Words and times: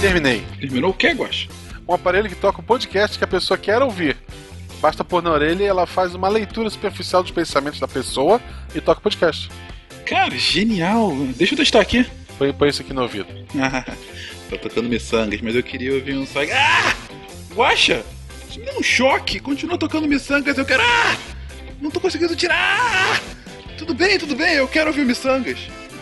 Terminei. 0.00 0.44
Terminou 0.60 0.90
o 0.90 0.94
que, 0.94 1.08
Guax? 1.08 1.48
Um 1.88 1.92
aparelho 1.92 2.28
que 2.28 2.36
toca 2.36 2.60
o 2.60 2.62
podcast 2.62 3.18
que 3.18 3.24
a 3.24 3.26
pessoa 3.26 3.58
quer 3.58 3.82
ouvir. 3.82 4.16
Basta 4.80 5.02
pôr 5.02 5.20
na 5.20 5.32
orelha 5.32 5.64
e 5.64 5.66
ela 5.66 5.86
faz 5.86 6.14
uma 6.14 6.28
leitura 6.28 6.70
superficial 6.70 7.20
dos 7.20 7.32
pensamentos 7.32 7.80
da 7.80 7.88
pessoa 7.88 8.40
e 8.72 8.80
toca 8.80 9.00
o 9.00 9.02
podcast. 9.02 9.50
Cara, 10.06 10.38
genial. 10.38 11.12
Deixa 11.36 11.54
eu 11.54 11.58
testar 11.58 11.80
aqui. 11.80 12.06
Põe, 12.38 12.52
põe 12.52 12.68
isso 12.68 12.82
aqui 12.82 12.92
no 12.92 13.02
ouvido. 13.02 13.26
Ah, 13.60 13.84
tá 14.50 14.56
tocando 14.56 14.88
miçangas, 14.88 15.42
mas 15.42 15.54
eu 15.54 15.62
queria 15.62 15.92
ouvir 15.92 16.16
um 16.16 16.26
só. 16.26 16.40
Ah! 16.42 16.94
Guaxa! 17.54 18.02
Isso 18.48 18.60
me 18.60 18.64
deu 18.64 18.78
um 18.78 18.82
choque. 18.82 19.40
Continua 19.40 19.76
tocando 19.76 20.08
miçangas, 20.08 20.56
eu 20.56 20.64
quero. 20.64 20.82
Ah! 20.82 21.16
Não 21.80 21.90
tô 21.90 22.00
conseguindo 22.00 22.34
tirar! 22.34 23.20
Tudo 23.76 23.94
bem, 23.94 24.18
tudo 24.18 24.34
bem, 24.34 24.54
eu 24.54 24.68
quero 24.68 24.88
ouvir 24.88 25.04
miçangas. 25.04 25.58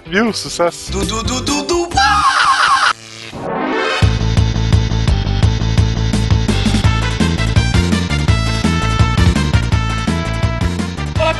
Viu? 0.06 0.32
Sucesso. 0.32 0.92
Du, 0.92 1.04
du, 1.04 1.22
du, 1.24 1.40
du, 1.40 1.62
du. 1.64 1.76
Olá 1.96 2.55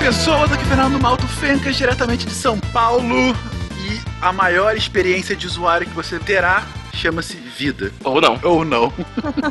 pessoas, 0.06 0.52
aqui 0.52 0.62
é 0.62 0.66
Fernando 0.66 1.00
Malto 1.00 1.26
Fencas, 1.26 1.74
diretamente 1.74 2.26
de 2.26 2.32
São 2.32 2.60
Paulo. 2.72 3.34
E 3.76 4.00
a 4.22 4.32
maior 4.32 4.76
experiência 4.76 5.34
de 5.34 5.48
usuário 5.48 5.84
que 5.84 5.92
você 5.92 6.16
terá 6.20 6.64
chama-se 6.94 7.34
vida. 7.34 7.90
Ou 8.04 8.20
não. 8.20 8.38
Ou 8.44 8.64
não. 8.64 8.92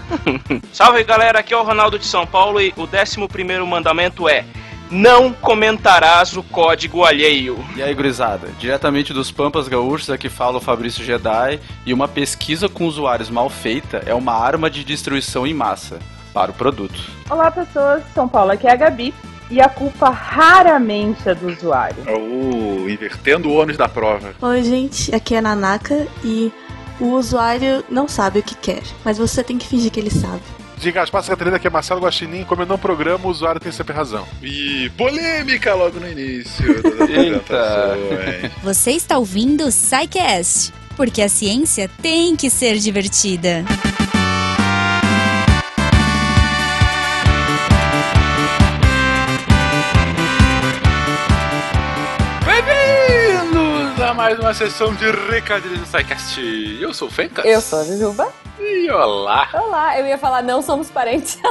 Salve 0.72 1.04
galera, 1.04 1.40
aqui 1.40 1.54
é 1.54 1.58
o 1.58 1.64
Ronaldo 1.64 2.00
de 2.00 2.06
São 2.06 2.26
Paulo 2.26 2.62
e 2.62 2.74
o 2.78 2.84
11 2.84 3.66
mandamento 3.68 4.30
é: 4.30 4.46
Não 4.90 5.34
comentarás 5.34 6.38
o 6.38 6.44
código 6.44 7.04
alheio. 7.04 7.62
E 7.76 7.84
aí, 7.84 7.94
gurizada? 7.94 8.48
Diretamente 8.58 9.12
dos 9.12 9.32
Pampas 9.32 9.68
Gaúchos, 9.68 10.10
aqui 10.10 10.30
fala 10.30 10.60
o 10.60 10.62
Fabrício 10.62 11.04
Jedi. 11.04 11.60
E 11.86 11.94
uma 11.94 12.08
pesquisa 12.08 12.70
com 12.70 12.86
usuários 12.86 13.30
mal 13.30 13.50
feita 13.50 14.04
é 14.06 14.14
uma 14.14 14.32
arma 14.32 14.70
de 14.70 14.86
destruição 14.86 15.46
em 15.46 15.54
massa 15.54 16.00
para 16.34 16.52
o 16.52 16.54
produto. 16.54 16.98
Olá, 17.30 17.52
pessoas. 17.52 18.04
São 18.14 18.26
Paulo, 18.26 18.52
aqui 18.52 18.68
é 18.68 18.72
a 18.72 18.78
Gabi. 18.78 19.14
E 19.50 19.62
a 19.62 19.70
culpa 19.70 20.10
raramente 20.10 21.30
é 21.30 21.36
do 21.36 21.48
usuário. 21.48 22.04
Oh, 22.08 22.90
invertendo 22.90 23.50
o 23.50 23.54
ônus 23.54 23.78
da 23.78 23.88
prova. 23.88 24.34
Oi, 24.42 24.64
gente, 24.64 25.14
aqui 25.14 25.36
é 25.36 25.38
a 25.38 25.42
Nanaka 25.42 26.08
e 26.24 26.52
o 27.00 27.12
usuário 27.12 27.84
não 27.90 28.08
sabe 28.08 28.40
o 28.40 28.44
que 28.44 28.56
quer, 28.56 28.82
mas 29.04 29.18
você 29.18 29.44
tem 29.44 29.58
que 29.58 29.68
fingir 29.68 29.92
que 29.92 30.00
ele 30.00 30.10
sabe. 30.10 30.42
Diga 30.78 31.02
as 31.02 31.10
passas 31.10 31.30
Catarina 31.30 31.60
que 31.60 31.68
é 31.68 31.70
Marcelo 31.70 32.02
Guaxinim, 32.02 32.44
como 32.44 32.64
eu 32.64 32.66
não 32.66 32.78
programa, 32.78 33.28
o 33.28 33.30
usuário 33.30 33.62
tem 33.62 33.72
sempre 33.72 33.94
razão. 33.94 34.28
E 34.42 34.90
polêmica 34.98 35.74
logo 35.74 36.00
no 36.00 36.10
início 36.10 36.82
das 36.82 37.02
apresentações. 37.02 38.52
Você 38.64 38.92
está 38.92 39.18
ouvindo 39.18 39.66
o 39.66 39.72
porque 40.98 41.22
a 41.22 41.30
ciência 41.30 41.90
tem 42.02 42.36
que 42.36 42.50
ser 42.50 42.78
divertida. 42.78 43.64
Bem-vindos 43.64 44.05
mais 54.16 54.40
uma 54.40 54.54
sessão 54.54 54.96
de 54.96 55.12
recadilhos 55.30 55.80
do 55.80 55.86
SciCast. 55.86 56.40
Eu 56.80 56.94
sou 56.94 57.10
o 57.10 57.12
Fencas. 57.12 57.44
Eu 57.46 57.60
sou 57.60 57.80
a 57.80 57.84
Jujuba. 57.84 58.32
E 58.60 58.90
olá. 58.90 59.50
Olá, 59.54 60.00
eu 60.00 60.06
ia 60.08 60.18
falar 60.18 60.42
não 60.42 60.62
somos 60.62 60.90
parentes. 60.90 61.38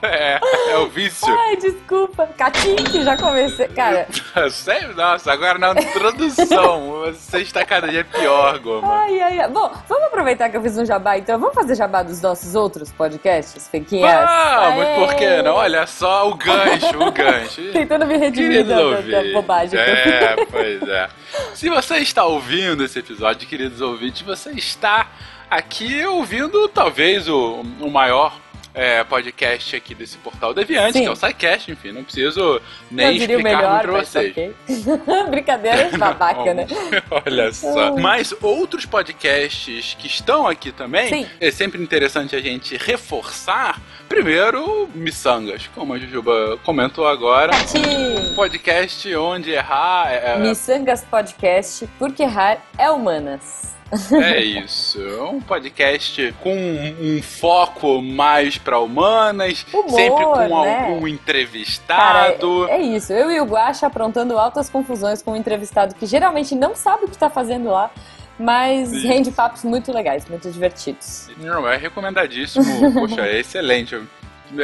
É, 0.00 0.38
é 0.70 0.76
o 0.78 0.86
vício. 0.86 1.26
Ai, 1.28 1.56
desculpa. 1.56 2.28
Catim, 2.36 2.76
que 2.76 3.02
já 3.02 3.16
comecei. 3.16 3.66
Cara, 3.68 4.06
Sério? 4.50 4.94
Nossa, 4.94 5.32
agora 5.32 5.58
na 5.58 5.72
introdução. 5.72 7.00
Você 7.00 7.38
está 7.40 7.64
cada 7.64 7.88
dia 7.88 8.04
pior, 8.04 8.58
Goma. 8.60 8.86
ai, 9.02 9.20
ai, 9.20 9.40
ai. 9.40 9.48
Bom, 9.48 9.70
vamos 9.88 10.04
aproveitar 10.06 10.50
que 10.50 10.56
eu 10.56 10.62
fiz 10.62 10.78
um 10.78 10.84
jabá, 10.84 11.18
então. 11.18 11.38
Vamos 11.40 11.54
fazer 11.54 11.74
jabá 11.74 12.04
dos 12.04 12.22
nossos 12.22 12.54
outros 12.54 12.92
podcasts, 12.92 13.66
Fequinhas? 13.66 14.24
Vamos, 14.24 14.84
Aê! 14.86 14.94
por 14.94 15.14
que 15.14 15.42
não? 15.42 15.54
Olha 15.56 15.84
só 15.86 16.28
o 16.30 16.34
gancho, 16.36 16.96
o 17.02 17.10
gancho. 17.10 17.62
Tentando 17.72 18.06
me 18.06 18.16
redimir 18.16 18.64
da, 18.64 18.76
da- 18.76 18.80
da 18.82 18.96
ouvintes. 18.98 19.32
bobagem. 19.32 19.80
É, 19.80 20.36
pois 20.48 20.82
é. 20.88 21.08
Se 21.54 21.68
você 21.68 21.98
está 21.98 22.24
ouvindo 22.24 22.84
esse 22.84 22.98
episódio, 22.98 23.48
queridos 23.48 23.80
ouvintes, 23.80 24.22
você 24.22 24.50
está 24.52 25.10
aqui 25.50 26.04
ouvindo 26.04 26.68
talvez 26.68 27.28
o, 27.28 27.62
o 27.80 27.90
maior 27.90 28.38
é, 28.74 29.02
podcast 29.04 29.74
aqui 29.76 29.94
desse 29.94 30.16
portal 30.18 30.54
Deviante, 30.54 30.94
Sim. 30.94 31.00
que 31.02 31.06
é 31.06 31.10
o 31.10 31.16
SciCast, 31.16 31.70
enfim, 31.72 31.92
não 31.92 32.04
preciso 32.04 32.60
nem 32.90 33.16
explicar 33.16 33.42
melhor, 33.42 33.82
pra 33.82 33.92
vocês. 33.92 34.30
ok. 34.30 34.54
Brincadeira 35.30 35.96
babaca, 35.96 36.54
né? 36.54 36.66
Olha 37.26 37.52
só. 37.52 37.96
Mas 37.96 38.34
outros 38.40 38.86
podcasts 38.86 39.96
que 39.98 40.06
estão 40.06 40.46
aqui 40.46 40.70
também, 40.72 41.08
Sim. 41.08 41.26
é 41.40 41.50
sempre 41.50 41.82
interessante 41.82 42.36
a 42.36 42.40
gente 42.40 42.76
reforçar. 42.76 43.80
Primeiro, 44.08 44.88
Missangas, 44.94 45.68
como 45.74 45.92
a 45.94 45.98
Jujuba 45.98 46.58
comentou 46.64 47.06
agora. 47.06 47.52
Um 47.74 48.34
podcast 48.34 49.14
onde 49.16 49.50
errar 49.50 50.10
é, 50.12 50.38
Missangas 50.38 51.04
Podcast, 51.04 51.88
porque 51.98 52.22
errar 52.22 52.58
é 52.76 52.90
humanas. 52.90 53.76
é 54.22 54.42
isso. 54.42 55.00
É 55.00 55.22
um 55.22 55.40
podcast 55.40 56.34
com 56.42 56.54
um 56.54 57.22
foco 57.22 57.67
mais 58.02 58.58
para 58.58 58.78
humanas, 58.78 59.66
Humor, 59.72 59.90
sempre 59.90 60.24
com 60.24 60.62
né? 60.64 60.86
algum 60.86 61.00
Cara, 61.00 61.10
entrevistado. 61.10 62.68
é, 62.68 62.76
é 62.76 62.82
isso. 62.82 63.12
Eu 63.12 63.30
e 63.30 63.40
o 63.40 63.44
Guaxa 63.44 63.86
aprontando 63.86 64.38
altas 64.38 64.68
confusões 64.68 65.22
com 65.22 65.32
um 65.32 65.36
entrevistado 65.36 65.94
que 65.94 66.06
geralmente 66.06 66.54
não 66.54 66.74
sabe 66.74 67.04
o 67.04 67.08
que 67.08 67.16
tá 67.16 67.30
fazendo 67.30 67.70
lá, 67.70 67.90
mas 68.38 68.92
Isso. 68.92 69.06
rende 69.06 69.30
papos 69.30 69.64
muito 69.64 69.92
legais, 69.92 70.28
muito 70.28 70.50
divertidos. 70.50 71.28
Não, 71.38 71.68
é 71.68 71.76
recomendadíssimo. 71.76 72.64
Poxa, 72.94 73.22
é 73.22 73.40
excelente. 73.40 74.00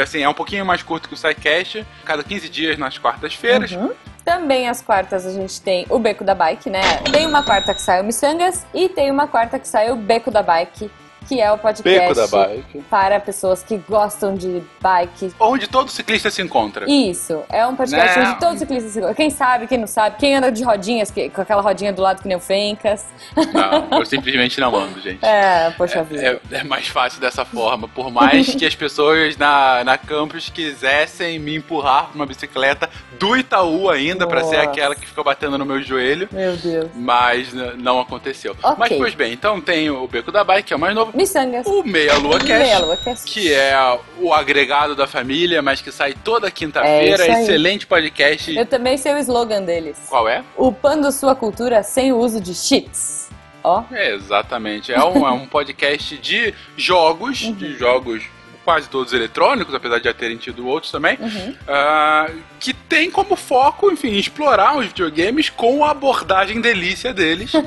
Assim, 0.00 0.22
é 0.22 0.28
um 0.28 0.34
pouquinho 0.34 0.64
mais 0.64 0.82
curto 0.82 1.08
que 1.08 1.14
o 1.14 1.16
SciCast, 1.16 1.84
cada 2.04 2.22
15 2.22 2.48
dias 2.48 2.78
nas 2.78 2.96
quartas-feiras. 2.96 3.72
Uhum. 3.72 3.92
Também 4.24 4.68
às 4.68 4.80
quartas 4.80 5.26
a 5.26 5.32
gente 5.32 5.60
tem 5.60 5.84
o 5.90 5.98
Beco 5.98 6.24
da 6.24 6.34
Bike, 6.34 6.70
né? 6.70 6.80
Tem 7.12 7.26
uma 7.26 7.42
quarta 7.42 7.74
que 7.74 7.82
sai 7.82 8.00
o 8.00 8.04
Missangas 8.04 8.64
e 8.72 8.88
tem 8.88 9.10
uma 9.10 9.26
quarta 9.26 9.58
que 9.58 9.68
sai 9.68 9.90
o 9.90 9.96
Beco 9.96 10.30
da 10.30 10.42
Bike, 10.42 10.90
que 11.28 11.40
é 11.40 11.50
o 11.50 11.58
podcast 11.58 11.98
Beco 11.98 12.14
da 12.14 12.26
Bike. 12.26 12.80
para 12.90 13.20
pessoas 13.20 13.62
que 13.62 13.76
gostam 13.88 14.34
de 14.34 14.62
bike. 14.80 15.32
Onde 15.40 15.66
todo 15.68 15.90
ciclista 15.90 16.30
se 16.30 16.42
encontra. 16.42 16.90
Isso, 16.90 17.42
é 17.48 17.66
um 17.66 17.74
podcast 17.76 18.18
Né? 18.18 18.28
onde 18.28 18.38
todos 18.40 18.54
os 18.54 18.60
ciclistas 18.60 18.92
se 18.92 19.00
gostam. 19.00 19.14
Quem 19.14 19.30
sabe, 19.30 19.66
quem 19.66 19.78
não 19.78 19.86
sabe, 19.86 20.16
quem 20.18 20.36
anda 20.36 20.50
de 20.52 20.62
rodinhas, 20.62 21.10
que- 21.10 21.28
com 21.30 21.40
aquela 21.40 21.62
rodinha 21.62 21.92
do 21.92 22.02
lado 22.02 22.22
que 22.22 22.28
nem 22.28 22.36
o 22.36 22.40
Fencas. 22.40 23.04
Não, 23.52 23.98
eu 23.98 24.04
simplesmente 24.06 24.60
não 24.60 24.74
ando, 24.74 25.00
gente. 25.00 25.24
É, 25.24 25.70
poxa 25.76 26.02
vida. 26.02 26.40
É, 26.50 26.58
é 26.58 26.64
mais 26.64 26.88
fácil 26.88 27.20
dessa 27.20 27.44
forma. 27.44 27.88
Por 27.88 28.10
mais 28.10 28.54
que 28.54 28.66
as 28.66 28.74
pessoas 28.74 29.36
na, 29.36 29.82
na 29.84 29.98
campus 29.98 30.50
quisessem 30.50 31.38
me 31.38 31.56
empurrar 31.56 32.06
pra 32.06 32.14
uma 32.14 32.26
bicicleta 32.26 32.88
do 33.18 33.36
Itaú 33.36 33.88
ainda, 33.88 34.26
pra 34.26 34.44
ser 34.44 34.56
aquela 34.56 34.94
que 34.94 35.06
fica 35.06 35.22
batendo 35.22 35.56
no 35.58 35.64
meu 35.64 35.80
joelho. 35.82 36.28
Meu 36.32 36.56
Deus. 36.56 36.90
Mas 36.94 37.52
não 37.78 38.00
aconteceu. 38.00 38.56
Ok. 38.62 38.76
Mas, 38.78 38.92
pois 38.96 39.14
bem, 39.14 39.32
então 39.32 39.60
tem 39.60 39.90
o 39.90 40.06
Beco 40.06 40.30
da 40.32 40.42
Bike, 40.44 40.64
que 40.68 40.72
é 40.72 40.76
o 40.76 40.80
mais 40.80 40.94
novo. 40.94 41.12
Missangas. 41.14 41.66
O 41.66 41.82
Meia 41.84 42.16
Lua 42.18 42.38
Cast, 42.38 42.52
Meia 42.52 42.78
Lua 42.80 42.96
Cast. 42.96 43.30
que 43.30 43.52
é 43.52 43.74
o 44.18 44.32
agregado 44.32 44.94
da 44.96 45.06
família, 45.06 45.62
mas 45.62 45.80
que 45.80 45.92
sai 45.92 46.14
toda 46.24 46.48
É 46.48 46.50
quinta-feira. 46.50 47.22
aí. 47.24 47.42
Excelente 47.42 47.86
podcast. 47.86 48.56
Eu 48.56 48.66
também 48.66 48.96
sei 48.98 49.14
o 49.14 49.18
slogan 49.18 49.62
deles. 49.62 49.96
Qual 50.08 50.28
é? 50.28 50.42
Upando 50.56 51.10
sua 51.12 51.34
cultura 51.34 51.82
sem 51.82 52.12
o 52.12 52.18
uso 52.18 52.40
de 52.40 52.54
cheats. 52.54 53.28
Ó. 53.62 53.82
É, 53.92 54.14
exatamente. 54.14 54.92
É 54.92 55.02
um, 55.02 55.26
é 55.26 55.30
um 55.30 55.46
podcast 55.46 56.18
de 56.18 56.52
jogos, 56.76 57.42
Uhum. 57.44 57.52
de 57.54 57.78
jogos 57.78 58.22
quase 58.64 58.88
todos 58.88 59.12
eletrônicos, 59.12 59.74
apesar 59.74 59.98
de 59.98 60.04
já 60.04 60.14
terem 60.14 60.36
tido 60.36 60.66
outros 60.66 60.90
também, 60.90 61.18
Uhum. 61.20 61.54
ah, 61.68 62.30
que 62.58 62.72
tem 62.72 63.10
como 63.10 63.36
foco, 63.36 63.90
enfim, 63.90 64.12
explorar 64.16 64.76
os 64.76 64.86
videogames 64.86 65.50
com 65.50 65.84
a 65.84 65.90
abordagem 65.90 66.60
delícia 66.60 67.12
deles. 67.12 67.52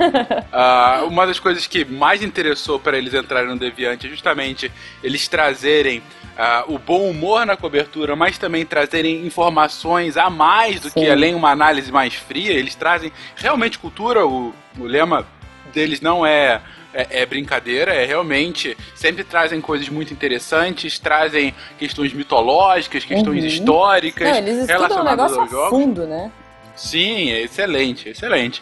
Ah, 0.52 1.04
uma 1.06 1.28
das 1.28 1.40
coisas 1.40 1.68
que 1.68 1.86
mais 1.86 2.24
interessou 2.24 2.80
para 2.80 2.98
eles 2.98 3.14
entrarem 3.14 3.50
no 3.50 3.58
Deviante 3.58 4.08
é 4.08 4.10
justamente 4.10 4.72
eles 5.04 5.28
trazerem 5.28 6.02
ah, 6.38 6.64
o 6.68 6.80
bom 6.80 7.10
humor 7.10 7.46
na 7.46 7.56
cobertura, 7.56 8.16
mas 8.16 8.38
também 8.38 8.66
trazerem 8.66 9.26
informações 9.26 10.18
a 10.18 10.30
mais 10.30 10.80
do 10.80 10.90
Sim. 10.90 11.02
que 11.02 11.10
além 11.10 11.36
uma 11.36 11.52
análise 11.52 11.92
mais 11.92 12.14
fria. 12.16 12.52
Eles 12.54 12.76
trazem 12.76 13.12
realmente 13.36 13.78
cultura. 13.78 14.26
O, 14.26 14.54
o 14.80 14.84
lema 14.84 15.28
deles 15.74 16.02
não 16.02 16.26
é, 16.26 16.62
é, 16.94 17.22
é 17.22 17.26
brincadeira, 17.26 17.94
é 17.94 18.06
realmente. 18.06 18.78
Sempre 18.96 19.24
trazem 19.24 19.60
coisas 19.62 19.90
muito 19.90 20.14
interessantes, 20.14 20.98
trazem 21.00 21.54
questões 21.78 22.14
mitológicas, 22.14 23.04
questões 23.06 23.42
Uhum. 23.44 23.48
históricas 23.50 24.30
Não, 24.30 24.38
eles 24.38 24.58
estudam 24.60 24.76
o 24.76 24.80
relacionadas 24.82 25.32
negócio 25.32 25.42
a 25.42 25.48
jogos. 25.48 25.70
fundo, 25.70 26.06
né? 26.08 26.32
Sim, 26.76 27.32
é 27.32 27.42
excelente, 27.42 28.10
excelente. 28.10 28.62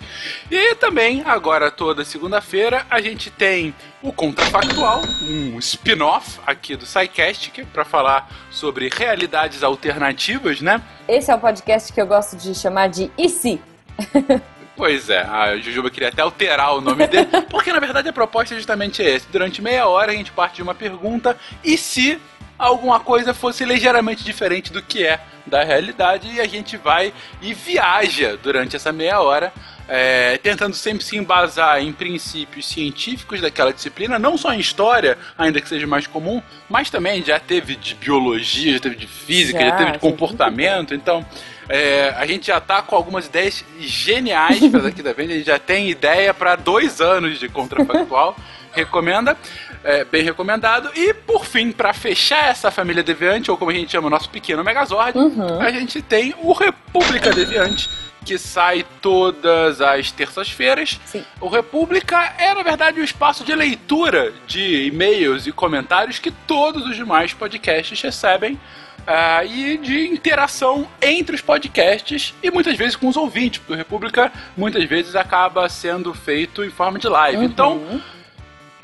E 0.50 0.74
também, 0.76 1.22
agora 1.26 1.70
toda 1.70 2.06
segunda-feira, 2.06 2.86
a 2.90 3.02
gente 3.02 3.30
tem 3.30 3.76
o 4.02 4.14
Contrafactual, 4.14 5.02
um 5.22 5.60
spin-off 5.60 6.40
aqui 6.48 6.78
do 6.78 6.86
SciCast, 6.86 7.52
que 7.52 7.60
é 7.60 7.66
para 7.66 7.84
falar 7.84 8.30
sobre 8.50 8.90
realidades 8.90 9.64
alternativas, 9.64 10.62
né? 10.62 10.82
Esse 11.10 11.30
é 11.30 11.36
o 11.36 11.40
podcast 11.40 11.92
que 11.92 12.00
eu 12.00 12.08
gosto 12.08 12.38
de 12.38 12.56
chamar 12.56 12.88
de 12.88 13.12
E 13.18 13.28
se? 13.28 13.60
Pois 14.76 15.10
é, 15.10 15.22
a 15.22 15.56
Jujuba 15.58 15.90
queria 15.90 16.10
até 16.10 16.22
alterar 16.22 16.76
o 16.76 16.82
nome 16.82 17.08
dele, 17.08 17.28
porque 17.50 17.72
na 17.72 17.80
verdade 17.80 18.10
a 18.10 18.14
proposta 18.14 18.54
é 18.54 18.58
justamente 18.58 19.02
esse. 19.02 19.28
Durante 19.32 19.62
meia 19.62 19.88
hora 19.88 20.12
a 20.12 20.16
gente 20.16 20.32
parte 20.32 20.56
de 20.56 20.64
uma 20.64 20.76
pergunta 20.76 21.38
e 21.64 21.78
se 21.78 22.20
alguma 22.58 23.00
coisa 23.00 23.34
fosse 23.34 23.64
ligeiramente 23.66 24.24
diferente 24.24 24.72
do 24.72 24.82
que 24.82 25.06
é 25.06 25.20
da 25.46 25.64
realidade 25.64 26.28
e 26.28 26.40
a 26.40 26.48
gente 26.48 26.76
vai 26.76 27.14
e 27.42 27.54
viaja 27.54 28.38
durante 28.42 28.76
essa 28.76 28.92
meia 28.92 29.22
hora. 29.22 29.54
É, 29.88 30.40
tentando 30.40 30.76
sempre 30.76 31.06
se 31.06 31.16
embasar 31.16 31.80
em 31.80 31.94
princípios 31.94 32.68
científicos 32.68 33.40
daquela 33.40 33.72
disciplina, 33.72 34.18
não 34.18 34.36
só 34.36 34.52
em 34.52 34.60
história, 34.60 35.16
ainda 35.38 35.62
que 35.62 35.70
seja 35.70 35.86
mais 35.86 36.08
comum, 36.08 36.42
mas 36.68 36.90
também 36.90 37.24
já 37.24 37.40
teve 37.40 37.76
de 37.76 37.94
biologia, 37.94 38.74
já 38.74 38.80
teve 38.80 38.96
de 38.96 39.06
física, 39.06 39.60
já, 39.60 39.68
já 39.68 39.78
teve 39.78 39.92
de 39.92 40.00
comportamento, 40.00 40.96
então 40.96 41.24
é, 41.68 42.14
a 42.18 42.26
gente 42.26 42.48
já 42.48 42.60
tá 42.60 42.82
com 42.82 42.96
algumas 42.96 43.26
ideias 43.26 43.64
geniais 43.80 44.60
para 44.68 44.82
daqui 44.82 45.02
da 45.02 45.14
frente. 45.14 45.34
A 45.34 45.36
gente 45.38 45.48
já 45.48 45.60
tem 45.60 45.90
ideia 45.90 46.34
para 46.34 46.56
dois 46.56 47.02
anos 47.02 47.40
de 47.40 47.50
contrafactual. 47.50 48.36
Recomenda. 48.72 49.38
É, 49.84 50.04
bem 50.04 50.24
recomendado. 50.24 50.90
E, 50.96 51.14
por 51.14 51.46
fim, 51.46 51.72
para 51.72 51.94
fechar 51.94 52.50
essa 52.50 52.72
família 52.72 53.04
Deviante, 53.04 53.52
ou 53.52 53.56
como 53.56 53.70
a 53.70 53.74
gente 53.74 53.92
chama 53.92 54.08
o 54.08 54.10
nosso 54.10 54.30
pequeno 54.30 54.64
Megazord, 54.64 55.18
uhum. 55.18 55.62
a 55.62 55.72
gente 55.72 56.02
tem 56.02 56.34
o 56.42 56.52
República 56.54 57.32
Deviante, 57.32 57.88
que 58.26 58.38
sai 58.38 58.84
todas 59.00 59.80
as 59.80 60.12
terças-feiras. 60.12 61.00
O 61.40 61.48
República 61.48 62.34
é, 62.40 62.54
na 62.54 62.64
verdade, 62.64 63.00
um 63.00 63.04
espaço 63.04 63.44
de 63.44 63.56
leitura 63.56 64.34
de 64.48 64.88
e-mails 64.88 65.46
e 65.46 65.52
comentários 65.52 66.18
que 66.18 66.32
todos 66.32 66.86
os 66.88 66.96
demais 66.96 67.34
podcasts 67.34 68.02
recebem 68.02 68.60
Uh, 69.06 69.46
e 69.46 69.78
de 69.78 70.08
interação 70.08 70.88
entre 71.00 71.36
os 71.36 71.42
podcasts 71.42 72.34
e 72.42 72.50
muitas 72.50 72.76
vezes 72.76 72.96
com 72.96 73.08
os 73.08 73.16
ouvintes, 73.16 73.60
porque 73.60 73.74
o 73.74 73.76
República 73.76 74.32
muitas 74.58 74.84
vezes 74.86 75.16
acaba 75.16 75.70
sendo 75.70 76.12
feito 76.12 76.64
em 76.64 76.72
forma 76.72 76.98
de 76.98 77.08
live. 77.08 77.38
Uhum. 77.38 77.44
Então, 77.44 78.02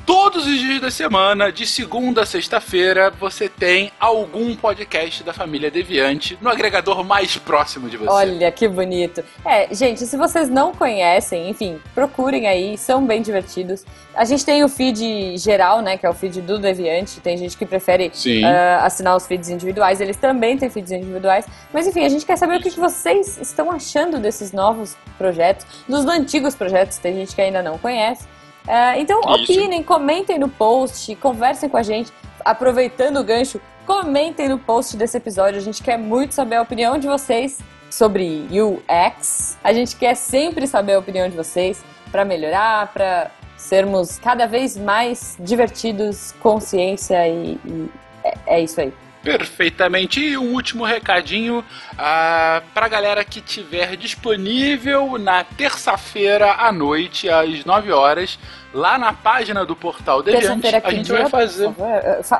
Todos 0.05 0.47
os 0.47 0.59
dias 0.59 0.81
da 0.81 0.89
semana, 0.89 1.51
de 1.51 1.65
segunda 1.65 2.23
a 2.23 2.25
sexta-feira, 2.25 3.11
você 3.11 3.47
tem 3.47 3.91
algum 3.99 4.55
podcast 4.55 5.23
da 5.23 5.33
família 5.33 5.69
Deviante 5.69 6.37
no 6.41 6.49
agregador 6.49 7.03
mais 7.03 7.37
próximo 7.37 7.89
de 7.89 7.97
você. 7.97 8.09
Olha 8.09 8.51
que 8.51 8.67
bonito. 8.67 9.23
É, 9.45 9.73
gente, 9.73 10.05
se 10.05 10.17
vocês 10.17 10.49
não 10.49 10.73
conhecem, 10.73 11.49
enfim, 11.49 11.79
procurem 11.93 12.47
aí, 12.47 12.77
são 12.77 13.05
bem 13.05 13.21
divertidos. 13.21 13.85
A 14.15 14.25
gente 14.25 14.43
tem 14.43 14.63
o 14.63 14.69
feed 14.69 15.37
geral, 15.37 15.81
né, 15.81 15.97
que 15.97 16.05
é 16.05 16.09
o 16.09 16.13
feed 16.13 16.41
do 16.41 16.57
Deviante. 16.57 17.19
Tem 17.21 17.37
gente 17.37 17.55
que 17.55 17.65
prefere 17.65 18.07
uh, 18.07 18.83
assinar 18.83 19.15
os 19.15 19.27
feeds 19.27 19.49
individuais, 19.49 20.01
eles 20.01 20.17
também 20.17 20.57
têm 20.57 20.69
feeds 20.69 20.91
individuais. 20.91 21.45
Mas 21.71 21.85
enfim, 21.85 22.03
a 22.03 22.09
gente 22.09 22.25
quer 22.25 22.37
saber 22.37 22.57
o 22.57 22.61
que 22.61 22.71
vocês 22.71 23.37
estão 23.37 23.71
achando 23.71 24.19
desses 24.19 24.51
novos 24.51 24.97
projetos, 25.17 25.65
dos 25.87 26.05
antigos 26.05 26.55
projetos, 26.55 26.97
tem 26.97 27.13
gente 27.13 27.35
que 27.35 27.41
ainda 27.41 27.61
não 27.61 27.77
conhece. 27.77 28.27
É, 28.67 28.99
então, 28.99 29.19
Isso. 29.19 29.29
opinem, 29.29 29.83
comentem 29.83 30.37
no 30.37 30.49
post, 30.49 31.15
conversem 31.15 31.69
com 31.69 31.77
a 31.77 31.83
gente. 31.83 32.11
Aproveitando 32.43 33.17
o 33.17 33.23
gancho, 33.23 33.59
comentem 33.85 34.47
no 34.47 34.57
post 34.59 34.95
desse 34.97 35.17
episódio. 35.17 35.59
A 35.59 35.63
gente 35.63 35.81
quer 35.81 35.97
muito 35.97 36.33
saber 36.33 36.55
a 36.55 36.61
opinião 36.61 36.97
de 36.97 37.07
vocês 37.07 37.59
sobre 37.89 38.47
UX. 38.51 39.57
A 39.63 39.73
gente 39.73 39.95
quer 39.95 40.15
sempre 40.15 40.65
saber 40.67 40.93
a 40.93 40.99
opinião 40.99 41.29
de 41.29 41.35
vocês 41.35 41.83
para 42.11 42.23
melhorar, 42.23 42.91
para 42.93 43.31
sermos 43.57 44.17
cada 44.17 44.45
vez 44.47 44.75
mais 44.75 45.35
divertidos, 45.39 46.33
consciência 46.41 47.27
e, 47.27 47.59
e 47.65 47.89
é, 48.23 48.33
é 48.47 48.59
isso 48.61 48.81
aí. 48.81 48.93
Perfeitamente. 49.23 50.19
E 50.19 50.37
um 50.37 50.53
último 50.53 50.83
recadinho 50.83 51.59
uh, 51.59 52.63
pra 52.73 52.87
galera 52.87 53.23
que 53.23 53.39
tiver 53.39 53.95
disponível 53.95 55.17
na 55.17 55.43
terça-feira 55.43 56.53
à 56.53 56.71
noite, 56.71 57.29
às 57.29 57.63
9 57.63 57.91
horas, 57.91 58.39
lá 58.73 58.97
na 58.97 59.13
página 59.13 59.65
do 59.65 59.75
Portal 59.75 60.23
Deviante, 60.23 60.67
a 60.67 60.91
gente 60.91 61.05
dia, 61.05 61.19
vai 61.19 61.29
fazer. 61.29 61.69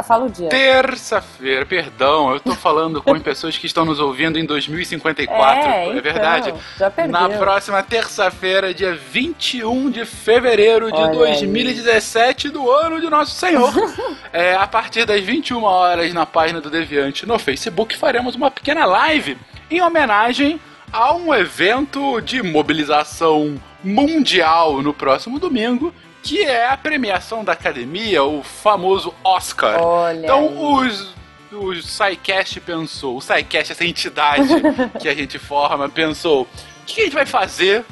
Fala 0.03 0.25
o 0.25 0.29
dia. 0.29 0.49
Terça-feira, 0.49 1.65
perdão, 1.65 2.31
eu 2.31 2.39
tô 2.39 2.53
falando 2.55 3.01
com 3.01 3.19
pessoas 3.19 3.57
que 3.57 3.65
estão 3.65 3.85
nos 3.85 3.99
ouvindo 3.99 4.39
em 4.39 4.45
2054. 4.45 5.69
É, 5.69 5.85
é 5.85 5.89
então, 5.89 6.01
verdade. 6.01 6.53
Já 6.77 6.89
perdeu. 6.89 7.11
Na 7.11 7.29
próxima 7.29 7.83
terça-feira, 7.83 8.73
dia 8.73 8.93
21 8.93 9.89
de 9.89 10.05
fevereiro 10.05 10.91
de 10.91 10.97
Olha 10.97 11.11
2017, 11.11 12.47
aí. 12.47 12.53
do 12.53 12.71
ano 12.71 12.99
de 13.01 13.09
Nosso 13.09 13.35
Senhor. 13.35 13.71
é, 14.31 14.55
a 14.55 14.67
partir 14.67 15.05
das 15.05 15.21
21 15.21 15.63
horas, 15.63 16.13
na 16.13 16.25
página 16.25 16.61
do 16.61 16.69
Deviante 16.69 17.25
no 17.25 17.37
Facebook, 17.37 17.97
faremos 17.97 18.35
uma 18.35 18.49
pequena 18.49 18.85
live 18.85 19.37
em 19.69 19.81
homenagem 19.81 20.59
a 20.91 21.13
um 21.13 21.33
evento 21.33 22.19
de 22.19 22.43
mobilização 22.43 23.59
mundial 23.83 24.81
no 24.81 24.93
próximo 24.93 25.39
domingo, 25.39 25.93
que 26.23 26.43
é 26.43 26.67
a 26.67 26.77
premiação 26.77 27.43
da 27.43 27.53
academia, 27.53 28.23
o 28.23 28.43
famoso 28.43 29.13
Oscar. 29.23 29.81
Olha 29.81 30.25
então, 30.25 30.47
aí. 30.47 30.89
os 30.89 31.21
o 31.51 31.75
SciCast 31.75 32.61
pensou, 32.61 33.17
o 33.17 33.21
SciCast, 33.21 33.73
essa 33.73 33.85
entidade 33.85 34.47
que 34.99 35.09
a 35.09 35.13
gente 35.13 35.37
forma, 35.37 35.89
pensou: 35.89 36.43
o 36.43 36.47
que 36.85 37.01
a 37.01 37.03
gente 37.03 37.13
vai 37.13 37.25
fazer 37.25 37.83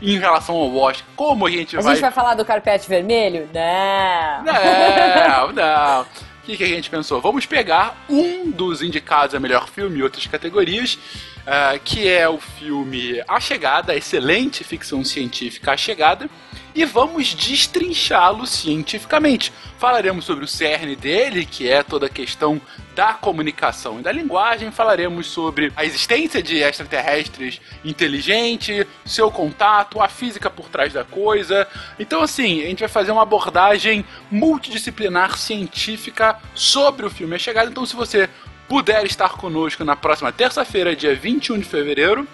em 0.00 0.18
relação 0.18 0.54
ao 0.56 0.74
Oscar? 0.74 1.06
Como 1.14 1.46
a 1.46 1.50
gente 1.50 1.76
a 1.76 1.80
vai. 1.80 1.92
A 1.92 1.94
gente 1.94 2.02
vai 2.02 2.12
falar 2.12 2.34
do 2.34 2.44
carpete 2.44 2.88
vermelho? 2.88 3.48
Não! 3.52 4.44
Não, 4.44 5.52
não. 5.52 6.02
O 6.02 6.44
que, 6.44 6.56
que 6.56 6.64
a 6.64 6.68
gente 6.68 6.90
pensou? 6.90 7.20
Vamos 7.20 7.46
pegar 7.46 8.04
um 8.08 8.50
dos 8.50 8.82
indicados 8.82 9.34
a 9.34 9.38
melhor 9.38 9.68
filme 9.68 10.00
e 10.00 10.02
outras 10.02 10.26
categorias 10.26 10.98
uh, 11.42 11.78
que 11.84 12.08
é 12.08 12.28
o 12.28 12.38
filme 12.38 13.22
A 13.28 13.38
Chegada, 13.38 13.92
a 13.92 13.96
excelente 13.96 14.64
ficção 14.64 15.04
científica 15.04 15.72
A 15.72 15.76
Chegada, 15.76 16.28
e 16.74 16.84
vamos 16.84 17.34
destrinchá-lo 17.34 18.46
cientificamente. 18.46 19.52
Falaremos 19.78 20.24
sobre 20.24 20.44
o 20.44 20.48
cerne 20.48 20.96
dele, 20.96 21.44
que 21.44 21.68
é 21.68 21.82
toda 21.82 22.06
a 22.06 22.10
questão 22.10 22.60
da 22.94 23.14
comunicação 23.14 24.00
e 24.00 24.02
da 24.02 24.12
linguagem, 24.12 24.70
falaremos 24.70 25.26
sobre 25.26 25.72
a 25.74 25.84
existência 25.84 26.42
de 26.42 26.58
extraterrestres 26.58 27.60
inteligentes, 27.84 28.86
seu 29.04 29.30
contato, 29.30 30.00
a 30.00 30.08
física 30.08 30.50
por 30.50 30.68
trás 30.68 30.92
da 30.92 31.04
coisa. 31.04 31.66
Então, 31.98 32.22
assim, 32.22 32.62
a 32.62 32.66
gente 32.66 32.80
vai 32.80 32.88
fazer 32.88 33.10
uma 33.10 33.22
abordagem 33.22 34.04
multidisciplinar 34.30 35.38
científica 35.38 36.38
sobre 36.54 37.06
o 37.06 37.10
filme 37.10 37.34
A 37.34 37.38
Chegada. 37.38 37.70
Então, 37.70 37.86
se 37.86 37.96
você 37.96 38.28
puder 38.68 39.04
estar 39.04 39.30
conosco 39.30 39.84
na 39.84 39.96
próxima 39.96 40.32
terça-feira, 40.32 40.96
dia 40.96 41.14
21 41.14 41.58
de 41.58 41.64
fevereiro, 41.64 42.26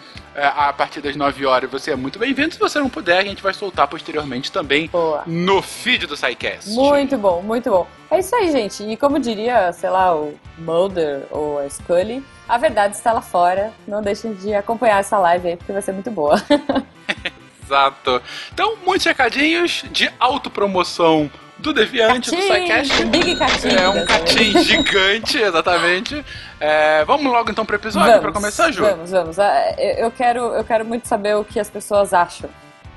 a 0.43 0.73
partir 0.73 1.01
das 1.01 1.17
9 1.17 1.47
horas, 1.47 1.71
você 1.71 1.91
é 1.91 1.97
muito 1.97 2.19
bem-vindo. 2.19 2.55
Se 2.55 2.61
você 2.61 2.79
não 2.79 2.89
puder, 2.89 3.19
a 3.19 3.25
gente 3.25 3.43
vai 3.43 3.53
soltar 3.53 3.89
posteriormente 3.89 4.51
também 4.53 4.89
Boa. 4.89 5.23
no 5.27 5.61
feed 5.63 6.07
do 6.07 6.17
SciCast. 6.17 6.71
Muito 6.71 7.17
bom, 7.19 7.43
muito 7.43 7.71
bom. 7.71 7.87
É 8.11 8.19
isso 8.19 8.35
aí, 8.35 8.51
gente. 8.51 8.83
E 8.83 8.97
como 8.97 9.19
diria, 9.19 9.73
sei 9.73 9.91
lá, 9.91 10.15
o 10.15 10.35
Mulder 10.59 11.27
ou 11.31 11.59
a 11.59 11.69
Scully, 11.69 12.25
a 12.49 12.57
verdade 12.57 12.97
está 12.97 13.13
lá 13.13 13.21
fora. 13.21 13.73
Não 13.87 14.01
deixem 14.01 14.35
de 14.35 14.55
acompanhar 14.55 15.01
essa 15.01 15.19
live 15.19 15.49
aí, 15.49 15.57
porque 15.57 15.73
vai 15.73 15.83
ser 15.83 15.93
muito 15.93 16.11
boa. 16.11 16.37
Exato. 17.63 18.23
Então, 18.53 18.77
muitos 18.85 19.07
recadinhos 19.07 19.85
de 19.91 20.11
autopromoção 20.19 21.31
do 21.59 21.73
Deviante, 21.73 22.31
catim, 22.31 22.37
do 22.37 22.55
SciCast. 22.55 23.05
Big 23.07 23.37
catim. 23.37 23.69
É 23.69 23.89
um 23.89 24.05
catim 24.05 24.59
gigante, 24.63 25.39
exatamente. 25.39 26.25
É, 26.61 27.05
vamos 27.05 27.31
logo 27.33 27.51
então 27.51 27.67
pro 27.67 27.77
episódio 27.77 28.21
para 28.21 28.33
começar, 28.33 28.71
Ju? 28.71 28.83
Vamos, 28.83 29.11
vamos. 29.11 29.39
Ah, 29.39 29.75
eu 29.77 30.11
quero, 30.11 30.41
eu 30.55 30.65
quero 30.65 30.85
muito 30.85 31.09
saber 31.09 31.37
o 31.37 31.45
que 31.45 31.59
as 31.59 31.69
pessoas 31.69 32.13
acham 32.15 32.49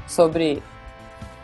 sobre 0.07 0.61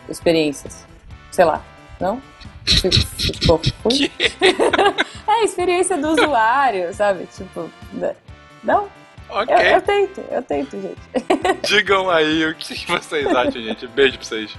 experiências. 0.10 0.86
Sei 1.32 1.46
lá, 1.46 1.62
não? 2.00 2.22
Tipo, 2.66 3.60
fui? 3.82 4.12
é, 5.28 5.44
experiência 5.44 5.98
do 5.98 6.10
usuário, 6.10 6.94
sabe? 6.94 7.28
Tipo, 7.36 7.70
né? 7.94 8.16
não? 8.64 8.88
Ok. 9.30 9.54
Eu, 9.54 9.60
eu, 9.60 9.82
tento, 9.82 10.24
eu 10.32 10.42
tento, 10.42 10.82
gente. 10.82 11.68
Digam 11.68 12.10
aí 12.10 12.46
o 12.46 12.56
que 12.56 12.86
vocês 12.88 13.28
acham, 13.28 13.62
gente. 13.62 13.88
Beijo 13.88 14.18
pra 14.18 14.26
vocês. 14.26 14.58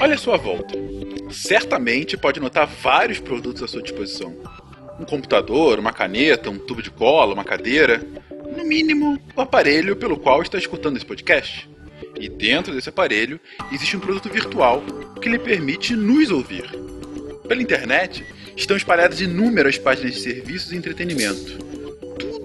Olha 0.00 0.14
a 0.14 0.18
sua 0.18 0.36
volta. 0.36 0.74
Certamente 1.30 2.16
pode 2.16 2.40
notar 2.40 2.66
vários 2.66 3.20
produtos 3.20 3.62
à 3.62 3.68
sua 3.68 3.82
disposição. 3.82 4.34
Um 4.98 5.04
computador, 5.04 5.78
uma 5.78 5.92
caneta, 5.92 6.50
um 6.50 6.58
tubo 6.58 6.82
de 6.82 6.90
cola, 6.90 7.34
uma 7.34 7.44
cadeira. 7.44 8.02
No 8.56 8.64
mínimo, 8.64 9.18
o 9.36 9.40
aparelho 9.40 9.96
pelo 9.96 10.18
qual 10.18 10.42
está 10.42 10.58
escutando 10.58 10.96
esse 10.96 11.06
podcast. 11.06 11.68
E 12.18 12.28
dentro 12.28 12.74
desse 12.74 12.88
aparelho 12.88 13.40
existe 13.72 13.96
um 13.96 14.00
produto 14.00 14.28
virtual 14.28 14.82
que 15.20 15.28
lhe 15.28 15.38
permite 15.38 15.94
nos 15.94 16.30
ouvir. 16.30 16.64
Pela 17.48 17.62
internet 17.62 18.24
estão 18.56 18.76
espalhadas 18.76 19.20
inúmeras 19.20 19.78
páginas 19.78 20.14
de 20.14 20.20
serviços 20.20 20.72
e 20.72 20.76
entretenimento 20.76 21.70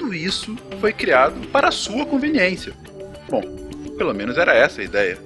tudo 0.06 0.14
isso 0.14 0.56
foi 0.80 0.94
criado 0.94 1.48
para 1.48 1.70
a 1.70 1.72
sua 1.72 2.06
conveniência. 2.06 2.74
Bom, 3.30 3.42
pelo 3.98 4.14
menos 4.14 4.38
era 4.38 4.54
essa 4.54 4.82
a 4.82 4.84
ideia. 4.84 5.18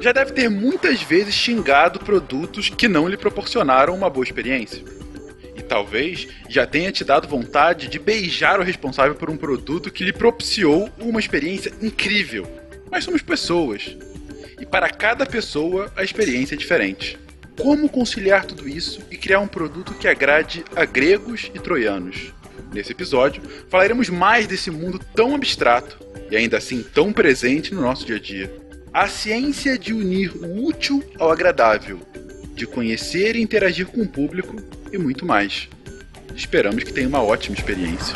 Já 0.00 0.12
deve 0.12 0.32
ter 0.32 0.48
muitas 0.48 1.02
vezes 1.02 1.34
xingado 1.34 1.98
produtos 1.98 2.68
que 2.68 2.86
não 2.86 3.08
lhe 3.08 3.16
proporcionaram 3.16 3.94
uma 3.94 4.08
boa 4.08 4.24
experiência. 4.24 4.84
E 5.56 5.62
talvez, 5.62 6.28
já 6.48 6.66
tenha 6.66 6.92
te 6.92 7.04
dado 7.04 7.26
vontade 7.26 7.88
de 7.88 7.98
beijar 7.98 8.60
o 8.60 8.62
responsável 8.62 9.16
por 9.16 9.28
um 9.28 9.36
produto 9.36 9.90
que 9.90 10.04
lhe 10.04 10.12
propiciou 10.12 10.88
uma 11.00 11.18
experiência 11.18 11.72
incrível. 11.82 12.46
Mas 12.90 13.04
somos 13.04 13.22
pessoas. 13.22 13.96
E 14.60 14.64
para 14.64 14.88
cada 14.88 15.26
pessoa, 15.26 15.92
a 15.96 16.04
experiência 16.04 16.54
é 16.54 16.58
diferente. 16.58 17.18
Como 17.60 17.88
conciliar 17.88 18.44
tudo 18.44 18.68
isso 18.68 19.02
e 19.10 19.16
criar 19.16 19.40
um 19.40 19.48
produto 19.48 19.94
que 19.94 20.06
agrade 20.06 20.64
a 20.76 20.84
gregos 20.84 21.50
e 21.52 21.58
troianos? 21.58 22.32
Nesse 22.72 22.92
episódio, 22.92 23.42
falaremos 23.68 24.08
mais 24.08 24.46
desse 24.46 24.70
mundo 24.70 25.00
tão 25.14 25.34
abstrato 25.34 25.98
e 26.30 26.36
ainda 26.36 26.58
assim 26.58 26.82
tão 26.82 27.12
presente 27.12 27.74
no 27.74 27.80
nosso 27.80 28.04
dia 28.04 28.16
a 28.16 28.20
dia. 28.20 28.52
A 28.92 29.08
ciência 29.08 29.78
de 29.78 29.92
unir 29.92 30.32
o 30.36 30.66
útil 30.66 31.02
ao 31.18 31.30
agradável, 31.30 32.00
de 32.54 32.66
conhecer 32.66 33.36
e 33.36 33.40
interagir 33.40 33.86
com 33.86 34.02
o 34.02 34.08
público 34.08 34.56
e 34.92 34.98
muito 34.98 35.24
mais. 35.24 35.68
Esperamos 36.34 36.84
que 36.84 36.92
tenha 36.92 37.08
uma 37.08 37.22
ótima 37.22 37.56
experiência. 37.56 38.14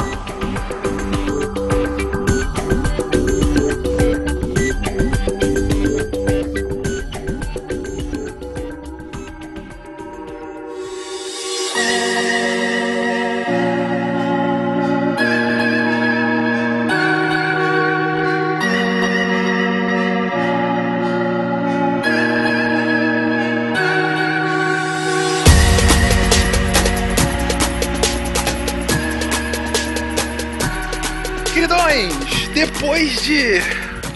De 33.22 33.60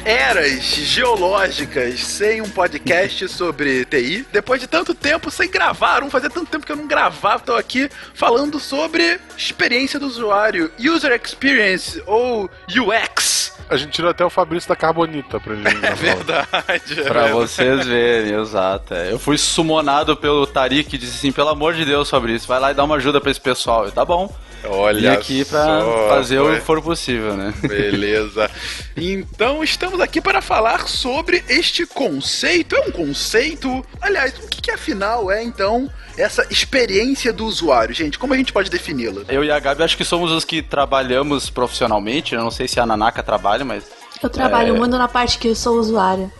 eras 0.04 0.64
geológicas 0.64 2.00
sem 2.04 2.42
um 2.42 2.48
podcast 2.48 3.28
sobre 3.30 3.84
TI, 3.84 4.26
depois 4.32 4.60
de 4.60 4.66
tanto 4.66 4.94
tempo 4.94 5.30
sem 5.30 5.48
gravar, 5.48 6.00
não 6.00 6.10
fazia 6.10 6.28
tanto 6.28 6.50
tempo 6.50 6.66
que 6.66 6.72
eu 6.72 6.76
não 6.76 6.88
gravava, 6.88 7.36
estou 7.36 7.56
aqui 7.56 7.88
falando 8.14 8.58
sobre 8.58 9.20
experiência 9.38 10.00
do 10.00 10.06
usuário, 10.06 10.72
user 10.80 11.12
experience 11.24 12.02
ou 12.04 12.50
UX. 12.68 13.52
A 13.68 13.76
gente 13.76 13.92
tirou 13.92 14.10
até 14.10 14.24
o 14.24 14.30
Fabrício 14.30 14.68
da 14.68 14.74
Carbonita 14.74 15.38
pra 15.38 15.54
ele. 15.54 15.64
É 15.82 15.94
verdade. 15.94 17.00
É 17.00 17.02
pra 17.04 17.22
verdade. 17.22 17.32
vocês 17.32 17.86
verem, 17.86 18.34
exato. 18.40 18.92
É. 18.94 19.12
Eu 19.12 19.20
fui 19.20 19.38
sumonado 19.38 20.16
pelo 20.16 20.46
Tarik 20.46 20.90
que 20.90 20.98
disse 20.98 21.16
assim: 21.16 21.32
pelo 21.32 21.48
amor 21.48 21.74
de 21.74 21.84
Deus, 21.84 22.08
Fabrício, 22.10 22.46
vai 22.46 22.60
lá 22.60 22.70
e 22.70 22.74
dá 22.74 22.84
uma 22.84 22.96
ajuda 22.96 23.20
pra 23.20 23.30
esse 23.30 23.40
pessoal. 23.40 23.84
Eu, 23.84 23.92
tá 23.92 24.04
bom. 24.04 24.32
Olha 24.64 25.12
Vim 25.12 25.16
aqui 25.16 25.44
pra 25.44 25.64
só, 25.64 26.08
fazer 26.08 26.38
foi. 26.38 26.52
o 26.52 26.54
que 26.58 26.60
for 26.64 26.82
possível, 26.82 27.36
né? 27.36 27.52
Beleza. 27.62 28.50
Então 28.98 29.62
estamos 29.62 30.00
aqui 30.00 30.22
para 30.22 30.40
falar 30.40 30.88
sobre 30.88 31.44
este 31.50 31.84
conceito. 31.84 32.74
É 32.74 32.80
um 32.80 32.90
conceito? 32.90 33.84
Aliás, 34.00 34.32
o 34.38 34.48
que, 34.48 34.62
que 34.62 34.70
afinal 34.70 35.30
é 35.30 35.42
então 35.44 35.90
essa 36.16 36.46
experiência 36.50 37.30
do 37.30 37.44
usuário, 37.44 37.94
gente? 37.94 38.18
Como 38.18 38.32
a 38.32 38.36
gente 38.38 38.54
pode 38.54 38.70
defini-la? 38.70 39.20
Eu 39.28 39.44
e 39.44 39.50
a 39.50 39.58
Gabi 39.58 39.82
acho 39.82 39.98
que 39.98 40.04
somos 40.04 40.32
os 40.32 40.46
que 40.46 40.62
trabalhamos 40.62 41.50
profissionalmente. 41.50 42.34
Eu 42.34 42.40
não 42.40 42.50
sei 42.50 42.66
se 42.66 42.80
a 42.80 42.86
Nanaka 42.86 43.22
trabalha, 43.22 43.66
mas. 43.66 43.84
Eu 44.22 44.30
trabalho, 44.30 44.68
eu 44.68 44.78
mando 44.78 44.96
na 44.96 45.08
parte 45.08 45.36
que 45.38 45.48
eu 45.48 45.54
sou 45.54 45.78
usuária. 45.78 46.30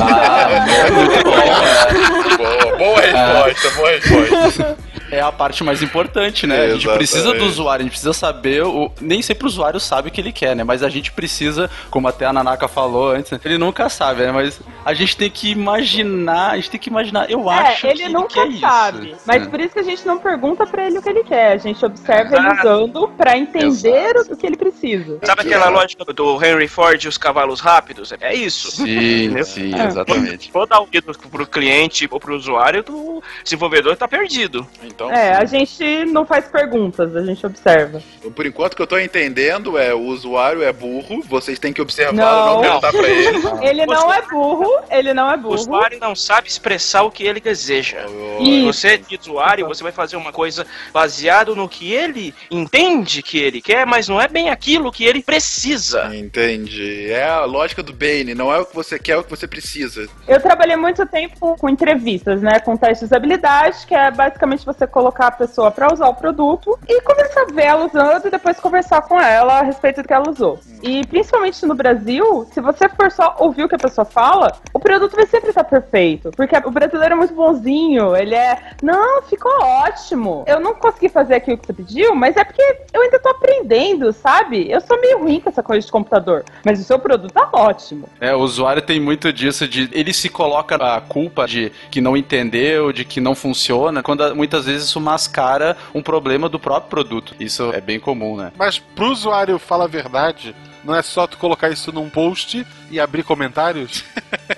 Ah, 0.00 0.90
muito 0.90 1.22
bom? 1.24 1.32
Boa, 2.42 2.76
boa 2.76 3.00
resposta, 3.00 3.70
boa 3.76 3.90
resposta. 3.90 4.78
É 5.12 5.20
a 5.20 5.30
parte 5.30 5.62
mais 5.62 5.82
importante, 5.82 6.46
né? 6.46 6.62
A 6.62 6.70
gente 6.74 6.88
precisa 6.88 7.34
do 7.34 7.44
usuário, 7.44 7.82
a 7.82 7.84
gente 7.84 7.90
precisa 7.92 8.14
saber. 8.14 8.64
O... 8.64 8.90
Nem 8.98 9.20
sempre 9.20 9.44
o 9.44 9.46
usuário 9.46 9.78
sabe 9.78 10.08
o 10.08 10.10
que 10.10 10.18
ele 10.20 10.32
quer, 10.32 10.56
né? 10.56 10.64
Mas 10.64 10.82
a 10.82 10.88
gente 10.88 11.12
precisa, 11.12 11.68
como 11.90 12.08
até 12.08 12.24
a 12.24 12.32
Nanaka 12.32 12.66
falou 12.66 13.10
antes, 13.10 13.30
ele 13.44 13.58
nunca 13.58 13.90
sabe, 13.90 14.22
né? 14.22 14.32
Mas 14.32 14.58
a 14.84 14.94
gente 14.94 15.14
tem 15.14 15.30
que 15.30 15.50
imaginar, 15.50 16.52
a 16.52 16.56
gente 16.56 16.70
tem 16.70 16.80
que 16.80 16.88
imaginar. 16.88 17.30
Eu 17.30 17.50
acho 17.50 17.86
É, 17.86 17.90
ele 17.90 18.04
que 18.04 18.08
nunca 18.08 18.40
ele 18.40 18.54
quer 18.54 18.60
sabe. 18.60 19.10
isso. 19.10 19.20
Mas 19.26 19.42
É. 19.42 19.46
por 19.46 19.60
isso 19.60 19.74
que 19.74 19.80
a 19.80 19.84
gente 19.84 20.06
não 20.06 20.18
pergunta 20.18 20.66
pra 20.66 20.86
ele 20.86 20.98
o 20.98 21.02
que 21.02 21.08
ele 21.10 21.24
quer. 21.24 21.52
A 21.52 21.56
gente 21.58 21.84
observa 21.84 22.34
ele 22.34 22.46
Exato. 22.46 22.68
usando 22.68 23.08
pra 23.08 23.36
entender 23.36 24.16
o 24.30 24.34
que 24.36 24.46
ele 24.46 24.56
precisa. 24.56 25.18
Sabe 25.22 25.42
aquela 25.42 25.68
lógica 25.68 26.04
do 26.06 26.42
Henry 26.42 26.68
Ford 26.68 27.02
e 27.04 27.08
os 27.08 27.18
cavalos 27.18 27.60
rápidos? 27.60 28.12
É 28.18 28.34
isso. 28.34 28.70
Sim, 28.70 28.84
Entendeu? 29.26 29.44
sim, 29.44 29.74
É. 29.78 29.86
exatamente. 29.88 30.50
For 30.50 30.66
dar 30.66 30.80
o 30.80 30.86
dedo 30.86 31.12
pro 31.30 31.46
cliente 31.46 32.08
ou 32.10 32.18
pro 32.18 32.34
usuário, 32.34 32.82
o 32.88 33.22
desenvolvedor 33.44 33.94
tá 33.94 34.08
perdido. 34.08 34.66
Então, 34.82 35.01
É, 35.10 35.34
sim. 35.34 35.40
a 35.42 35.44
gente 35.44 36.04
não 36.06 36.24
faz 36.26 36.46
perguntas, 36.46 37.14
a 37.16 37.24
gente 37.24 37.44
observa. 37.44 38.02
por 38.34 38.46
enquanto 38.46 38.72
o 38.74 38.76
que 38.76 38.82
eu 38.82 38.86
tô 38.86 38.98
entendendo 38.98 39.78
é 39.78 39.94
o 39.94 40.00
usuário 40.00 40.62
é 40.62 40.72
burro, 40.72 41.22
vocês 41.28 41.58
têm 41.58 41.72
que 41.72 41.80
observar 41.82 42.12
Não. 42.12 42.54
não 42.54 42.60
perguntar 42.60 42.90
pra 42.92 43.08
ele. 43.08 43.42
Ele 43.72 43.86
não 43.86 44.12
é 44.12 44.22
burro, 44.22 44.70
ele 44.90 45.14
não 45.14 45.30
é 45.30 45.34
O 45.34 45.38
burro. 45.38 45.54
usuário 45.54 45.98
não 46.00 46.14
sabe 46.14 46.48
expressar 46.48 47.02
o 47.04 47.10
que 47.10 47.24
ele 47.24 47.40
deseja. 47.40 47.98
Isso. 48.40 48.66
Você, 48.66 48.98
de 48.98 49.16
usuário, 49.16 49.66
você 49.66 49.82
vai 49.82 49.92
fazer 49.92 50.16
uma 50.16 50.32
coisa 50.32 50.66
baseado 50.92 51.54
no 51.56 51.68
que 51.68 51.92
ele 51.92 52.34
entende 52.50 53.22
que 53.22 53.38
ele 53.38 53.60
quer, 53.62 53.86
mas 53.86 54.08
não 54.08 54.20
é 54.20 54.28
bem 54.28 54.50
aquilo 54.50 54.90
que 54.92 55.04
ele 55.04 55.22
precisa. 55.22 56.14
Entendi. 56.14 57.10
É 57.10 57.24
a 57.24 57.44
lógica 57.44 57.82
do 57.82 57.92
Bane, 57.92 58.34
não 58.34 58.52
é 58.52 58.58
o 58.58 58.66
que 58.66 58.74
você 58.74 58.98
quer, 58.98 59.12
é 59.12 59.16
o 59.16 59.24
que 59.24 59.30
você 59.30 59.46
precisa. 59.46 60.08
Eu 60.26 60.40
trabalhei 60.40 60.76
muito 60.76 61.04
tempo 61.06 61.56
com 61.58 61.68
entrevistas, 61.68 62.40
né? 62.42 62.58
Com 62.60 62.76
testes 62.76 63.08
de 63.08 63.16
habilidade, 63.16 63.86
que 63.86 63.94
é 63.94 64.10
basicamente 64.10 64.64
você 64.66 64.86
colocar 64.92 65.28
a 65.28 65.32
pessoa 65.32 65.70
pra 65.70 65.92
usar 65.92 66.08
o 66.08 66.14
produto 66.14 66.78
e 66.86 67.00
começar 67.00 67.42
a 67.42 67.52
ver 67.52 67.64
ela 67.64 67.86
usando 67.86 68.26
e 68.26 68.30
depois 68.30 68.60
conversar 68.60 69.02
com 69.02 69.18
ela 69.20 69.58
a 69.60 69.62
respeito 69.62 70.02
do 70.02 70.06
que 70.06 70.14
ela 70.14 70.30
usou. 70.30 70.60
E 70.82 71.04
principalmente 71.06 71.64
no 71.64 71.74
Brasil, 71.74 72.46
se 72.52 72.60
você 72.60 72.88
for 72.88 73.10
só 73.10 73.36
ouvir 73.38 73.64
o 73.64 73.68
que 73.68 73.74
a 73.74 73.78
pessoa 73.78 74.04
fala, 74.04 74.52
o 74.74 74.78
produto 74.78 75.14
vai 75.14 75.26
sempre 75.26 75.50
estar 75.50 75.64
perfeito. 75.64 76.30
Porque 76.36 76.56
o 76.56 76.70
brasileiro 76.70 77.14
é 77.14 77.16
muito 77.16 77.34
bonzinho, 77.34 78.16
ele 78.16 78.34
é, 78.34 78.72
não, 78.82 79.22
ficou 79.22 79.52
ótimo. 79.60 80.44
Eu 80.46 80.60
não 80.60 80.74
consegui 80.74 81.08
fazer 81.08 81.34
aquilo 81.34 81.56
que 81.56 81.66
você 81.66 81.72
pediu, 81.72 82.14
mas 82.14 82.36
é 82.36 82.44
porque 82.44 82.62
eu 82.92 83.02
ainda 83.02 83.18
tô 83.18 83.28
aprendendo, 83.28 84.12
sabe? 84.12 84.70
Eu 84.70 84.80
sou 84.80 85.00
meio 85.00 85.20
ruim 85.20 85.40
com 85.40 85.48
essa 85.48 85.62
coisa 85.62 85.86
de 85.86 85.92
computador, 85.92 86.44
mas 86.64 86.80
o 86.80 86.84
seu 86.84 86.98
produto 86.98 87.32
tá 87.32 87.48
ótimo. 87.52 88.08
É, 88.20 88.34
o 88.34 88.40
usuário 88.40 88.82
tem 88.82 89.00
muito 89.00 89.32
disso 89.32 89.66
de 89.66 89.88
ele 89.92 90.12
se 90.12 90.28
coloca 90.28 90.74
a 90.74 91.00
culpa 91.00 91.46
de 91.46 91.72
que 91.90 92.00
não 92.00 92.16
entendeu, 92.16 92.92
de 92.92 93.04
que 93.04 93.20
não 93.20 93.34
funciona, 93.34 94.02
quando 94.02 94.34
muitas 94.34 94.66
vezes 94.66 94.71
isso 94.74 95.00
mascara 95.00 95.76
um 95.94 96.02
problema 96.02 96.48
do 96.48 96.58
próprio 96.58 96.90
produto. 96.90 97.34
Isso 97.38 97.72
é 97.72 97.80
bem 97.80 98.00
comum, 98.00 98.36
né? 98.36 98.52
Mas 98.56 98.78
pro 98.78 99.10
usuário 99.10 99.58
falar 99.58 99.84
a 99.84 99.88
verdade, 99.88 100.54
não 100.84 100.94
é 100.94 101.02
só 101.02 101.26
tu 101.26 101.38
colocar 101.38 101.70
isso 101.70 101.92
num 101.92 102.08
post 102.08 102.66
e 102.90 103.00
abrir 103.00 103.22
comentários? 103.22 104.04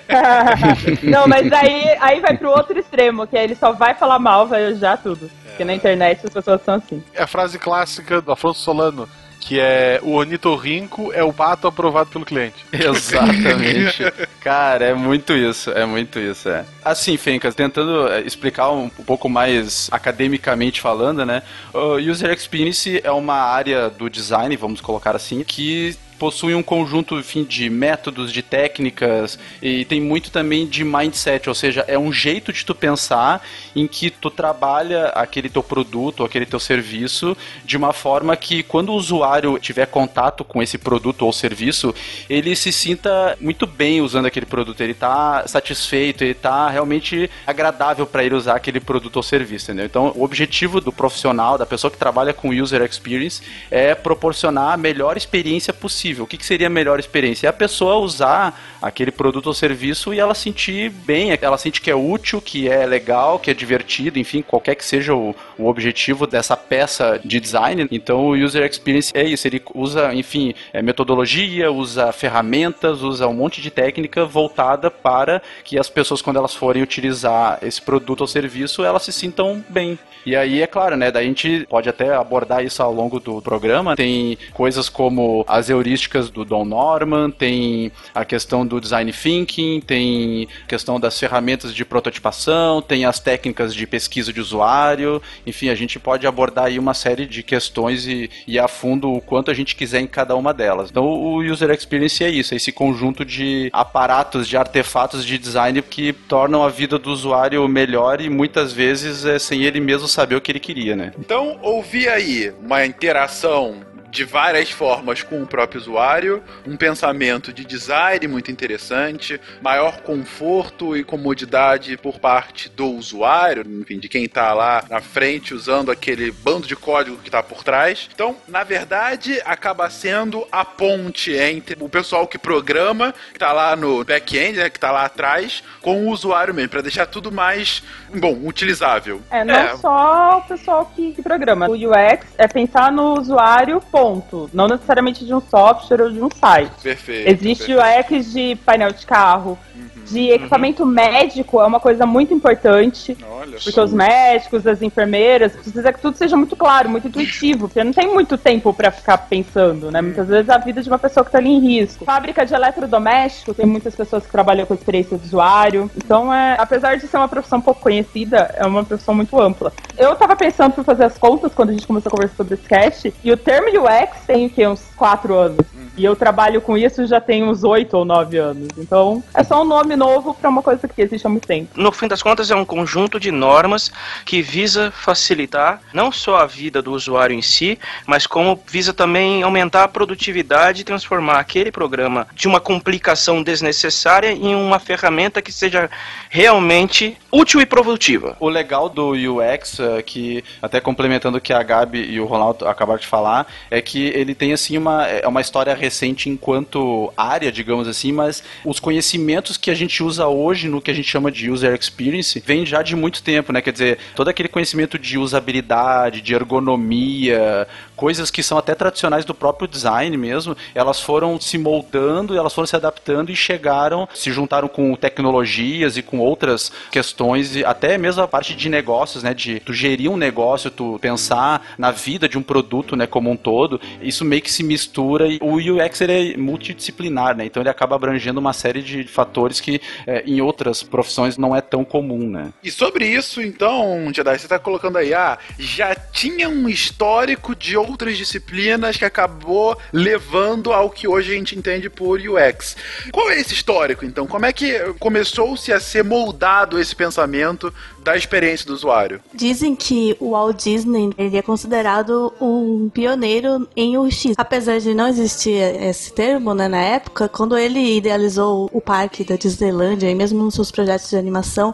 não, 1.03 1.27
mas 1.27 1.51
aí, 1.51 1.97
aí 1.99 2.19
vai 2.19 2.37
pro 2.37 2.49
outro 2.49 2.77
extremo, 2.77 3.27
que 3.27 3.37
aí 3.37 3.43
ele 3.43 3.55
só 3.55 3.71
vai 3.73 3.93
falar 3.93 4.19
mal, 4.19 4.47
vai 4.47 4.71
odiar 4.71 5.01
tudo. 5.01 5.29
Porque 5.43 5.63
na 5.63 5.73
internet 5.73 6.21
as 6.25 6.33
pessoas 6.33 6.61
são 6.63 6.75
assim. 6.75 7.03
É 7.13 7.23
a 7.23 7.27
frase 7.27 7.57
clássica 7.57 8.21
do 8.21 8.31
Afonso 8.31 8.59
Solano, 8.59 9.07
que 9.39 9.59
é 9.59 9.99
o 10.01 10.13
ornitorrinco 10.13 11.11
é 11.13 11.23
o 11.23 11.33
pato 11.33 11.67
aprovado 11.67 12.09
pelo 12.09 12.25
cliente. 12.25 12.65
Exatamente. 12.71 14.03
Cara, 14.41 14.85
é 14.85 14.93
muito 14.93 15.33
isso, 15.33 15.71
é 15.71 15.85
muito 15.85 16.19
isso, 16.19 16.49
é. 16.49 16.65
Assim, 16.83 17.17
Fencas, 17.17 17.55
tentando 17.55 18.07
é, 18.07 18.21
explicar 18.21 18.71
um, 18.71 18.85
um 18.85 19.03
pouco 19.03 19.29
mais 19.29 19.87
academicamente 19.91 20.81
falando, 20.81 21.25
né? 21.25 21.41
O 21.73 21.95
User 21.95 22.31
Experience 22.31 23.01
é 23.03 23.11
uma 23.11 23.35
área 23.35 23.89
do 23.89 24.09
design, 24.09 24.55
vamos 24.55 24.81
colocar 24.81 25.15
assim, 25.15 25.43
que 25.43 25.95
possui 26.17 26.55
um 26.55 26.63
conjunto 26.63 27.17
enfim, 27.17 27.43
de 27.43 27.69
métodos, 27.69 28.31
de 28.31 28.41
técnicas 28.41 29.37
e 29.61 29.85
tem 29.85 30.01
muito 30.01 30.31
também 30.31 30.65
de 30.65 30.83
mindset, 30.83 31.49
ou 31.49 31.55
seja, 31.55 31.83
é 31.87 31.97
um 31.97 32.11
jeito 32.11 32.51
de 32.51 32.65
tu 32.65 32.73
pensar 32.73 33.45
em 33.75 33.87
que 33.87 34.09
tu 34.09 34.29
trabalha 34.29 35.07
aquele 35.09 35.49
teu 35.49 35.61
produto, 35.61 36.23
aquele 36.23 36.45
teu 36.45 36.59
serviço 36.59 37.35
de 37.63 37.77
uma 37.77 37.93
forma 37.93 38.35
que 38.35 38.63
quando 38.63 38.89
o 38.89 38.95
usuário 38.95 39.59
tiver 39.59 39.85
contato 39.87 40.43
com 40.43 40.61
esse 40.61 40.77
produto 40.77 41.25
ou 41.25 41.33
serviço, 41.33 41.93
ele 42.29 42.55
se 42.55 42.71
sinta 42.71 43.37
muito 43.39 43.67
bem 43.67 44.01
usando 44.01 44.25
aquele 44.25 44.45
produto, 44.45 44.81
ele 44.81 44.93
tá 44.93 45.47
satisfeito, 45.47 46.23
ele 46.23 46.33
tá 46.33 46.69
realmente 46.69 47.29
agradável 47.45 48.05
para 48.05 48.23
ele 48.23 48.35
usar 48.35 48.55
aquele 48.55 48.79
produto 48.79 49.17
ou 49.17 49.23
serviço, 49.23 49.65
entendeu? 49.71 49.85
Então, 49.85 50.13
o 50.15 50.23
objetivo 50.23 50.79
do 50.79 50.91
profissional, 50.91 51.57
da 51.57 51.65
pessoa 51.65 51.91
que 51.91 51.97
trabalha 51.97 52.33
com 52.33 52.49
user 52.49 52.81
experience 52.81 53.41
é 53.69 53.93
proporcionar 53.93 54.73
a 54.73 54.77
melhor 54.77 55.17
experiência 55.17 55.73
possível 55.73 56.04
possível. 56.05 56.25
O 56.25 56.27
que, 56.27 56.37
que 56.37 56.45
seria 56.45 56.67
a 56.67 56.69
melhor 56.69 56.99
experiência? 56.99 57.47
É 57.47 57.49
a 57.49 57.53
pessoa 57.53 57.95
usar 57.95 58.59
aquele 58.81 59.11
produto 59.11 59.47
ou 59.47 59.53
serviço 59.53 60.13
e 60.13 60.19
ela 60.19 60.35
sentir 60.35 60.89
bem, 60.89 61.37
ela 61.41 61.57
sentir 61.57 61.81
que 61.81 61.89
é 61.89 61.95
útil, 61.95 62.39
que 62.39 62.69
é 62.69 62.85
legal, 62.85 63.39
que 63.39 63.49
é 63.49 63.53
divertido, 63.53 64.19
enfim, 64.19 64.43
qualquer 64.43 64.75
que 64.75 64.85
seja 64.85 65.15
o, 65.15 65.35
o 65.57 65.67
objetivo 65.67 66.27
dessa 66.27 66.55
peça 66.55 67.19
de 67.23 67.39
design. 67.39 67.87
Então 67.91 68.25
o 68.27 68.35
user 68.35 68.63
experience 68.63 69.11
é 69.15 69.23
isso, 69.23 69.47
ele 69.47 69.61
usa, 69.73 70.13
enfim, 70.13 70.53
é 70.71 70.81
metodologia, 70.81 71.71
usa 71.71 72.11
ferramentas, 72.11 73.01
usa 73.01 73.27
um 73.27 73.33
monte 73.33 73.61
de 73.61 73.71
técnica 73.71 74.25
voltada 74.25 74.91
para 74.91 75.41
que 75.63 75.79
as 75.79 75.89
pessoas, 75.89 76.21
quando 76.21 76.37
elas 76.37 76.53
forem 76.53 76.83
utilizar 76.83 77.57
esse 77.63 77.81
produto 77.81 78.21
ou 78.21 78.27
serviço, 78.27 78.83
elas 78.83 79.03
se 79.03 79.11
sintam 79.11 79.63
bem. 79.69 79.97
E 80.25 80.35
aí, 80.35 80.61
é 80.61 80.67
claro, 80.67 80.97
né? 80.97 81.11
Daí 81.11 81.25
a 81.25 81.27
gente 81.27 81.67
pode 81.69 81.87
até 81.87 82.15
abordar 82.15 82.65
isso 82.65 82.81
ao 82.81 82.91
longo 82.91 83.19
do 83.19 83.41
programa. 83.43 83.95
Tem 83.95 84.37
coisas 84.53 84.89
como 84.89 85.45
as 85.47 85.69
heurísticas 85.69 85.94
do 86.31 86.45
Don 86.45 86.65
Norman, 86.65 87.29
tem 87.31 87.91
a 88.13 88.23
questão 88.23 88.65
do 88.65 88.79
design 88.79 89.11
thinking, 89.11 89.81
tem 89.81 90.47
a 90.63 90.67
questão 90.67 90.99
das 90.99 91.19
ferramentas 91.19 91.73
de 91.73 91.83
prototipação, 91.85 92.81
tem 92.81 93.05
as 93.05 93.19
técnicas 93.19 93.73
de 93.73 93.87
pesquisa 93.87 94.31
de 94.31 94.39
usuário. 94.39 95.21
Enfim, 95.45 95.69
a 95.69 95.75
gente 95.75 95.99
pode 95.99 96.27
abordar 96.27 96.65
aí 96.65 96.79
uma 96.79 96.93
série 96.93 97.25
de 97.25 97.43
questões 97.43 98.05
e 98.07 98.29
ir 98.47 98.59
a 98.59 98.67
fundo 98.67 99.11
o 99.11 99.21
quanto 99.21 99.51
a 99.51 99.53
gente 99.53 99.75
quiser 99.75 99.99
em 99.99 100.07
cada 100.07 100.35
uma 100.35 100.53
delas. 100.53 100.89
Então, 100.89 101.05
o 101.05 101.37
user 101.39 101.71
experience 101.71 102.23
é 102.23 102.29
isso, 102.29 102.53
é 102.53 102.57
esse 102.57 102.71
conjunto 102.71 103.25
de 103.25 103.69
aparatos, 103.73 104.47
de 104.47 104.57
artefatos 104.57 105.25
de 105.25 105.37
design 105.37 105.81
que 105.81 106.13
tornam 106.13 106.63
a 106.63 106.69
vida 106.69 106.97
do 106.97 107.11
usuário 107.11 107.67
melhor 107.67 108.21
e 108.21 108.29
muitas 108.29 108.73
vezes 108.73 109.25
é 109.25 109.39
sem 109.39 109.63
ele 109.63 109.79
mesmo 109.79 110.07
saber 110.07 110.35
o 110.35 110.41
que 110.41 110.51
ele 110.51 110.59
queria, 110.59 110.95
né? 110.95 111.11
Então, 111.19 111.57
ouvi 111.61 112.07
aí 112.07 112.53
uma 112.61 112.85
interação 112.85 113.75
de 114.15 114.23
várias 114.23 114.71
formas 114.71 115.21
com 115.23 115.43
o 115.43 115.45
próprio 115.45 115.81
usuário, 115.81 116.41
um 116.65 116.77
pensamento 116.77 117.51
de 117.51 117.65
design 117.65 118.29
muito 118.29 118.49
interessante, 118.49 119.39
maior 119.61 119.99
conforto 119.99 120.95
e 120.95 121.03
comodidade 121.03 121.97
por 121.97 122.17
parte 122.17 122.69
do 122.69 122.87
usuário, 122.91 123.65
enfim, 123.81 123.99
de 123.99 124.07
quem 124.07 124.23
está 124.23 124.53
lá 124.53 124.85
na 124.89 125.01
frente 125.01 125.53
usando 125.53 125.91
aquele 125.91 126.31
bando 126.31 126.65
de 126.65 126.77
código 126.77 127.17
que 127.17 127.27
está 127.27 127.43
por 127.43 127.61
trás. 127.61 128.09
Então, 128.15 128.37
na 128.47 128.63
verdade, 128.63 129.41
acaba 129.43 129.89
sendo 129.89 130.47
a 130.49 130.63
ponte 130.63 131.33
entre 131.33 131.75
o 131.83 131.89
pessoal 131.89 132.25
que 132.25 132.37
programa, 132.37 133.13
que 133.31 133.35
está 133.35 133.51
lá 133.51 133.75
no 133.75 134.01
back-end, 134.05 134.59
né, 134.59 134.69
que 134.69 134.77
está 134.77 134.91
lá 134.91 135.03
atrás, 135.03 135.61
com 135.81 136.05
o 136.05 136.09
usuário 136.09 136.53
mesmo, 136.53 136.69
para 136.69 136.81
deixar 136.81 137.05
tudo 137.05 137.33
mais, 137.33 137.83
bom, 138.15 138.39
utilizável. 138.45 139.21
É, 139.29 139.43
não 139.43 139.53
é. 139.53 139.75
só 139.75 140.37
o 140.37 140.47
pessoal 140.47 140.89
que, 140.95 141.11
que 141.11 141.21
programa. 141.21 141.67
O 141.67 141.73
UX 141.73 142.25
é 142.37 142.47
pensar 142.47 142.93
no 142.93 143.19
usuário, 143.19 143.81
ponto 143.91 144.04
ponto. 144.05 144.49
Não 144.53 144.67
necessariamente 144.67 145.25
de 145.25 145.33
um 145.33 145.41
software 145.41 146.01
ou 146.03 146.11
de 146.11 146.21
um 146.21 146.29
site. 146.29 146.71
Perfeito. 146.81 147.27
Existe 147.27 147.73
perfeito. 147.73 148.11
o 148.11 148.17
UX 148.17 148.31
de 148.31 148.55
painel 148.57 148.91
de 148.91 149.05
carro, 149.05 149.57
de 150.05 150.29
equipamento 150.29 150.83
uhum. 150.83 150.89
médico 150.89 151.59
é 151.61 151.65
uma 151.65 151.79
coisa 151.79 152.05
muito 152.05 152.33
importante. 152.33 153.17
Olha 153.29 153.57
porque 153.63 153.79
os 153.79 153.93
médicos, 153.93 154.65
as 154.67 154.81
enfermeiras, 154.81 155.53
precisa 155.53 155.91
que 155.91 156.01
tudo 156.01 156.17
seja 156.17 156.37
muito 156.37 156.55
claro, 156.55 156.89
muito 156.89 157.07
intuitivo, 157.07 157.67
porque 157.67 157.83
não 157.83 157.93
tem 157.93 158.07
muito 158.07 158.37
tempo 158.37 158.73
para 158.73 158.91
ficar 158.91 159.17
pensando, 159.17 159.91
né? 159.91 160.01
Muitas 160.01 160.27
vezes 160.27 160.49
a 160.49 160.57
vida 160.57 160.81
de 160.81 160.89
uma 160.89 160.99
pessoa 160.99 161.23
que 161.23 161.29
está 161.29 161.39
ali 161.39 161.49
em 161.49 161.59
risco. 161.59 162.05
Fábrica 162.05 162.45
de 162.45 162.53
eletrodoméstico, 162.53 163.53
tem 163.53 163.65
muitas 163.65 163.95
pessoas 163.95 164.25
que 164.25 164.31
trabalham 164.31 164.65
com 164.65 164.73
experiência 164.73 165.17
do 165.17 165.23
usuário. 165.23 165.89
Então, 165.95 166.33
é, 166.33 166.55
apesar 166.59 166.97
de 166.97 167.07
ser 167.07 167.17
uma 167.17 167.27
profissão 167.27 167.59
pouco 167.61 167.81
conhecida, 167.81 168.53
é 168.55 168.65
uma 168.65 168.83
profissão 168.83 169.13
muito 169.13 169.39
ampla. 169.39 169.73
Eu 169.97 170.13
estava 170.13 170.35
pensando 170.35 170.73
por 170.73 170.83
fazer 170.83 171.05
as 171.05 171.17
contas 171.17 171.53
quando 171.53 171.69
a 171.69 171.73
gente 171.73 171.87
começou 171.87 172.09
a 172.09 172.11
conversar 172.11 172.35
sobre 172.35 172.55
esse 172.55 172.67
cast, 172.67 173.13
e 173.23 173.31
o 173.31 173.37
termo 173.37 173.67
UX 173.67 174.25
tem 174.25 174.45
o 174.45 174.49
quê? 174.49 174.67
Uns 174.67 174.83
quatro 174.95 175.33
anos. 175.35 175.65
E 175.97 176.03
eu 176.03 176.15
trabalho 176.15 176.61
com 176.61 176.77
isso 176.77 177.05
já 177.05 177.21
tem 177.21 177.43
uns 177.43 177.63
oito 177.63 177.97
ou 177.97 178.05
nove 178.05 178.37
anos. 178.37 178.67
Então, 178.77 179.23
é 179.33 179.43
só 179.43 179.61
um 179.61 179.65
nome 179.65 179.95
novo 179.95 180.33
para 180.33 180.49
uma 180.49 180.61
coisa 180.61 180.87
que 180.87 181.01
existe 181.01 181.25
há 181.25 181.29
muito 181.29 181.47
tempo. 181.47 181.69
No 181.75 181.91
fim 181.91 182.07
das 182.07 182.21
contas, 182.21 182.51
é 182.51 182.55
um 182.55 182.65
conjunto 182.65 183.19
de 183.19 183.31
normas 183.31 183.91
que 184.25 184.41
visa 184.41 184.91
facilitar 184.91 185.81
não 185.93 186.11
só 186.11 186.37
a 186.37 186.45
vida 186.45 186.81
do 186.81 186.91
usuário 186.91 187.35
em 187.35 187.41
si, 187.41 187.79
mas 188.05 188.27
como 188.27 188.59
visa 188.67 188.93
também 188.93 189.43
aumentar 189.43 189.83
a 189.83 189.87
produtividade 189.87 190.81
e 190.81 190.83
transformar 190.83 191.39
aquele 191.39 191.71
programa 191.71 192.27
de 192.33 192.47
uma 192.47 192.59
complicação 192.59 193.41
desnecessária 193.41 194.31
em 194.31 194.55
uma 194.55 194.79
ferramenta 194.79 195.41
que 195.41 195.51
seja 195.51 195.89
realmente 196.29 197.17
útil 197.31 197.61
e 197.61 197.65
produtiva. 197.65 198.35
O 198.39 198.49
legal 198.49 198.89
do 198.89 199.11
UX, 199.11 199.79
é 199.79 200.01
que 200.01 200.43
até 200.61 200.79
complementando 200.79 201.37
o 201.37 201.41
que 201.41 201.53
a 201.53 201.63
Gabi 201.63 201.99
e 201.99 202.19
o 202.19 202.25
Ronaldo 202.25 202.67
acabaram 202.67 202.99
de 202.99 203.07
falar, 203.07 203.47
é 203.69 203.81
que 203.81 204.07
ele 204.07 204.35
tem 204.35 204.53
assim 204.53 204.77
uma, 204.77 205.05
é 205.07 205.27
uma 205.27 205.41
história 205.41 205.73
recente 205.85 206.29
enquanto 206.29 207.11
área, 207.15 207.51
digamos 207.51 207.87
assim, 207.87 208.11
mas 208.11 208.43
os 208.65 208.79
conhecimentos 208.79 209.55
que 209.55 209.69
a 209.69 209.75
gente 209.75 210.03
usa 210.03 210.27
hoje 210.27 210.67
no 210.67 210.81
que 210.81 210.91
a 210.91 210.93
gente 210.93 211.09
chama 211.09 211.31
de 211.31 211.49
user 211.49 211.73
experience 211.73 212.41
vem 212.45 212.65
já 212.65 212.81
de 212.81 212.95
muito 212.95 213.21
tempo, 213.21 213.53
né? 213.53 213.61
Quer 213.61 213.71
dizer, 213.71 213.97
todo 214.15 214.27
aquele 214.27 214.49
conhecimento 214.49 214.97
de 214.97 215.17
usabilidade, 215.17 216.21
de 216.21 216.33
ergonomia, 216.33 217.67
coisas 217.95 218.29
que 218.29 218.43
são 218.43 218.57
até 218.57 218.75
tradicionais 218.75 219.25
do 219.25 219.33
próprio 219.33 219.67
design 219.67 220.15
mesmo, 220.17 220.55
elas 220.73 220.99
foram 220.99 221.39
se 221.39 221.57
moldando, 221.57 222.37
elas 222.37 222.53
foram 222.53 222.67
se 222.67 222.75
adaptando 222.75 223.31
e 223.31 223.35
chegaram, 223.35 224.07
se 224.13 224.31
juntaram 224.31 224.67
com 224.67 224.95
tecnologias 224.95 225.97
e 225.97 226.01
com 226.01 226.19
outras 226.19 226.71
questões, 226.91 227.57
até 227.63 227.97
mesmo 227.97 228.21
a 228.21 228.27
parte 228.27 228.55
de 228.55 228.69
negócios, 228.69 229.23
né? 229.23 229.33
De 229.33 229.59
tu 229.59 229.73
gerir 229.73 230.09
um 230.09 230.17
negócio, 230.17 230.69
tu 230.69 230.99
pensar 231.01 231.75
na 231.77 231.91
vida 231.91 232.27
de 232.27 232.37
um 232.37 232.43
produto, 232.43 232.95
né? 232.95 233.07
Como 233.07 233.31
um 233.31 233.37
todo, 233.37 233.79
isso 234.01 234.25
meio 234.25 234.41
que 234.41 234.51
se 234.51 234.63
mistura 234.63 235.27
e 235.27 235.39
o 235.41 235.55
UX 235.55 236.01
ele 236.01 236.33
é 236.33 236.37
multidisciplinar, 236.37 237.35
né? 237.35 237.45
Então 237.45 237.61
ele 237.61 237.69
acaba 237.69 237.95
abrangendo 237.95 238.39
uma 238.39 238.53
série 238.53 238.81
de 238.81 239.03
fatores 239.05 239.59
que 239.59 239.81
é, 240.05 240.23
em 240.25 240.41
outras 240.41 240.83
profissões 240.83 241.37
não 241.37 241.55
é 241.55 241.61
tão 241.61 241.83
comum, 241.83 242.29
né? 242.29 242.53
E 242.63 242.71
sobre 242.71 243.07
isso, 243.07 243.41
então, 243.41 244.11
Jedi, 244.13 244.37
você 244.37 244.45
está 244.45 244.59
colocando 244.59 244.97
aí, 244.97 245.13
ah, 245.13 245.37
já 245.57 245.95
tinha 245.95 246.49
um 246.49 246.67
histórico 246.67 247.55
de 247.55 247.77
outras 247.89 248.17
disciplinas 248.17 248.97
que 248.97 249.05
acabou 249.05 249.77
levando 249.91 250.73
ao 250.73 250.89
que 250.89 251.07
hoje 251.07 251.31
a 251.33 251.35
gente 251.35 251.57
entende 251.57 251.89
por 251.89 252.19
UX. 252.19 252.75
Qual 253.11 253.29
é 253.29 253.39
esse 253.39 253.53
histórico, 253.53 254.05
então? 254.05 254.27
Como 254.27 254.45
é 254.45 254.53
que 254.53 254.77
começou-se 254.99 255.71
a 255.71 255.79
ser 255.79 256.03
moldado 256.03 256.79
esse 256.79 256.95
pensamento 256.95 257.73
da 258.03 258.15
experiência 258.15 258.65
do 258.67 258.73
usuário? 258.73 259.21
Dizem 259.33 259.75
que 259.75 260.15
o 260.19 260.31
Walt 260.31 260.63
Disney 260.63 261.11
ele 261.17 261.37
é 261.37 261.41
considerado 261.41 262.33
um 262.39 262.89
pioneiro 262.89 263.67
em 263.75 263.97
UX. 263.97 264.33
Apesar 264.37 264.79
de 264.79 264.93
não 264.93 265.07
existir 265.07 265.55
esse 265.81 266.13
termo 266.13 266.53
né, 266.53 266.67
na 266.67 266.81
época, 266.81 267.27
quando 267.27 267.57
ele 267.57 267.97
idealizou 267.97 268.69
o 268.71 268.79
parque 268.79 269.23
da 269.23 269.35
Disneylandia 269.35 270.09
e 270.09 270.15
mesmo 270.15 270.43
nos 270.43 270.55
seus 270.55 270.71
projetos 270.71 271.09
de 271.09 271.17
animação, 271.17 271.73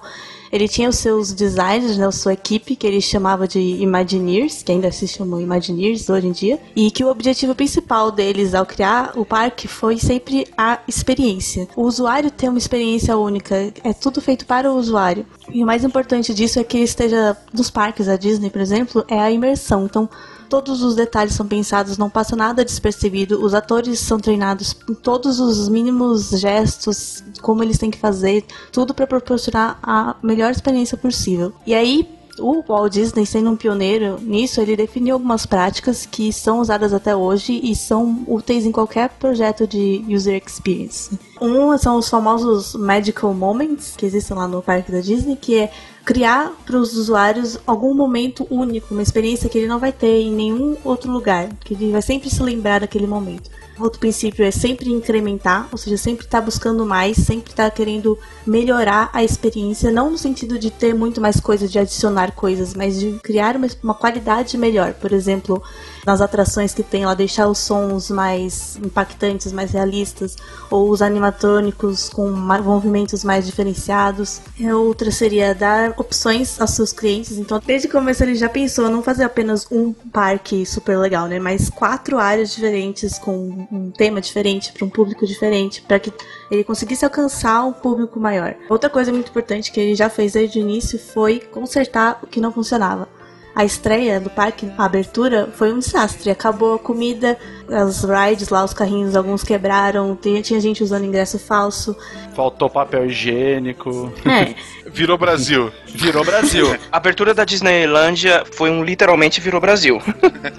ele 0.52 0.68
tinha 0.68 0.90
os 0.90 0.98
seus 0.98 1.34
designers, 1.34 1.98
né, 1.98 2.06
a 2.06 2.12
sua 2.12 2.34
equipe, 2.34 2.76
que 2.76 2.86
ele 2.86 3.02
chamava 3.02 3.48
de 3.48 3.60
Imagineers, 3.60 4.62
que 4.64 4.72
ainda 4.72 4.92
se 4.92 5.08
chamam 5.08 5.40
Imagineers 5.40 6.10
hoje 6.10 6.28
em 6.28 6.32
dia, 6.32 6.60
e 6.76 6.92
que 6.92 7.04
o 7.04 7.10
objetivo 7.10 7.56
principal 7.56 8.12
deles 8.12 8.54
ao 8.54 8.66
criar 8.66 9.14
o 9.16 9.26
parque 9.26 9.68
foi 9.68 9.98
sempre 9.98 10.48
a 10.58 10.80
experiência. 10.88 11.68
O 11.76 11.84
usuário 11.84 12.30
ter 12.30 12.50
uma 12.50 12.58
experiência 12.58 13.18
única, 13.18 13.56
é 13.84 13.94
tudo 13.94 14.22
feito 14.22 14.46
para 14.46 14.72
o 14.72 14.76
usuário. 14.76 15.26
E 15.50 15.64
o 15.64 15.66
mais 15.66 15.84
importante 15.84 16.34
disso 16.34 16.60
é 16.60 16.64
que 16.64 16.78
esteja 16.80 17.38
nos 17.54 17.70
parques 17.70 18.08
da 18.08 18.16
Disney, 18.16 18.50
por 18.50 18.62
exemplo, 18.62 19.06
é 19.08 19.20
a 19.20 19.32
imersão. 19.32 19.86
Então, 19.86 20.10
todos 20.52 20.84
os 20.84 20.96
detalhes 20.96 21.34
são 21.34 21.48
pensados, 21.48 21.98
não 21.98 22.10
passa 22.10 22.36
nada 22.36 22.66
despercebido. 22.66 23.42
Os 23.42 23.54
atores 23.54 24.02
são 24.02 24.20
treinados 24.20 24.76
em 24.90 24.94
todos 24.94 25.40
os 25.40 25.70
mínimos 25.70 26.30
gestos, 26.32 27.24
como 27.42 27.64
eles 27.64 27.78
têm 27.78 27.90
que 27.90 27.98
fazer, 27.98 28.44
tudo 28.70 28.94
para 28.94 29.08
proporcionar 29.08 29.80
a 29.82 30.18
melhor 30.22 30.52
experiência 30.52 30.98
possível. 30.98 31.54
E 31.66 31.74
aí, 31.74 32.06
o 32.38 32.62
Walt 32.68 32.92
Disney, 32.92 33.26
sendo 33.26 33.50
um 33.50 33.56
pioneiro 33.56 34.20
nisso, 34.22 34.60
ele 34.60 34.76
definiu 34.76 35.16
algumas 35.16 35.46
práticas 35.46 36.06
que 36.06 36.34
são 36.34 36.60
usadas 36.60 36.94
até 36.94 37.16
hoje 37.16 37.58
e 37.64 37.74
são 37.74 38.26
úteis 38.28 38.66
em 38.66 38.74
qualquer 38.74 39.10
projeto 39.12 39.66
de 39.66 40.04
user 40.10 40.42
experience. 40.46 41.18
Um 41.40 41.78
são 41.78 41.96
os 41.96 42.10
famosos 42.10 42.76
Magical 42.76 43.34
Moments, 43.34 43.96
que 43.96 44.06
existem 44.06 44.36
lá 44.36 44.50
no 44.50 44.62
parque 44.62 44.92
da 44.92 45.00
Disney, 45.00 45.38
que 45.38 45.58
é 45.58 45.72
criar 46.04 46.52
para 46.66 46.78
os 46.78 46.96
usuários 46.96 47.60
algum 47.66 47.94
momento 47.94 48.48
único, 48.50 48.94
uma 48.94 49.04
experiência 49.04 49.50
que 49.50 49.58
ele 49.58 49.68
não 49.68 49.80
vai 49.80 49.92
ter 49.92 50.22
em 50.22 50.32
nenhum 50.32 50.78
outro 50.84 51.12
lugar, 51.12 51.50
que 51.64 51.74
ele 51.74 51.92
vai 51.92 52.02
sempre 52.02 52.30
se 52.30 52.42
lembrar 52.42 52.82
daquele 52.82 53.08
momento. 53.08 53.50
Outro 53.82 54.00
princípio 54.00 54.46
é 54.46 54.52
sempre 54.52 54.92
incrementar, 54.92 55.68
ou 55.72 55.78
seja, 55.78 55.98
sempre 55.98 56.26
estar 56.26 56.40
tá 56.40 56.46
buscando 56.46 56.86
mais, 56.86 57.18
sempre 57.18 57.52
estar 57.52 57.70
tá 57.70 57.72
querendo 57.72 58.18
melhorar 58.46 59.10
a 59.12 59.24
experiência, 59.24 59.92
não 59.92 60.12
no 60.12 60.18
sentido 60.18 60.60
de 60.60 60.70
ter 60.70 60.94
muito 60.94 61.20
mais 61.20 61.40
coisas, 61.40 61.72
de 61.72 61.80
adicionar 61.80 62.32
coisas, 62.34 62.74
mas 62.74 63.00
de 63.00 63.14
criar 63.24 63.56
uma, 63.56 63.68
uma 63.84 63.94
qualidade 63.94 64.58
melhor. 64.58 64.94
Por 64.94 65.12
exemplo, 65.12 65.64
nas 66.06 66.22
atrações 66.22 66.74
que 66.74 66.84
tem 66.84 67.06
lá, 67.06 67.14
deixar 67.14 67.48
os 67.48 67.58
sons 67.58 68.10
mais 68.10 68.78
impactantes, 68.78 69.52
mais 69.52 69.72
realistas, 69.72 70.36
ou 70.70 70.90
os 70.90 71.02
animatrônicos 71.02 72.10
com 72.10 72.30
movimentos 72.30 73.24
mais 73.24 73.46
diferenciados. 73.46 74.42
Outra 74.60 75.12
seria 75.12 75.54
dar 75.56 75.94
opções 75.98 76.60
aos 76.60 76.72
seus 76.72 76.92
clientes. 76.94 77.38
Então, 77.38 77.60
desde 77.66 77.88
o 77.88 77.92
começo 77.92 78.24
ele 78.24 78.36
já 78.36 78.50
pensou 78.50 78.90
não 78.90 79.02
fazer 79.02 79.24
apenas 79.24 79.68
um 79.72 79.94
parque 79.94 80.66
super 80.66 80.98
legal, 80.98 81.28
né? 81.28 81.40
Mas 81.40 81.70
quatro 81.70 82.18
áreas 82.18 82.54
diferentes 82.54 83.18
com 83.18 83.68
um 83.72 83.90
tema 83.92 84.20
diferente, 84.20 84.72
para 84.74 84.86
um 84.86 84.90
público 84.90 85.26
diferente, 85.26 85.82
para 85.82 86.00
que 86.00 86.12
ele 86.50 86.64
conseguisse 86.64 87.06
alcançar 87.06 87.64
um 87.64 87.74
público 87.74 88.20
maior. 88.20 88.56
Outra 88.70 88.90
coisa 88.90 89.12
muito 89.12 89.30
importante 89.30 89.72
que 89.72 89.80
ele 89.80 89.96
já 89.96 90.10
fez 90.10 90.34
desde 90.34 90.60
o 90.60 90.62
início 90.62 91.00
foi 91.00 91.40
consertar 91.40 92.20
o 92.22 92.28
que 92.28 92.42
não 92.42 92.52
funcionava 92.52 93.08
a 93.54 93.66
estreia 93.66 94.20
do 94.20 94.30
parque, 94.30 94.72
a 94.78 94.86
abertura, 94.86 95.50
foi 95.54 95.74
um 95.74 95.80
desastre. 95.80 96.32
Acabou 96.32 96.76
a 96.76 96.80
comida, 96.80 97.38
as 97.72 98.04
rides 98.04 98.50
lá, 98.50 98.64
os 98.64 98.74
carrinhos, 98.74 99.16
alguns 99.16 99.44
quebraram, 99.44 100.16
tinha, 100.16 100.42
tinha 100.42 100.60
gente 100.60 100.84
usando 100.84 101.06
ingresso 101.06 101.40
falso. 101.40 101.96
Faltou 102.36 102.70
papel 102.70 103.06
higiênico. 103.06 104.12
É. 104.26 104.54
Virou 104.92 105.18
Brasil. 105.18 105.72
Virou 105.88 106.24
Brasil. 106.24 106.68
A 106.92 106.98
abertura 106.98 107.34
da 107.34 107.46
Disneylândia 107.46 108.44
foi 108.54 108.70
um 108.70 108.84
literalmente 108.84 109.40
virou 109.40 109.62
Brasil. 109.62 110.02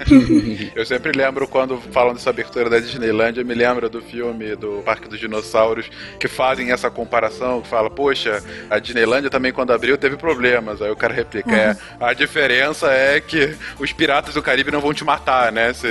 eu 0.75 0.85
sempre 0.85 1.11
lembro 1.11 1.47
quando 1.47 1.77
falam 1.91 2.13
dessa 2.13 2.29
abertura 2.29 2.69
da 2.69 2.79
Disneylândia, 2.79 3.41
eu 3.41 3.45
me 3.45 3.53
lembro 3.53 3.89
do 3.89 4.01
filme 4.01 4.55
do 4.55 4.81
Parque 4.83 5.07
dos 5.07 5.19
Dinossauros 5.19 5.89
que 6.19 6.27
fazem 6.27 6.71
essa 6.71 6.89
comparação, 6.89 7.61
que 7.61 7.67
fala, 7.67 7.89
poxa, 7.89 8.43
a 8.69 8.79
Disneylândia 8.79 9.29
também 9.29 9.51
quando 9.51 9.71
abriu 9.71 9.97
teve 9.97 10.17
problemas. 10.17 10.81
Aí 10.81 10.89
o 10.89 10.95
cara 10.95 11.13
replica, 11.13 11.49
uhum. 11.49 11.55
é, 11.55 11.77
a 11.99 12.13
diferença 12.13 12.91
é 12.91 13.19
que 13.21 13.55
os 13.79 13.93
piratas 13.93 14.33
do 14.33 14.41
Caribe 14.41 14.71
não 14.71 14.81
vão 14.81 14.93
te 14.93 15.03
matar, 15.03 15.51
né? 15.51 15.73
Se, 15.73 15.87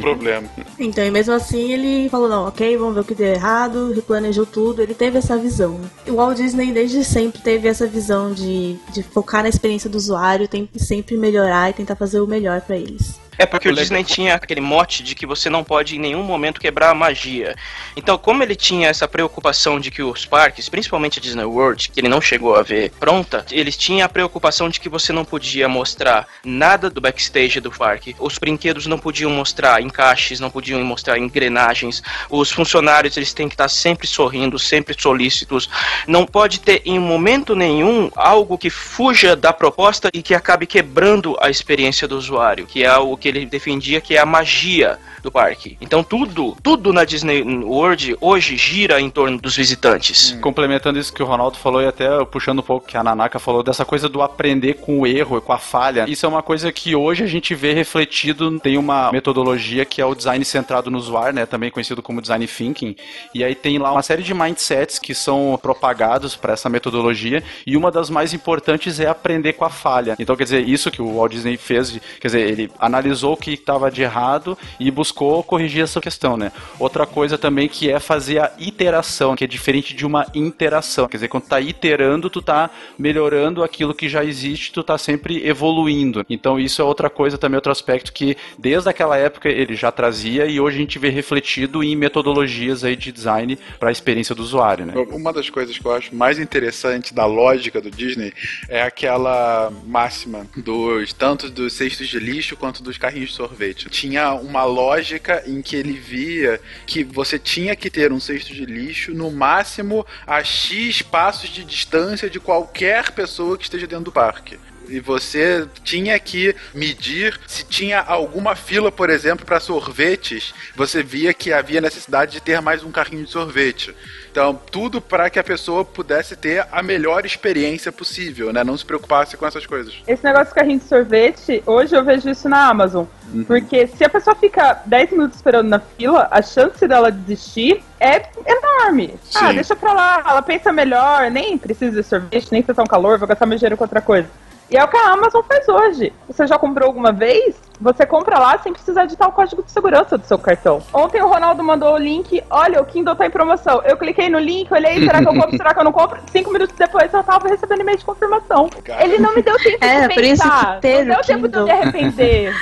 problema. 0.00 0.48
Então, 0.78 1.04
e 1.04 1.10
mesmo 1.10 1.32
assim 1.32 1.72
ele 1.72 2.08
falou, 2.08 2.28
não, 2.28 2.46
ok, 2.46 2.76
vamos 2.76 2.94
ver 2.94 3.00
o 3.00 3.04
que 3.04 3.14
deu 3.14 3.28
errado, 3.28 3.92
replanejou 3.92 4.46
tudo, 4.46 4.82
ele 4.82 4.94
teve 4.94 5.18
essa 5.18 5.36
visão. 5.36 5.80
O 6.06 6.14
Walt 6.14 6.36
Disney 6.36 6.72
desde 6.72 7.04
sempre 7.04 7.40
teve 7.40 7.68
essa 7.68 7.86
visão 7.86 8.32
de, 8.32 8.76
de 8.92 9.02
focar 9.02 9.42
na 9.42 9.48
experiência 9.48 9.90
do 9.90 9.96
usuário, 9.96 10.48
tem 10.48 10.68
sempre 10.76 11.16
melhorar 11.16 11.70
e 11.70 11.74
tentar 11.74 11.96
fazer 11.96 12.20
o 12.20 12.26
melhor 12.26 12.60
para 12.60 12.76
eles. 12.76 13.25
É 13.38 13.44
porque 13.44 13.68
o, 13.68 13.72
o 13.72 13.74
Disney 13.74 14.04
tinha 14.04 14.34
aquele 14.34 14.60
mote 14.60 15.02
de 15.02 15.14
que 15.14 15.26
você 15.26 15.50
não 15.50 15.62
pode 15.62 15.96
em 15.96 15.98
nenhum 15.98 16.22
momento 16.22 16.60
quebrar 16.60 16.90
a 16.90 16.94
magia. 16.94 17.54
Então, 17.96 18.16
como 18.16 18.42
ele 18.42 18.54
tinha 18.54 18.88
essa 18.88 19.06
preocupação 19.06 19.78
de 19.78 19.90
que 19.90 20.02
os 20.02 20.24
parques, 20.24 20.68
principalmente 20.68 21.18
a 21.18 21.22
Disney 21.22 21.44
World, 21.44 21.88
que 21.88 22.00
ele 22.00 22.08
não 22.08 22.20
chegou 22.20 22.56
a 22.56 22.62
ver 22.62 22.90
pronta, 22.98 23.44
eles 23.50 23.76
tinham 23.76 24.06
a 24.06 24.08
preocupação 24.08 24.68
de 24.68 24.80
que 24.80 24.88
você 24.88 25.12
não 25.12 25.24
podia 25.24 25.68
mostrar 25.68 26.26
nada 26.44 26.88
do 26.88 27.00
backstage 27.00 27.60
do 27.60 27.70
parque. 27.70 28.16
Os 28.18 28.38
brinquedos 28.38 28.86
não 28.86 28.98
podiam 28.98 29.30
mostrar 29.30 29.82
encaixes, 29.82 30.40
não 30.40 30.50
podiam 30.50 30.82
mostrar 30.82 31.18
engrenagens. 31.18 32.02
Os 32.30 32.50
funcionários, 32.50 33.16
eles 33.16 33.32
têm 33.32 33.48
que 33.48 33.54
estar 33.54 33.68
sempre 33.68 34.06
sorrindo, 34.06 34.58
sempre 34.58 34.94
solícitos. 34.98 35.68
Não 36.06 36.26
pode 36.26 36.60
ter 36.60 36.82
em 36.84 36.98
momento 36.98 37.54
nenhum 37.54 38.10
algo 38.14 38.58
que 38.58 38.70
fuja 38.70 39.36
da 39.36 39.52
proposta 39.52 40.10
e 40.12 40.22
que 40.22 40.34
acabe 40.34 40.66
quebrando 40.66 41.36
a 41.40 41.50
experiência 41.50 42.08
do 42.08 42.16
usuário, 42.16 42.66
que 42.66 42.84
é 42.84 42.96
o 42.96 43.16
que 43.16 43.25
que 43.26 43.38
ele 43.38 43.46
defendia 43.46 44.00
que 44.00 44.14
é 44.14 44.20
a 44.20 44.26
magia 44.26 44.98
do 45.22 45.30
parque. 45.30 45.76
Então 45.80 46.04
tudo, 46.04 46.56
tudo 46.62 46.92
na 46.92 47.04
Disney 47.04 47.42
World 47.42 48.16
hoje 48.20 48.56
gira 48.56 49.00
em 49.00 49.10
torno 49.10 49.38
dos 49.38 49.56
visitantes. 49.56 50.32
Hum. 50.32 50.40
Complementando 50.40 50.98
isso 50.98 51.12
que 51.12 51.22
o 51.22 51.26
Ronaldo 51.26 51.56
falou 51.56 51.82
e 51.82 51.86
até 51.86 52.24
puxando 52.26 52.60
um 52.60 52.62
pouco 52.62 52.86
que 52.86 52.96
a 52.96 53.02
Nanaka 53.02 53.40
falou 53.40 53.62
dessa 53.62 53.84
coisa 53.84 54.08
do 54.08 54.22
aprender 54.22 54.74
com 54.74 55.00
o 55.00 55.06
erro 55.06 55.40
com 55.40 55.52
a 55.52 55.58
falha. 55.58 56.04
Isso 56.08 56.24
é 56.24 56.28
uma 56.28 56.42
coisa 56.42 56.70
que 56.70 56.94
hoje 56.94 57.24
a 57.24 57.26
gente 57.26 57.54
vê 57.54 57.72
refletido, 57.72 58.60
tem 58.60 58.78
uma 58.78 59.10
metodologia 59.10 59.84
que 59.84 60.00
é 60.00 60.06
o 60.06 60.14
design 60.14 60.44
centrado 60.44 60.90
no 60.90 60.98
usuário, 60.98 61.34
né, 61.34 61.46
também 61.46 61.70
conhecido 61.70 62.02
como 62.02 62.22
design 62.22 62.46
thinking. 62.46 62.94
E 63.34 63.42
aí 63.42 63.54
tem 63.54 63.78
lá 63.78 63.90
uma 63.90 64.02
série 64.02 64.22
de 64.22 64.32
mindsets 64.32 64.98
que 64.98 65.14
são 65.14 65.58
propagados 65.60 66.36
para 66.36 66.52
essa 66.52 66.68
metodologia 66.68 67.42
e 67.66 67.76
uma 67.76 67.90
das 67.90 68.08
mais 68.08 68.32
importantes 68.32 69.00
é 69.00 69.08
aprender 69.08 69.54
com 69.54 69.64
a 69.64 69.70
falha. 69.70 70.14
Então, 70.18 70.36
quer 70.36 70.44
dizer, 70.44 70.68
isso 70.68 70.90
que 70.90 71.02
o 71.02 71.16
Walt 71.16 71.32
Disney 71.32 71.56
fez, 71.56 71.98
quer 72.20 72.28
dizer, 72.28 72.48
ele 72.48 72.70
analisou 72.78 73.15
o 73.22 73.36
que 73.36 73.52
estava 73.52 73.90
de 73.90 74.02
errado 74.02 74.56
e 74.78 74.90
buscou 74.90 75.42
corrigir 75.42 75.82
essa 75.82 76.00
questão, 76.00 76.36
né? 76.36 76.52
Outra 76.78 77.06
coisa 77.06 77.38
também 77.38 77.68
que 77.68 77.90
é 77.90 77.98
fazer 77.98 78.38
a 78.38 78.52
iteração, 78.58 79.36
que 79.36 79.44
é 79.44 79.46
diferente 79.46 79.94
de 79.94 80.06
uma 80.06 80.26
interação. 80.34 81.08
Quer 81.08 81.18
dizer, 81.18 81.28
quando 81.28 81.44
tá 81.44 81.60
iterando, 81.60 82.30
tu 82.30 82.42
tá 82.42 82.70
melhorando 82.98 83.62
aquilo 83.62 83.94
que 83.94 84.08
já 84.08 84.24
existe, 84.24 84.72
tu 84.72 84.82
tá 84.82 84.98
sempre 84.98 85.46
evoluindo. 85.46 86.24
Então 86.28 86.58
isso 86.58 86.80
é 86.80 86.84
outra 86.84 87.10
coisa 87.10 87.38
também, 87.38 87.56
outro 87.56 87.72
aspecto 87.72 88.12
que 88.12 88.36
desde 88.58 88.88
aquela 88.88 89.16
época 89.16 89.48
ele 89.48 89.74
já 89.74 89.90
trazia 89.90 90.46
e 90.46 90.60
hoje 90.60 90.76
a 90.76 90.80
gente 90.80 90.98
vê 90.98 91.08
refletido 91.08 91.82
em 91.82 91.96
metodologias 91.96 92.84
aí 92.84 92.96
de 92.96 93.12
design 93.12 93.58
para 93.78 93.88
a 93.88 93.92
experiência 93.92 94.34
do 94.34 94.42
usuário, 94.42 94.86
né? 94.86 94.94
Uma 95.10 95.32
das 95.32 95.50
coisas 95.50 95.78
que 95.78 95.84
eu 95.84 95.92
acho 95.92 96.14
mais 96.14 96.38
interessante 96.38 97.14
da 97.14 97.26
lógica 97.26 97.80
do 97.80 97.90
Disney 97.90 98.32
é 98.68 98.82
aquela 98.82 99.72
máxima 99.86 100.46
dos 100.56 101.12
tanto 101.12 101.50
dos 101.50 101.72
cestos 101.72 102.08
de 102.08 102.18
lixo 102.18 102.56
quanto 102.56 102.82
dos 102.82 102.98
carrinhos 103.06 103.30
de 103.30 103.36
sorvete. 103.36 103.88
Tinha 103.88 104.34
uma 104.34 104.64
lógica 104.64 105.42
em 105.46 105.62
que 105.62 105.76
ele 105.76 105.92
via 105.92 106.60
que 106.86 107.04
você 107.04 107.38
tinha 107.38 107.76
que 107.76 107.88
ter 107.88 108.12
um 108.12 108.18
cesto 108.18 108.52
de 108.52 108.64
lixo 108.64 109.14
no 109.14 109.30
máximo 109.30 110.04
a 110.26 110.42
X 110.42 111.02
passos 111.02 111.48
de 111.50 111.64
distância 111.64 112.28
de 112.28 112.40
qualquer 112.40 113.12
pessoa 113.12 113.56
que 113.56 113.64
esteja 113.64 113.86
dentro 113.86 114.06
do 114.06 114.12
parque 114.12 114.58
e 114.88 115.00
você 115.00 115.66
tinha 115.82 116.18
que 116.18 116.54
medir 116.74 117.38
se 117.46 117.64
tinha 117.64 118.00
alguma 118.00 118.54
fila, 118.54 118.90
por 118.90 119.10
exemplo, 119.10 119.44
para 119.44 119.60
sorvetes, 119.60 120.54
você 120.74 121.02
via 121.02 121.32
que 121.34 121.52
havia 121.52 121.80
necessidade 121.80 122.32
de 122.32 122.40
ter 122.40 122.60
mais 122.60 122.82
um 122.82 122.90
carrinho 122.90 123.24
de 123.24 123.30
sorvete. 123.30 123.94
Então, 124.30 124.58
tudo 124.70 125.00
para 125.00 125.30
que 125.30 125.38
a 125.38 125.44
pessoa 125.44 125.82
pudesse 125.82 126.36
ter 126.36 126.66
a 126.70 126.82
melhor 126.82 127.24
experiência 127.24 127.90
possível, 127.90 128.52
né? 128.52 128.62
Não 128.62 128.76
se 128.76 128.84
preocupasse 128.84 129.34
com 129.34 129.46
essas 129.46 129.64
coisas. 129.64 129.94
Esse 130.06 130.22
negócio 130.22 130.48
de 130.48 130.54
carrinho 130.54 130.78
de 130.78 130.84
sorvete, 130.84 131.62
hoje 131.64 131.96
eu 131.96 132.04
vejo 132.04 132.28
isso 132.28 132.46
na 132.46 132.68
Amazon. 132.68 133.06
Uhum. 133.32 133.44
Porque 133.44 133.86
se 133.86 134.04
a 134.04 134.08
pessoa 134.10 134.36
fica 134.36 134.82
10 134.84 135.12
minutos 135.12 135.36
esperando 135.36 135.68
na 135.68 135.80
fila, 135.80 136.28
a 136.30 136.42
chance 136.42 136.86
dela 136.86 137.10
desistir 137.10 137.82
é 137.98 138.28
enorme. 138.46 139.14
Ah, 139.14 139.18
Sim. 139.24 139.38
Ah, 139.46 139.52
deixa 139.52 139.74
pra 139.74 139.92
lá, 139.92 140.24
ela 140.28 140.42
pensa 140.42 140.70
melhor, 140.72 141.30
nem 141.30 141.56
precisa 141.56 142.02
de 142.02 142.06
sorvete, 142.06 142.52
nem 142.52 142.62
tá 142.62 142.82
um 142.82 142.86
calor, 142.86 143.18
vou 143.18 143.26
gastar 143.26 143.46
meu 143.46 143.56
dinheiro 143.56 143.76
com 143.76 143.84
outra 143.84 144.02
coisa. 144.02 144.28
E 144.70 144.76
é 144.76 144.82
o 144.82 144.88
que 144.88 144.96
a 144.96 145.12
Amazon 145.12 145.42
faz 145.42 145.68
hoje. 145.68 146.12
Você 146.26 146.46
já 146.46 146.58
comprou 146.58 146.88
alguma 146.88 147.12
vez? 147.12 147.56
Você 147.80 148.06
compra 148.06 148.38
lá 148.38 148.58
sem 148.58 148.72
precisar 148.72 149.04
editar 149.04 149.28
o 149.28 149.32
código 149.32 149.62
de 149.62 149.70
segurança 149.70 150.16
do 150.16 150.26
seu 150.26 150.38
cartão. 150.38 150.82
Ontem 150.92 151.22
o 151.22 151.28
Ronaldo 151.28 151.62
mandou 151.62 151.94
o 151.94 151.98
link, 151.98 152.42
olha, 152.50 152.80
o 152.80 152.86
Kindle 152.86 153.14
tá 153.14 153.26
em 153.26 153.30
promoção. 153.30 153.82
Eu 153.84 153.96
cliquei 153.96 154.28
no 154.28 154.38
link, 154.38 154.72
olhei, 154.72 155.00
será 155.04 155.20
que 155.20 155.28
eu 155.28 155.34
compro, 155.34 155.56
será 155.56 155.74
que 155.74 155.80
eu 155.80 155.84
não 155.84 155.92
compro? 155.92 156.18
Cinco 156.32 156.52
minutos 156.52 156.74
depois 156.76 157.12
eu 157.12 157.22
tava 157.22 157.48
recebendo 157.48 157.80
e-mail 157.80 157.98
de 157.98 158.04
confirmação. 158.04 158.70
Ele 159.00 159.18
não 159.18 159.34
me 159.34 159.42
deu 159.42 159.56
tempo 159.58 159.84
é, 159.84 160.08
de 160.08 160.14
pensar. 160.14 160.14
Por 160.14 160.24
isso 160.24 160.74
que 160.74 160.80
ter 160.80 161.04
não 161.04 161.14
deu 161.16 161.24
tempo 161.24 161.48
de 161.48 161.62
me 161.62 161.70
arrepender. 161.70 162.54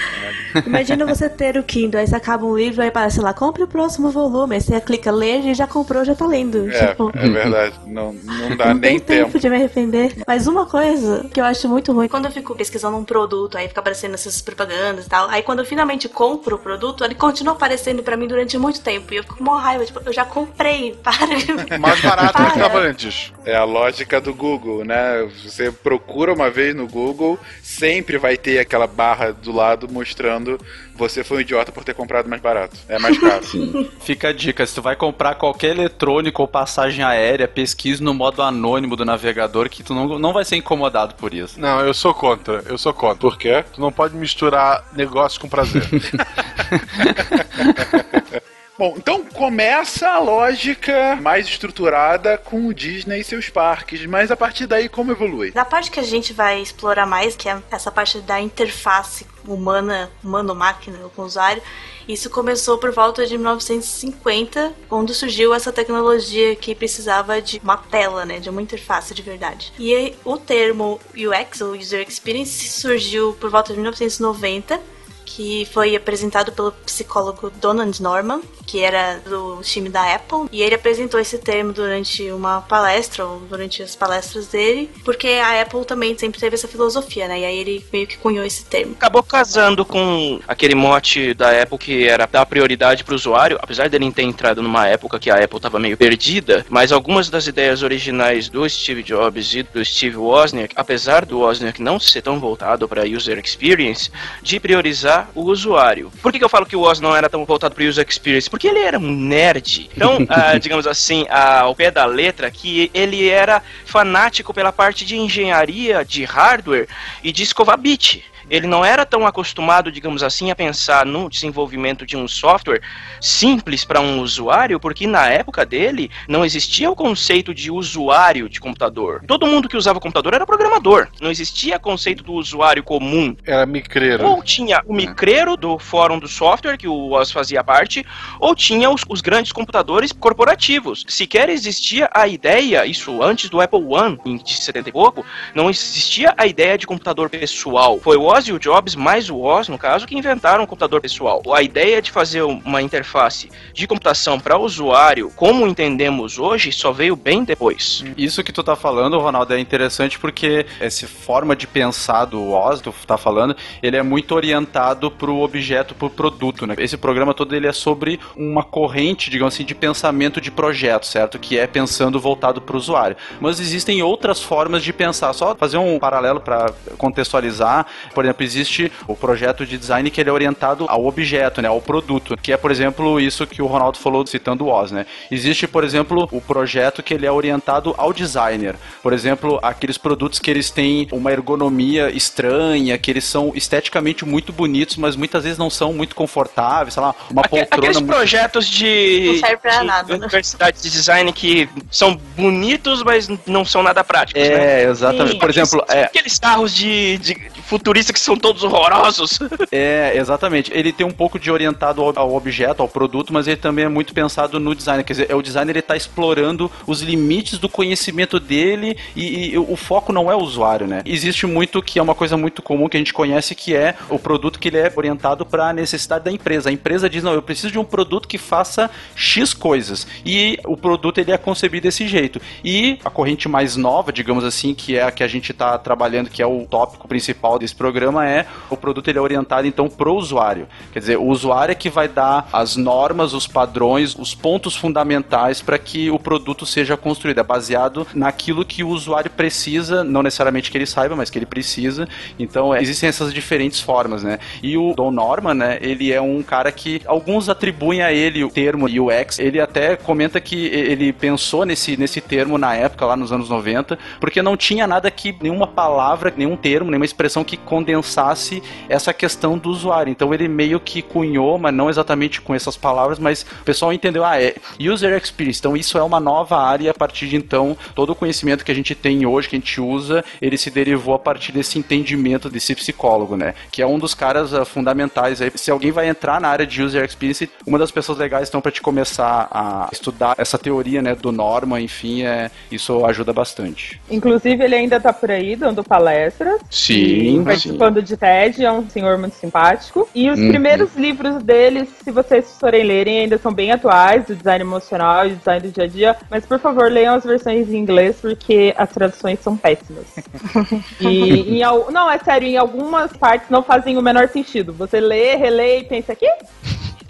Imagina 0.66 1.04
você 1.04 1.28
ter 1.28 1.56
o 1.56 1.62
Kindle, 1.62 2.00
aí 2.00 2.06
você 2.06 2.14
acaba 2.14 2.46
um 2.46 2.56
livro, 2.56 2.82
aí 2.82 2.90
parece 2.90 3.20
lá, 3.20 3.32
compre 3.32 3.62
o 3.62 3.66
próximo 3.66 4.10
volume. 4.10 4.54
Aí 4.54 4.60
você 4.60 4.80
clica 4.80 5.10
ler 5.10 5.44
e 5.44 5.54
já 5.54 5.66
comprou, 5.66 6.04
já 6.04 6.14
tá 6.14 6.26
lendo. 6.26 6.70
É, 6.70 6.88
tipo, 6.88 7.10
é 7.14 7.28
verdade. 7.28 7.74
Não, 7.86 8.12
não 8.12 8.56
dá 8.56 8.66
não 8.72 8.74
nem 8.74 9.00
tem 9.00 9.24
tempo. 9.24 9.38
de 9.38 9.50
me 9.50 9.56
arrepender. 9.56 10.14
Mas 10.26 10.46
uma 10.46 10.66
coisa 10.66 11.28
que 11.32 11.40
eu 11.40 11.44
acho 11.44 11.68
muito 11.68 11.92
ruim, 11.92 12.08
quando 12.08 12.26
eu 12.26 12.30
fico 12.30 12.54
pesquisando 12.54 12.96
um 12.96 13.04
produto, 13.04 13.58
aí 13.58 13.68
fica 13.68 13.80
aparecendo 13.80 14.14
essas 14.14 14.40
propagandas 14.40 15.03
e 15.06 15.08
tal. 15.08 15.28
Aí 15.28 15.42
quando 15.42 15.60
eu 15.60 15.64
finalmente 15.64 16.08
compro 16.08 16.56
o 16.56 16.58
produto, 16.58 17.04
ele 17.04 17.14
continua 17.14 17.54
aparecendo 17.54 18.02
pra 18.02 18.16
mim 18.16 18.26
durante 18.26 18.56
muito 18.58 18.80
tempo. 18.80 19.12
E 19.12 19.16
eu 19.16 19.22
fico 19.22 19.36
com 19.36 19.44
uma 19.44 19.60
raiva, 19.60 19.84
tipo, 19.84 20.00
eu 20.04 20.12
já 20.12 20.24
comprei, 20.24 20.96
para. 21.02 21.78
Mais 21.78 22.00
barato 22.00 22.42
do 22.42 22.50
que 22.50 22.56
estava 22.56 22.78
antes. 22.78 23.32
É 23.44 23.54
a 23.54 23.64
lógica 23.64 24.20
do 24.20 24.34
Google, 24.34 24.84
né? 24.84 25.28
Você 25.42 25.70
procura 25.70 26.32
uma 26.32 26.50
vez 26.50 26.74
no 26.74 26.86
Google, 26.86 27.38
sempre 27.62 28.18
vai 28.18 28.36
ter 28.36 28.58
aquela 28.58 28.86
barra 28.86 29.32
do 29.32 29.52
lado 29.52 29.88
mostrando 29.90 30.58
você 30.94 31.24
foi 31.24 31.38
um 31.38 31.40
idiota 31.40 31.72
por 31.72 31.84
ter 31.84 31.94
comprado 31.94 32.28
mais 32.28 32.40
barato. 32.40 32.76
É 32.88 32.98
mais 32.98 33.18
caro. 33.18 33.44
Fica 34.00 34.28
a 34.28 34.32
dica, 34.32 34.66
se 34.66 34.74
tu 34.74 34.82
vai 34.82 34.96
comprar 34.96 35.34
qualquer 35.34 35.70
eletrônico 35.70 36.42
ou 36.42 36.48
passagem 36.48 37.04
aérea, 37.04 37.48
pesquise 37.48 38.02
no 38.02 38.14
modo 38.14 38.42
anônimo 38.42 38.96
do 38.96 39.04
navegador 39.04 39.68
que 39.68 39.82
tu 39.82 39.94
não, 39.94 40.18
não 40.18 40.32
vai 40.32 40.44
ser 40.44 40.56
incomodado 40.56 41.14
por 41.14 41.34
isso. 41.34 41.60
Não, 41.60 41.80
eu 41.80 41.94
sou 41.94 42.14
contra. 42.14 42.62
Eu 42.66 42.78
sou 42.78 42.92
contra. 42.92 43.18
Por 43.18 43.38
quê? 43.38 43.64
Tu 43.72 43.80
não 43.80 43.92
pode 43.92 44.14
misturar 44.14 44.88
negócio 44.94 45.40
com 45.40 45.48
prazer. 45.48 45.84
Bom, 48.76 48.94
então 48.96 49.24
começa 49.24 50.08
a 50.08 50.18
lógica 50.18 51.16
mais 51.22 51.46
estruturada 51.46 52.36
com 52.36 52.66
o 52.66 52.74
Disney 52.74 53.20
e 53.20 53.24
seus 53.24 53.48
parques, 53.48 54.04
mas 54.04 54.32
a 54.32 54.36
partir 54.36 54.66
daí 54.66 54.88
como 54.88 55.12
evolui? 55.12 55.52
Na 55.54 55.64
parte 55.64 55.92
que 55.92 56.00
a 56.00 56.02
gente 56.02 56.32
vai 56.32 56.60
explorar 56.60 57.06
mais, 57.06 57.36
que 57.36 57.48
é 57.48 57.62
essa 57.70 57.92
parte 57.92 58.20
da 58.20 58.40
interface 58.40 59.28
humana, 59.46 60.10
humano-máquina 60.24 60.98
com 61.14 61.22
o 61.22 61.24
usuário, 61.24 61.62
isso 62.08 62.28
começou 62.28 62.76
por 62.76 62.90
volta 62.90 63.24
de 63.24 63.38
1950, 63.38 64.74
quando 64.88 65.14
surgiu 65.14 65.54
essa 65.54 65.72
tecnologia 65.72 66.56
que 66.56 66.74
precisava 66.74 67.40
de 67.40 67.60
uma 67.62 67.76
tela, 67.76 68.26
né, 68.26 68.40
de 68.40 68.50
uma 68.50 68.60
interface 68.60 69.14
de 69.14 69.22
verdade. 69.22 69.72
E 69.78 70.14
o 70.24 70.36
termo 70.36 71.00
UX, 71.14 71.60
ou 71.60 71.76
User 71.76 72.04
Experience, 72.06 72.68
surgiu 72.70 73.34
por 73.34 73.50
volta 73.50 73.72
de 73.72 73.78
1990 73.78 74.93
que 75.24 75.66
foi 75.72 75.96
apresentado 75.96 76.52
pelo 76.52 76.72
psicólogo 76.72 77.50
Donald 77.60 78.02
Norman, 78.02 78.40
que 78.66 78.82
era 78.82 79.20
do 79.26 79.60
time 79.62 79.88
da 79.88 80.14
Apple, 80.14 80.48
e 80.50 80.62
ele 80.62 80.74
apresentou 80.74 81.20
esse 81.20 81.38
termo 81.38 81.72
durante 81.72 82.30
uma 82.30 82.60
palestra, 82.62 83.24
ou 83.24 83.40
durante 83.40 83.82
as 83.82 83.94
palestras 83.94 84.48
dele, 84.48 84.90
porque 85.04 85.28
a 85.28 85.62
Apple 85.62 85.84
também 85.84 86.16
sempre 86.16 86.40
teve 86.40 86.54
essa 86.54 86.68
filosofia, 86.68 87.28
né? 87.28 87.40
E 87.40 87.44
aí 87.44 87.58
ele 87.58 87.86
meio 87.92 88.06
que 88.06 88.18
cunhou 88.18 88.44
esse 88.44 88.64
termo. 88.64 88.94
Acabou 88.94 89.22
casando 89.22 89.84
com 89.84 90.40
aquele 90.46 90.74
mote 90.74 91.34
da 91.34 91.62
Apple 91.62 91.78
que 91.78 92.08
era 92.08 92.26
dar 92.26 92.46
prioridade 92.46 93.04
para 93.04 93.12
o 93.12 93.16
usuário, 93.16 93.58
apesar 93.60 93.88
dele 93.88 94.10
ter 94.12 94.22
entrado 94.22 94.62
numa 94.62 94.86
época 94.86 95.18
que 95.18 95.30
a 95.30 95.42
Apple 95.42 95.56
estava 95.56 95.78
meio 95.78 95.96
perdida, 95.96 96.64
mas 96.68 96.92
algumas 96.92 97.28
das 97.30 97.46
ideias 97.46 97.82
originais 97.82 98.48
do 98.48 98.68
Steve 98.68 99.02
Jobs 99.02 99.54
e 99.54 99.62
do 99.62 99.84
Steve 99.84 100.16
Wozniak, 100.16 100.74
apesar 100.76 101.24
do 101.24 101.40
Wozniak 101.40 101.80
não 101.80 101.98
ser 101.98 102.22
tão 102.22 102.38
voltado 102.38 102.88
para 102.88 103.06
user 103.06 103.38
experience, 103.38 104.10
de 104.42 104.58
priorizar 104.60 105.13
o 105.34 105.42
usuário. 105.42 106.10
Por 106.22 106.32
que, 106.32 106.38
que 106.38 106.44
eu 106.44 106.48
falo 106.48 106.66
que 106.66 106.76
o 106.76 106.80
Woz 106.80 107.00
não 107.00 107.14
era 107.14 107.28
tão 107.28 107.44
voltado 107.44 107.74
para 107.74 107.84
user 107.84 108.06
experience? 108.08 108.48
Porque 108.48 108.68
ele 108.68 108.80
era 108.80 108.98
um 108.98 109.10
nerd. 109.10 109.90
Então, 109.94 110.18
ah, 110.28 110.58
digamos 110.58 110.86
assim, 110.86 111.26
ao 111.28 111.74
pé 111.74 111.90
da 111.90 112.04
letra, 112.04 112.50
que 112.50 112.90
ele 112.94 113.28
era 113.28 113.62
fanático 113.84 114.52
pela 114.52 114.72
parte 114.72 115.04
de 115.04 115.16
engenharia, 115.16 116.04
de 116.04 116.24
hardware 116.24 116.88
e 117.22 117.32
de 117.32 117.42
escovar 117.42 117.78
bit 117.78 118.24
ele 118.48 118.66
não 118.66 118.84
era 118.84 119.04
tão 119.06 119.26
acostumado, 119.26 119.90
digamos 119.90 120.22
assim, 120.22 120.50
a 120.50 120.56
pensar 120.56 121.06
no 121.06 121.28
desenvolvimento 121.28 122.06
de 122.06 122.16
um 122.16 122.26
software 122.28 122.80
simples 123.20 123.84
para 123.84 124.00
um 124.00 124.20
usuário, 124.20 124.78
porque 124.78 125.06
na 125.06 125.28
época 125.28 125.64
dele 125.64 126.10
não 126.28 126.44
existia 126.44 126.90
o 126.90 126.96
conceito 126.96 127.54
de 127.54 127.70
usuário 127.70 128.48
de 128.48 128.60
computador. 128.60 129.22
Todo 129.26 129.46
mundo 129.46 129.68
que 129.68 129.76
usava 129.76 130.00
computador 130.00 130.34
era 130.34 130.46
programador. 130.46 131.08
Não 131.20 131.30
existia 131.30 131.78
conceito 131.78 132.22
do 132.22 132.32
usuário 132.32 132.82
comum. 132.82 133.36
Era 133.44 133.66
micreiro. 133.66 134.26
Ou 134.26 134.42
tinha 134.42 134.82
o 134.86 134.94
micreiro 134.94 135.56
do 135.56 135.78
fórum 135.78 136.18
do 136.18 136.28
software, 136.28 136.76
que 136.76 136.88
o 136.88 137.12
Oz 137.12 137.30
fazia 137.30 137.62
parte, 137.62 138.04
ou 138.40 138.54
tinha 138.54 138.90
os, 138.90 139.02
os 139.08 139.20
grandes 139.20 139.52
computadores 139.52 140.12
corporativos. 140.12 141.04
Sequer 141.08 141.48
existia 141.48 142.08
a 142.12 142.26
ideia, 142.26 142.86
isso 142.86 143.22
antes 143.22 143.48
do 143.48 143.60
Apple 143.60 143.84
One, 143.84 144.18
de 144.42 144.54
70 144.54 144.88
e 144.88 144.92
pouco, 144.92 145.24
não 145.54 145.70
existia 145.70 146.34
a 146.36 146.46
ideia 146.46 146.76
de 146.76 146.86
computador 146.86 147.30
pessoal. 147.30 147.98
Foi 148.00 148.16
o 148.16 148.33
Oz 148.34 148.48
e 148.48 148.52
o 148.52 148.58
Jobs, 148.58 148.96
mais 148.96 149.30
o 149.30 149.38
Oz, 149.38 149.68
no 149.68 149.78
caso, 149.78 150.08
que 150.08 150.18
inventaram 150.18 150.64
o 150.64 150.66
computador 150.66 151.00
pessoal. 151.00 151.40
A 151.54 151.62
ideia 151.62 152.02
de 152.02 152.10
fazer 152.10 152.42
uma 152.42 152.82
interface 152.82 153.48
de 153.72 153.86
computação 153.86 154.40
para 154.40 154.58
usuário, 154.58 155.30
como 155.36 155.64
entendemos 155.68 156.36
hoje, 156.36 156.72
só 156.72 156.90
veio 156.90 157.14
bem 157.14 157.44
depois. 157.44 158.04
Isso 158.16 158.42
que 158.42 158.52
tu 158.52 158.64
tá 158.64 158.74
falando, 158.74 159.20
Ronaldo, 159.20 159.54
é 159.54 159.60
interessante 159.60 160.18
porque 160.18 160.66
essa 160.80 161.06
forma 161.06 161.54
de 161.54 161.68
pensar 161.68 162.24
do 162.24 162.50
Oz, 162.50 162.82
que 162.82 162.90
tu 162.90 163.06
tá 163.06 163.16
falando, 163.16 163.54
ele 163.80 163.96
é 163.96 164.02
muito 164.02 164.34
orientado 164.34 165.12
para 165.12 165.30
o 165.30 165.40
objeto, 165.40 165.94
para 165.94 166.06
o 166.08 166.10
produto, 166.10 166.66
né? 166.66 166.74
Esse 166.78 166.96
programa 166.96 167.34
todo 167.34 167.54
ele 167.54 167.68
é 167.68 167.72
sobre 167.72 168.18
uma 168.36 168.64
corrente, 168.64 169.30
digamos 169.30 169.54
assim, 169.54 169.64
de 169.64 169.76
pensamento 169.76 170.40
de 170.40 170.50
projeto, 170.50 171.06
certo? 171.06 171.38
Que 171.38 171.56
é 171.56 171.68
pensando 171.68 172.18
voltado 172.18 172.60
para 172.60 172.74
o 172.74 172.78
usuário. 172.78 173.16
Mas 173.40 173.60
existem 173.60 174.02
outras 174.02 174.42
formas 174.42 174.82
de 174.82 174.92
pensar. 174.92 175.32
Só 175.34 175.54
fazer 175.54 175.78
um 175.78 176.00
paralelo 176.00 176.40
para 176.40 176.72
contextualizar. 176.98 177.86
Por 178.12 178.23
por 178.24 178.42
exemplo, 178.42 178.44
existe 178.44 178.92
o 179.06 179.14
projeto 179.14 179.66
de 179.66 179.76
design 179.76 180.10
que 180.10 180.20
ele 180.20 180.30
é 180.30 180.32
orientado 180.32 180.86
ao 180.88 181.06
objeto, 181.06 181.60
né, 181.60 181.68
ao 181.68 181.80
produto, 181.80 182.36
que 182.36 182.52
é, 182.52 182.56
por 182.56 182.70
exemplo, 182.70 183.20
isso 183.20 183.46
que 183.46 183.60
o 183.60 183.66
Ronaldo 183.66 183.98
falou 183.98 184.26
citando 184.26 184.64
o 184.64 184.68
Oz, 184.68 184.90
né? 184.90 185.06
Existe, 185.30 185.66
por 185.66 185.84
exemplo, 185.84 186.28
o 186.32 186.40
projeto 186.40 187.02
que 187.02 187.12
ele 187.12 187.26
é 187.26 187.32
orientado 187.32 187.94
ao 187.98 188.12
designer. 188.12 188.76
Por 189.02 189.12
exemplo, 189.12 189.58
aqueles 189.62 189.98
produtos 189.98 190.38
que 190.38 190.50
eles 190.50 190.70
têm 190.70 191.08
uma 191.12 191.32
ergonomia 191.32 192.10
estranha, 192.10 192.96
que 192.96 193.10
eles 193.10 193.24
são 193.24 193.52
esteticamente 193.54 194.24
muito 194.24 194.52
bonitos, 194.52 194.96
mas 194.96 195.16
muitas 195.16 195.44
vezes 195.44 195.58
não 195.58 195.68
são 195.68 195.92
muito 195.92 196.14
confortáveis, 196.14 196.94
sei 196.94 197.02
lá, 197.02 197.14
uma 197.30 197.42
Aque, 197.42 197.50
poltrona... 197.50 197.76
Aqueles 197.76 197.96
muito... 197.98 198.14
projetos 198.14 198.66
de, 198.66 199.24
não 199.26 199.38
serve 199.38 199.56
pra 199.58 199.78
de 199.80 199.86
nada, 199.86 200.08
né? 200.08 200.18
universidade 200.24 200.82
de 200.82 200.90
design 200.90 201.32
que 201.32 201.68
são 201.90 202.18
bonitos, 202.36 203.02
mas 203.02 203.28
não 203.46 203.64
são 203.64 203.82
nada 203.82 204.02
práticos, 204.02 204.42
é, 204.42 204.48
né? 204.48 204.82
É, 204.82 204.90
exatamente. 204.90 205.32
Sim. 205.32 205.38
Por 205.38 205.50
exemplo... 205.50 205.84
É... 205.88 206.04
Aqueles 206.04 206.38
carros 206.38 206.74
de, 206.74 207.18
de 207.18 207.34
futuristas 207.74 208.12
que 208.12 208.20
são 208.20 208.36
todos 208.36 208.62
horrorosos. 208.62 209.38
É, 209.72 210.16
exatamente. 210.16 210.70
Ele 210.72 210.92
tem 210.92 211.06
um 211.06 211.10
pouco 211.10 211.38
de 211.38 211.50
orientado 211.50 212.02
ao, 212.02 212.34
objeto, 212.34 212.80
ao 212.80 212.88
produto, 212.88 213.32
mas 213.32 213.48
ele 213.48 213.56
também 213.56 213.86
é 213.86 213.88
muito 213.88 214.14
pensado 214.14 214.60
no 214.60 214.74
design. 214.74 215.02
Quer 215.02 215.12
dizer, 215.12 215.26
é 215.30 215.34
o 215.34 215.42
designer 215.42 215.72
ele 215.72 215.78
está 215.80 215.96
explorando 215.96 216.70
os 216.86 217.00
limites 217.00 217.58
do 217.58 217.68
conhecimento 217.68 218.38
dele 218.38 218.96
e, 219.16 219.52
e, 219.52 219.58
o 219.58 219.74
foco 219.74 220.12
não 220.12 220.30
é 220.30 220.36
o 220.36 220.38
usuário, 220.38 220.86
né? 220.86 221.02
Existe 221.04 221.46
muito 221.46 221.82
que 221.82 221.98
é 221.98 222.02
uma 222.02 222.14
coisa 222.14 222.36
muito 222.36 222.62
comum 222.62 222.88
que 222.88 222.96
a 222.96 223.00
gente 223.00 223.12
conhece 223.12 223.54
que 223.54 223.74
é 223.74 223.96
o 224.08 224.18
produto 224.18 224.60
que 224.60 224.68
ele 224.68 224.78
é 224.78 224.92
orientado 224.94 225.44
para 225.44 225.70
a 225.70 225.72
necessidade 225.72 226.24
da 226.24 226.30
empresa. 226.30 226.68
A 226.68 226.72
empresa 226.72 227.10
diz: 227.10 227.22
"Não, 227.22 227.32
eu 227.32 227.42
preciso 227.42 227.72
de 227.72 227.78
um 227.78 227.84
produto 227.84 228.28
que 228.28 228.38
faça 228.38 228.90
X 229.16 229.54
coisas". 229.54 230.06
E 230.24 230.58
o 230.64 230.76
produto 230.76 231.18
ele 231.18 231.32
é 231.32 231.38
concebido 231.38 231.84
desse 231.84 232.06
jeito. 232.06 232.40
E 232.62 232.98
a 233.04 233.10
corrente 233.10 233.48
mais 233.48 233.76
nova, 233.76 234.12
digamos 234.12 234.44
assim, 234.44 234.74
que 234.74 234.96
é 234.96 235.02
a 235.02 235.10
que 235.10 235.24
a 235.24 235.28
gente 235.28 235.50
está 235.50 235.76
trabalhando, 235.78 236.30
que 236.30 236.42
é 236.42 236.46
o 236.46 236.66
tópico 236.66 237.08
principal 237.08 237.58
desse 237.64 237.74
programa 237.74 238.28
é 238.28 238.46
o 238.70 238.76
produto 238.76 239.08
ele 239.08 239.18
é 239.18 239.20
orientado 239.20 239.66
então 239.66 239.88
para 239.88 240.08
o 240.08 240.16
usuário. 240.16 240.68
Quer 240.92 240.98
dizer, 240.98 241.18
o 241.18 241.24
usuário 241.24 241.72
é 241.72 241.74
que 241.74 241.88
vai 241.88 242.06
dar 242.06 242.48
as 242.52 242.76
normas, 242.76 243.32
os 243.32 243.46
padrões, 243.46 244.14
os 244.14 244.34
pontos 244.34 244.76
fundamentais 244.76 245.62
para 245.62 245.78
que 245.78 246.10
o 246.10 246.18
produto 246.18 246.66
seja 246.66 246.96
construído. 246.96 247.38
É 247.38 247.42
baseado 247.42 248.06
naquilo 248.14 248.64
que 248.64 248.84
o 248.84 248.88
usuário 248.88 249.30
precisa, 249.30 250.04
não 250.04 250.22
necessariamente 250.22 250.70
que 250.70 250.78
ele 250.78 250.86
saiba, 250.86 251.16
mas 251.16 251.30
que 251.30 251.38
ele 251.38 251.46
precisa. 251.46 252.06
Então, 252.38 252.74
é, 252.74 252.80
existem 252.80 253.08
essas 253.08 253.32
diferentes 253.32 253.80
formas, 253.80 254.22
né? 254.22 254.38
E 254.62 254.76
o 254.76 254.94
Don 254.94 255.10
Norman, 255.10 255.54
né, 255.54 255.78
ele 255.80 256.12
é 256.12 256.20
um 256.20 256.42
cara 256.42 256.70
que 256.70 257.00
alguns 257.06 257.48
atribuem 257.48 258.02
a 258.02 258.12
ele 258.12 258.44
o 258.44 258.50
termo 258.50 258.86
UX. 258.86 259.38
Ele 259.38 259.60
até 259.60 259.96
comenta 259.96 260.40
que 260.40 260.66
ele 260.66 261.12
pensou 261.12 261.64
nesse, 261.64 261.96
nesse 261.96 262.20
termo 262.20 262.58
na 262.58 262.74
época, 262.74 263.06
lá 263.06 263.16
nos 263.16 263.32
anos 263.32 263.48
90, 263.48 263.98
porque 264.20 264.42
não 264.42 264.56
tinha 264.56 264.86
nada 264.86 265.10
que, 265.10 265.34
nenhuma 265.40 265.66
palavra, 265.66 266.32
nenhum 266.36 266.56
termo, 266.56 266.90
nenhuma 266.90 267.04
expressão 267.04 267.43
que 267.44 267.56
condensasse 267.56 268.62
essa 268.88 269.12
questão 269.12 269.56
do 269.58 269.70
usuário. 269.70 270.10
Então 270.10 270.32
ele 270.32 270.48
meio 270.48 270.80
que 270.80 271.02
cunhou, 271.02 271.58
mas 271.58 271.74
não 271.74 271.88
exatamente 271.88 272.40
com 272.40 272.54
essas 272.54 272.76
palavras, 272.76 273.18
mas 273.18 273.42
o 273.42 273.64
pessoal 273.64 273.92
entendeu, 273.92 274.24
ah, 274.24 274.40
é 274.40 274.54
user 274.80 275.16
experience. 275.16 275.60
Então 275.60 275.76
isso 275.76 275.98
é 275.98 276.02
uma 276.02 276.20
nova 276.20 276.56
área 276.56 276.90
a 276.90 276.94
partir 276.94 277.28
de 277.28 277.36
então 277.36 277.76
todo 277.94 278.10
o 278.10 278.14
conhecimento 278.14 278.64
que 278.64 278.72
a 278.72 278.74
gente 278.74 278.94
tem 278.94 279.26
hoje, 279.26 279.48
que 279.48 279.56
a 279.56 279.58
gente 279.58 279.80
usa, 279.80 280.24
ele 280.40 280.56
se 280.56 280.70
derivou 280.70 281.14
a 281.14 281.18
partir 281.18 281.52
desse 281.52 281.78
entendimento 281.78 282.48
desse 282.48 282.74
psicólogo, 282.74 283.36
né? 283.36 283.54
Que 283.70 283.82
é 283.82 283.86
um 283.86 283.98
dos 283.98 284.14
caras 284.14 284.52
uh, 284.52 284.64
fundamentais 284.64 285.40
aí. 285.40 285.52
Se 285.54 285.70
alguém 285.70 285.92
vai 285.92 286.08
entrar 286.08 286.40
na 286.40 286.48
área 286.48 286.66
de 286.66 286.82
user 286.82 287.04
experience, 287.04 287.48
uma 287.66 287.78
das 287.78 287.90
pessoas 287.90 288.18
legais 288.18 288.48
então 288.48 288.60
para 288.60 288.72
te 288.72 288.80
começar 288.80 289.48
a 289.50 289.88
estudar 289.92 290.34
essa 290.38 290.58
teoria, 290.58 291.02
né, 291.02 291.14
do 291.14 291.32
Norma, 291.32 291.80
enfim, 291.80 292.22
é 292.22 292.50
isso 292.70 293.04
ajuda 293.04 293.32
bastante. 293.32 294.00
Inclusive 294.10 294.62
ele 294.64 294.74
ainda 294.74 295.00
tá 295.00 295.12
por 295.12 295.30
aí 295.30 295.56
dando 295.56 295.82
palestras. 295.82 296.60
Sim, 296.70 297.33
participando 297.42 298.00
sim. 298.00 298.04
de 298.04 298.16
TED, 298.16 298.64
é 298.64 298.70
um 298.70 298.88
senhor 298.88 299.18
muito 299.18 299.34
simpático. 299.34 300.08
E 300.14 300.30
os 300.30 300.38
uhum. 300.38 300.48
primeiros 300.48 300.94
livros 300.94 301.42
deles, 301.42 301.88
se 302.02 302.10
vocês 302.10 302.58
forem 302.58 302.84
lerem, 302.84 303.20
ainda 303.20 303.38
são 303.38 303.52
bem 303.52 303.72
atuais, 303.72 304.26
do 304.26 304.36
design 304.36 304.62
emocional 304.62 305.26
e 305.26 305.30
do 305.30 305.36
design 305.36 305.66
do 305.66 305.72
dia 305.72 305.84
a 305.84 305.88
dia. 305.88 306.16
Mas 306.30 306.44
por 306.46 306.58
favor, 306.58 306.90
leiam 306.90 307.14
as 307.14 307.24
versões 307.24 307.68
em 307.70 307.76
inglês, 307.76 308.18
porque 308.20 308.74
as 308.76 308.90
traduções 308.90 309.40
são 309.40 309.56
péssimas. 309.56 310.06
e 311.00 311.58
em, 311.58 311.62
não, 311.90 312.10
é 312.10 312.18
sério, 312.18 312.46
em 312.46 312.56
algumas 312.56 313.12
partes 313.16 313.48
não 313.50 313.62
fazem 313.62 313.96
o 313.96 314.02
menor 314.02 314.28
sentido. 314.28 314.72
Você 314.74 315.00
lê, 315.00 315.34
relê 315.36 315.78
e 315.80 315.84
pensa 315.84 316.12
aqui. 316.12 316.28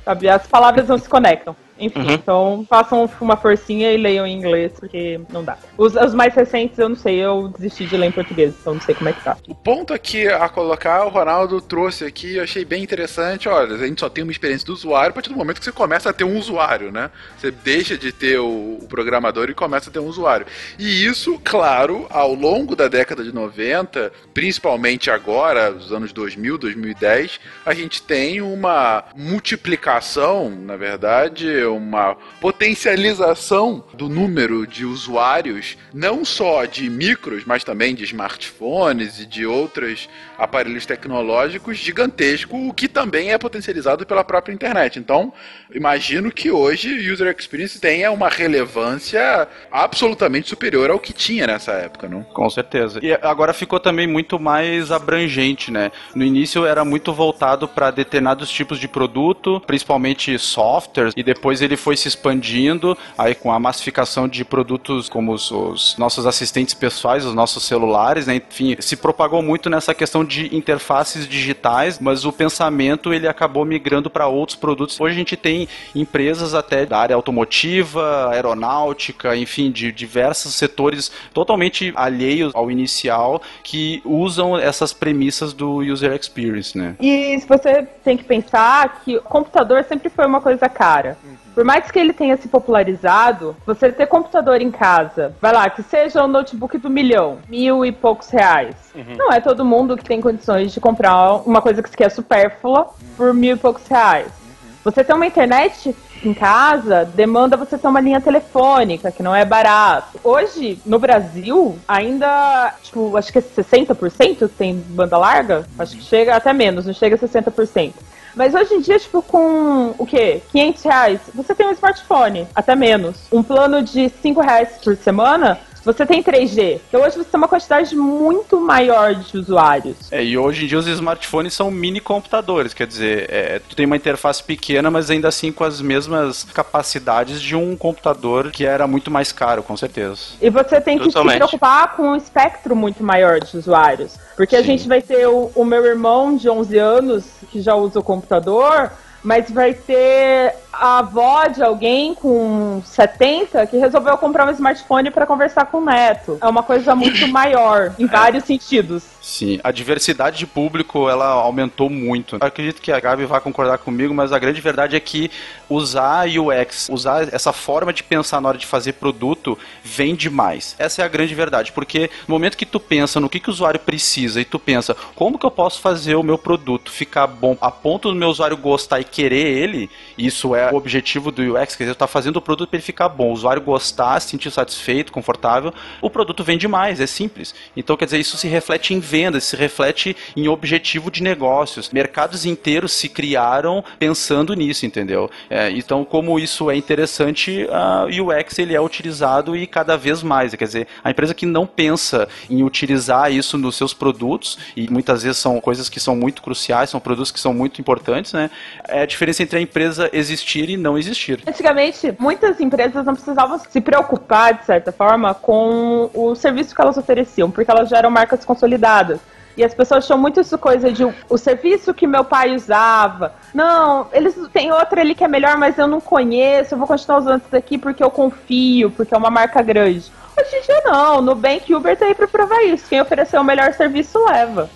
Sabe, 0.05 0.29
as 0.29 0.47
palavras 0.47 0.87
não 0.87 0.99
se 0.99 1.09
conectam. 1.09 1.57
Enfim, 1.79 2.01
uhum. 2.01 2.13
então 2.13 2.67
façam 2.69 3.11
uma 3.21 3.37
forcinha 3.37 3.93
e 3.93 3.97
leiam 3.97 4.27
em 4.27 4.37
inglês, 4.37 4.73
porque 4.79 5.21
não 5.31 5.43
dá. 5.43 5.59
Os, 5.77 5.95
os, 5.95 6.15
mais 6.15 6.35
recentes 6.35 6.79
eu 6.79 6.89
não 6.89 6.97
sei, 6.97 7.17
eu 7.17 7.49
desisti 7.49 7.87
de 7.87 7.97
ler 7.97 8.07
em 8.07 8.13
português, 8.13 8.55
então 8.61 8.75
não 8.75 8.81
sei 8.81 8.95
como 8.95 9.09
é 9.09 9.13
que 9.13 9.25
tá. 9.25 9.37
O 9.49 9.55
ponto 9.55 9.93
aqui 9.93 10.29
a 10.29 10.49
colocar, 10.49 11.05
o 11.05 11.09
Ronaldo 11.09 11.61
trouxe 11.61 12.05
aqui, 12.05 12.37
eu 12.37 12.45
achei 12.45 12.65
bem 12.65 12.83
interessante. 12.83 13.49
Olha, 13.49 13.75
a 13.75 13.87
gente 13.87 14.01
só 14.01 14.09
tem 14.09 14.23
uma 14.23 14.33
experiência 14.33 14.67
do 14.67 14.73
usuário 14.73 15.11
a 15.11 15.13
partir 15.13 15.31
do 15.31 15.37
momento 15.37 15.59
que 15.59 15.65
você 15.65 15.73
começa 15.73 16.11
a 16.11 16.13
ter 16.13 16.25
um 16.25 16.39
usuário, 16.39 16.93
né? 16.93 17.11
Você 17.37 17.51
deixa 17.51 17.99
de 17.99 18.13
ter 18.13 18.39
o, 18.39 18.79
o 18.81 18.87
programador 18.89 19.51
e 19.51 19.55
começa 19.55 19.91
a 19.91 19.93
ter 19.93 19.99
um 19.99 20.07
usuário. 20.07 20.47
E 20.79 21.05
isso, 21.05 21.41
claro, 21.43 22.07
ao 22.11 22.35
longo 22.35 22.77
da 22.77 22.87
década 22.87 23.25
de 23.25 23.35
90, 23.35 24.13
principalmente 24.33 25.11
agora, 25.11 25.73
os 25.73 25.93
anos 25.93 26.13
2000, 26.13 26.59
2010, 26.59 27.41
a 27.67 27.75
gente 27.75 28.03
tem 28.03 28.41
uma 28.41 29.05
multiplicação, 29.17 30.51
na 30.51 30.77
verdade, 30.77 31.64
uma 31.67 32.17
potencialização 32.41 33.85
do 33.95 34.09
número 34.09 34.67
de 34.67 34.85
usuários, 34.85 35.77
não 35.93 36.25
só 36.25 36.65
de 36.65 36.89
micros, 36.89 37.45
mas 37.45 37.65
também 37.65 37.95
de 37.95 38.05
smartphones 38.05 39.21
e 39.21 39.27
de 39.27 39.47
outros 39.47 40.09
aparelhos 40.39 40.87
tecnológicos 40.87 41.79
gigantesco, 41.79 42.57
o 42.69 42.73
que 42.73 42.89
também 42.89 43.33
é 43.33 43.39
potencializado 43.39 44.07
pela 44.07 44.25
própria 44.25 44.53
internet. 44.53 44.99
Então, 44.99 45.33
imagino 45.73 46.31
que 46.31 46.51
hoje 46.51 47.11
user 47.11 47.35
experience 47.37 47.81
tenha 47.81 48.11
uma 48.11 48.29
relevância 48.29 49.49
absolutamente 49.71 50.49
superior 50.49 50.91
ao 50.91 50.99
que 50.99 51.13
tinha 51.13 51.47
nessa 51.47 51.73
época, 51.73 52.09
não? 52.09 52.23
Com 52.23 52.49
certeza. 52.51 53.01
E 53.03 53.13
agora 53.13 53.53
ficou 53.53 53.79
também 53.81 54.07
muito 54.07 54.39
mais 54.39 54.91
abrangente, 54.91 55.71
né? 55.71 55.91
No 56.15 56.25
início 56.25 56.67
era 56.67 56.85
muito 56.85 57.13
voltado 57.13 57.69
para 57.69 57.91
determinados 57.91 58.51
tipos 58.51 58.79
de 58.79 58.89
produto, 58.89 59.61
principalmente 59.67 60.39
softwares, 60.39 61.15
e 61.17 61.23
depois 61.23 61.54
ele 61.61 61.77
foi 61.77 61.97
se 61.97 62.09
expandindo, 62.09 62.97
aí 63.17 63.35
com 63.35 63.53
a 63.53 63.59
massificação 63.59 64.29
de 64.29 64.45
produtos 64.45 65.09
como 65.09 65.33
os, 65.33 65.51
os 65.51 65.97
nossos 65.99 66.27
assistentes 66.27 66.75
pessoais, 66.75 67.25
os 67.25 67.35
nossos 67.35 67.65
celulares, 67.65 68.27
né? 68.27 68.37
Enfim, 68.37 68.77
se 68.81 68.97
propagou 68.97 69.43
muito 69.43 69.69
nessa 69.69 69.95
questão 69.95 70.25
de 70.25 70.55
interfaces 70.55 71.29
digitais, 71.29 71.99
mas 71.99 72.25
o 72.25 72.33
pensamento 72.33 73.13
ele 73.13 73.29
acabou 73.29 73.65
migrando 73.65 74.11
para 74.11 74.27
outros 74.27 74.57
produtos. 74.57 75.01
Hoje 75.01 75.15
a 75.15 75.19
gente 75.19 75.37
tem 75.37 75.69
empresas 75.95 76.55
até 76.55 76.87
da 76.87 76.99
área 76.99 77.17
automotiva, 77.17 78.31
aeronáutica, 78.31 79.37
enfim, 79.37 79.71
de 79.71 79.93
diversos 79.93 80.55
setores 80.55 81.11
totalmente 81.33 81.93
alheios 81.97 82.55
ao 82.55 82.71
inicial 82.71 83.43
que 83.63 84.03
usam 84.05 84.59
essas 84.59 84.93
premissas 84.93 85.53
do 85.53 85.79
user 85.79 86.13
experience, 86.13 86.77
né? 86.77 86.97
E 87.01 87.39
você 87.47 87.83
tem 88.03 88.17
que 88.17 88.25
pensar 88.25 89.03
que 89.05 89.17
o 89.17 89.23
computador 89.23 89.85
sempre 89.85 90.09
foi 90.09 90.27
uma 90.27 90.41
coisa 90.41 90.69
cara. 90.69 91.17
Uhum. 91.25 91.44
Por 91.55 91.65
mais 91.65 91.89
que 91.91 91.99
ele 91.99 92.13
tenha 92.13 92.37
se 92.37 92.49
popularizado, 92.49 93.57
você 93.65 93.93
ter 93.93 94.07
computador 94.07 94.61
em 94.61 94.71
casa, 94.71 95.35
vai 95.41 95.53
lá, 95.53 95.71
que 95.71 95.83
seja 95.85 96.25
um 96.25 96.29
notebook 96.29 96.77
do 96.79 96.91
milhão, 96.91 97.39
mil 97.49 97.85
e 97.85 97.93
poucos 97.93 98.29
reais. 98.29 98.75
Uhum. 98.95 99.17
Não 99.17 99.33
é 99.33 99.41
todo 99.41 99.65
mundo 99.65 99.97
que 99.97 100.05
tem 100.05 100.21
condições 100.21 100.73
de 100.73 100.81
comprar 100.81 101.37
uma 101.47 101.63
coisa 101.63 101.81
que 101.83 102.03
é 102.03 102.09
supérflua 102.09 102.81
uhum. 102.81 103.09
por 103.17 103.33
mil 103.33 103.55
e 103.55 103.59
poucos 103.59 103.87
reais. 103.87 104.27
Uhum. 104.27 104.71
Você 104.83 105.05
ter 105.05 105.15
uma 105.15 105.27
internet 105.27 105.95
em 106.25 106.35
casa 106.35 107.05
demanda 107.05 107.57
você 107.57 107.79
ter 107.79 107.87
uma 107.87 108.01
linha 108.01 108.21
telefônica, 108.21 109.13
que 109.13 109.23
não 109.23 109.35
é 109.35 109.45
barato. 109.45 110.19
Hoje, 110.25 110.79
no 110.85 110.99
Brasil, 110.99 111.79
ainda, 111.87 112.75
tipo, 112.83 113.17
acho 113.17 113.33
que 113.33 113.39
é 113.39 113.43
60% 113.43 114.51
tem 114.57 114.75
banda 114.75 115.17
larga? 115.19 115.67
Acho 115.79 115.97
que 115.97 116.03
chega 116.03 116.35
até 116.35 116.53
menos, 116.53 116.87
não 116.87 116.95
chega 116.95 117.17
a 117.17 117.19
60%. 117.19 117.93
Mas 118.35 118.55
hoje 118.55 118.75
em 118.75 118.81
dia, 118.81 118.99
tipo, 118.99 119.23
com 119.23 119.95
o 119.97 120.07
quê? 120.07 120.43
500 120.51 120.83
reais, 120.83 121.21
você 121.35 121.55
tem 121.55 121.67
um 121.67 121.73
smartphone, 121.73 122.49
até 122.55 122.75
menos. 122.75 123.29
Um 123.33 123.43
plano 123.43 123.83
de 123.83 124.09
5 124.09 124.41
reais 124.41 124.79
por 124.83 124.97
semana, 124.97 125.59
você 125.85 126.07
tem 126.07 126.23
3G. 126.23 126.81
Então 126.89 127.03
hoje 127.03 127.17
você 127.17 127.31
tem 127.31 127.39
uma 127.39 127.49
quantidade 127.49 127.95
muito 127.95 128.61
maior 128.61 129.15
de 129.15 129.39
usuários. 129.39 129.97
É, 130.11 130.25
e 130.25 130.37
hoje 130.39 130.65
em 130.65 130.69
dia 130.69 130.79
os 130.79 130.87
smartphones 130.87 131.53
são 131.55 131.71
mini 131.71 132.01
computadores, 132.01 132.73
quer 132.73 132.87
dizer, 132.87 133.27
é, 133.31 133.59
tu 133.59 133.77
tem 133.77 133.87
uma 133.87 133.97
interface 133.97 134.43
pequena, 134.43 134.91
mas 134.91 135.11
ainda 135.11 135.29
assim 135.29 135.53
com 135.53 135.65
as 135.65 135.81
mesmas 135.81 136.45
capacidades 136.45 137.41
de 137.41 137.55
um 137.55 137.77
computador 137.77 138.51
que 138.51 138.65
era 138.65 138.87
muito 138.87 139.11
mais 139.11 139.33
caro, 139.33 139.63
com 139.63 139.77
certeza. 139.77 140.21
E 140.41 140.51
você 140.51 140.81
tem 140.81 140.99
que 140.99 141.05
Totalmente. 141.05 141.33
se 141.33 141.39
preocupar 141.39 141.97
com 141.97 142.11
um 142.11 142.17
espectro 142.17 142.75
muito 142.75 143.03
maior 143.03 143.41
de 143.41 143.57
usuários. 143.57 144.17
Porque 144.37 144.57
Sim. 144.57 144.63
a 144.63 144.65
gente 144.65 144.89
vai 144.89 145.01
ter 145.01 145.27
o, 145.27 145.51
o 145.55 145.65
meu 145.65 145.85
irmão 145.85 146.37
de 146.37 146.49
11 146.49 146.79
anos, 146.79 147.25
que 147.51 147.61
já 147.61 147.75
usa 147.75 148.01
o 148.01 148.03
computador, 148.03 148.91
mas 149.25 149.51
vai 149.51 149.73
ter 149.73 150.55
a 150.71 150.99
avó 150.99 151.47
de 151.47 151.63
alguém 151.63 152.15
com 152.15 152.83
70 152.85 153.67
que 153.67 153.79
resolveu 153.79 154.19
comprar 154.19 154.47
um 154.47 154.51
smartphone 154.51 155.11
para 155.11 155.27
conversar 155.27 155.65
com 155.67 155.79
o 155.79 155.85
neto. 155.85 156.37
É 156.43 156.47
uma 156.47 156.63
coisa 156.63 156.95
muito 156.95 157.27
maior, 157.27 157.95
em 157.99 158.07
vários 158.07 158.45
sentidos. 158.45 159.14
Sim, 159.25 159.59
a 159.65 159.73
diversidade 159.73 160.37
de 160.37 160.47
público 160.47 161.09
ela 161.09 161.25
aumentou 161.25 161.89
muito. 161.89 162.37
Eu 162.37 162.47
acredito 162.47 162.83
que 162.83 162.93
a 162.93 163.01
Gabi 163.01 163.25
vai 163.25 163.41
concordar 163.41 163.79
comigo, 163.79 164.13
mas 164.13 164.35
a 164.35 164.39
grande 164.39 164.61
verdade 164.61 164.97
é 164.97 165.01
que 165.01 165.31
usar 165.67 166.29
UX, 166.29 166.91
usar 166.91 167.33
essa 167.33 167.51
forma 167.51 167.91
de 167.91 168.03
pensar 168.03 168.39
na 168.43 168.51
hora 168.51 168.59
de 168.59 168.67
fazer 168.67 168.93
produto, 168.93 169.59
vende 169.83 170.29
mais. 170.29 170.77
Essa 170.79 171.01
é 171.01 171.05
a 171.07 171.09
grande 171.09 171.35
verdade, 171.35 171.73
porque 171.73 172.11
no 172.29 172.35
momento 172.35 172.55
que 172.55 172.67
tu 172.67 172.79
pensa 172.79 173.19
no 173.19 173.31
que, 173.31 173.41
que 173.41 173.49
o 173.49 173.53
usuário 173.53 173.81
precisa 173.81 174.43
e 174.43 174.45
tu 174.45 174.59
pensa 174.59 174.95
como 175.15 175.39
que 175.39 175.47
eu 175.47 175.51
posso 175.51 175.81
fazer 175.81 176.17
o 176.17 176.23
meu 176.23 176.37
produto 176.37 176.93
ficar 176.93 177.27
bom 177.27 177.57
a 177.63 177.71
ponto 177.71 178.11
do 178.11 178.15
meu 178.15 178.29
usuário 178.29 178.59
gostar 178.59 179.01
e 179.01 179.05
querer 179.05 179.47
ele, 179.47 179.89
isso 180.17 180.55
é 180.55 180.71
o 180.73 180.77
objetivo 180.77 181.31
do 181.31 181.43
UX, 181.43 181.77
quer 181.77 181.85
dizer, 181.85 181.95
tá 181.95 182.07
fazendo 182.07 182.37
o 182.37 182.43
produto 182.43 182.69
para 182.69 182.77
ele 182.77 182.85
ficar 182.85 183.09
bom, 183.09 183.31
o 183.31 183.33
usuário 183.33 183.63
gostar, 183.63 184.21
se 184.21 184.29
sentir 184.29 184.51
satisfeito, 184.51 185.13
confortável, 185.13 185.73
o 186.01 186.11
produto 186.11 186.45
vende 186.45 186.67
mais, 186.69 187.01
é 187.01 187.07
simples. 187.07 187.55
Então, 187.77 187.97
quer 187.97 188.05
dizer, 188.05 188.19
isso 188.19 188.37
se 188.37 188.49
reflete 188.49 188.95
em 188.95 189.01
vendas, 189.01 189.45
se 189.45 189.57
reflete 189.57 190.17
em 190.37 190.49
objetivo 190.49 191.11
de 191.11 191.23
negócios. 191.23 191.91
Mercados 191.91 192.45
inteiros 192.47 192.93
se 192.93 193.09
criaram 193.09 193.85
pensando 193.99 194.55
nisso, 194.55 194.87
entendeu? 194.87 195.31
É, 195.49 195.71
então, 195.71 196.05
como 196.05 196.39
isso 196.39 196.71
é 196.71 196.77
interessante, 196.77 197.67
o 198.09 198.31
UX 198.31 198.59
ele 198.59 198.75
é 198.75 198.81
utilizado 198.81 199.57
e 199.57 199.67
cada 199.67 199.97
vez 199.97 200.23
mais. 200.23 200.55
Quer 200.55 200.65
dizer, 200.65 200.89
a 201.03 201.11
empresa 201.11 201.35
que 201.35 201.47
não 201.47 201.67
pensa 201.67 202.29
em 202.49 202.63
utilizar 202.63 203.33
isso 203.33 203.59
nos 203.59 203.77
seus 203.77 203.95
produtos, 203.95 204.59
e 204.77 204.91
muitas 204.91 205.23
vezes 205.23 205.39
são 205.39 205.61
coisas 205.61 205.89
que 205.89 206.01
são 206.01 206.15
muito 206.15 206.43
cruciais, 206.43 206.91
são 206.91 207.01
produtos 207.01 207.31
que 207.31 207.41
são 207.41 207.53
muito 207.53 207.81
importantes, 207.81 208.33
né? 208.33 208.51
É 208.87 209.03
a 209.03 209.07
diferença 209.07 209.43
entre 209.43 209.59
a 209.59 209.61
empresa 209.61 210.04
existir 210.13 210.69
e 210.71 210.77
não 210.77 210.97
existir. 210.99 211.43
Antigamente, 211.47 212.15
muitas 212.19 212.61
empresas 212.61 213.05
não 213.05 213.15
precisavam 213.15 213.59
se 213.59 213.81
preocupar, 213.81 214.55
de 214.55 214.65
certa 214.65 214.93
forma, 214.93 215.35
com 215.35 216.11
o 216.13 216.35
serviço 216.35 216.75
que 216.75 216.81
elas 216.81 216.97
ofereciam, 216.97 217.51
porque 217.51 217.71
elas 217.71 217.89
já 217.89 217.99
eram 217.99 218.11
marcas 218.11 218.45
consolidadas. 218.45 219.21
E 219.57 219.63
as 219.63 219.73
pessoas 219.73 220.05
tinham 220.05 220.19
muito 220.19 220.41
isso 220.41 220.59
coisa 220.59 220.91
de 220.91 221.05
o 221.05 221.39
serviço 221.39 221.95
que 221.95 222.07
meu 222.07 222.25
pai 222.25 222.55
usava. 222.55 223.35
Não, 223.55 224.09
eles 224.13 224.35
têm 224.53 224.73
outra 224.73 225.01
ali 225.01 225.15
que 225.15 225.23
é 225.23 225.29
melhor, 225.29 225.57
mas 225.57 225.79
eu 225.79 225.87
não 225.87 226.01
conheço. 226.01 226.75
Eu 226.75 226.79
vou 226.79 226.89
continuar 226.89 227.19
usando 227.19 227.41
isso 227.41 227.51
daqui 227.51 227.79
porque 227.79 228.03
eu 228.03 228.11
confio, 228.11 228.91
porque 228.91 229.15
é 229.15 229.17
uma 229.17 229.31
marca 229.31 229.63
grande. 229.63 230.11
Hoje 230.37 230.57
em 230.57 230.63
dia 230.63 230.83
não, 230.85 231.23
Nubank 231.23 231.71
e 231.71 231.75
Uber 231.75 231.97
tá 231.97 232.07
aí 232.07 232.15
pra 232.15 232.27
provar 232.27 232.65
isso. 232.65 232.89
Quem 232.89 233.01
oferecer 233.01 233.39
o 233.39 233.45
melhor 233.45 233.73
serviço 233.75 234.19
leva. 234.25 234.69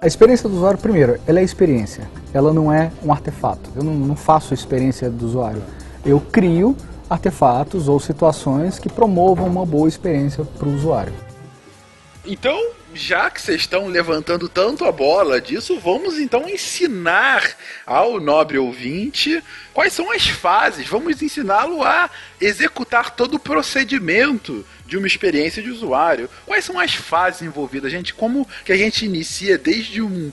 A 0.00 0.06
experiência 0.06 0.48
do 0.48 0.54
usuário, 0.54 0.78
primeiro, 0.78 1.20
ela 1.26 1.40
é 1.40 1.42
experiência. 1.42 2.08
Ela 2.32 2.52
não 2.52 2.72
é 2.72 2.92
um 3.02 3.10
artefato. 3.10 3.68
Eu 3.74 3.82
não, 3.82 3.94
não 3.94 4.14
faço 4.14 4.54
experiência 4.54 5.10
do 5.10 5.26
usuário. 5.26 5.60
Eu 6.06 6.20
crio 6.20 6.76
artefatos 7.10 7.88
ou 7.88 7.98
situações 7.98 8.78
que 8.78 8.88
promovam 8.88 9.48
uma 9.48 9.66
boa 9.66 9.88
experiência 9.88 10.44
para 10.44 10.68
o 10.68 10.74
usuário. 10.74 11.12
Então, 12.24 12.56
já 12.94 13.28
que 13.28 13.42
vocês 13.42 13.62
estão 13.62 13.88
levantando 13.88 14.48
tanto 14.48 14.84
a 14.84 14.92
bola 14.92 15.40
disso, 15.40 15.80
vamos 15.80 16.18
então 16.20 16.48
ensinar 16.48 17.42
ao 17.84 18.20
nobre 18.20 18.56
ouvinte 18.56 19.42
quais 19.78 19.92
são 19.92 20.10
as 20.10 20.26
fases. 20.26 20.88
Vamos 20.88 21.22
ensiná-lo 21.22 21.84
a 21.84 22.10
executar 22.40 23.12
todo 23.14 23.34
o 23.34 23.38
procedimento 23.38 24.66
de 24.84 24.96
uma 24.96 25.06
experiência 25.06 25.62
de 25.62 25.70
usuário. 25.70 26.28
Quais 26.46 26.64
são 26.64 26.80
as 26.80 26.94
fases 26.94 27.42
envolvidas, 27.42 27.92
gente? 27.92 28.14
Como 28.14 28.48
que 28.64 28.72
a 28.72 28.76
gente 28.76 29.04
inicia 29.04 29.56
desde 29.56 30.02
um 30.02 30.32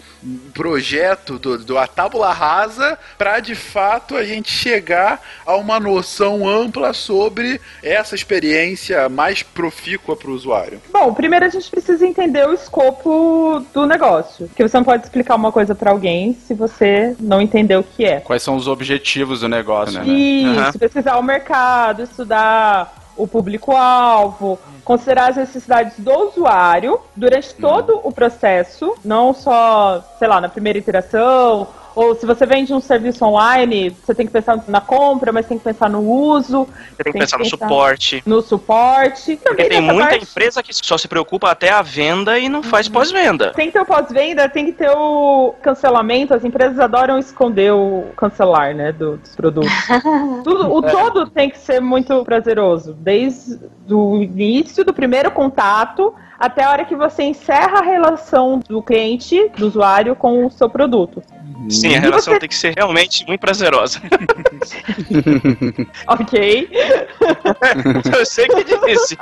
projeto 0.53 1.38
do, 1.38 1.58
do 1.60 1.77
a 1.77 1.86
tábula 1.86 2.31
rasa 2.34 2.97
para 3.17 3.39
de 3.39 3.53
fato 3.53 4.15
a 4.15 4.23
gente 4.23 4.49
chegar 4.49 5.21
a 5.45 5.55
uma 5.58 5.79
noção 5.79 6.47
ampla 6.47 6.93
sobre 6.93 7.60
essa 7.84 8.15
experiência 8.15 9.10
mais 9.10 9.43
profícua 9.43 10.15
para 10.15 10.31
o 10.31 10.34
usuário? 10.34 10.81
Bom, 10.91 11.13
primeiro 11.13 11.45
a 11.45 11.49
gente 11.49 11.69
precisa 11.69 12.08
entender 12.08 12.47
o 12.47 12.53
escopo 12.53 13.63
do 13.73 13.86
negócio, 13.86 14.47
porque 14.47 14.63
você 14.63 14.77
não 14.77 14.84
pode 14.84 15.03
explicar 15.03 15.36
uma 15.36 15.51
coisa 15.51 15.75
para 15.75 15.91
alguém 15.91 16.34
se 16.47 16.53
você 16.53 17.15
não 17.19 17.41
entender 17.41 17.75
o 17.75 17.84
que 17.84 18.05
é. 18.05 18.21
Quais 18.21 18.41
são 18.41 18.55
os 18.55 18.67
objetivos 18.67 19.35
do 19.41 19.50
negócio, 19.50 20.00
né? 20.00 20.06
Isso, 20.06 20.62
uhum. 20.62 20.80
pesquisar 20.80 21.17
o 21.17 21.24
mercado, 21.24 22.04
estudar 22.04 22.93
o 23.17 23.28
público-alvo, 23.28 24.60
considerar 24.84 25.30
as 25.30 25.38
necessidades 25.38 25.98
do 26.00 26.12
usuário 26.12 27.00
durante 27.15 27.54
todo 27.56 28.02
o 28.04 28.12
processo, 28.12 28.93
não 29.04 29.34
só, 29.34 30.04
sei 30.19 30.28
lá, 30.28 30.41
na 30.41 30.50
primeira 30.50 30.78
iteração 30.78 31.67
ou 31.95 32.13
se 32.13 32.25
você 32.25 32.45
vende 32.45 32.73
um 32.73 32.81
serviço 32.81 33.23
online, 33.23 33.89
você 33.89 34.13
tem 34.13 34.25
que 34.25 34.31
pensar 34.31 34.62
na 34.67 34.81
compra, 34.81 35.31
mas 35.31 35.47
tem 35.47 35.58
que 35.58 35.63
pensar 35.63 35.89
no 35.89 36.01
uso. 36.01 36.67
Você 36.97 37.03
tem 37.03 37.13
que, 37.13 37.19
pensar, 37.19 37.39
no 37.39 37.45
suporte. 37.45 38.21
No 38.25 38.41
suporte. 38.41 39.39
Porque 39.41 39.63
tem 39.63 39.79
muita 39.79 40.10
parte... 40.10 40.23
empresa 40.23 40.62
que 40.62 40.73
só 40.73 40.97
se 40.97 41.08
preocupa 41.08 41.49
até 41.49 41.69
a 41.69 41.81
venda 41.81 42.38
e 42.38 42.49
não 42.49 42.62
faz 42.62 42.88
uhum. 42.88 42.93
pós-venda. 42.93 43.53
Tem 43.53 43.67
que 43.67 43.73
ter 43.73 43.79
o 43.79 43.86
pós-venda, 43.86 44.49
tem 44.49 44.65
que 44.65 44.73
ter 44.73 44.91
o 44.91 45.55
cancelamento. 45.62 46.34
As 46.34 46.43
empresas 46.43 46.77
adoram 46.79 47.17
esconder 47.17 47.71
o 47.71 48.08
cancelar, 48.17 48.75
né, 48.75 48.91
do, 48.91 49.15
dos 49.15 49.34
produtos. 49.34 49.71
Tudo, 50.43 50.73
o 50.73 50.86
é. 50.86 50.91
todo 50.91 51.27
tem 51.29 51.49
que 51.49 51.58
ser 51.58 51.79
muito 51.79 52.25
prazeroso. 52.25 52.93
Desde 52.93 53.58
o 53.89 54.17
início 54.21 54.84
do 54.84 54.93
primeiro 54.93 55.31
contato 55.31 56.13
até 56.39 56.63
a 56.63 56.69
hora 56.69 56.86
que 56.86 56.95
você 56.95 57.24
encerra 57.24 57.80
a 57.80 57.84
relação 57.84 58.60
do 58.60 58.82
cliente, 58.82 59.50
do 59.58 59.67
usuário, 59.67 60.15
com 60.15 60.45
o 60.45 60.52
seu 60.52 60.69
produto. 60.69 61.21
Sim, 61.69 61.95
a 61.95 62.00
relação 62.00 62.34
você... 62.34 62.39
tem 62.39 62.50
que 62.50 62.56
ser 62.56 62.74
realmente 62.76 63.26
muito 63.26 63.39
prazerosa. 63.39 64.00
ok. 66.08 66.69
Eu 68.17 68.26
sei 68.26 68.48
que 68.48 68.60
é 68.60 68.63
difícil. 68.63 69.17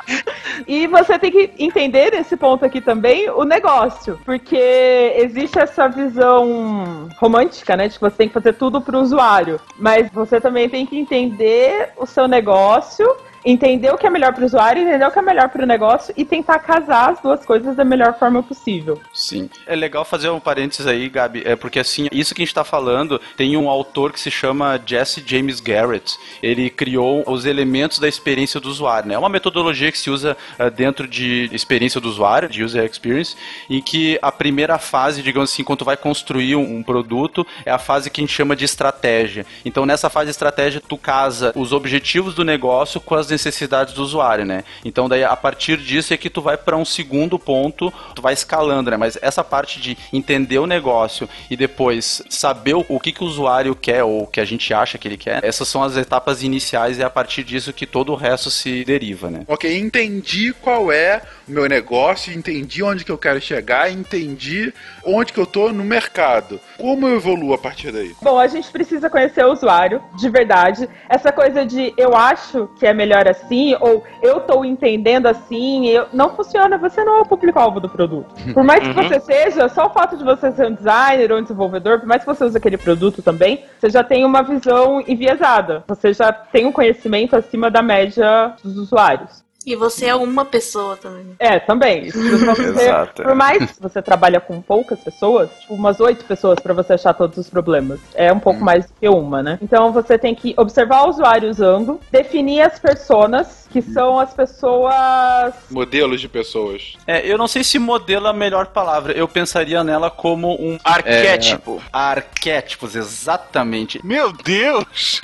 E 0.67 0.88
você 0.88 1.17
tem 1.17 1.32
que 1.32 1.52
entender 1.58 2.12
nesse 2.12 2.36
ponto 2.36 2.65
aqui 2.65 2.82
também 2.82 3.30
o 3.30 3.43
negócio, 3.43 4.19
porque 4.26 5.13
existe 5.15 5.60
essa 5.60 5.88
visão 5.88 7.08
romântica, 7.17 7.78
né, 7.78 7.88
de 7.88 7.95
que 7.95 8.02
você 8.02 8.17
tem 8.17 8.28
que 8.28 8.34
fazer 8.34 8.54
tudo 8.54 8.82
para 8.82 8.97
o 8.97 9.02
usuário, 9.02 9.60
mas 9.78 10.10
você 10.12 10.41
também 10.41 10.67
tem 10.67 10.86
que 10.86 10.97
entender 10.97 11.91
o 11.97 12.06
seu 12.06 12.28
negócio 12.28 13.08
entender 13.45 13.91
o 13.91 13.97
que 13.97 14.08
é 14.08 14.10
melhor 14.10 14.34
para 14.34 14.43
o 14.43 14.45
usuário, 14.45 14.84
entender 14.84 15.06
o 15.06 15.12
que 15.12 15.19
é 15.19 15.21
melhor 15.21 15.49
para 15.49 15.63
o 15.63 15.67
negócio 15.67 16.13
e 16.17 16.23
tentar 16.23 16.60
casar 16.60 17.12
as 17.12 17.21
duas 17.21 17.45
coisas 17.45 17.75
da 17.75 17.84
melhor 17.84 18.17
forma 18.17 18.41
possível. 18.41 18.99
Sim. 19.13 19.49
É 19.65 19.75
legal 19.75 20.06
fazer 20.06 20.29
um 20.29 20.39
parênteses 20.39 20.87
aí, 20.87 21.10
Gabi, 21.10 21.44
é 21.46 21.56
porque 21.56 21.79
assim, 21.79 22.08
isso 22.12 22.33
que 22.33 22.41
a 22.41 22.44
gente 22.44 22.52
está 22.52 22.63
falando, 22.63 23.19
tem 23.35 23.58
um 23.58 23.69
autor 23.69 24.12
que 24.12 24.19
se 24.19 24.31
chama 24.31 24.79
Jesse 24.85 25.23
James 25.25 25.60
Garrett. 25.60 26.17
Ele 26.41 26.69
criou 26.69 27.23
os 27.27 27.46
elementos 27.46 28.00
da 28.00 28.08
experiência 28.08 28.60
do 28.60 28.69
usuário, 28.69 29.10
né? 29.10 29.15
É 29.15 29.17
uma 29.17 29.29
metodologia 29.29 29.91
que 29.91 29.98
se 29.98 30.10
usa 30.10 30.37
uh, 30.60 30.69
dentro 30.71 31.08
de 31.08 31.50
experiência 31.52 32.00
do 32.00 32.10
usuário, 32.10 32.50
de 32.50 32.63
user 32.63 32.83
experience, 32.85 33.35
em 33.69 33.81
que 33.81 34.17
a 34.21 34.31
primeira 34.31 34.77
fase, 34.77 35.21
digamos 35.21 35.52
assim, 35.52 35.63
quando 35.63 35.79
tu 35.79 35.85
vai 35.85 35.98
construir 35.98 36.56
um, 36.56 36.77
um 36.77 36.83
produto, 36.83 37.46
é 37.65 37.71
a 37.71 37.77
fase 37.77 38.10
que 38.10 38.21
a 38.21 38.23
gente 38.23 38.33
chama 38.33 38.56
de 38.56 38.65
estratégia. 38.65 39.46
Então, 39.65 39.85
nessa 39.85 40.10
fase 40.10 40.25
de 40.25 40.31
estratégia, 40.31 40.81
tu 40.85 40.98
casa 40.98 41.52
os 41.56 41.71
objetivos 41.71 42.33
do 42.33 42.44
negócio 42.44 43.02
com 43.02 43.15
as 43.15 43.33
necessidades 43.34 43.94
do 43.94 44.02
usuário, 44.02 44.46
né? 44.46 44.63
Então 44.86 45.10
daí 45.10 45.23
a 45.23 45.36
partir 45.36 45.77
disso 45.77 46.13
é 46.13 46.17
que 46.17 46.29
tu 46.29 46.42
vai 46.42 46.56
para 46.56 46.77
um 46.77 46.86
segundo 46.86 47.38
ponto, 47.38 47.92
tu 48.15 48.21
vai 48.21 48.34
escalando, 48.34 48.90
né? 48.90 48.98
Mas 48.98 49.17
essa 49.21 49.44
parte 49.44 49.81
de 49.81 49.98
entender 50.12 50.60
o 50.60 50.67
negócio 50.67 51.27
e 51.50 51.58
depois 51.58 52.21
saber 52.29 52.75
o 52.75 53.00
que, 53.00 53.12
que 53.12 53.23
o 53.23 53.27
usuário 53.27 53.75
quer 53.75 54.04
ou 54.04 54.23
o 54.23 54.27
que 54.27 54.40
a 54.40 54.46
gente 54.46 54.73
acha 54.73 54.98
que 54.98 55.08
ele 55.08 55.17
quer, 55.17 55.44
essas 55.44 55.67
são 55.67 55.84
as 55.84 55.98
etapas 55.98 56.44
iniciais 56.44 56.98
e 56.98 57.02
é 57.02 57.06
a 57.06 57.10
partir 57.10 57.44
disso 57.44 57.73
que 57.73 57.86
todo 57.86 58.12
o 58.12 58.15
resto 58.15 58.50
se 58.50 58.84
deriva, 58.86 59.29
né? 59.29 59.44
Ok, 59.48 59.77
entendi 59.77 60.54
qual 60.54 60.92
é 60.92 61.21
o 61.48 61.52
meu 61.52 61.67
negócio, 61.67 62.34
entendi 62.34 62.84
onde 62.84 63.04
que 63.04 63.12
eu 63.12 63.17
quero 63.17 63.42
chegar, 63.42 63.92
entendi 63.92 64.73
onde 65.04 65.34
que 65.34 65.40
eu 65.40 65.46
tô 65.46 65.71
no 65.71 65.84
mercado. 65.84 66.60
Como 66.77 67.08
eu 67.08 67.15
evoluo 67.15 67.54
a 67.54 67.58
partir 67.58 67.92
daí? 67.92 68.13
Bom, 68.21 68.40
a 68.40 68.48
gente 68.48 68.69
precisa 68.71 69.10
conhecer 69.10 69.46
o 69.46 69.52
usuário, 69.52 70.02
de 70.17 70.29
verdade. 70.29 70.88
Essa 71.10 71.31
coisa 71.31 71.65
de 71.65 71.94
eu 71.98 72.15
acho 72.15 72.69
que 72.77 72.86
é 72.86 72.94
melhor 72.94 73.23
assim, 73.28 73.76
ou 73.80 74.04
eu 74.21 74.42
tô 74.42 74.63
entendendo 74.63 75.28
assim, 75.28 75.88
eu... 75.88 76.08
não 76.13 76.36
funciona, 76.36 76.78
você 76.78 77.04
não 77.04 77.17
é 77.17 77.21
o 77.21 77.26
público-alvo 77.26 77.80
do 77.80 77.90
produto. 77.90 78.34
Por 78.54 78.63
mais 78.63 78.82
que 78.82 78.90
uhum. 78.90 79.08
você 79.08 79.19
seja, 79.19 79.69
só 79.69 79.88
o 79.88 79.90
fato 79.90 80.17
de 80.17 80.24
você 80.24 80.52
ser 80.52 80.67
um 80.67 80.74
designer 80.74 81.32
ou 81.32 81.40
um 81.40 81.42
desenvolvedor, 81.42 82.00
por 82.00 82.08
mais 82.08 82.21
que 82.21 82.28
você 82.28 82.44
use 82.44 82.58
aquele 82.58 82.78
produto 82.78 83.21
também, 83.21 83.63
você 83.80 83.90
já 83.90 84.04
tem 84.04 84.26
uma 84.26 84.44
visão 84.44 85.02
enviesada. 85.08 85.84
Você 85.88 86.13
já 86.13 86.32
tem 86.32 86.65
um 86.65 86.71
conhecimento 86.71 87.36
acima 87.36 87.69
da 87.69 87.82
média 87.82 88.54
dos 88.63 88.78
usuários. 88.78 89.44
E 89.65 89.75
você 89.75 90.07
é 90.07 90.15
uma 90.15 90.45
pessoa 90.45 90.97
também. 90.97 91.35
É, 91.39 91.59
também. 91.59 92.05
Exato. 92.11 93.23
Por 93.23 93.35
mais 93.35 93.71
que 93.71 93.81
você 93.81 94.01
trabalha 94.01 94.39
com 94.39 94.61
poucas 94.61 94.99
pessoas, 94.99 95.49
tipo 95.59 95.73
umas 95.73 95.99
oito 95.99 96.25
pessoas 96.25 96.59
para 96.59 96.73
você 96.73 96.93
achar 96.93 97.13
todos 97.13 97.37
os 97.37 97.49
problemas. 97.49 97.99
É 98.13 98.31
um 98.31 98.39
pouco 98.39 98.59
hum. 98.59 98.63
mais 98.63 98.85
que 98.99 99.07
uma, 99.07 99.41
né? 99.41 99.57
Então 99.61 99.91
você 99.91 100.17
tem 100.17 100.35
que 100.35 100.53
observar 100.57 101.03
o 101.03 101.09
usuário 101.09 101.49
usando, 101.49 101.99
definir 102.11 102.61
as 102.61 102.79
personas, 102.79 103.62
que 103.74 103.82
são 103.82 104.19
as 104.19 104.32
pessoas. 104.36 105.56
Modelos 105.71 106.21
de 106.21 106.30
pessoas. 106.30 106.94
É, 107.08 107.28
eu 107.28 107.40
não 107.40 107.48
sei 107.48 107.63
se 107.63 107.80
modelo 107.80 108.28
é 108.28 108.30
a 108.30 108.34
melhor 108.34 108.67
palavra. 108.67 109.13
Eu 109.13 109.28
pensaria 109.28 109.84
nela 109.84 110.12
como 110.12 110.54
um 110.54 110.78
arquétipo. 110.84 111.82
É, 111.84 111.90
arquétipos, 111.92 112.96
exatamente. 112.96 114.00
Meu 114.06 114.32
Deus! 114.32 115.19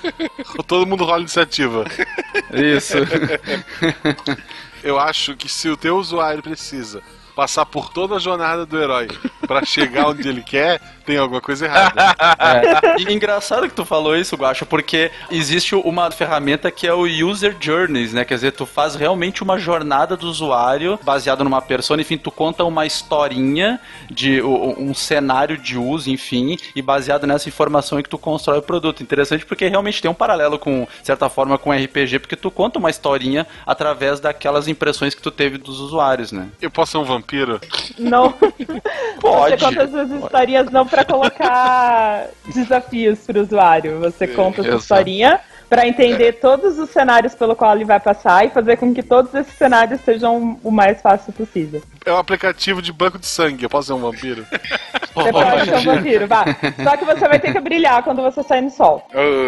Todo 0.66 0.86
mundo 0.86 1.04
rola 1.04 1.20
iniciativa. 1.20 1.84
Isso. 2.50 2.96
Eu 4.82 4.98
acho 4.98 5.36
que 5.36 5.48
se 5.48 5.68
o 5.68 5.76
teu 5.76 5.96
usuário 5.96 6.42
precisa 6.42 7.02
passar 7.34 7.66
por 7.66 7.90
toda 7.90 8.16
a 8.16 8.18
jornada 8.18 8.66
do 8.66 8.80
herói 8.80 9.08
para 9.46 9.64
chegar 9.64 10.08
onde 10.08 10.28
ele 10.28 10.42
quer, 10.42 10.80
tem 11.04 11.16
alguma 11.16 11.40
coisa 11.40 11.66
errada. 11.66 12.14
é. 12.38 12.82
E 13.02 13.12
engraçado 13.12 13.68
que 13.68 13.74
tu 13.74 13.84
falou 13.84 14.16
isso, 14.16 14.36
Guacha, 14.36 14.64
porque 14.64 15.10
existe 15.30 15.74
uma 15.74 16.10
ferramenta 16.10 16.70
que 16.70 16.86
é 16.86 16.92
o 16.92 17.02
User 17.02 17.56
Journeys, 17.58 18.12
né? 18.12 18.24
Quer 18.24 18.34
dizer, 18.34 18.52
tu 18.52 18.66
faz 18.66 18.94
realmente 18.94 19.42
uma 19.42 19.58
jornada 19.58 20.16
do 20.16 20.28
usuário 20.28 20.98
baseado 21.02 21.42
numa 21.42 21.60
persona, 21.60 22.02
enfim, 22.02 22.16
tu 22.16 22.30
conta 22.30 22.64
uma 22.64 22.86
historinha 22.86 23.80
de 24.10 24.42
um 24.42 24.94
cenário 24.94 25.56
de 25.56 25.76
uso, 25.78 26.10
enfim, 26.10 26.56
e 26.74 26.82
baseado 26.82 27.26
nessa 27.26 27.48
informação 27.48 27.98
é 27.98 28.02
que 28.02 28.08
tu 28.08 28.18
constrói 28.18 28.58
o 28.58 28.62
produto. 28.62 29.02
Interessante 29.02 29.44
porque 29.44 29.66
realmente 29.66 30.00
tem 30.00 30.10
um 30.10 30.14
paralelo 30.14 30.58
com, 30.58 30.86
de 31.00 31.06
certa 31.06 31.28
forma, 31.28 31.58
com 31.58 31.72
RPG, 31.72 32.20
porque 32.20 32.36
tu 32.36 32.50
conta 32.50 32.78
uma 32.78 32.90
historinha 32.90 33.46
através 33.66 34.20
daquelas 34.20 34.68
impressões 34.68 35.14
que 35.14 35.22
tu 35.22 35.30
teve 35.30 35.58
dos 35.58 35.80
usuários, 35.80 36.30
né? 36.30 36.48
Eu 36.60 36.70
posso 36.70 36.92
ser 36.92 36.98
um 36.98 37.04
vampiro? 37.04 37.21
Não. 37.98 38.32
Pode. 39.20 39.58
Você 39.58 39.64
conta 39.64 39.82
essas 39.82 40.10
historinhas 40.10 40.70
não 40.70 40.86
para 40.86 41.04
colocar 41.04 42.28
desafios 42.52 43.20
para 43.20 43.38
o 43.38 43.42
usuário. 43.42 44.00
Você 44.00 44.26
conta 44.26 44.62
a 44.62 44.64
sua 44.64 44.76
historinha 44.76 45.40
para 45.72 45.88
entender 45.88 46.34
todos 46.34 46.78
os 46.78 46.90
cenários 46.90 47.34
pelo 47.34 47.56
qual 47.56 47.74
ele 47.74 47.86
vai 47.86 47.98
passar 47.98 48.44
e 48.44 48.50
fazer 48.50 48.76
com 48.76 48.92
que 48.92 49.02
todos 49.02 49.34
esses 49.34 49.54
cenários 49.54 50.02
sejam 50.02 50.60
o 50.62 50.70
mais 50.70 51.00
fácil 51.00 51.32
possível. 51.32 51.82
É 52.04 52.12
um 52.12 52.18
aplicativo 52.18 52.82
de 52.82 52.92
banco 52.92 53.18
de 53.18 53.24
sangue. 53.24 53.64
Eu 53.64 53.70
posso 53.70 53.86
ser 53.88 53.94
um 53.94 54.00
vampiro? 54.00 54.44
Você 55.14 55.32
pode 55.32 55.64
ser 55.64 55.76
um 55.76 55.94
vampiro, 55.94 56.26
vá. 56.26 56.44
Só 56.84 56.96
que 56.98 57.06
você 57.06 57.26
vai 57.26 57.38
ter 57.38 57.52
que 57.52 57.60
brilhar 57.60 58.02
quando 58.02 58.20
você 58.20 58.42
sair 58.42 58.60
no 58.60 58.70
sol. 58.70 59.06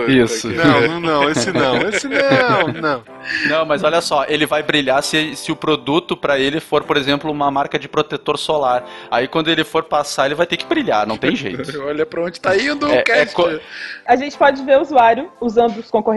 Isso. 0.08 0.48
Não, 0.48 0.80
não, 0.80 1.00
não. 1.00 1.30
Esse 1.30 1.52
não. 1.52 1.76
Esse 1.88 2.08
não, 2.08 2.68
não. 2.68 3.02
Não, 3.48 3.66
mas 3.66 3.82
olha 3.82 4.00
só. 4.00 4.24
Ele 4.26 4.46
vai 4.46 4.62
brilhar 4.62 5.02
se, 5.02 5.36
se 5.36 5.52
o 5.52 5.56
produto 5.56 6.16
para 6.16 6.38
ele 6.38 6.58
for, 6.58 6.84
por 6.84 6.96
exemplo, 6.96 7.30
uma 7.30 7.50
marca 7.50 7.78
de 7.78 7.86
protetor 7.86 8.38
solar. 8.38 8.84
Aí 9.10 9.28
quando 9.28 9.50
ele 9.50 9.64
for 9.64 9.82
passar, 9.84 10.26
ele 10.26 10.34
vai 10.34 10.46
ter 10.46 10.56
que 10.56 10.66
brilhar. 10.66 11.06
Não 11.06 11.18
tem 11.18 11.36
jeito. 11.36 11.70
olha 11.84 12.06
pra 12.06 12.22
onde 12.22 12.40
tá 12.40 12.56
indo 12.56 12.90
é, 12.90 13.00
o 13.00 13.04
cast. 13.04 13.42
É, 13.42 13.60
a 14.06 14.16
gente 14.16 14.38
pode 14.38 14.62
ver 14.62 14.78
o 14.78 14.80
usuário 14.80 15.30
usando 15.40 15.78
os 15.78 15.90
concorrentes 15.90 16.13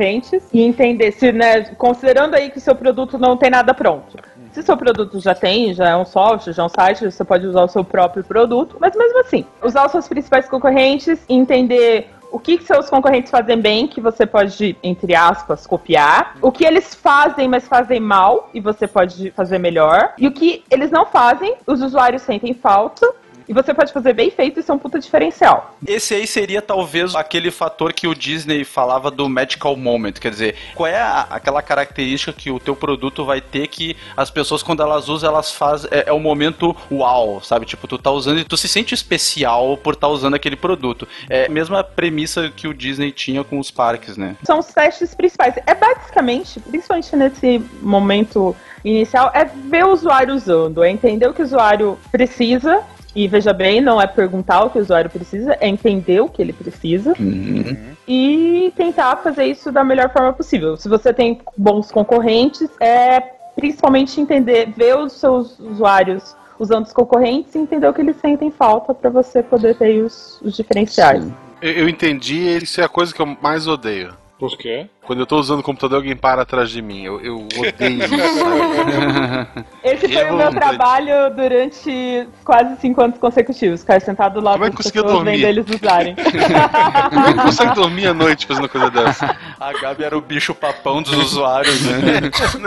e 0.53 0.61
entender 0.61 1.11
se, 1.11 1.31
né, 1.31 1.61
considerando 1.75 2.35
aí 2.35 2.49
que 2.49 2.57
o 2.57 2.61
seu 2.61 2.75
produto 2.75 3.17
não 3.17 3.37
tem 3.37 3.49
nada 3.49 3.73
pronto. 3.73 4.17
Se 4.51 4.63
seu 4.63 4.77
produto 4.77 5.19
já 5.19 5.35
tem, 5.35 5.73
já 5.73 5.89
é 5.89 5.95
um 5.95 6.05
software, 6.05 6.53
já 6.53 6.63
é 6.63 6.65
um 6.65 6.69
site, 6.69 7.11
você 7.11 7.23
pode 7.23 7.45
usar 7.45 7.63
o 7.63 7.67
seu 7.67 7.83
próprio 7.83 8.23
produto, 8.23 8.77
mas 8.79 8.95
mesmo 8.95 9.19
assim, 9.19 9.45
usar 9.63 9.85
os 9.85 9.91
seus 9.91 10.07
principais 10.07 10.47
concorrentes 10.49 11.19
entender 11.29 12.09
o 12.31 12.39
que 12.39 12.61
seus 12.61 12.89
concorrentes 12.89 13.31
fazem 13.31 13.59
bem, 13.59 13.87
que 13.87 14.01
você 14.01 14.25
pode, 14.25 14.77
entre 14.83 15.15
aspas, 15.15 15.65
copiar. 15.65 16.35
O 16.41 16.51
que 16.51 16.65
eles 16.65 16.93
fazem, 16.93 17.47
mas 17.47 17.67
fazem 17.67 17.99
mal, 17.99 18.49
e 18.53 18.59
você 18.59 18.87
pode 18.87 19.31
fazer 19.31 19.57
melhor. 19.57 20.13
E 20.17 20.27
o 20.27 20.31
que 20.31 20.63
eles 20.69 20.91
não 20.91 21.05
fazem, 21.05 21.55
os 21.65 21.81
usuários 21.81 22.21
sentem 22.21 22.53
falta, 22.53 23.07
e 23.47 23.53
você 23.53 23.73
pode 23.73 23.93
fazer 23.93 24.13
bem 24.13 24.29
feito, 24.29 24.59
isso 24.59 24.71
é 24.71 24.75
um 24.75 24.79
puta 24.79 24.99
diferencial. 24.99 25.75
Esse 25.87 26.13
aí 26.13 26.27
seria 26.27 26.61
talvez 26.61 27.15
aquele 27.15 27.49
fator 27.49 27.93
que 27.93 28.07
o 28.07 28.13
Disney 28.13 28.63
falava 28.63 29.09
do 29.09 29.29
magical 29.29 29.75
moment, 29.75 30.13
quer 30.13 30.31
dizer, 30.31 30.55
qual 30.75 30.87
é 30.87 30.99
a, 30.99 31.27
aquela 31.29 31.61
característica 31.61 32.33
que 32.33 32.51
o 32.51 32.59
teu 32.59 32.75
produto 32.75 33.23
vai 33.23 33.39
ter 33.39 33.67
que 33.67 33.95
as 34.15 34.29
pessoas 34.29 34.61
quando 34.61 34.81
elas 34.81 35.07
usam, 35.07 35.29
elas 35.29 35.51
fazem 35.51 35.89
é, 35.91 36.09
é 36.09 36.13
o 36.13 36.19
momento 36.19 36.75
uau, 36.91 37.41
sabe? 37.41 37.65
Tipo, 37.65 37.87
tu 37.87 37.97
tá 37.97 38.11
usando 38.11 38.39
e 38.39 38.43
tu 38.43 38.57
se 38.57 38.67
sente 38.67 38.93
especial 38.93 39.77
por 39.77 39.93
estar 39.93 40.07
tá 40.07 40.13
usando 40.13 40.33
aquele 40.33 40.55
produto. 40.55 41.07
É 41.29 41.45
a 41.45 41.49
mesma 41.49 41.83
premissa 41.83 42.49
que 42.49 42.67
o 42.67 42.73
Disney 42.73 43.11
tinha 43.11 43.43
com 43.43 43.59
os 43.59 43.71
parques, 43.71 44.17
né? 44.17 44.35
São 44.43 44.59
os 44.59 44.67
testes 44.67 45.15
principais. 45.15 45.55
É 45.65 45.73
basicamente, 45.73 46.59
principalmente 46.59 47.15
nesse 47.15 47.63
momento 47.81 48.55
inicial, 48.83 49.31
é 49.33 49.45
ver 49.45 49.85
o 49.85 49.93
usuário 49.93 50.33
usando, 50.33 50.83
é 50.83 50.89
entender 50.89 51.27
o 51.27 51.33
que 51.33 51.41
o 51.41 51.45
usuário 51.45 51.97
precisa 52.11 52.83
e 53.17 53.27
veja 53.27 53.51
bem, 53.51 53.81
não 53.81 53.99
é 53.99 54.05
perguntar 54.05 54.63
o 54.63 54.69
que 54.69 54.77
o 54.77 54.81
usuário 54.81 55.09
precisa, 55.09 55.57
é 55.59 55.67
entender 55.67 56.21
o 56.21 56.29
que 56.29 56.39
ele 56.39 56.53
precisa 56.53 57.15
uhum. 57.19 57.75
e 58.07 58.71
tentar 58.77 59.17
fazer 59.17 59.45
isso 59.45 59.71
da 59.71 59.83
melhor 59.83 60.13
forma 60.13 60.31
possível. 60.33 60.77
Se 60.77 60.87
você 60.87 61.11
tem 61.11 61.41
bons 61.57 61.91
concorrentes, 61.91 62.69
é 62.79 63.19
principalmente 63.55 64.21
entender, 64.21 64.71
ver 64.77 64.95
os 64.99 65.13
seus 65.13 65.57
usuários 65.57 66.35
usando 66.59 66.85
os 66.85 66.93
concorrentes 66.93 67.55
e 67.55 67.57
entender 67.57 67.87
o 67.87 67.93
que 67.93 68.01
eles 68.01 68.17
sentem 68.17 68.51
falta 68.51 68.93
para 68.93 69.09
você 69.09 69.41
poder 69.41 69.75
ter 69.75 70.03
os, 70.03 70.39
os 70.43 70.55
diferenciais. 70.55 71.25
Eu, 71.59 71.71
eu 71.71 71.89
entendi, 71.89 72.55
isso 72.57 72.79
é 72.79 72.83
a 72.83 72.89
coisa 72.89 73.11
que 73.11 73.19
eu 73.19 73.25
mais 73.41 73.65
odeio. 73.65 74.13
Por 74.37 74.55
quê? 74.55 74.87
Quando 75.07 75.19
eu 75.21 75.25
tô 75.25 75.37
usando 75.39 75.61
o 75.61 75.63
computador, 75.63 75.97
alguém 75.99 76.15
para 76.17 76.41
atrás 76.41 76.69
de 76.69 76.81
mim. 76.81 77.03
Eu, 77.05 77.21
eu 77.21 77.37
odeio 77.37 78.03
isso. 78.03 78.13
Esse 79.83 80.07
foi 80.09 80.29
o 80.31 80.35
meu 80.35 80.51
trabalho 80.51 81.13
durante 81.33 82.27
quase 82.43 82.75
cinco 82.81 83.01
anos 83.01 83.17
consecutivos. 83.17 83.79
Ficar 83.79 84.01
sentado 84.01 84.41
lá 84.41 84.51
Como 84.53 84.65
é 84.65 84.69
que 84.69 84.75
conseguia 84.75 85.03
dormir? 85.03 85.37
vendo 85.37 85.45
eles 85.47 85.65
usarem. 85.73 86.13
Como 87.09 87.25
é 87.25 87.33
que 87.33 87.39
consegue 87.41 87.73
dormir 87.75 88.07
à 88.07 88.13
noite 88.13 88.45
fazendo 88.45 88.67
coisa 88.67 88.89
dessa? 88.91 89.35
A 89.59 89.71
Gabi 89.79 90.03
era 90.03 90.17
o 90.17 90.21
bicho 90.21 90.53
papão 90.53 91.01
dos 91.01 91.13
usuários, 91.13 91.79
né? 91.85 91.97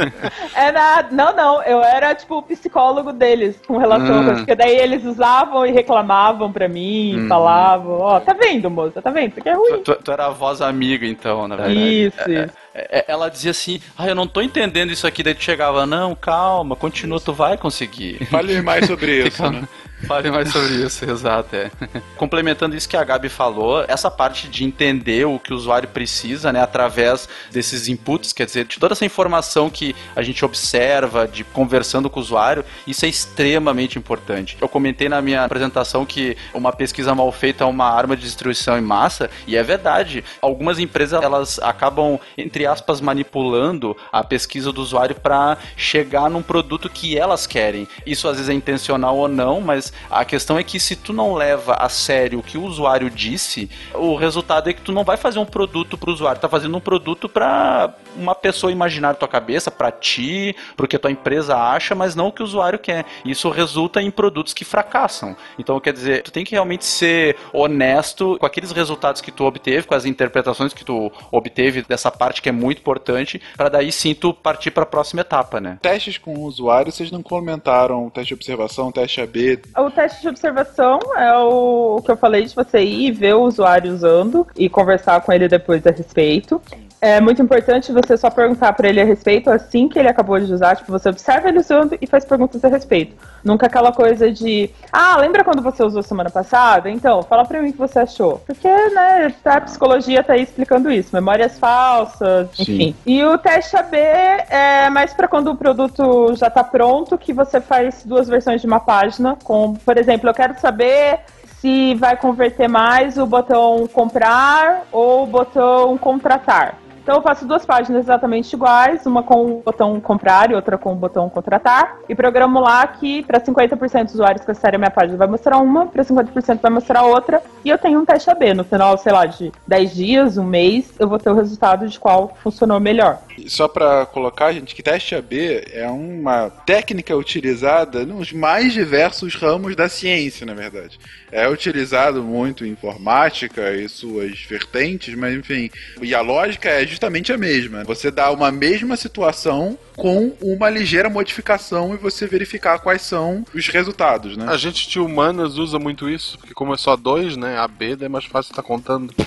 Era. 0.57 1.07
Não, 1.11 1.34
não. 1.36 1.62
Eu 1.62 1.82
era, 1.82 2.14
tipo, 2.14 2.38
o 2.38 2.43
psicólogo 2.43 3.12
deles 3.12 3.61
com 3.66 3.76
relação 3.76 4.14
a 4.18 4.20
Ah. 4.20 4.24
coisa. 4.24 4.36
Porque 4.41 4.55
daí 4.55 4.76
eles 4.76 5.05
usavam 5.05 5.66
e 5.66 5.72
reclamavam 5.72 6.51
pra 6.51 6.68
mim, 6.68 7.18
Hum. 7.20 7.28
falavam: 7.28 7.99
Ó, 8.01 8.20
tá 8.20 8.32
vendo, 8.32 8.70
moça? 8.70 9.03
Tá 9.03 9.11
vendo? 9.11 9.30
Isso 9.30 9.41
aqui 9.41 9.49
é 9.49 9.55
ruim. 9.55 9.82
Tu, 9.82 9.95
tu 9.97 10.11
era 10.12 10.26
a 10.26 10.30
voz 10.30 10.61
amiga, 10.62 11.07
então, 11.07 11.47
na 11.47 11.57
verdade. 11.57 12.07
Isso, 12.07 12.30
É, 12.37 12.51
é, 12.74 12.99
é, 12.99 13.05
ela 13.09 13.28
dizia 13.28 13.51
assim, 13.51 13.81
ah, 13.97 14.07
eu 14.07 14.14
não 14.14 14.26
tô 14.26 14.41
entendendo 14.41 14.93
isso 14.93 15.07
aqui. 15.07 15.22
Daí 15.22 15.35
tu 15.35 15.43
chegava, 15.43 15.87
não, 15.87 16.14
calma, 16.14 16.76
continua, 16.76 17.20
tu 17.20 17.33
vai 17.33 17.57
conseguir. 17.57 18.24
Fale 18.26 18.61
mais 18.62 18.87
sobre 18.87 19.22
isso, 19.26 19.49
né? 19.51 19.66
Fale 20.07 20.30
mais 20.30 20.51
sobre 20.51 20.74
isso, 20.74 21.05
exato. 21.05 21.55
É. 21.55 21.70
Complementando 22.16 22.76
isso 22.76 22.88
que 22.88 22.96
a 22.96 23.05
Gabi 23.05 23.28
falou, 23.28 23.84
essa 23.86 24.11
parte 24.11 24.48
de 24.48 24.64
entender 24.64 25.26
o 25.26 25.38
que 25.38 25.53
o 25.53 25.57
usuário 25.57 25.88
precisa, 25.88 26.53
né, 26.53 26.61
através 26.61 27.28
desses 27.51 27.88
inputs, 27.88 28.32
quer 28.32 28.46
dizer, 28.46 28.64
de 28.64 28.78
toda 28.78 28.94
essa 28.94 29.05
informação 29.05 29.68
que 29.70 29.94
a 30.14 30.22
gente 30.22 30.44
observa, 30.44 31.26
de 31.26 31.44
conversando 31.44 32.09
com 32.09 32.18
o 32.18 32.22
usuário, 32.22 32.64
isso 32.86 33.05
é 33.05 33.09
extremamente 33.09 33.98
importante. 33.98 34.57
Eu 34.61 34.68
comentei 34.68 35.09
na 35.09 35.20
minha 35.20 35.44
apresentação 35.44 36.05
que 36.07 36.36
uma 36.55 36.72
pesquisa 36.72 37.14
mal 37.14 37.30
feita 37.32 37.64
é 37.64 37.66
uma 37.66 37.88
arma 37.88 38.16
de 38.16 38.22
destruição 38.22 38.78
em 38.78 38.82
massa, 38.82 39.30
e 39.46 39.57
é 39.57 39.62
verdade. 39.62 40.24
Algumas 40.40 40.78
empresas 40.78 41.22
elas 41.22 41.59
acabam, 41.61 42.18
entre 42.36 42.66
aspas, 42.66 43.01
manipulando 43.01 43.96
a 44.12 44.24
pesquisa 44.24 44.72
do 44.72 44.80
usuário 44.80 45.14
para 45.14 45.59
chegar 45.76 46.30
num 46.30 46.42
produto 46.42 46.88
que 46.88 47.18
elas 47.18 47.46
querem. 47.46 47.86
Isso 48.07 48.28
às 48.28 48.36
vezes 48.36 48.48
é 48.48 48.55
intencional 48.55 49.16
ou 49.16 49.28
não, 49.28 49.61
mas 49.61 49.89
a 50.11 50.24
questão 50.24 50.59
é 50.59 50.62
que 50.62 50.78
se 50.78 50.97
tu 50.97 51.12
não 51.12 51.34
leva 51.34 51.74
a 51.74 51.88
sério 51.88 52.38
o 52.38 52.43
que 52.43 52.59
o 52.59 52.64
usuário 52.64 53.11
disse, 53.11 53.70
o 53.95 54.14
resultado 54.16 54.70
é 54.70 54.72
que 54.72 54.82
tu 54.82 54.93
não 54.93 55.05
vai 55.05 55.16
fazer 55.16 55.38
um 55.38 55.47
produto 55.47 55.97
para 55.97 56.11
o 56.11 56.12
usuário, 56.12 56.41
tá 56.41 56.49
fazendo 56.49 56.76
um 56.76 56.80
produto 56.80 57.28
para 57.28 57.95
uma 58.16 58.34
pessoa 58.34 58.72
imaginar 58.72 59.09
na 59.09 59.14
tua 59.14 59.28
cabeça, 59.28 59.70
para 59.70 59.91
ti, 59.91 60.55
porque 60.76 60.99
tua 60.99 61.11
empresa 61.11 61.57
acha, 61.57 61.95
mas 61.95 62.14
não 62.14 62.28
o 62.28 62.32
que 62.32 62.43
o 62.43 62.45
usuário 62.45 62.78
quer. 62.78 63.05
Isso 63.24 63.49
resulta 63.51 64.03
em 64.03 64.11
produtos 64.11 64.53
que 64.53 64.64
fracassam. 64.64 65.36
Então, 65.59 65.78
quer 65.80 65.93
dizer, 65.93 66.22
tu 66.22 66.30
tem 66.30 66.45
que 66.45 66.53
realmente 66.53 66.84
ser 66.84 67.36
honesto 67.53 68.36
com 68.38 68.47
aqueles 68.47 68.72
resultados 68.72 69.20
que 69.20 69.30
tu 69.30 69.45
obteve, 69.45 69.86
com 69.86 69.95
as 69.95 70.05
interpretações 70.05 70.72
que 70.72 70.84
tu 70.84 71.11
obteve 71.30 71.82
dessa 71.82 72.11
parte 72.11 72.43
que 72.43 72.49
é 72.49 72.53
muito 72.53 72.78
importante, 72.78 73.41
para 73.57 73.68
daí 73.68 73.91
sim 73.93 74.14
tu 74.14 74.32
partir 74.32 74.70
para 74.70 74.82
a 74.82 74.86
próxima 74.86 75.20
etapa, 75.22 75.61
né? 75.61 75.78
Testes 75.80 76.18
com 76.18 76.34
o 76.34 76.43
usuário, 76.43 76.93
vocês 76.93 77.11
não 77.11 77.22
comentaram 77.22 78.11
teste 78.11 78.28
de 78.28 78.34
observação, 78.34 78.93
teste 78.93 79.20
AB. 79.20 79.61
O 79.81 79.91
teste 79.91 80.20
de 80.20 80.28
observação 80.28 80.99
é 81.16 81.35
o, 81.39 82.03
que 82.05 82.11
eu 82.11 82.16
falei 82.16 82.45
de 82.45 82.55
você 82.55 82.83
ir 82.83 83.07
e 83.07 83.11
ver 83.11 83.35
o 83.35 83.45
usuário 83.45 83.91
usando 83.91 84.47
e 84.55 84.68
conversar 84.68 85.22
com 85.22 85.33
ele 85.33 85.49
depois 85.49 85.87
a 85.87 85.91
respeito. 85.91 86.61
É 87.01 87.18
muito 87.18 87.40
importante 87.40 87.92
você 87.92 88.14
só 88.16 88.28
perguntar 88.28 88.74
para 88.74 88.86
ele 88.86 89.01
a 89.01 89.05
respeito 89.05 89.48
assim 89.51 89.88
que 89.88 89.98
ele 89.98 90.09
acabou 90.09 90.38
de 90.38 90.53
usar. 90.53 90.76
Tipo, 90.76 90.92
você 90.92 91.09
observa 91.09 91.48
ele 91.48 91.59
usando 91.59 91.96
e 92.01 92.07
faz 92.07 92.26
perguntas 92.26 92.62
a 92.62 92.68
respeito. 92.68 93.16
Nunca 93.42 93.66
aquela 93.66 93.90
coisa 93.90 94.30
de, 94.30 94.68
ah, 94.92 95.16
lembra 95.16 95.42
quando 95.42 95.62
você 95.62 95.82
usou 95.82 96.03
semana 96.03 96.28
passada? 96.28 96.90
Então, 96.90 97.22
fala 97.22 97.46
pra 97.46 97.62
mim 97.62 97.70
o 97.70 97.72
que 97.72 97.78
você 97.78 98.01
achou. 98.01 98.42
Porque, 98.46 98.68
né, 98.68 99.34
a 99.46 99.61
psicologia 99.62 100.22
tá 100.22 100.34
aí 100.34 100.42
explicando 100.42 100.90
isso. 100.90 101.09
Memórias 101.14 101.59
falsas, 101.59 102.48
enfim. 102.59 102.94
E 103.07 103.24
o 103.24 103.38
teste 103.38 103.76
AB 103.76 103.96
é 103.96 104.90
mais 104.90 105.14
para 105.14 105.26
quando 105.26 105.51
o 105.53 105.57
produto 105.57 106.34
já 106.34 106.51
tá 106.51 106.62
pronto, 106.62 107.16
que 107.16 107.32
você 107.32 107.62
faz 107.62 108.05
duas 108.05 108.28
versões 108.28 108.61
de 108.61 108.66
uma 108.66 108.80
página. 108.80 109.38
Com, 109.42 109.72
por 109.74 109.96
exemplo, 109.96 110.28
eu 110.28 110.34
quero 110.34 110.61
saber 110.61 111.20
se 111.61 111.94
vai 111.94 112.16
converter 112.16 112.68
mais 112.68 113.16
o 113.16 113.24
botão 113.24 113.86
comprar 113.86 114.82
ou 114.92 115.24
o 115.24 115.26
botão 115.26 115.96
contratar. 115.96 116.74
Então 117.03 117.16
eu 117.16 117.22
faço 117.22 117.46
duas 117.46 117.64
páginas 117.64 118.05
exatamente 118.05 118.53
iguais, 118.53 119.05
uma 119.07 119.22
com 119.22 119.46
o 119.46 119.62
botão 119.64 120.01
comprar 120.01 120.51
e 120.51 120.55
outra 120.55 120.76
com 120.76 120.92
o 120.92 120.96
botão 120.96 121.28
contratar, 121.28 121.98
e 122.09 122.14
programo 122.14 122.61
lá 122.61 122.86
que 122.86 123.22
para 123.22 123.40
50% 123.40 124.05
dos 124.05 124.14
usuários 124.14 124.44
que 124.44 124.51
acessarem 124.51 124.76
a 124.76 124.78
minha 124.78 124.90
página 124.90 125.16
vai 125.16 125.28
mostrar 125.28 125.59
uma, 125.59 125.86
para 125.86 126.05
50% 126.05 126.61
vai 126.61 126.70
mostrar 126.70 127.03
outra, 127.03 127.42
e 127.64 127.68
eu 127.68 127.78
tenho 127.78 128.01
um 128.01 128.05
teste 128.05 128.30
AB. 128.30 128.55
No 128.55 128.64
final, 128.64 128.96
sei 128.98 129.12
lá, 129.12 129.26
de 129.26 129.53
10 129.66 129.94
dias, 129.94 130.38
um 130.38 130.44
mês, 130.44 130.92
eu 130.98 131.09
vou 131.09 131.18
ter 131.18 131.30
o 131.30 131.34
resultado 131.34 131.88
de 131.88 131.98
qual 131.98 132.36
funcionou 132.42 132.80
melhor. 132.80 133.18
Só 133.46 133.66
para 133.66 134.07
colocar, 134.07 134.53
gente, 134.53 134.74
que 134.74 134.82
teste 134.82 135.14
AB 135.14 135.64
é 135.72 135.88
uma 135.88 136.51
técnica 136.51 137.16
utilizada 137.16 138.05
nos 138.05 138.32
mais 138.32 138.72
diversos 138.72 139.34
ramos 139.34 139.74
da 139.74 139.88
ciência, 139.88 140.44
na 140.44 140.55
verdade. 140.55 140.98
É 141.32 141.48
utilizado 141.48 142.22
muito 142.22 142.66
em 142.66 142.70
informática 142.70 143.72
e 143.72 143.88
suas 143.88 144.40
vertentes, 144.42 145.14
mas 145.14 145.34
enfim. 145.34 145.70
E 146.01 146.14
a 146.14 146.20
lógica 146.20 146.68
é 146.68 146.84
justamente 146.91 147.32
a 147.32 147.38
mesma. 147.38 147.84
Você 147.84 148.11
dá 148.11 148.30
uma 148.30 148.51
mesma 148.51 148.97
situação 148.97 149.78
com 149.97 150.34
uma 150.41 150.70
ligeira 150.70 151.11
modificação 151.11 151.95
e 151.95 151.99
você 151.99 152.26
verificar 152.26 152.78
quais 152.78 153.03
são 153.03 153.45
os 153.55 153.68
resultados, 153.68 154.36
né? 154.36 154.47
A 154.49 154.57
gente 154.57 154.88
de 154.88 154.99
humanas 154.99 155.59
usa 155.59 155.78
muito 155.78 156.09
isso, 156.09 156.38
porque 156.38 156.55
como 156.55 156.72
é 156.72 156.76
só 156.78 156.97
dois, 156.97 157.36
né? 157.36 157.59
A 157.59 157.68
B 157.68 157.97
é 158.01 158.09
mais 158.09 158.24
fácil 158.24 158.51
estar 158.51 158.62
contando. 158.62 159.14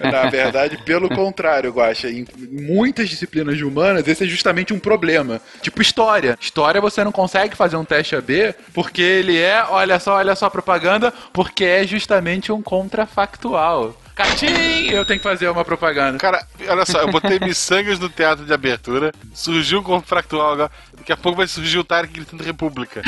Na 0.00 0.28
verdade, 0.28 0.78
pelo 0.84 1.08
contrário, 1.08 1.70
Guaxa, 1.70 2.10
em 2.10 2.26
muitas 2.50 3.08
disciplinas 3.08 3.56
de 3.56 3.64
humanas, 3.64 4.06
esse 4.08 4.24
é 4.24 4.26
justamente 4.26 4.74
um 4.74 4.78
problema. 4.78 5.40
Tipo 5.62 5.80
história. 5.80 6.36
História 6.40 6.80
você 6.80 7.04
não 7.04 7.12
consegue 7.12 7.56
fazer 7.56 7.76
um 7.76 7.84
teste 7.84 8.16
AB 8.16 8.54
porque 8.74 9.02
ele 9.02 9.38
é, 9.38 9.64
olha 9.68 10.00
só, 10.00 10.16
olha 10.16 10.34
só 10.34 10.46
a 10.46 10.50
propaganda, 10.50 11.12
porque 11.32 11.64
é 11.64 11.86
justamente 11.86 12.50
um 12.50 12.60
contrafactual. 12.60 13.96
Catim! 14.16 14.88
Eu 14.90 15.04
tenho 15.04 15.20
que 15.20 15.22
fazer 15.22 15.46
uma 15.50 15.62
propaganda. 15.62 16.16
Cara, 16.16 16.44
olha 16.66 16.86
só, 16.86 17.02
eu 17.02 17.08
botei 17.12 17.38
miçangas 17.38 17.98
no 17.98 18.08
teatro 18.08 18.46
de 18.46 18.52
abertura, 18.52 19.12
surgiu 19.34 19.80
um 19.80 19.82
contrafactual 19.82 20.52
agora, 20.54 20.70
daqui 21.06 21.12
a 21.12 21.16
pouco 21.16 21.38
vai 21.38 21.46
surgir 21.46 21.78
o 21.78 21.84
Tarek 21.84 22.12
gritando 22.12 22.42
República. 22.42 23.00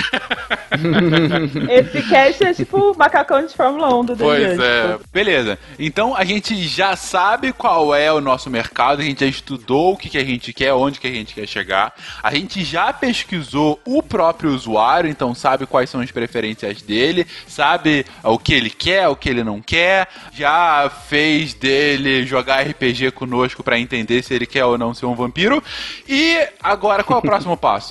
Esse 1.69 2.01
cast 2.09 2.45
é 2.45 2.55
tipo 2.55 2.93
o 2.93 2.97
macacão 2.97 3.45
de 3.45 3.53
Fórmula 3.53 3.93
1 3.93 4.05
do 4.05 4.17
Pois 4.17 4.59
é. 4.61 4.99
Beleza. 5.13 5.59
Então 5.77 6.15
a 6.15 6.25
gente 6.25 6.57
já 6.69 6.95
sabe 6.95 7.53
qual 7.53 7.93
é 7.93 8.13
o 8.13 8.21
nosso 8.21 8.49
mercado, 8.49 9.01
a 9.01 9.05
gente 9.05 9.21
já 9.21 9.27
estudou 9.27 9.95
o 9.95 9.97
que, 9.97 10.09
que 10.09 10.19
a 10.19 10.25
gente 10.25 10.53
quer, 10.53 10.73
onde 10.75 11.01
que 11.01 11.09
a 11.09 11.11
gente 11.11 11.35
quer 11.35 11.49
chegar. 11.49 11.93
A 12.23 12.33
gente 12.33 12.63
já 12.63 12.93
pesquisou 12.93 13.81
o 13.85 14.01
próprio 14.01 14.55
usuário, 14.55 15.11
então 15.11 15.35
sabe 15.35 15.67
quais 15.67 15.91
são 15.91 16.01
as 16.01 16.13
preferências 16.13 16.81
dele, 16.81 17.27
sabe 17.49 18.07
o 18.23 18.39
que 18.39 18.55
ele 18.55 18.71
quer, 18.71 19.09
o 19.09 19.17
que 19.17 19.29
ele 19.29 19.43
não 19.43 19.61
quer. 19.61 20.07
Já 20.33 20.89
fez 21.09 21.53
dele 21.53 22.25
jogar 22.25 22.63
RPG 22.63 23.11
conosco 23.11 23.65
pra 23.65 23.77
entender 23.77 24.23
se 24.23 24.33
ele 24.35 24.47
quer 24.47 24.65
ou 24.65 24.79
não 24.79 24.95
ser 24.95 25.07
um 25.07 25.17
vampiro. 25.17 25.61
E 26.09 26.47
agora 26.63 27.03
qual 27.03 27.19
é 27.19 27.21
o 27.21 27.23
próximo 27.23 27.57
passo? 27.57 27.88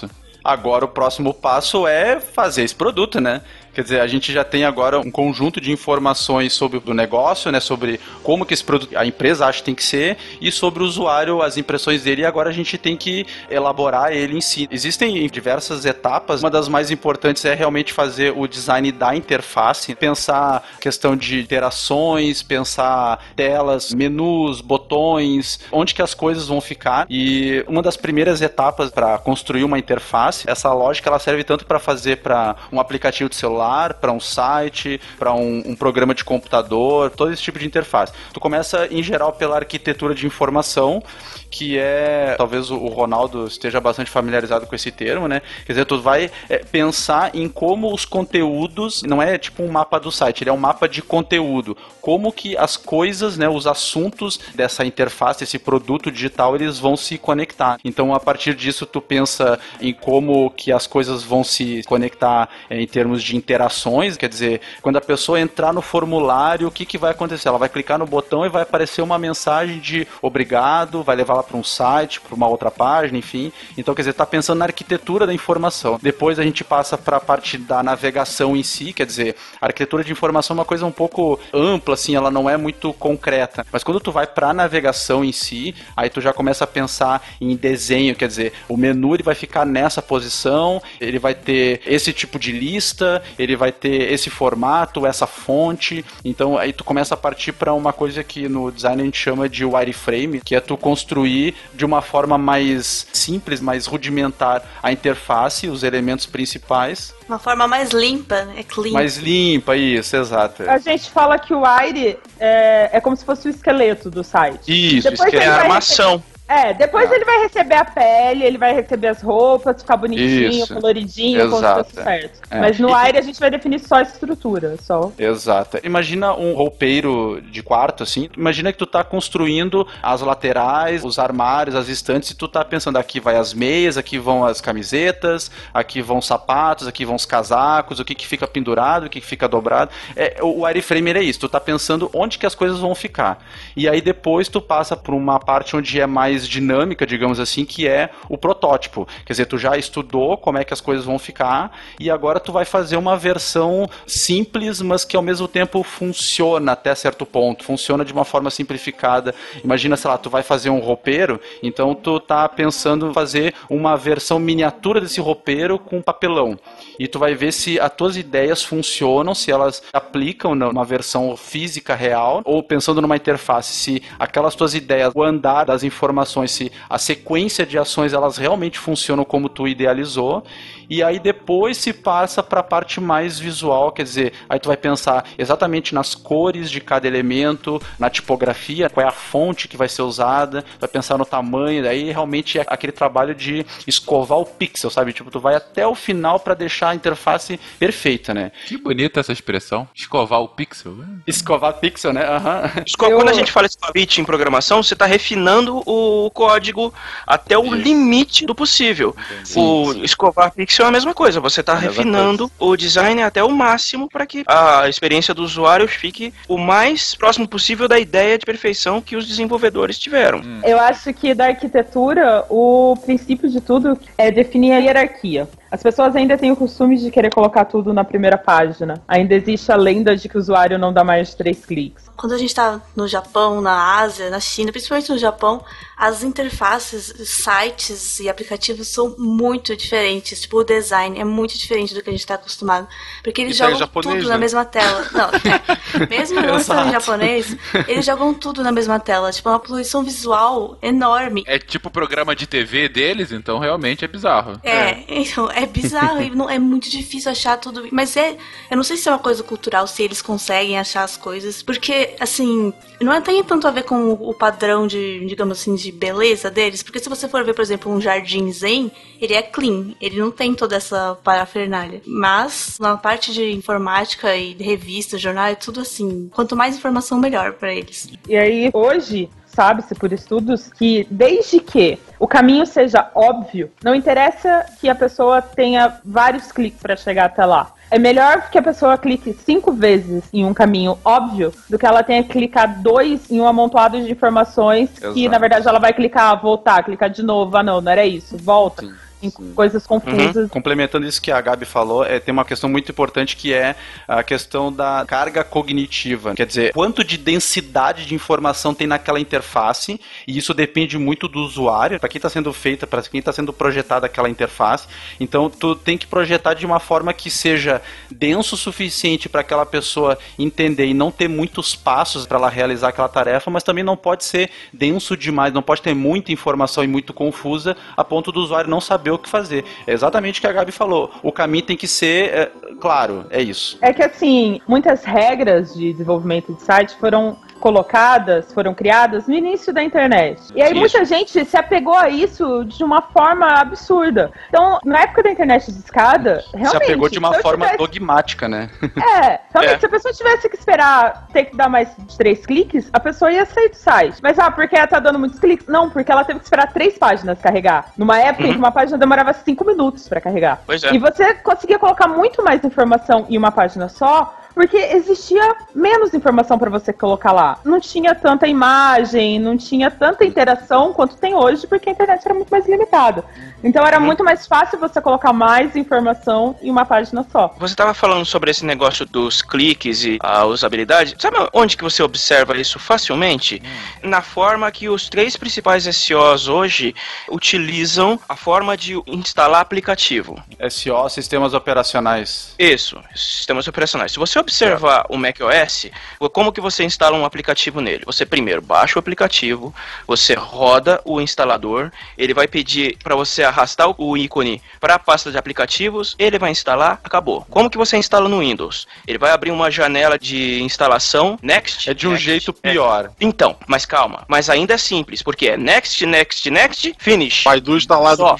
Agora 0.47 0.85
o 0.85 0.87
próximo 0.87 1.33
passo 1.33 1.85
é 1.85 2.21
fazer 2.21 2.63
esse 2.63 2.73
produto, 2.73 3.19
né? 3.19 3.41
Quer 3.77 3.83
dizer, 3.83 4.01
a 4.01 4.07
gente 4.07 4.33
já 4.33 4.43
tem 4.43 4.65
agora 4.65 4.99
um 4.99 5.11
conjunto 5.11 5.61
de 5.61 5.71
informações 5.71 6.51
sobre 6.51 6.81
o 6.83 6.95
negócio, 6.95 7.51
né? 7.51 7.59
Sobre 7.59 7.99
como 8.23 8.43
que 8.43 8.51
esse 8.51 8.63
produto 8.63 8.97
a 8.97 9.05
empresa 9.05 9.45
acha 9.45 9.59
que 9.59 9.65
tem 9.65 9.75
que 9.75 9.83
ser 9.83 10.17
e 10.41 10.51
sobre 10.51 10.81
o 10.81 10.85
usuário, 10.87 11.43
as 11.43 11.57
impressões 11.57 12.01
dele. 12.01 12.23
E 12.23 12.25
agora 12.25 12.49
a 12.49 12.51
gente 12.51 12.75
tem 12.75 12.97
que 12.97 13.27
elaborar 13.51 14.11
ele 14.11 14.35
em 14.35 14.41
si. 14.41 14.67
Existem 14.71 15.29
diversas 15.29 15.85
etapas. 15.85 16.41
Uma 16.41 16.49
das 16.49 16.67
mais 16.67 16.89
importantes 16.89 17.45
é 17.45 17.53
realmente 17.53 17.93
fazer 17.93 18.33
o 18.35 18.47
design 18.47 18.91
da 18.91 19.15
interface, 19.15 19.93
pensar 19.93 20.67
questão 20.81 21.15
de 21.15 21.39
interações, 21.39 22.41
pensar 22.41 23.23
telas, 23.35 23.93
menus, 23.93 24.59
botões, 24.59 25.59
onde 25.71 25.93
que 25.93 26.01
as 26.01 26.15
coisas 26.15 26.47
vão 26.47 26.59
ficar. 26.59 27.05
E 27.11 27.63
uma 27.67 27.83
das 27.83 27.95
primeiras 27.95 28.41
etapas 28.41 28.89
para 28.89 29.19
construir 29.19 29.63
uma 29.63 29.77
interface, 29.77 30.49
essa 30.49 30.73
lógica 30.73 31.11
ela 31.11 31.19
serve 31.19 31.43
tanto 31.43 31.63
para 31.63 31.77
fazer 31.77 32.17
para 32.23 32.55
um 32.71 32.79
aplicativo 32.79 33.29
de 33.29 33.35
celular, 33.35 33.66
para 33.99 34.11
um 34.11 34.19
site, 34.19 34.99
para 35.17 35.33
um, 35.33 35.63
um 35.65 35.75
programa 35.75 36.13
de 36.13 36.23
computador, 36.23 37.09
todo 37.11 37.31
esse 37.31 37.41
tipo 37.41 37.59
de 37.59 37.65
interface. 37.65 38.13
Tu 38.33 38.39
começa 38.39 38.87
em 38.91 39.03
geral 39.03 39.33
pela 39.33 39.55
arquitetura 39.55 40.13
de 40.13 40.25
informação, 40.25 41.03
que 41.49 41.77
é 41.77 42.35
talvez 42.37 42.69
o 42.69 42.87
Ronaldo 42.87 43.47
esteja 43.47 43.79
bastante 43.79 44.11
familiarizado 44.11 44.65
com 44.67 44.75
esse 44.75 44.91
termo, 44.91 45.27
né? 45.27 45.41
Quer 45.65 45.73
dizer, 45.73 45.85
tu 45.85 46.01
vai 46.01 46.29
é, 46.49 46.59
pensar 46.59 47.35
em 47.35 47.47
como 47.47 47.93
os 47.93 48.05
conteúdos, 48.05 49.03
não 49.03 49.21
é 49.21 49.37
tipo 49.37 49.63
um 49.63 49.71
mapa 49.71 49.99
do 49.99 50.11
site, 50.11 50.43
ele 50.43 50.49
é 50.49 50.53
um 50.53 50.57
mapa 50.57 50.87
de 50.87 51.01
conteúdo, 51.01 51.75
como 52.01 52.31
que 52.31 52.57
as 52.57 52.77
coisas, 52.77 53.37
né, 53.37 53.49
os 53.49 53.67
assuntos 53.67 54.39
dessa 54.55 54.85
interface, 54.85 55.43
esse 55.43 55.59
produto 55.59 56.11
digital, 56.11 56.55
eles 56.55 56.79
vão 56.79 56.95
se 56.95 57.17
conectar. 57.17 57.77
Então, 57.83 58.13
a 58.13 58.19
partir 58.19 58.53
disso, 58.53 58.85
tu 58.85 59.01
pensa 59.01 59.59
em 59.81 59.93
como 59.93 60.49
que 60.51 60.71
as 60.71 60.87
coisas 60.87 61.23
vão 61.23 61.43
se 61.43 61.83
conectar 61.83 62.49
é, 62.69 62.79
em 62.79 62.87
termos 62.87 63.23
de 63.23 63.35
interação 63.35 63.56
interações, 63.57 64.15
quer 64.15 64.29
dizer, 64.29 64.61
quando 64.81 64.97
a 64.97 65.01
pessoa 65.01 65.39
entrar 65.39 65.73
no 65.73 65.81
formulário, 65.81 66.67
o 66.67 66.71
que, 66.71 66.85
que 66.85 66.97
vai 66.97 67.11
acontecer? 67.11 67.47
Ela 67.47 67.57
vai 67.57 67.67
clicar 67.67 67.97
no 67.97 68.05
botão 68.05 68.45
e 68.45 68.49
vai 68.49 68.61
aparecer 68.61 69.01
uma 69.01 69.17
mensagem 69.17 69.79
de 69.79 70.07
obrigado, 70.21 71.01
vai 71.01 71.15
levar 71.15 71.33
ela 71.33 71.43
para 71.43 71.57
um 71.57 71.63
site, 71.63 72.21
para 72.21 72.35
uma 72.35 72.47
outra 72.47 72.69
página, 72.69 73.17
enfim. 73.17 73.51
Então, 73.75 73.95
quer 73.95 74.01
dizer, 74.01 74.11
está 74.11 74.25
pensando 74.25 74.59
na 74.59 74.65
arquitetura 74.65 75.25
da 75.25 75.33
informação. 75.33 75.99
Depois 76.01 76.39
a 76.39 76.43
gente 76.43 76.63
passa 76.63 76.97
para 76.97 77.17
a 77.17 77.19
parte 77.19 77.57
da 77.57 77.81
navegação 77.81 78.55
em 78.55 78.61
si, 78.61 78.93
quer 78.93 79.05
dizer, 79.05 79.35
a 79.59 79.65
arquitetura 79.65 80.03
de 80.03 80.11
informação 80.11 80.53
é 80.53 80.59
uma 80.59 80.65
coisa 80.65 80.85
um 80.85 80.91
pouco 80.91 81.39
ampla, 81.51 81.95
assim, 81.95 82.15
ela 82.15 82.29
não 82.29 82.47
é 82.47 82.57
muito 82.57 82.93
concreta. 82.93 83.65
Mas 83.71 83.83
quando 83.83 83.99
tu 83.99 84.11
vai 84.11 84.27
para 84.27 84.49
a 84.49 84.53
navegação 84.53 85.25
em 85.25 85.31
si, 85.31 85.73
aí 85.95 86.09
tu 86.09 86.21
já 86.21 86.31
começa 86.31 86.63
a 86.63 86.67
pensar 86.67 87.25
em 87.41 87.55
desenho, 87.55 88.15
quer 88.15 88.27
dizer, 88.27 88.53
o 88.69 88.77
menu 88.77 89.15
ele 89.15 89.23
vai 89.23 89.35
ficar 89.35 89.65
nessa 89.65 90.01
posição, 90.01 90.81
ele 91.01 91.17
vai 91.17 91.33
ter 91.33 91.81
esse 91.85 92.13
tipo 92.13 92.37
de 92.37 92.51
lista, 92.51 93.23
ele 93.39 93.46
vai 93.55 93.71
ter 93.71 94.11
esse 94.11 94.29
formato, 94.29 95.05
essa 95.05 95.27
fonte. 95.27 96.03
Então 96.23 96.57
aí 96.57 96.73
tu 96.73 96.83
começa 96.83 97.13
a 97.13 97.17
partir 97.17 97.51
para 97.51 97.73
uma 97.73 97.93
coisa 97.93 98.23
que 98.23 98.47
no 98.47 98.71
design 98.71 99.01
a 99.01 99.05
gente 99.05 99.17
chama 99.17 99.47
de 99.49 99.65
wireframe, 99.65 100.41
que 100.41 100.55
é 100.55 100.59
tu 100.59 100.77
construir 100.77 101.55
de 101.73 101.85
uma 101.85 102.01
forma 102.01 102.37
mais 102.37 103.07
simples, 103.13 103.59
mais 103.59 103.85
rudimentar 103.85 104.63
a 104.81 104.91
interface, 104.91 105.67
os 105.67 105.83
elementos 105.83 106.25
principais. 106.25 107.13
Uma 107.27 107.39
forma 107.39 107.67
mais 107.67 107.89
limpa, 107.91 108.47
é 108.55 108.63
clean. 108.63 108.93
Mais 108.93 109.17
limpa, 109.17 109.75
isso, 109.75 110.15
exato. 110.15 110.63
A 110.69 110.77
gente 110.77 111.09
fala 111.09 111.37
que 111.37 111.53
o 111.53 111.63
Wire 111.63 112.17
é, 112.39 112.89
é 112.93 113.01
como 113.01 113.15
se 113.15 113.25
fosse 113.25 113.47
o 113.47 113.51
esqueleto 113.51 114.09
do 114.09 114.23
site. 114.23 114.97
Isso, 114.97 115.09
Depois 115.09 115.33
é 115.33 115.45
a 115.45 115.55
armação. 115.57 116.23
É, 116.47 116.73
depois 116.73 117.11
ah. 117.11 117.15
ele 117.15 117.25
vai 117.25 117.41
receber 117.43 117.75
a 117.75 117.85
pele, 117.85 118.45
ele 118.45 118.57
vai 118.57 118.73
receber 118.73 119.07
as 119.07 119.21
roupas, 119.21 119.81
ficar 119.81 119.97
bonitinho, 119.97 120.49
Isso. 120.49 120.73
coloridinho, 120.73 121.41
Exato. 121.41 121.49
como 121.49 121.67
se 121.67 121.83
fosse 121.83 122.03
certo. 122.03 122.39
É. 122.49 122.59
Mas 122.59 122.79
no 122.79 122.93
Aire 122.93 123.17
a 123.17 123.21
gente 123.21 123.39
vai 123.39 123.51
definir 123.51 123.79
só 123.79 123.95
a 123.95 124.01
estrutura, 124.03 124.77
só. 124.81 125.11
Exato. 125.17 125.79
Imagina 125.83 126.33
um 126.33 126.53
roupeiro 126.53 127.41
de 127.41 127.61
quarto, 127.61 128.03
assim. 128.03 128.29
Imagina 128.37 128.71
que 128.71 128.77
tu 128.77 128.85
tá 128.85 129.03
construindo 129.03 129.85
as 130.01 130.21
laterais, 130.21 131.03
os 131.03 131.19
armários, 131.19 131.75
as 131.75 131.89
estantes, 131.89 132.31
e 132.31 132.35
tu 132.35 132.47
tá 132.47 132.63
pensando, 132.63 132.97
aqui 132.97 133.19
vai 133.19 133.35
as 133.35 133.53
meias, 133.53 133.97
aqui 133.97 134.17
vão 134.17 134.45
as 134.45 134.61
camisetas, 134.61 135.51
aqui 135.73 136.01
vão 136.01 136.19
os 136.19 136.25
sapatos, 136.25 136.87
aqui 136.87 137.03
vão 137.03 137.15
os 137.15 137.25
casacos, 137.25 137.99
o 137.99 138.05
que 138.05 138.15
que 138.15 138.25
fica 138.25 138.47
pendurado, 138.47 139.07
o 139.07 139.09
que 139.09 139.19
que 139.19 139.27
fica 139.27 139.47
dobrado. 139.47 139.91
É, 140.15 140.37
o 140.41 140.63
wireframer 140.63 141.17
é 141.17 141.23
isso, 141.23 141.41
tu 141.41 141.49
tá 141.49 141.59
pensando 141.59 142.09
onde 142.13 142.37
que 142.37 142.45
as 142.45 142.55
coisas 142.55 142.79
vão 142.79 142.95
ficar. 142.95 143.43
E 143.75 143.87
aí 143.89 143.99
depois 143.99 144.47
tu 144.47 144.61
passa 144.61 144.95
por 144.95 145.13
uma 145.13 145.39
parte 145.39 145.75
onde 145.75 145.99
é 145.99 146.05
mais 146.05 146.36
mais 146.37 146.47
dinâmica, 146.47 147.05
digamos 147.05 147.39
assim, 147.39 147.65
que 147.65 147.87
é 147.87 148.11
o 148.29 148.37
protótipo. 148.37 149.07
Quer 149.25 149.33
dizer, 149.33 149.45
tu 149.47 149.57
já 149.57 149.75
estudou 149.75 150.37
como 150.37 150.59
é 150.59 150.63
que 150.63 150.73
as 150.73 150.81
coisas 150.81 151.03
vão 151.03 151.17
ficar 151.17 151.75
e 151.99 152.11
agora 152.11 152.39
tu 152.39 152.51
vai 152.51 152.63
fazer 152.63 152.95
uma 152.97 153.17
versão 153.17 153.89
simples, 154.05 154.81
mas 154.81 155.03
que 155.03 155.17
ao 155.17 155.23
mesmo 155.23 155.47
tempo 155.47 155.81
funciona 155.81 156.73
até 156.73 156.93
certo 156.93 157.25
ponto, 157.25 157.63
funciona 157.63 158.05
de 158.05 158.13
uma 158.13 158.23
forma 158.23 158.51
simplificada. 158.51 159.33
Imagina, 159.63 159.97
sei 159.97 160.11
lá, 160.11 160.17
tu 160.17 160.29
vai 160.29 160.43
fazer 160.43 160.69
um 160.69 160.79
roupeiro, 160.79 161.41
então 161.63 161.95
tu 161.95 162.19
tá 162.19 162.47
pensando 162.47 163.09
em 163.09 163.13
fazer 163.13 163.53
uma 163.69 163.97
versão 163.97 164.37
miniatura 164.37 165.01
desse 165.01 165.19
roupeiro 165.19 165.79
com 165.79 166.01
papelão. 166.01 166.59
E 166.99 167.07
tu 167.07 167.17
vai 167.17 167.33
ver 167.33 167.51
se 167.51 167.79
as 167.79 167.91
tuas 167.91 168.15
ideias 168.15 168.63
funcionam, 168.63 169.33
se 169.33 169.51
elas 169.51 169.81
aplicam 169.91 170.53
numa 170.53 170.85
versão 170.85 171.35
física 171.35 171.95
real, 171.95 172.41
ou 172.45 172.61
pensando 172.61 173.01
numa 173.01 173.15
interface, 173.15 173.73
se 173.73 174.03
aquelas 174.19 174.55
tuas 174.55 174.75
ideias, 174.75 175.11
o 175.15 175.23
andar 175.23 175.65
das 175.65 175.83
informações 175.83 176.26
se 176.51 176.71
a 176.89 176.97
sequência 176.97 177.65
de 177.65 177.77
ações 177.77 178.13
elas 178.13 178.37
realmente 178.37 178.77
funcionam 178.77 179.25
como 179.25 179.49
tu 179.49 179.67
idealizou 179.67 180.43
e 180.89 181.03
aí 181.03 181.19
depois 181.19 181.77
se 181.77 181.93
passa 181.93 182.41
para 182.41 182.61
a 182.61 182.63
parte 182.63 182.99
mais 182.99 183.39
visual, 183.39 183.91
quer 183.91 184.03
dizer, 184.03 184.33
aí 184.49 184.59
tu 184.59 184.67
vai 184.67 184.77
pensar 184.77 185.25
exatamente 185.37 185.93
nas 185.93 186.15
cores 186.15 186.71
de 186.71 186.79
cada 186.79 187.07
elemento, 187.07 187.81
na 187.99 188.09
tipografia, 188.09 188.89
qual 188.89 189.05
é 189.05 189.09
a 189.09 189.11
fonte 189.11 189.67
que 189.67 189.77
vai 189.77 189.89
ser 189.89 190.01
usada, 190.01 190.63
vai 190.79 190.89
pensar 190.89 191.17
no 191.17 191.25
tamanho, 191.25 191.83
daí 191.83 192.11
realmente 192.11 192.59
é 192.59 192.65
aquele 192.67 192.93
trabalho 192.93 193.35
de 193.35 193.65
escovar 193.85 194.39
o 194.39 194.45
pixel, 194.45 194.89
sabe? 194.89 195.13
Tipo, 195.13 195.29
tu 195.29 195.39
vai 195.39 195.55
até 195.55 195.85
o 195.85 195.95
final 195.95 196.39
para 196.39 196.53
deixar 196.53 196.89
a 196.89 196.95
interface 196.95 197.59
perfeita, 197.77 198.33
né? 198.33 198.51
Que 198.65 198.77
bonita 198.77 199.19
essa 199.19 199.33
expressão, 199.33 199.87
escovar 199.93 200.41
o 200.41 200.47
pixel. 200.47 200.93
Né? 200.93 201.07
Escovar 201.27 201.73
pixel, 201.73 202.13
né? 202.13 202.25
Uhum. 202.29 202.83
Esco 202.85 203.05
Eu... 203.05 203.17
Quando 203.17 203.29
a 203.29 203.33
gente 203.33 203.51
fala 203.51 203.67
bit 203.93 204.21
em 204.21 204.25
programação, 204.25 204.81
você 204.81 204.93
está 204.93 205.05
refinando 205.05 205.81
o 205.85 206.29
código 206.31 206.93
até 207.25 207.57
o 207.57 207.73
limite 207.73 208.45
do 208.45 208.55
possível. 208.55 209.15
Sim, 209.43 209.59
o 209.59 209.93
sim. 209.93 210.03
escovar 210.03 210.51
pixel 210.51 210.76
é 210.85 210.89
a 210.89 210.91
mesma 210.91 211.13
coisa, 211.13 211.39
você 211.39 211.61
está 211.61 211.75
refinando 211.75 212.49
coisa. 212.49 212.73
o 212.73 212.77
design 212.77 213.21
até 213.21 213.43
o 213.43 213.49
máximo 213.49 214.09
para 214.09 214.25
que 214.25 214.43
a 214.47 214.87
experiência 214.87 215.33
do 215.33 215.43
usuário 215.43 215.87
fique 215.87 216.33
o 216.47 216.57
mais 216.57 217.15
próximo 217.15 217.47
possível 217.47 217.87
da 217.87 217.99
ideia 217.99 218.37
de 218.37 218.45
perfeição 218.45 219.01
que 219.01 219.15
os 219.15 219.27
desenvolvedores 219.27 219.97
tiveram. 219.97 220.39
Hum. 220.39 220.61
Eu 220.63 220.79
acho 220.79 221.13
que 221.13 221.33
da 221.33 221.47
arquitetura, 221.47 222.45
o 222.49 222.95
princípio 223.05 223.49
de 223.49 223.61
tudo 223.61 223.99
é 224.17 224.31
definir 224.31 224.73
a 224.73 224.77
hierarquia. 224.77 225.47
As 225.69 225.83
pessoas 225.83 226.15
ainda 226.15 226.37
têm 226.37 226.51
o 226.51 226.55
costume 226.55 226.97
de 226.97 227.11
querer 227.11 227.33
colocar 227.33 227.65
tudo 227.65 227.93
na 227.93 228.03
primeira 228.03 228.37
página. 228.37 229.01
Ainda 229.07 229.35
existe 229.35 229.71
a 229.71 229.75
lenda 229.75 230.15
de 230.15 230.29
que 230.29 230.37
o 230.37 230.39
usuário 230.39 230.77
não 230.77 230.93
dá 230.93 231.03
mais 231.03 231.29
de 231.29 231.35
três 231.35 231.65
cliques. 231.65 232.09
Quando 232.15 232.33
a 232.33 232.37
gente 232.37 232.49
está 232.49 232.81
no 232.95 233.07
Japão, 233.07 233.61
na 233.61 233.99
Ásia, 233.99 234.29
na 234.29 234.39
China, 234.39 234.71
principalmente 234.71 235.11
no 235.11 235.17
Japão, 235.17 235.63
as 235.95 236.23
interfaces, 236.23 237.13
sites 237.27 238.19
e 238.19 238.29
aplicativos 238.29 238.87
são 238.87 239.15
muito 239.17 239.75
diferentes. 239.75 240.41
Tipo, 240.41 240.59
o 240.59 240.63
design 240.63 241.19
é 241.19 241.23
muito 241.23 241.57
diferente 241.57 241.93
do 241.93 242.01
que 242.01 242.09
a 242.09 242.13
gente 242.13 242.21
está 242.21 242.35
acostumado. 242.35 242.87
Porque 243.23 243.41
eles 243.41 243.55
Isso 243.55 243.63
é 243.63 243.65
jogam 243.65 243.77
é 243.77 243.79
japonês, 243.79 244.15
tudo 244.15 244.27
né? 244.27 244.33
na 244.33 244.37
mesma 244.37 244.65
tela. 244.65 245.07
Não, 245.11 245.29
é, 245.29 246.07
mesmo 246.07 246.41
não 246.41 246.59
sendo 246.59 246.91
japonês, 246.91 247.57
eles 247.87 248.05
jogam 248.05 248.33
tudo 248.33 248.61
na 248.63 248.71
mesma 248.71 248.99
tela. 248.99 249.31
Tipo, 249.31 249.49
é 249.49 249.51
uma 249.53 249.59
poluição 249.59 250.03
visual 250.03 250.77
enorme. 250.81 251.43
É 251.47 251.57
tipo 251.57 251.87
o 251.87 251.91
programa 251.91 252.35
de 252.35 252.45
TV 252.45 252.87
deles, 252.87 253.31
então 253.31 253.57
realmente 253.57 254.05
é 254.05 254.07
bizarro. 254.07 254.59
É, 254.63 254.71
é. 254.71 255.05
então 255.09 255.49
é 255.57 255.65
bizarro 255.65 256.35
não, 256.35 256.47
é 256.47 256.59
muito 256.59 256.87
difícil 256.87 257.31
achar 257.31 257.57
tudo. 257.57 257.87
Mas 257.91 258.15
é. 258.15 258.37
Eu 258.69 258.77
não 258.77 258.83
sei 258.83 258.95
se 258.95 259.09
é 259.09 259.11
uma 259.11 259.17
coisa 259.17 259.41
cultural, 259.41 259.87
se 259.87 260.03
eles 260.03 260.21
conseguem 260.21 260.77
achar 260.77 261.03
as 261.03 261.17
coisas. 261.17 261.63
Porque, 261.63 262.15
assim, 262.19 262.71
não 263.01 263.11
é, 263.11 263.19
tem 263.19 263.43
tanto 263.43 263.67
a 263.67 263.71
ver 263.71 263.83
com 263.83 264.11
o, 264.11 264.33
padrão 264.35 264.85
de, 264.85 265.25
digamos 265.25 265.59
assim, 265.59 265.73
de 265.73 265.91
beleza 265.91 266.51
deles. 266.51 266.83
Porque 266.83 266.99
se 266.99 267.09
você 267.09 267.27
for 267.27 267.43
ver, 267.43 267.55
por 267.55 267.63
exemplo, 267.63 267.91
um 267.91 267.99
jardim 267.99 268.51
zen, 268.51 268.91
ele 269.19 269.33
é 269.33 269.41
clean. 269.41 269.95
Ele 269.99 270.19
não 270.19 270.29
tem 270.29 270.53
toda 270.53 270.75
essa 270.75 271.17
parafernália. 271.23 272.03
Mas, 272.05 272.77
na 272.79 272.95
parte 272.95 273.33
de 273.33 273.51
informática 273.51 274.35
e 274.35 274.53
revista, 274.53 275.17
jornal, 275.17 275.47
é 275.47 275.55
tudo 275.55 275.81
assim. 275.81 276.29
Quanto 276.33 276.55
mais 276.55 276.77
informação, 276.77 277.19
melhor 277.19 277.53
para 277.53 277.73
eles. 277.73 278.09
E 278.29 278.37
aí, 278.37 278.69
hoje, 278.73 279.27
sabe-se 279.57 279.95
por 279.95 280.13
estudos 280.13 280.69
que 280.71 281.07
desde 281.09 281.59
que 281.59 281.97
o 282.19 282.27
caminho 282.27 282.63
seja 282.63 283.09
óbvio, 283.15 283.71
não 283.83 283.95
interessa 283.95 284.63
que 284.79 284.87
a 284.87 284.93
pessoa 284.93 285.41
tenha 285.41 285.97
vários 286.05 286.51
cliques 286.51 286.79
para 286.79 286.95
chegar 286.95 287.25
até 287.25 287.43
lá. 287.43 287.73
É 287.89 287.97
melhor 287.97 288.51
que 288.51 288.57
a 288.59 288.61
pessoa 288.61 288.99
clique 288.99 289.33
cinco 289.33 289.71
vezes 289.71 290.25
em 290.31 290.45
um 290.45 290.53
caminho 290.53 290.99
óbvio 291.03 291.51
do 291.67 291.79
que 291.79 291.87
ela 291.87 292.03
tenha 292.03 292.21
que 292.21 292.29
clicar 292.29 292.81
dois 292.83 293.31
em 293.31 293.41
um 293.41 293.47
amontoado 293.47 293.99
de 293.99 294.11
informações 294.11 294.91
Exato. 294.95 295.15
que, 295.15 295.27
na 295.27 295.39
verdade, 295.39 295.67
ela 295.67 295.79
vai 295.79 295.93
clicar, 295.93 296.39
voltar, 296.39 296.83
clicar 296.83 297.09
de 297.09 297.23
novo. 297.23 297.57
Ah, 297.57 297.63
não, 297.63 297.81
não 297.81 297.91
era 297.91 298.05
isso. 298.05 298.37
Volta. 298.37 298.83
Sim 298.83 299.06
em 299.21 299.29
coisas 299.29 299.85
confusas. 299.85 300.35
Uhum. 300.35 300.47
Complementando 300.47 301.07
isso 301.07 301.21
que 301.21 301.31
a 301.31 301.41
Gabi 301.41 301.65
falou, 301.65 302.05
é, 302.05 302.19
tem 302.19 302.31
uma 302.31 302.45
questão 302.45 302.69
muito 302.69 302.91
importante 302.91 303.35
que 303.35 303.53
é 303.53 303.75
a 304.07 304.23
questão 304.23 304.71
da 304.71 305.05
carga 305.07 305.43
cognitiva. 305.43 306.33
Quer 306.35 306.45
dizer, 306.45 306.73
quanto 306.73 307.03
de 307.03 307.17
densidade 307.17 308.05
de 308.05 308.13
informação 308.15 308.73
tem 308.73 308.87
naquela 308.87 309.19
interface, 309.19 309.99
e 310.27 310.37
isso 310.37 310.53
depende 310.53 310.97
muito 310.97 311.27
do 311.27 311.39
usuário, 311.39 311.99
para 311.99 312.09
quem 312.09 312.19
está 312.19 312.29
sendo 312.29 312.51
feita, 312.53 312.85
para 312.85 313.01
quem 313.01 313.19
está 313.19 313.31
sendo 313.31 313.51
projetada 313.51 314.05
aquela 314.05 314.29
interface. 314.29 314.87
Então, 315.19 315.49
tu 315.49 315.75
tem 315.75 315.97
que 315.97 316.07
projetar 316.07 316.53
de 316.53 316.65
uma 316.65 316.79
forma 316.79 317.13
que 317.13 317.29
seja 317.29 317.81
denso 318.11 318.55
o 318.55 318.57
suficiente 318.57 319.27
para 319.27 319.41
aquela 319.41 319.65
pessoa 319.65 320.17
entender 320.37 320.85
e 320.85 320.93
não 320.93 321.11
ter 321.11 321.27
muitos 321.27 321.75
passos 321.75 322.25
para 322.25 322.37
ela 322.37 322.49
realizar 322.49 322.89
aquela 322.89 323.09
tarefa, 323.09 323.49
mas 323.49 323.63
também 323.63 323.83
não 323.83 323.97
pode 323.97 324.23
ser 324.23 324.49
denso 324.71 325.17
demais, 325.17 325.53
não 325.53 325.61
pode 325.61 325.81
ter 325.81 325.93
muita 325.93 326.31
informação 326.31 326.83
e 326.83 326.87
muito 326.87 327.13
confusa 327.13 327.75
a 327.95 328.03
ponto 328.03 328.31
do 328.31 328.39
usuário 328.39 328.69
não 328.69 328.81
saber 328.81 329.06
saber 329.07 329.11
o 329.11 329.17
que 329.17 329.29
fazer. 329.29 329.65
É 329.85 329.93
exatamente 329.93 330.39
o 330.39 330.41
que 330.41 330.47
a 330.47 330.51
Gabi 330.51 330.71
falou. 330.71 331.09
O 331.23 331.31
caminho 331.31 331.65
tem 331.65 331.77
que 331.77 331.87
ser 331.87 332.33
é, 332.33 332.51
claro, 332.79 333.25
é 333.29 333.41
isso. 333.41 333.77
É 333.81 333.93
que 333.93 334.03
assim, 334.03 334.61
muitas 334.67 335.03
regras 335.03 335.73
de 335.73 335.91
desenvolvimento 335.93 336.53
de 336.53 336.61
site 336.61 336.95
foram 336.97 337.37
colocadas, 337.57 338.53
foram 338.53 338.73
criadas 338.73 339.27
no 339.27 339.33
início 339.33 339.73
da 339.73 339.83
internet. 339.83 340.41
E 340.55 340.61
aí 340.61 340.71
isso. 340.71 340.79
muita 340.79 341.05
gente 341.05 341.43
se 341.45 341.57
apegou 341.57 341.95
a 341.95 342.09
isso 342.09 342.63
de 342.65 342.83
uma 342.83 343.01
forma 343.01 343.47
absurda. 343.47 344.31
Então, 344.49 344.79
na 344.85 345.01
época 345.01 345.23
da 345.23 345.31
internet 345.31 345.71
de 345.71 345.79
escada, 345.79 346.43
realmente. 346.53 346.69
Se 346.69 346.91
apegou 346.91 347.09
de 347.09 347.19
uma 347.19 347.33
forma 347.35 347.65
tivesse... 347.65 347.77
dogmática, 347.77 348.47
né? 348.47 348.69
É, 348.97 349.39
realmente, 349.53 349.75
é. 349.75 349.79
se 349.79 349.85
a 349.85 349.89
pessoa 349.89 350.13
tivesse 350.13 350.49
que 350.49 350.55
esperar 350.55 351.27
ter 351.31 351.45
que 351.45 351.55
dar 351.55 351.69
mais 351.69 351.89
de 351.97 352.17
três 352.17 352.45
cliques, 352.45 352.89
a 352.91 352.99
pessoa 352.99 353.31
ia 353.31 353.45
sair 353.45 353.69
do 353.69 353.75
site. 353.75 354.17
Mas, 354.21 354.37
ah, 354.37 354.51
porque 354.51 354.75
ela 354.75 354.87
tá 354.87 354.99
dando 354.99 355.19
muitos 355.19 355.39
cliques? 355.39 355.67
Não, 355.67 355.89
porque 355.89 356.11
ela 356.11 356.23
teve 356.23 356.39
que 356.39 356.45
esperar 356.45 356.71
três 356.71 356.97
páginas 356.97 357.39
carregar. 357.39 357.91
Numa 357.97 358.19
época 358.19 358.43
uhum. 358.43 358.49
em 358.49 358.53
que 358.53 358.59
uma 358.59 358.71
página 358.71 358.97
demorava 358.97 359.33
cinco 359.33 359.65
minutos 359.65 360.07
para 360.07 360.19
carregar. 360.19 360.61
Pois 360.65 360.83
é. 360.83 360.93
E 360.93 360.97
você 360.97 361.33
conseguia 361.35 361.79
colocar 361.79 362.07
muito 362.07 362.43
mais 362.43 362.63
informação 362.63 363.25
em 363.29 363.37
uma 363.37 363.51
página 363.51 363.87
só 363.87 364.36
porque 364.57 364.75
existia 364.75 365.55
menos 365.75 366.15
informação 366.15 366.57
para 366.57 366.67
você 366.67 366.91
colocar 366.91 367.31
lá. 367.31 367.59
Não 367.63 367.79
tinha 367.79 368.15
tanta 368.15 368.47
imagem, 368.47 369.37
não 369.37 369.55
tinha 369.55 369.91
tanta 369.91 370.25
interação 370.25 370.93
quanto 370.93 371.15
tem 371.15 371.35
hoje, 371.35 371.67
porque 371.67 371.89
a 371.89 371.91
internet 371.91 372.25
era 372.25 372.33
muito 372.33 372.49
mais 372.49 372.67
limitada. 372.67 373.23
Então 373.63 373.85
era 373.85 373.99
muito 373.99 374.23
mais 374.23 374.47
fácil 374.47 374.79
você 374.79 374.99
colocar 374.99 375.31
mais 375.31 375.75
informação 375.75 376.55
em 376.59 376.71
uma 376.71 376.85
página 376.85 377.23
só. 377.31 377.53
Você 377.59 377.73
estava 377.73 377.93
falando 377.93 378.25
sobre 378.25 378.49
esse 378.49 378.65
negócio 378.65 379.05
dos 379.05 379.43
cliques 379.43 380.03
e 380.03 380.17
a 380.21 380.43
usabilidade. 380.45 381.15
Sabe 381.19 381.37
onde 381.53 381.77
que 381.77 381.83
você 381.83 382.01
observa 382.01 382.57
isso 382.57 382.79
facilmente? 382.79 383.61
Na 384.01 384.23
forma 384.23 384.71
que 384.71 384.89
os 384.89 385.07
três 385.07 385.37
principais 385.37 385.83
SEOs 385.83 386.47
hoje 386.47 386.95
utilizam 387.29 388.19
a 388.27 388.35
forma 388.35 388.75
de 388.75 388.99
instalar 389.05 389.61
aplicativo. 389.61 390.41
SEO, 390.67 391.07
sistemas 391.09 391.53
operacionais. 391.53 392.55
Isso, 392.57 392.99
sistemas 393.15 393.67
operacionais. 393.67 394.13
Se 394.13 394.17
você 394.17 394.39
observar 394.47 395.05
o 395.09 395.17
macOS, 395.17 395.87
como 396.31 396.53
que 396.53 396.61
você 396.61 396.85
instala 396.85 397.17
um 397.17 397.25
aplicativo 397.25 397.81
nele? 397.81 398.03
Você 398.05 398.25
primeiro 398.25 398.61
baixa 398.61 398.97
o 398.97 398.99
aplicativo, 398.99 399.75
você 400.07 400.33
roda 400.33 401.01
o 401.03 401.19
instalador, 401.19 401.91
ele 402.17 402.33
vai 402.33 402.47
pedir 402.47 402.97
para 403.03 403.13
você 403.13 403.43
arrastar 403.43 403.93
o 403.97 404.17
ícone 404.17 404.61
para 404.79 404.95
a 404.95 404.99
pasta 404.99 405.29
de 405.29 405.37
aplicativos, 405.37 406.15
ele 406.17 406.39
vai 406.39 406.51
instalar, 406.51 407.01
acabou. 407.03 407.45
Como 407.49 407.69
que 407.69 407.77
você 407.77 407.97
instala 407.97 408.29
no 408.29 408.39
Windows? 408.39 408.87
Ele 409.05 409.17
vai 409.17 409.31
abrir 409.31 409.51
uma 409.51 409.69
janela 409.69 410.17
de 410.17 410.61
instalação, 410.61 411.37
next. 411.41 411.89
É 411.89 411.93
de 411.93 412.07
um 412.07 412.11
next, 412.11 412.25
jeito 412.25 412.53
pior. 412.53 413.11
Então, 413.19 413.57
mas 413.67 413.85
calma, 413.85 414.23
mas 414.29 414.49
ainda 414.49 414.75
é 414.75 414.77
simples, 414.77 415.21
porque 415.21 415.49
é 415.49 415.57
next, 415.57 416.05
next, 416.05 416.49
next, 416.49 416.95
finish. 416.97 417.43
Pai 417.43 417.59
do 417.59 417.75
instalado. 417.75 418.23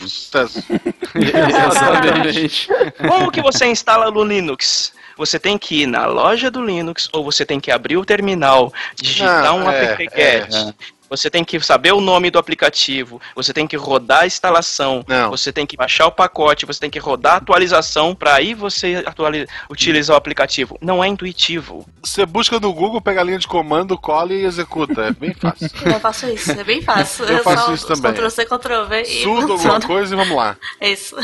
Exatamente. 1.13 2.69
Como 3.07 3.29
que 3.29 3.41
você 3.41 3.65
instala 3.65 4.09
no 4.09 4.23
Linux? 4.23 4.93
Você 5.17 5.39
tem 5.39 5.57
que 5.57 5.81
ir 5.81 5.87
na 5.87 6.05
loja 6.05 6.51
do 6.51 6.63
Linux 6.63 7.09
ou 7.11 7.23
você 7.23 7.45
tem 7.45 7.59
que 7.59 7.71
abrir 7.71 7.97
o 7.97 8.05
terminal, 8.05 8.71
digitar 8.95 9.55
um 9.55 9.69
é, 9.69 9.91
apt-get, 9.91 10.13
é, 10.13 10.69
é. 10.69 10.73
Você 11.09 11.29
tem 11.29 11.43
que 11.43 11.59
saber 11.59 11.93
o 11.93 12.01
nome 12.01 12.29
do 12.29 12.39
aplicativo, 12.39 13.21
você 13.35 13.53
tem 13.53 13.67
que 13.67 13.75
rodar 13.75 14.21
a 14.21 14.27
instalação, 14.27 15.03
Não. 15.07 15.29
você 15.29 15.51
tem 15.51 15.65
que 15.65 15.77
baixar 15.77 16.07
o 16.07 16.11
pacote, 16.11 16.65
você 16.65 16.79
tem 16.79 16.89
que 16.89 16.99
rodar 16.99 17.35
a 17.35 17.37
atualização 17.37 18.13
para 18.13 18.35
aí 18.35 18.53
você 18.53 19.03
utilizar 19.69 20.15
o 20.15 20.17
aplicativo. 20.17 20.77
Não 20.81 21.03
é 21.03 21.07
intuitivo. 21.07 21.85
Você 22.03 22.25
busca 22.25 22.59
no 22.59 22.73
Google, 22.73 23.01
pega 23.01 23.21
a 23.21 23.23
linha 23.23 23.39
de 23.39 23.47
comando, 23.47 23.97
cola 23.97 24.33
e 24.33 24.45
executa. 24.45 25.05
É 25.07 25.11
bem 25.11 25.33
fácil. 25.33 25.69
Eu 25.85 25.99
faço 25.99 26.27
isso, 26.27 26.51
é 26.51 26.63
bem 26.63 26.81
fácil. 26.81 27.25
Eu, 27.25 27.37
Eu 27.37 27.43
faço 27.43 27.73
isso 27.73 27.87
também. 27.87 28.13
Ctrl-C, 28.13 28.45
Ctrl-V 28.45 29.01
e... 29.01 29.23
Sudo 29.23 29.53
alguma 29.53 29.81
coisa 29.81 30.13
e 30.13 30.17
vamos 30.17 30.35
lá. 30.35 30.57
É 30.79 30.91
isso. 30.91 31.15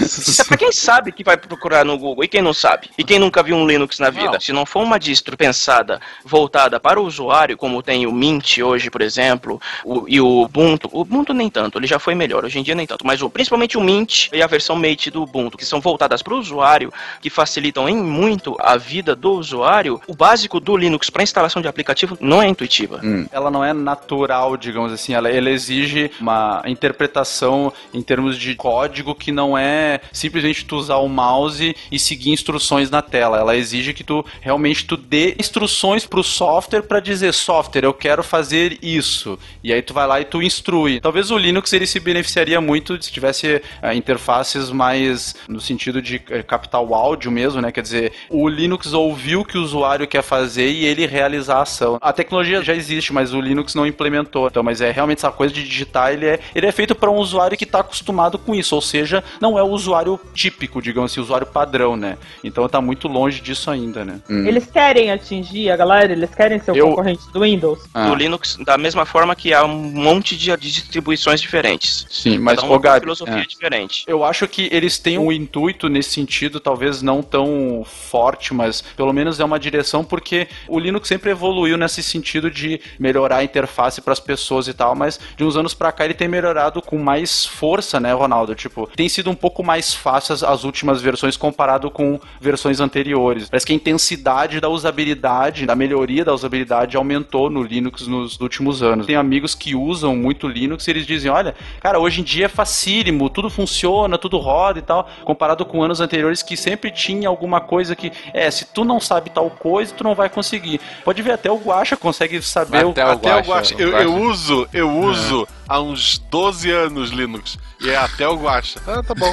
isso 0.00 0.42
é 0.42 0.44
pra 0.44 0.56
quem 0.56 0.72
sabe 0.72 1.12
que 1.12 1.24
vai 1.24 1.36
procurar 1.36 1.84
no 1.84 1.98
Google 1.98 2.24
e 2.24 2.28
quem 2.28 2.42
não 2.42 2.52
sabe. 2.54 2.90
E 2.96 3.04
quem 3.04 3.18
nunca 3.18 3.42
viu 3.42 3.56
um 3.56 3.66
Linux 3.66 3.98
na 3.98 4.10
vida. 4.10 4.32
Não. 4.32 4.40
Se 4.40 4.52
não 4.52 4.66
for 4.66 4.82
uma 4.82 4.98
distro 4.98 5.36
pensada, 5.36 6.00
voltada 6.24 6.78
para 6.80 7.00
o 7.00 7.04
usuário, 7.04 7.56
como 7.56 7.82
tem 7.82 8.06
o 8.06 8.12
Mint 8.12 8.58
hoje, 8.58 8.90
por 8.96 9.02
exemplo, 9.02 9.60
o, 9.84 10.06
e 10.08 10.18
o 10.18 10.40
Ubuntu. 10.40 10.88
O 10.90 11.02
Ubuntu 11.02 11.34
nem 11.34 11.50
tanto, 11.50 11.78
ele 11.78 11.86
já 11.86 11.98
foi 11.98 12.14
melhor, 12.14 12.46
hoje 12.46 12.58
em 12.58 12.62
dia 12.62 12.74
nem 12.74 12.86
tanto, 12.86 13.06
mas 13.06 13.20
o, 13.20 13.28
principalmente 13.28 13.76
o 13.76 13.80
Mint 13.82 14.28
e 14.32 14.42
a 14.42 14.46
versão 14.46 14.74
Mate 14.74 15.10
do 15.10 15.22
Ubuntu, 15.22 15.58
que 15.58 15.66
são 15.66 15.82
voltadas 15.82 16.22
para 16.22 16.32
o 16.32 16.38
usuário, 16.38 16.90
que 17.20 17.28
facilitam 17.28 17.86
em 17.90 17.94
muito 17.94 18.56
a 18.58 18.78
vida 18.78 19.14
do 19.14 19.32
usuário, 19.32 20.00
o 20.06 20.14
básico 20.14 20.58
do 20.58 20.74
Linux 20.78 21.10
para 21.10 21.22
instalação 21.22 21.60
de 21.60 21.68
aplicativo 21.68 22.16
não 22.22 22.40
é 22.40 22.48
intuitiva. 22.48 22.98
Hum. 23.04 23.26
Ela 23.30 23.50
não 23.50 23.62
é 23.62 23.74
natural, 23.74 24.56
digamos 24.56 24.90
assim, 24.90 25.12
ela, 25.12 25.28
ela 25.28 25.50
exige 25.50 26.10
uma 26.18 26.62
interpretação 26.64 27.70
em 27.92 28.00
termos 28.00 28.38
de 28.38 28.54
código 28.54 29.14
que 29.14 29.30
não 29.30 29.58
é 29.58 30.00
simplesmente 30.10 30.64
tu 30.64 30.76
usar 30.76 30.96
o 30.96 31.08
mouse 31.08 31.76
e 31.92 31.98
seguir 31.98 32.30
instruções 32.30 32.88
na 32.88 33.02
tela. 33.02 33.36
Ela 33.36 33.56
exige 33.56 33.92
que 33.92 34.02
tu 34.02 34.24
realmente 34.40 34.86
tu 34.86 34.96
dê 34.96 35.36
instruções 35.38 36.06
para 36.06 36.20
o 36.20 36.24
software 36.24 36.84
para 36.84 36.98
dizer 36.98 37.34
software, 37.34 37.84
eu 37.84 37.92
quero 37.92 38.24
fazer 38.24 38.78
isso. 38.86 39.38
E 39.62 39.72
aí 39.72 39.82
tu 39.82 39.92
vai 39.92 40.06
lá 40.06 40.20
e 40.20 40.24
tu 40.24 40.42
instrui. 40.42 41.00
Talvez 41.00 41.30
o 41.30 41.38
Linux 41.38 41.72
ele 41.72 41.86
se 41.86 41.98
beneficiaria 41.98 42.60
muito 42.60 43.00
se 43.02 43.10
tivesse 43.10 43.56
uh, 43.82 43.92
interfaces 43.92 44.70
mais 44.70 45.34
no 45.48 45.60
sentido 45.60 46.00
de 46.00 46.16
uh, 46.16 46.44
captar 46.44 46.80
o 46.80 46.94
áudio 46.94 47.30
mesmo, 47.30 47.60
né? 47.60 47.72
Quer 47.72 47.82
dizer, 47.82 48.12
o 48.30 48.48
Linux 48.48 48.92
ouviu 48.92 49.40
o 49.40 49.44
que 49.44 49.58
o 49.58 49.62
usuário 49.62 50.06
quer 50.06 50.22
fazer 50.22 50.70
e 50.70 50.84
ele 50.84 51.06
realizar 51.06 51.58
a 51.58 51.62
ação. 51.62 51.98
A 52.00 52.12
tecnologia 52.12 52.62
já 52.62 52.74
existe, 52.74 53.12
mas 53.12 53.34
o 53.34 53.40
Linux 53.40 53.74
não 53.74 53.86
implementou. 53.86 54.46
Então, 54.46 54.62
mas 54.62 54.80
é 54.80 54.90
realmente 54.90 55.18
essa 55.18 55.30
coisa 55.30 55.52
de 55.52 55.64
digitar, 55.64 56.12
ele 56.12 56.26
é, 56.26 56.40
ele 56.54 56.66
é 56.66 56.72
feito 56.72 56.94
para 56.94 57.10
um 57.10 57.16
usuário 57.16 57.56
que 57.56 57.64
está 57.64 57.80
acostumado 57.80 58.38
com 58.38 58.54
isso, 58.54 58.74
ou 58.74 58.80
seja, 58.80 59.22
não 59.40 59.58
é 59.58 59.62
o 59.62 59.68
usuário 59.68 60.18
típico, 60.34 60.80
digamos 60.80 61.12
assim, 61.12 61.20
o 61.20 61.22
usuário 61.22 61.46
padrão, 61.46 61.96
né? 61.96 62.16
Então 62.44 62.68
tá 62.68 62.80
muito 62.80 63.08
longe 63.08 63.40
disso 63.40 63.70
ainda, 63.70 64.04
né? 64.04 64.20
Hum. 64.28 64.46
Eles 64.46 64.66
querem 64.66 65.10
atingir 65.10 65.70
a 65.70 65.76
galera, 65.76 66.12
eles 66.12 66.34
querem 66.34 66.58
ser 66.58 66.72
o 66.72 66.76
Eu... 66.76 66.88
concorrente 66.88 67.30
do 67.32 67.40
Windows. 67.40 67.86
Ah. 67.94 68.10
O 68.10 68.14
Linux, 68.14 68.56
da 68.64 68.75
mesma 68.78 69.04
forma 69.04 69.34
que 69.34 69.52
há 69.52 69.64
um 69.64 69.76
monte 69.76 70.36
de 70.36 70.54
distribuições 70.56 71.40
diferentes. 71.40 72.06
Sim, 72.10 72.38
mas 72.38 72.56
Cada 72.60 72.68
uma 72.68 73.00
filosofia 73.00 73.42
é. 73.42 73.46
diferente. 73.46 74.04
Eu 74.06 74.24
acho 74.24 74.46
que 74.48 74.68
eles 74.72 74.98
têm 74.98 75.18
um 75.18 75.30
intuito 75.30 75.88
nesse 75.88 76.10
sentido, 76.10 76.60
talvez 76.60 77.02
não 77.02 77.22
tão 77.22 77.84
forte, 77.84 78.52
mas 78.52 78.80
pelo 78.80 79.12
menos 79.12 79.40
é 79.40 79.44
uma 79.44 79.58
direção 79.58 80.04
porque 80.04 80.48
o 80.68 80.78
Linux 80.78 81.08
sempre 81.08 81.30
evoluiu 81.30 81.76
nesse 81.76 82.02
sentido 82.02 82.50
de 82.50 82.80
melhorar 82.98 83.38
a 83.38 83.44
interface 83.44 84.00
para 84.00 84.12
as 84.12 84.20
pessoas 84.20 84.68
e 84.68 84.74
tal, 84.74 84.94
mas 84.94 85.18
de 85.36 85.44
uns 85.44 85.56
anos 85.56 85.74
para 85.74 85.92
cá 85.92 86.04
ele 86.04 86.14
tem 86.14 86.28
melhorado 86.28 86.82
com 86.82 86.98
mais 86.98 87.44
força, 87.44 88.00
né, 88.00 88.12
Ronaldo? 88.12 88.54
Tipo, 88.54 88.88
tem 88.96 89.08
sido 89.08 89.30
um 89.30 89.34
pouco 89.34 89.62
mais 89.62 89.94
fácil 89.94 90.34
as, 90.34 90.42
as 90.42 90.64
últimas 90.64 91.00
versões 91.00 91.36
comparado 91.36 91.90
com 91.90 92.18
versões 92.40 92.80
anteriores. 92.80 93.48
Parece 93.48 93.66
que 93.66 93.72
a 93.72 93.76
intensidade 93.76 94.60
da 94.60 94.68
usabilidade, 94.68 95.66
da 95.66 95.74
melhoria 95.74 96.24
da 96.24 96.34
usabilidade 96.34 96.96
aumentou 96.96 97.50
no 97.50 97.62
Linux 97.62 98.06
nos 98.06 98.40
últimos 98.40 98.65
anos. 98.82 99.06
Tem 99.06 99.16
amigos 99.16 99.54
que 99.54 99.74
usam 99.74 100.16
muito 100.16 100.46
Linux 100.48 100.86
e 100.86 100.90
eles 100.90 101.06
dizem: 101.06 101.30
olha, 101.30 101.54
cara, 101.80 101.98
hoje 101.98 102.20
em 102.20 102.24
dia 102.24 102.46
é 102.46 102.48
facílimo, 102.48 103.28
tudo 103.30 103.50
funciona, 103.50 104.18
tudo 104.18 104.38
roda 104.38 104.78
e 104.78 104.82
tal, 104.82 105.08
comparado 105.24 105.64
com 105.64 105.82
anos 105.82 106.00
anteriores 106.00 106.42
que 106.42 106.56
sempre 106.56 106.90
tinha 106.90 107.28
alguma 107.28 107.60
coisa 107.60 107.96
que, 107.96 108.12
é, 108.32 108.50
se 108.50 108.64
tu 108.66 108.84
não 108.84 109.00
sabe 109.00 109.30
tal 109.30 109.50
coisa, 109.50 109.94
tu 109.94 110.04
não 110.04 110.14
vai 110.14 110.28
conseguir. 110.28 110.80
Pode 111.04 111.22
ver, 111.22 111.32
até 111.32 111.50
o 111.50 111.56
Guacha 111.56 111.96
consegue 111.96 112.40
saber 112.42 112.84
até 112.86 113.04
o, 113.04 113.10
até 113.10 113.36
o 113.36 113.40
Guacha. 113.40 113.74
Eu, 113.78 113.92
eu, 113.92 114.14
uso, 114.14 114.68
eu 114.72 114.90
uso 114.90 115.42
é. 115.42 115.46
há 115.68 115.80
uns 115.80 116.18
12 116.18 116.70
anos 116.70 117.10
Linux. 117.10 117.58
E 117.80 117.90
é 117.90 117.96
até 117.96 118.26
o 118.28 118.36
Guacha. 118.36 118.80
Ah, 118.86 119.02
tá 119.06 119.14
bom. 119.14 119.30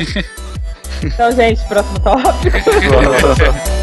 então, 1.04 1.32
gente, 1.32 1.62
próximo 1.68 2.00
tópico. 2.00 2.58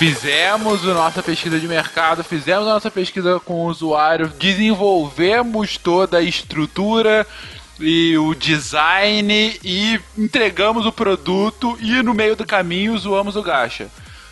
Fizemos 0.00 0.88
a 0.88 0.94
nossa 0.94 1.22
pesquisa 1.22 1.60
de 1.60 1.68
mercado, 1.68 2.24
fizemos 2.24 2.66
a 2.66 2.72
nossa 2.72 2.90
pesquisa 2.90 3.38
com 3.38 3.66
o 3.66 3.66
usuário, 3.66 4.28
desenvolvemos 4.28 5.76
toda 5.76 6.16
a 6.16 6.22
estrutura 6.22 7.26
e 7.78 8.16
o 8.16 8.34
design 8.34 9.60
e 9.62 10.00
entregamos 10.16 10.86
o 10.86 10.90
produto 10.90 11.76
e 11.82 12.02
no 12.02 12.14
meio 12.14 12.34
do 12.34 12.46
caminho 12.46 12.96
zoamos 12.96 13.36
o 13.36 13.42
gacha. 13.42 13.88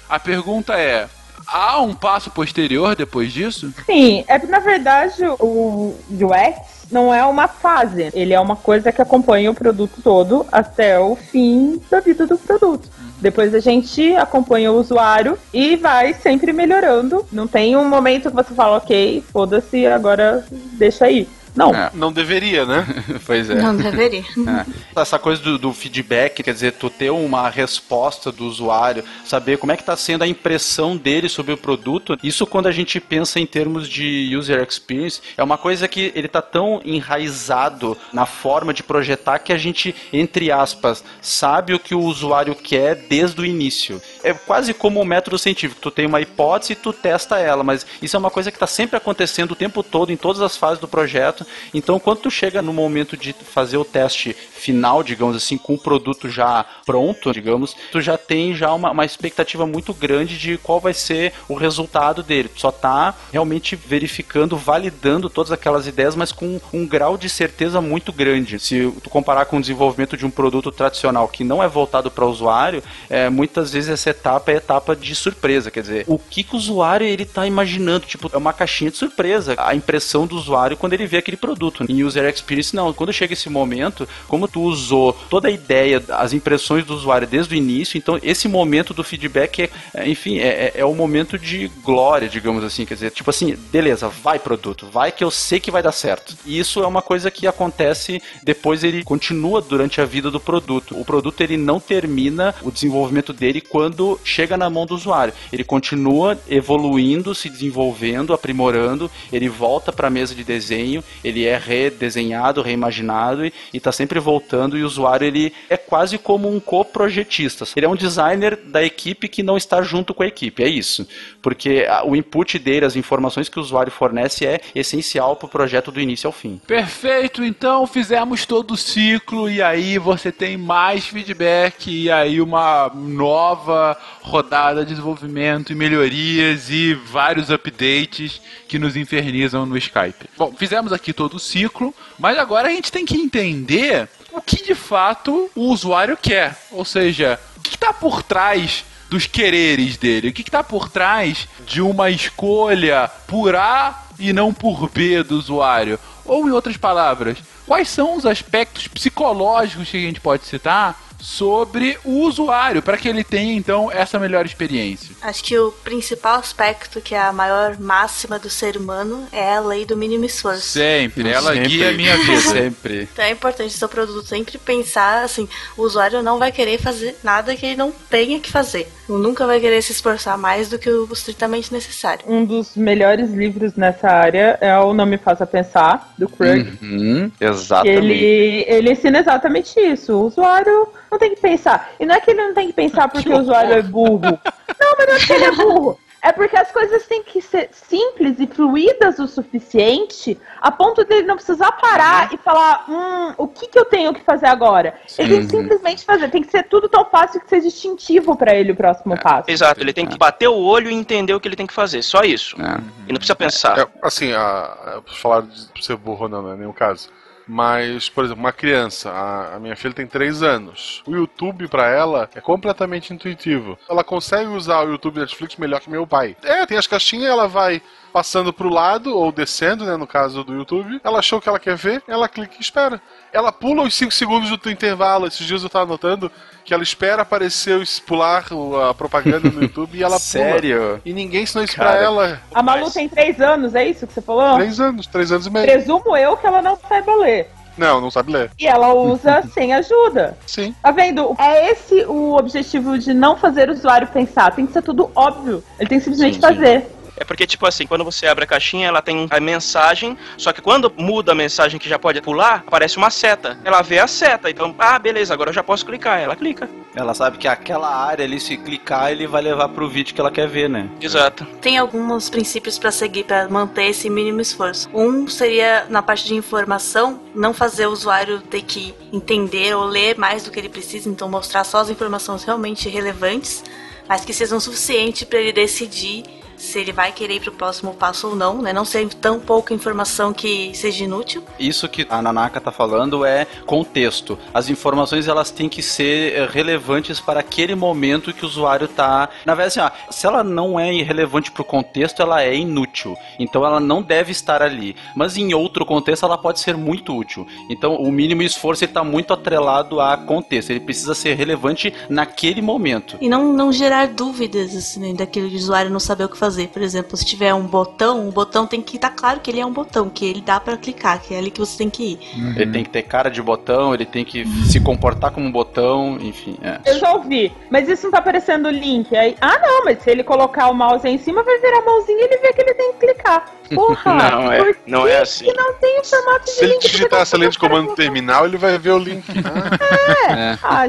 A 0.09 0.19
pergunta 0.19 0.73
é: 0.73 1.07
há 1.47 1.79
um 1.83 1.95
passo 1.95 2.31
posterior 2.31 2.97
depois 2.97 3.31
disso? 3.31 3.71
Sim, 3.85 4.25
é 4.27 4.39
na 4.47 4.61
verdade 4.61 5.23
o 5.39 5.95
UX 6.11 6.68
não 6.91 7.13
é 7.13 7.25
uma 7.25 7.49
fase, 7.49 8.11
ele 8.15 8.33
é 8.33 8.41
uma 8.41 8.57
coisa 8.57 8.91
que 8.93 9.03
acompanha 9.03 9.51
o 9.51 9.55
produto 9.55 10.01
todo 10.03 10.47
até 10.51 10.99
o 10.99 11.15
fim 11.15 11.81
da 11.91 12.01
vida 12.01 12.27
do 12.27 12.39
produto. 12.39 12.89
Depois 13.21 13.55
a 13.55 13.61
gente 13.61 14.15
acompanha 14.15 14.71
o 14.71 14.79
usuário 14.79 15.37
e 15.53 15.77
vai 15.77 16.15
sempre 16.15 16.53
melhorando. 16.53 17.27
Não 17.33 17.49
tem 17.49 17.77
um 17.77 17.89
momento 17.89 18.31
que 18.31 18.37
você 18.37 18.55
fala, 18.55 18.77
ok, 18.77 19.25
foda-se, 19.33 19.87
agora 19.87 20.45
deixa 20.51 21.07
aí. 21.07 21.29
Não. 21.59 21.75
É. 21.75 21.91
Não 21.93 22.13
deveria, 22.13 22.65
né? 22.65 22.87
pois 23.27 23.51
é. 23.51 23.57
Não 23.57 23.77
deveria. 23.77 24.21
É. 24.21 25.01
Essa 25.01 25.19
coisa 25.19 25.43
do, 25.43 25.59
do, 25.59 25.73
feedback, 25.73 26.43
quer 26.43 26.55
dizer, 26.55 26.73
tu 26.75 26.89
ter 26.89 27.11
uma 27.11 27.51
resposta 27.51 28.31
do 28.31 28.47
usuário, 28.47 29.03
saber 29.25 29.59
como 29.59 29.73
é 29.73 29.77
que 29.77 29.83
está 29.83 29.97
sendo 29.97 30.23
a 30.23 30.27
impressão 30.27 30.97
dele 30.97 31.29
sobre 31.29 31.53
o 31.53 31.57
produto, 31.57 32.17
isso 32.23 32.47
quando 32.47 32.69
a 32.69 32.73
gente 32.73 33.01
pensa 33.01 33.41
em 33.41 33.47
termos 33.47 33.89
de 33.89 34.37
user 34.37 34.63
experience, 34.63 35.21
é 35.37 35.43
uma 35.43 35.59
coisa 35.59 35.89
que 35.89 36.13
ele 36.15 36.27
está 36.27 36.41
tão 36.41 36.81
enraizado 36.85 37.99
na 38.13 38.25
forma 38.25 38.73
de 38.73 38.85
projetar 38.85 39.41
que 39.41 39.53
a 39.53 39.59
gente, 39.59 39.95
entre 40.13 40.53
aspas, 40.53 41.03
sabe 41.21 41.75
o 41.75 41.81
que 41.81 41.95
o 41.95 42.01
usuário 42.01 42.55
quer 42.55 42.95
desde 42.95 43.41
o 43.41 43.45
início. 43.45 44.01
É 44.31 44.35
quase 44.35 44.75
como 44.75 45.01
um 45.01 45.05
método 45.05 45.39
científico. 45.39 45.81
Tu 45.81 45.91
tem 45.91 46.07
uma 46.07 46.21
hipótese 46.21 46.73
e 46.73 46.77
tu 46.77 46.93
testa 46.93 47.39
ela, 47.39 47.63
mas 47.63 47.87
isso 48.03 48.17
é 48.17 48.19
uma 48.19 48.31
coisa 48.31 48.51
que 48.51 48.57
está 48.57 48.67
sempre 48.67 48.97
acontecendo 48.97 49.53
o 49.53 49.57
tempo 49.57 49.83
todo, 49.83 50.13
em 50.13 50.17
todas 50.17 50.43
as 50.43 50.57
fases 50.57 50.79
do 50.79 50.89
projeto, 50.89 51.47
então, 51.75 51.99
quando 51.99 52.19
tu 52.19 52.31
chega 52.31 52.63
no 52.63 52.73
momento 52.73 53.17
de 53.17 53.33
fazer 53.33 53.77
o 53.77 53.85
teste 53.85 54.35
final, 54.35 55.03
digamos 55.03 55.37
assim, 55.37 55.57
com 55.57 55.75
o 55.75 55.79
produto 55.79 56.29
já 56.29 56.65
pronto, 56.85 57.33
digamos, 57.33 57.77
tu 57.93 58.01
já 58.01 58.19
tem 58.19 58.55
já 58.55 58.73
uma, 58.73 58.91
uma 58.91 59.05
expectativa 59.05 59.67
muito 59.67 59.95
grande 59.95 60.37
de 60.37 60.59
qual 60.59 60.81
vai 60.81 60.93
ser 60.93 61.33
o 61.49 61.55
resultado 61.55 62.23
dele. 62.23 62.49
Tu 62.49 62.61
só 62.61 62.73
tá 62.73 63.15
realmente 63.33 63.77
verificando, 63.77 64.57
validando 64.57 65.31
todas 65.31 65.53
aquelas 65.53 65.87
ideias, 65.87 66.17
mas 66.17 66.33
com 66.33 66.61
um 66.73 66.87
grau 66.87 67.17
de 67.17 67.29
certeza 67.29 67.81
muito 67.81 68.13
grande. 68.13 68.59
Se 68.59 68.93
tu 69.03 69.11
comparar 69.11 69.45
com 69.47 69.59
o 69.59 69.61
desenvolvimento 69.61 70.17
de 70.17 70.27
um 70.27 70.31
produto 70.31 70.73
tradicional 70.73 71.29
que 71.29 71.45
não 71.45 71.63
é 71.63 71.69
voltado 71.69 72.11
para 72.11 72.25
o 72.25 72.31
usuário, 72.31 72.83
é, 73.09 73.29
muitas 73.29 73.73
vezes 73.73 73.91
essa 73.91 74.11
etapa 74.19 74.53
é 74.53 74.57
etapa 74.57 74.97
de 74.97 75.15
surpresa, 75.15 75.71
quer 75.71 75.83
dizer, 75.83 76.05
o 76.07 76.19
que, 76.19 76.43
que 76.43 76.55
o 76.55 76.59
usuário 76.59 77.07
ele 77.07 77.25
tá 77.25 77.47
imaginando, 77.47 78.07
tipo, 78.07 78.29
é 78.33 78.37
uma 78.37 78.53
caixinha 78.53 78.91
de 78.91 78.97
surpresa, 78.97 79.55
a 79.57 79.75
impressão 79.75 80.27
do 80.27 80.37
usuário 80.37 80.77
quando 80.77 80.93
ele 80.93 81.07
vê 81.07 81.19
aquele 81.19 81.37
produto. 81.37 81.85
Em 81.89 82.03
user 82.03 82.29
experience 82.29 82.75
não, 82.75 82.93
quando 82.93 83.13
chega 83.13 83.33
esse 83.33 83.49
momento, 83.49 84.09
como 84.27 84.49
tu 84.49 84.63
usou 84.63 85.13
toda 85.31 85.49
a 85.49 85.51
ideia, 85.51 86.03
as 86.11 86.33
impressões 86.33 86.85
do 86.85 86.95
usuário 86.95 87.27
desde 87.27 87.55
o 87.55 87.57
início, 87.57 87.97
então 87.97 88.19
esse 88.23 88.49
momento 88.49 88.93
do 88.93 89.05
feedback 89.05 89.63
é, 89.63 89.71
é 89.95 90.09
enfim, 90.09 90.39
é, 90.39 90.49
é, 90.49 90.73
é 90.77 90.85
o 90.85 90.95
momento 90.95 91.39
de 91.39 91.69
glória, 91.83 92.29
digamos 92.29 92.65
assim, 92.65 92.85
quer 92.85 92.95
dizer, 92.95 93.11
tipo 93.11 93.31
assim, 93.31 93.57
beleza, 93.71 94.09
vai 94.09 94.39
produto, 94.39 94.87
vai 94.91 95.13
que 95.13 95.23
eu 95.23 95.31
sei 95.31 95.61
que 95.61 95.71
vai 95.71 95.83
dar 95.83 95.93
certo. 95.93 96.37
E 96.45 96.59
isso 96.59 96.83
é 96.83 96.87
uma 96.87 97.03
coisa 97.03 97.31
que 97.31 97.47
acontece 97.47 98.21
depois 98.43 98.83
ele 98.83 99.05
continua 99.05 99.61
durante 99.61 100.01
a 100.01 100.05
vida 100.05 100.31
do 100.31 100.41
produto. 100.41 100.99
O 100.99 101.05
produto 101.05 101.41
ele 101.41 101.57
não 101.57 101.79
termina 101.79 102.55
o 102.63 102.71
desenvolvimento 102.71 103.33
dele 103.33 103.61
quando 103.61 103.98
chega 104.25 104.57
na 104.57 104.69
mão 104.69 104.87
do 104.87 104.95
usuário. 104.95 105.35
Ele 105.53 105.65
continua 105.65 106.39
evoluindo, 106.49 107.35
se 107.35 107.49
desenvolvendo, 107.49 108.33
aprimorando, 108.33 109.11
ele 109.33 109.49
volta 109.49 109.93
para 109.93 110.09
a 110.09 110.11
mesa 110.11 110.35
de 110.35 110.45
desenho, 110.45 111.03
ele 111.23 111.47
é 111.47 111.57
redesenhado, 111.57 112.63
reimaginado 112.63 113.45
e 113.45 113.53
está 113.73 113.93
sempre 113.93 114.19
voltando 114.19 114.39
voltando 114.39 114.79
e 114.79 114.83
o 114.83 114.87
usuário 114.87 115.27
ele 115.27 115.53
é 115.69 115.77
quase 115.77 116.19
como 116.19 116.49
um 116.49 116.61
coprojetista. 116.61 117.65
Ele 117.77 117.87
é 117.87 117.89
um 117.89 117.97
designer 117.97 118.57
da 118.57 118.83
equipe 118.83 119.29
que 119.29 119.43
não 119.43 119.57
está 119.57 119.83
junto 119.83 120.15
com 120.15 120.23
a 120.23 120.27
equipe, 120.27 120.63
é 120.63 120.69
isso. 120.69 121.07
Porque 121.43 121.87
o 122.05 122.15
input 122.15 122.59
dele, 122.59 122.87
as 122.87 122.97
informações 122.97 123.49
que 123.49 123.59
o 123.59 123.63
usuário 123.63 123.93
fornece 123.93 124.47
é 124.47 124.61
essencial 124.75 125.37
para 125.37 125.47
o 125.47 125.51
projeto 125.51 125.91
do 125.91 126.01
início 126.01 126.27
ao 126.27 126.33
fim. 126.33 126.61
Perfeito, 126.67 127.45
então 127.45 127.87
fizemos 127.87 128.47
todo 128.47 128.73
o 128.73 128.77
ciclo 128.77 129.51
e 129.51 129.63
aí 129.63 129.99
você 129.99 130.31
tem 130.31 130.57
mais 130.57 131.07
feedback 131.07 131.91
e 131.91 132.11
aí 132.11 132.41
uma 132.41 132.91
nova 132.95 133.88
rodada 134.21 134.85
de 134.85 134.91
desenvolvimento 134.91 135.73
e 135.73 135.75
melhorias 135.75 136.71
e 136.71 136.95
vários 136.95 137.51
updates 137.51 138.41
que 138.67 138.79
nos 138.79 138.97
infernizam 138.97 139.65
no 139.67 139.77
Skype. 139.77 140.29
Bom, 140.37 140.53
fizemos 140.57 140.93
aqui 140.93 141.13
todo 141.13 141.35
o 141.35 141.41
ciclo, 141.41 141.95
mas 142.19 142.39
agora 142.39 142.69
a 142.69 142.73
gente 142.73 142.91
tem 142.93 143.05
que 143.05 143.17
entender 143.17 144.09
o 144.33 144.41
que 144.41 144.63
de 144.63 144.75
fato 144.75 145.51
o 145.55 145.63
usuário 145.63 146.17
quer. 146.17 146.57
Ou 146.71 146.85
seja, 146.85 147.39
o 147.57 147.61
que 147.61 147.75
está 147.75 147.93
por 147.93 148.23
trás 148.23 148.85
dos 149.09 149.27
quereres 149.27 149.97
dele? 149.97 150.29
O 150.29 150.33
que 150.33 150.43
está 150.43 150.63
por 150.63 150.89
trás 150.89 151.49
de 151.67 151.81
uma 151.81 152.11
escolha 152.11 153.11
por 153.27 153.55
A 153.57 154.07
e 154.19 154.33
não 154.33 154.53
por 154.53 154.89
B 154.91 155.23
do 155.23 155.39
usuário? 155.39 155.99
Ou, 156.25 156.47
em 156.47 156.53
outras 156.53 156.77
palavras, 156.77 157.39
quais 157.67 157.89
são 157.89 158.17
os 158.17 158.27
aspectos 158.27 158.87
psicológicos 158.87 159.89
que 159.89 159.97
a 159.97 160.01
gente 160.01 160.21
pode 160.21 160.45
citar 160.45 161.08
sobre 161.21 161.99
o 162.05 162.21
usuário, 162.21 162.83
para 162.83 162.97
que 162.97 163.09
ele 163.09 163.25
tenha 163.25 163.55
então 163.55 163.91
essa 163.91 164.19
melhor 164.19 164.47
experiência. 164.47 165.15
Acho 165.21 165.43
que 165.43 165.59
o 165.59 165.73
principal 165.73 166.37
aspecto, 166.37 167.01
que 167.01 167.15
é 167.15 167.21
a 167.21 167.33
maior 167.33 167.79
máxima 167.79 168.39
do 168.39 168.49
ser 168.49 168.77
humano, 168.77 169.27
é 169.33 169.57
a 169.57 169.61
lei 169.61 169.85
do 169.85 169.97
mínimo 169.97 170.25
esforço. 170.25 170.63
Sempre, 170.63 171.29
ela 171.29 171.53
sempre. 171.53 171.69
guia 171.69 171.91
a 171.91 171.93
minha 171.93 172.17
vida. 172.17 172.41
sempre. 172.41 173.09
Então 173.13 173.25
é 173.25 173.31
importante 173.31 173.75
o 173.75 173.79
seu 173.79 173.89
produto 173.89 174.27
sempre 174.27 174.59
pensar 174.59 175.25
assim, 175.25 175.49
o 175.77 175.83
usuário 175.83 176.23
não 176.23 176.39
vai 176.39 176.53
querer 176.53 176.79
fazer 176.79 177.17
nada 177.23 177.55
que 177.57 177.67
ele 177.67 177.77
não 177.77 177.93
tenha 178.11 178.39
que 178.41 178.51
fazer. 178.51 178.89
Nunca 179.09 179.47
vai 179.47 179.59
querer 179.59 179.83
se 179.83 179.93
esforçar 179.93 180.37
mais 180.37 180.69
do 180.69 180.79
que 180.79 180.91
o 180.91 181.09
estritamente 181.13 181.73
necessário. 181.73 182.25
Um 182.27 182.45
dos 182.45 182.77
melhores 182.77 183.31
livros 183.31 183.75
nessa 183.75 184.09
área 184.09 184.59
é 184.61 184.77
o 184.79 184.93
Não 184.93 185.07
Me 185.07 185.17
Faça 185.17 185.47
Pensar, 185.47 186.13
do 186.19 186.29
Craig. 186.29 186.79
Uhum, 186.83 187.33
exatamente. 187.41 187.97
Ele, 187.97 188.65
ele 188.69 188.93
ensina 188.93 189.19
exatamente 189.19 189.81
isso. 189.81 190.13
O 190.13 190.27
usuário 190.27 190.89
não 191.11 191.19
tem 191.19 191.35
que 191.35 191.41
pensar. 191.41 191.93
E 191.99 192.07
não 192.07 192.15
é 192.15 192.21
que 192.21 192.31
ele 192.31 192.43
não 192.43 192.55
tem 192.55 192.69
que 192.69 192.73
pensar 192.73 193.09
porque 193.11 193.29
que 193.29 193.35
o 193.35 193.41
usuário 193.41 193.75
é 193.75 193.83
burro. 193.83 194.21
Não, 194.21 194.95
mas 194.97 195.07
não 195.07 195.15
é 195.15 195.19
porque 195.19 195.33
ele 195.33 195.45
é 195.45 195.53
burro. 195.53 195.99
É 196.21 196.33
porque 196.33 196.57
as 196.57 196.71
coisas 196.73 197.07
têm 197.07 197.23
que 197.23 197.41
ser 197.41 197.69
simples 197.71 198.41
e 198.41 198.47
fluídas 198.47 199.19
o 199.21 199.29
suficiente 199.29 200.39
a 200.61 200.71
ponto 200.71 201.05
dele 201.05 201.27
não 201.27 201.37
precisar 201.37 201.71
parar 201.73 202.29
uhum. 202.29 202.35
e 202.35 202.39
falar, 202.39 202.85
hum, 202.89 203.35
o 203.39 203.47
que, 203.47 203.69
que 203.69 203.79
eu 203.79 203.85
tenho 203.85 204.13
que 204.13 204.21
fazer 204.23 204.47
agora? 204.47 204.95
Sim. 205.07 205.23
Ele 205.23 205.37
tem 205.37 205.47
que 205.47 205.51
simplesmente 205.57 206.05
fazer, 206.05 206.29
tem 206.29 206.43
que 206.43 206.51
ser 206.51 206.65
tudo 206.65 206.89
tão 206.89 207.05
fácil 207.05 207.41
que 207.41 207.49
seja 207.49 207.69
instintivo 207.69 208.37
para 208.37 208.55
ele 208.55 208.73
o 208.73 208.77
próximo 208.77 209.15
é. 209.15 209.21
passo. 209.21 209.51
Exato, 209.51 209.81
ele 209.81 209.93
tem 209.93 210.07
que 210.07 210.19
bater 210.19 210.49
o 210.49 210.57
olho 210.57 210.91
e 210.91 210.95
entender 210.95 211.35
o 211.35 211.41
que 211.41 211.47
ele 211.47 211.57
tem 211.57 211.67
que 211.67 211.75
fazer, 211.75 212.03
só 212.03 212.23
isso. 212.23 212.61
É. 212.61 212.81
E 213.07 213.13
não 213.13 213.19
precisa 213.19 213.37
pensar. 213.37 213.79
É, 213.79 213.87
assim, 214.03 214.33
a, 214.33 214.41
a, 214.41 215.03
falar 215.07 215.43
de 215.43 215.85
ser 215.85 215.97
burro 215.97 216.29
não, 216.29 216.43
não 216.43 216.53
é 216.53 216.57
nenhum 216.57 216.73
caso. 216.73 217.09
Mas, 217.49 218.11
por 218.11 218.25
exemplo, 218.25 218.43
uma 218.43 218.53
criança, 218.53 219.11
a, 219.11 219.57
a 219.57 219.61
minha 219.61 219.75
filha 219.75 219.95
tem 219.95 220.07
3 220.07 220.43
anos. 220.43 221.03
O 221.07 221.15
YouTube 221.15 221.67
para 221.67 221.89
ela 221.89 222.29
é 222.35 222.41
completamente 222.41 223.13
intuitivo. 223.15 223.79
Ela 223.89 224.05
consegue 224.05 224.51
usar 224.51 224.85
o 224.85 224.91
YouTube 224.91 225.19
Netflix 225.19 225.57
melhor 225.57 225.81
que 225.81 225.89
meu 225.89 226.07
pai. 226.07 226.37
É, 226.43 226.67
tem 226.67 226.77
as 226.77 226.87
caixinhas, 226.87 227.31
ela 227.31 227.49
vai 227.49 227.81
passando 228.13 228.53
pro 228.53 228.69
lado 228.69 229.17
ou 229.17 229.31
descendo, 229.31 229.85
né, 229.85 229.97
no 229.97 230.07
caso 230.07 230.43
do 230.45 230.55
YouTube. 230.55 231.01
Ela 231.03 231.19
achou 231.19 231.41
que 231.41 231.49
ela 231.49 231.59
quer 231.59 231.77
ver, 231.77 232.03
ela 232.09 232.29
clica 232.29 232.55
e 232.59 232.61
espera. 232.61 233.01
Ela 233.33 233.53
pula 233.53 233.83
os 233.83 233.95
5 233.95 234.13
segundos 234.13 234.51
do 234.51 234.71
intervalo. 234.71 235.27
Esses 235.27 235.47
dias 235.47 235.63
eu 235.63 235.69
tava 235.69 235.87
notando 235.87 236.31
que 236.65 236.75
ela 236.75 236.83
espera 236.83 237.23
aparecer, 237.23 237.81
pular 238.07 238.45
a 238.89 238.95
propaganda 238.95 239.51
no 239.51 239.63
YouTube 239.63 239.97
e 239.97 240.03
ela 240.03 240.19
Sério? 240.21 240.79
Pula. 240.79 241.01
E 241.05 241.13
ninguém 241.13 241.43
ensinou 241.43 241.65
isso 241.65 241.77
Cara, 241.77 241.93
pra 241.93 242.01
ela. 242.03 242.43
A 242.55 242.63
Malu 242.63 242.91
tem 242.91 243.09
3 243.09 243.41
anos, 243.41 243.75
é 243.75 243.87
isso 243.87 244.07
que 244.07 244.13
você 244.13 244.21
falou? 244.21 244.57
3 244.57 244.81
anos, 244.81 245.07
3 245.07 245.33
anos 245.33 245.47
e 245.47 245.51
meio. 245.51 245.67
Presumo 245.67 246.17
eu 246.17 246.37
que 246.37 246.47
ela 246.47 246.61
não 246.61 246.77
saiba 246.77 247.15
ler. 247.17 247.51
Não, 247.79 248.01
não 248.01 248.11
sabe 248.11 248.33
ler. 248.33 248.51
E 248.59 248.67
ela 248.67 248.93
usa 248.93 249.43
sem 249.55 249.73
ajuda. 249.73 250.37
Sim. 250.47 250.75
Tá 250.83 250.91
vendo? 250.91 251.35
É 251.39 251.71
esse 251.71 252.05
o 252.07 252.37
objetivo 252.37 252.99
de 252.99 253.15
não 253.15 253.37
fazer 253.37 253.71
o 253.71 253.73
usuário 253.73 254.09
pensar. 254.09 254.53
Tem 254.55 254.67
que 254.67 254.73
ser 254.73 254.83
tudo 254.83 255.11
óbvio. 255.15 255.63
Ele 255.79 255.89
tem 255.89 255.99
que 255.99 256.05
simplesmente 256.05 256.35
sim, 256.35 256.41
fazer. 256.41 256.87
É 257.19 257.25
porque, 257.25 257.47
tipo 257.47 257.67
assim, 257.67 257.87
quando 257.87 258.05
você 258.05 258.27
abre 258.27 258.45
a 258.45 258.47
caixinha, 258.47 258.87
ela 258.87 259.03
tem 259.03 259.27
a 259.29 259.41
mensagem, 259.41 260.17
só 260.37 260.53
que 260.53 260.63
quando 260.63 260.93
muda 260.97 261.33
a 261.33 261.35
mensagem 261.35 261.79
que 261.79 261.89
já 261.89 261.99
pode 261.99 262.21
pular, 262.23 262.63
aparece 262.65 262.97
uma 262.97 263.11
seta. 263.11 263.59
Ela 263.65 263.83
vê 263.83 263.99
a 263.99 264.07
seta, 264.07 264.49
então, 264.49 264.75
ah, 264.79 264.99
beleza, 264.99 265.35
agora 265.35 265.51
eu 265.51 265.55
já 265.55 265.63
posso 265.63 265.85
clicar. 265.85 266.21
Ela 266.21 266.37
clica. 266.37 266.69
Ela 266.95 267.15
sabe 267.15 267.37
que 267.39 267.49
aquela 267.49 267.89
área 267.89 268.25
ali, 268.25 268.39
se 268.39 268.57
clicar, 268.57 269.11
ele 269.11 269.27
vai 269.27 269.43
levar 269.43 269.69
pro 269.69 269.89
vídeo 269.89 270.15
que 270.15 270.21
ela 270.21 270.31
quer 270.31 270.47
ver, 270.47 270.69
né? 270.69 270.89
Exato. 271.01 271.45
Tem 271.61 271.77
alguns 271.77 272.31
princípios 272.31 272.79
para 272.79 272.91
seguir 272.93 273.25
para 273.25 273.49
manter 273.49 273.87
esse 273.87 274.09
mínimo 274.09 274.41
esforço. 274.41 274.89
Um 274.95 275.27
seria, 275.27 275.87
na 275.89 276.03
parte 276.03 276.25
de 276.25 276.35
informação, 276.35 277.21
não 277.35 277.53
fazer 277.53 277.87
o 277.87 277.91
usuário 277.91 278.41
ter 278.41 278.63
que 278.63 278.95
entender 279.13 279.75
ou 279.75 279.85
ler 279.85 280.17
mais 280.17 280.45
do 280.45 280.51
que 280.51 280.59
ele 280.59 280.69
precisa, 280.69 281.09
então 281.09 281.29
mostrar 281.29 281.65
só 281.65 281.79
as 281.79 281.91
informações 281.91 282.45
realmente 282.45 282.89
relevantes, 282.89 283.65
mas 284.09 284.25
que 284.25 284.33
sejam 284.33 284.61
suficientes 284.61 285.25
para 285.25 285.41
ele 285.41 285.53
decidir 285.53 286.25
se 286.59 286.79
ele 286.79 286.93
vai 286.93 287.13
querer 287.13 287.37
ir 287.37 287.41
pro 287.41 287.53
próximo 287.53 287.95
passo 287.95 288.29
ou 288.29 288.37
não, 288.37 288.61
né? 288.61 288.73
Não 288.73 288.85
ser 288.85 289.09
tão 289.15 289.39
pouca 289.39 289.73
informação 289.73 290.33
que 290.33 290.75
seja 290.75 291.05
inútil. 291.05 291.43
Isso 291.59 291.89
que 291.89 292.07
a 292.11 292.21
Nanaka 292.21 292.61
tá 292.61 292.73
falando 292.73 293.25
é 293.25 293.47
contexto. 293.65 294.39
As 294.53 294.69
informações 294.69 295.29
elas 295.29 295.51
têm 295.51 295.69
que 295.69 295.83
ser 295.83 296.35
eh, 296.35 296.49
relevantes 296.51 297.21
para 297.21 297.41
aquele 297.41 297.75
momento 297.75 298.33
que 298.33 298.45
o 298.45 298.49
usuário 298.49 298.89
tá. 298.89 299.29
Na 299.47 299.55
verdade, 299.55 299.81
assim, 299.81 299.95
ó, 300.09 300.13
se 300.13 300.27
ela 300.27 300.43
não 300.43 300.79
é 300.79 300.93
irrelevante 300.93 301.53
pro 301.53 301.65
contexto, 301.65 302.21
ela 302.21 302.43
é 302.43 302.55
inútil. 302.55 303.17
Então 303.39 303.65
ela 303.65 303.79
não 303.79 304.03
deve 304.03 304.33
estar 304.33 304.61
ali. 304.61 304.97
Mas 305.15 305.37
em 305.37 305.55
outro 305.55 305.87
contexto, 305.87 306.25
ela 306.25 306.37
pode 306.37 306.61
ser 306.61 306.77
muito 306.77 307.17
útil. 307.17 307.47
Então 307.71 307.95
o 307.95 308.11
mínimo 308.11 308.43
esforço 308.43 308.85
está 308.85 309.05
muito 309.05 309.33
atrelado 309.33 310.01
a 310.01 310.17
contexto. 310.17 310.71
Ele 310.71 310.81
precisa 310.81 311.15
ser 311.15 311.35
relevante 311.35 311.95
naquele 312.09 312.61
momento. 312.61 313.17
E 313.21 313.29
não, 313.29 313.53
não 313.53 313.73
gerar 313.73 314.09
dúvidas 314.09 314.75
assim, 314.75 315.15
daquele 315.15 315.55
usuário 315.55 315.91
não 315.91 316.01
saber 316.01 316.25
o 316.25 316.29
que 316.29 316.37
fazer. 316.37 316.48
Por 316.73 316.83
exemplo, 316.83 317.17
se 317.17 317.25
tiver 317.25 317.53
um 317.55 317.67
botão, 317.67 318.29
o 318.29 318.33
botão 318.33 318.67
tem 318.67 318.81
que 318.81 318.97
estar 318.97 319.11
tá 319.11 319.15
claro 319.15 319.41
que 319.41 319.51
ele 319.51 319.61
é 319.61 319.67
um 319.67 319.73
botão, 319.73 320.09
que 320.09 320.25
ele 320.25 320.41
dá 320.41 320.59
para 320.61 320.77
clicar, 320.77 321.21
que 321.21 321.35
é 321.35 321.39
ali 321.39 321.51
que 321.51 321.61
você 321.61 321.79
tem 321.79 321.91
que 321.91 322.13
ir. 322.13 322.19
Uhum. 322.37 322.53
Ele 322.57 322.73
tem 322.73 322.85
que 322.85 322.91
ter 322.91 323.03
cara 323.03 323.31
de 323.31 323.43
botão, 323.43 323.95
ele 323.95 324.07
tem 324.07 324.25
que 324.25 324.47
se 324.67 324.81
comportar 324.81 325.31
como 325.31 325.47
um 325.47 325.53
botão, 325.53 326.19
enfim. 326.21 326.59
É. 326.63 326.79
Eu 326.87 326.99
já 326.99 327.13
ouvi, 327.13 327.53
mas 327.71 327.89
isso 327.89 328.05
não 328.05 328.13
tá 328.13 328.19
aparecendo 328.19 328.67
o 328.67 328.71
link. 328.71 329.15
Aí, 329.17 329.37
ah, 329.41 329.59
não, 329.59 329.85
mas 329.85 330.03
se 330.03 330.11
ele 330.11 330.23
colocar 330.23 330.69
o 330.69 330.75
mouse 330.75 331.07
aí 331.07 331.15
em 331.15 331.19
cima, 331.19 331.43
vai 331.43 331.59
virar 331.59 331.79
a 331.79 331.85
mãozinha 331.85 332.19
e 332.19 332.25
ele 332.25 332.39
vê 332.39 332.53
que 332.53 332.61
ele 332.61 332.75
tem 332.75 332.93
que 332.93 332.99
clicar. 332.99 333.45
Porra, 333.75 334.15
não 334.31 334.53
é, 334.53 334.75
não 334.87 335.07
é 335.07 335.19
assim. 335.21 335.45
Que 335.45 335.53
não 335.53 335.75
tem 335.75 336.01
o 336.01 336.05
formato 336.05 336.45
de 336.45 336.51
Se 336.53 336.65
ele 336.65 336.79
digitar 336.79 337.21
essa 337.21 337.37
linha 337.37 337.51
de 337.51 337.59
comando 337.59 337.95
terminal, 337.95 338.47
ele 338.47 338.57
vai 338.57 338.79
ver 338.79 338.93
o 338.93 338.99
link. 338.99 339.25
Ah. 339.45 340.29
É. 340.29 340.33
é. 340.33 340.59
Ah, 340.63 340.87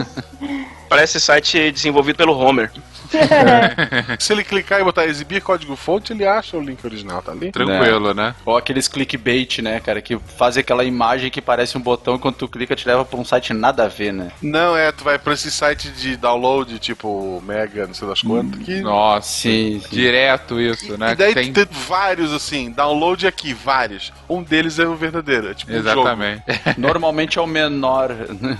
Parece 0.90 1.20
site 1.20 1.72
desenvolvido 1.72 2.18
pelo 2.18 2.36
Homer. 2.36 2.72
É. 3.14 4.18
Se 4.20 4.34
ele 4.34 4.44
clicar 4.44 4.80
e 4.80 4.84
botar 4.84 5.06
exibir 5.06 5.42
código 5.42 5.76
fonte, 5.76 6.14
ele 6.14 6.26
acha 6.26 6.58
o 6.58 6.62
link 6.62 6.84
original, 6.84 7.22
tá 7.22 7.32
ali? 7.32 7.52
Tranquilo, 7.52 8.14
né? 8.14 8.36
Ou 8.46 8.58
aqueles 8.58 8.88
clickbait, 8.88 9.60
né, 9.60 9.80
cara, 9.80 10.02
que 10.02 10.18
fazem 10.38 10.62
aquela 10.62 10.84
imagem 10.84 11.30
que 11.30 11.42
parece 11.42 11.78
um 11.78 11.82
botão 11.82 12.16
e 12.16 12.20
quando 12.20 12.36
tu 12.36 12.48
clica 12.48 12.76
te 12.76 12.88
leva 12.88 13.06
pra 13.06 13.20
um 13.20 13.26
site 13.26 13.54
nada 13.54 13.86
a 13.86 13.88
ver, 13.88 14.14
né? 14.14 14.32
Não, 14.42 14.76
é, 14.76 14.92
tu 14.92 15.04
vai 15.04 15.18
pra 15.18 15.34
esse 15.34 15.52
site 15.52 15.90
de 15.90 16.16
download, 16.18 16.78
tipo 16.80 17.42
Mega, 17.46 17.88
não 17.88 17.94
sei 17.94 18.08
das 18.08 18.22
quantas. 18.22 18.62
Que... 18.62 18.82
Nossa, 18.82 19.28
sim, 19.28 19.82
sim. 19.82 19.96
direto 19.96 20.60
isso, 20.60 20.94
e, 20.94 20.98
né? 20.98 21.12
E 21.14 21.16
daí 21.16 21.34
tem... 21.34 21.52
tem... 21.52 21.66
vários, 21.88 22.34
assim, 22.34 22.72
download 22.72 23.26
aqui, 23.26 23.54
vários. 23.54 24.12
Um 24.30 24.44
deles 24.44 24.80
é 24.80 24.88
o 24.88 24.96
verdadeiro, 24.96 25.50
é 25.50 25.54
tipo 25.54 25.72
Exatamente. 25.72 26.44
Um 26.78 26.80
Normalmente 26.90 27.38
é 27.38 27.42
o 27.42 27.48
menor. 27.48 28.12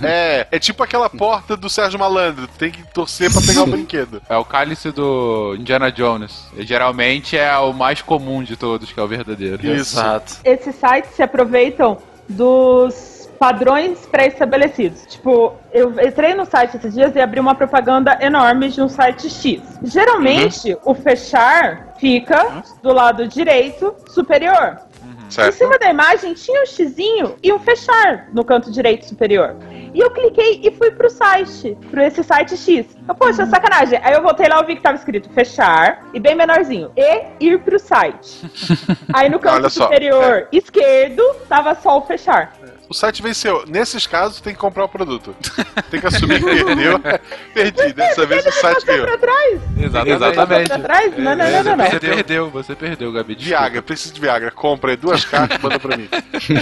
É, 0.02 0.46
é 0.50 0.58
tipo 0.58 0.82
aquela 0.82 1.08
porta 1.08 1.56
do 1.56 1.68
Sérgio 1.68 1.98
Malandro, 1.98 2.46
tem 2.58 2.70
que 2.70 2.82
torcer 2.92 3.30
pra 3.30 3.40
pegar 3.40 3.62
o 3.62 3.66
brinquedo. 3.70 4.22
É 4.28 4.39
o 4.40 4.44
cálice 4.44 4.90
do 4.90 5.54
Indiana 5.58 5.92
Jones. 5.92 6.46
Geralmente 6.58 7.36
é 7.36 7.56
o 7.58 7.72
mais 7.72 8.02
comum 8.02 8.42
de 8.42 8.56
todos, 8.56 8.92
que 8.92 8.98
é 8.98 9.02
o 9.02 9.08
verdadeiro. 9.08 9.64
Isso. 9.64 9.98
Exato. 9.98 10.36
Esses 10.44 10.74
sites 10.74 11.12
se 11.14 11.22
aproveitam 11.22 11.98
dos 12.28 13.28
padrões 13.38 14.06
pré-estabelecidos. 14.06 15.06
Tipo, 15.06 15.54
eu 15.72 15.92
entrei 16.06 16.34
no 16.34 16.44
site 16.44 16.76
esses 16.76 16.92
dias 16.92 17.16
e 17.16 17.20
abri 17.20 17.40
uma 17.40 17.54
propaganda 17.54 18.18
enorme 18.20 18.68
de 18.68 18.82
um 18.82 18.88
site 18.88 19.30
X. 19.30 19.62
Geralmente, 19.82 20.74
uhum. 20.74 20.92
o 20.92 20.94
fechar 20.94 21.94
fica 21.98 22.46
uhum. 22.46 22.62
do 22.82 22.92
lado 22.92 23.26
direito 23.26 23.94
superior. 24.08 24.78
Uhum. 25.02 25.30
Certo. 25.30 25.48
Em 25.48 25.52
cima 25.52 25.78
da 25.78 25.88
imagem 25.88 26.34
tinha 26.34 26.62
um 26.62 26.66
xizinho 26.66 27.36
e 27.42 27.50
um 27.50 27.58
fechar 27.58 28.28
no 28.32 28.44
canto 28.44 28.70
direito 28.70 29.06
superior. 29.06 29.56
E 29.94 30.00
eu 30.00 30.10
cliquei 30.10 30.60
e 30.62 30.70
fui 30.70 30.90
pro 30.90 31.10
site, 31.10 31.76
pro 31.90 32.00
esse 32.00 32.22
site 32.22 32.56
X. 32.56 32.96
Eu, 33.08 33.14
poxa, 33.14 33.46
sacanagem. 33.46 34.00
Aí 34.02 34.14
eu 34.14 34.22
voltei 34.22 34.48
lá 34.48 34.60
e 34.62 34.66
vi 34.66 34.76
que 34.76 34.82
tava 34.82 34.96
escrito 34.96 35.28
fechar 35.30 36.06
e 36.14 36.20
bem 36.20 36.34
menorzinho. 36.34 36.92
E 36.96 37.26
ir 37.40 37.58
pro 37.60 37.78
site. 37.78 38.50
Aí 39.12 39.28
no 39.28 39.38
canto 39.38 39.68
superior 39.70 40.24
é. 40.24 40.48
esquerdo 40.52 41.22
tava 41.48 41.74
só 41.74 41.98
o 41.98 42.02
fechar 42.02 42.52
o 42.90 42.94
site 42.94 43.22
venceu. 43.22 43.62
Nesses 43.68 44.04
casos, 44.04 44.40
tem 44.40 44.52
que 44.52 44.58
comprar 44.58 44.84
o 44.84 44.88
produto. 44.88 45.32
Tem 45.88 46.00
que 46.00 46.06
assumir 46.08 46.40
que 46.40 46.64
perdeu. 46.64 47.00
Perdi. 47.54 47.92
Dessa 47.92 48.26
vez 48.26 48.44
o 48.44 48.50
site 48.50 48.84
ganhou. 48.84 49.06
Pra 49.06 49.16
trás. 49.16 49.60
Exatamente. 49.78 50.10
Exatamente. 50.10 50.68
Pra 50.68 50.78
trás? 50.80 51.16
Não, 51.16 51.36
não, 51.36 51.50
não, 51.50 51.62
não, 51.62 51.76
não. 51.76 51.86
Você 51.86 52.00
perdeu, 52.00 52.50
você 52.50 52.74
perdeu, 52.74 53.12
Gabi. 53.12 53.36
Viagra, 53.36 53.80
preciso 53.80 54.12
de 54.12 54.20
Viagra. 54.20 54.50
Compra 54.50 54.90
aí 54.90 54.96
duas 54.96 55.24
cartas 55.24 55.56
e 55.56 55.62
manda 55.62 55.78
pra 55.78 55.96
mim. 55.96 56.08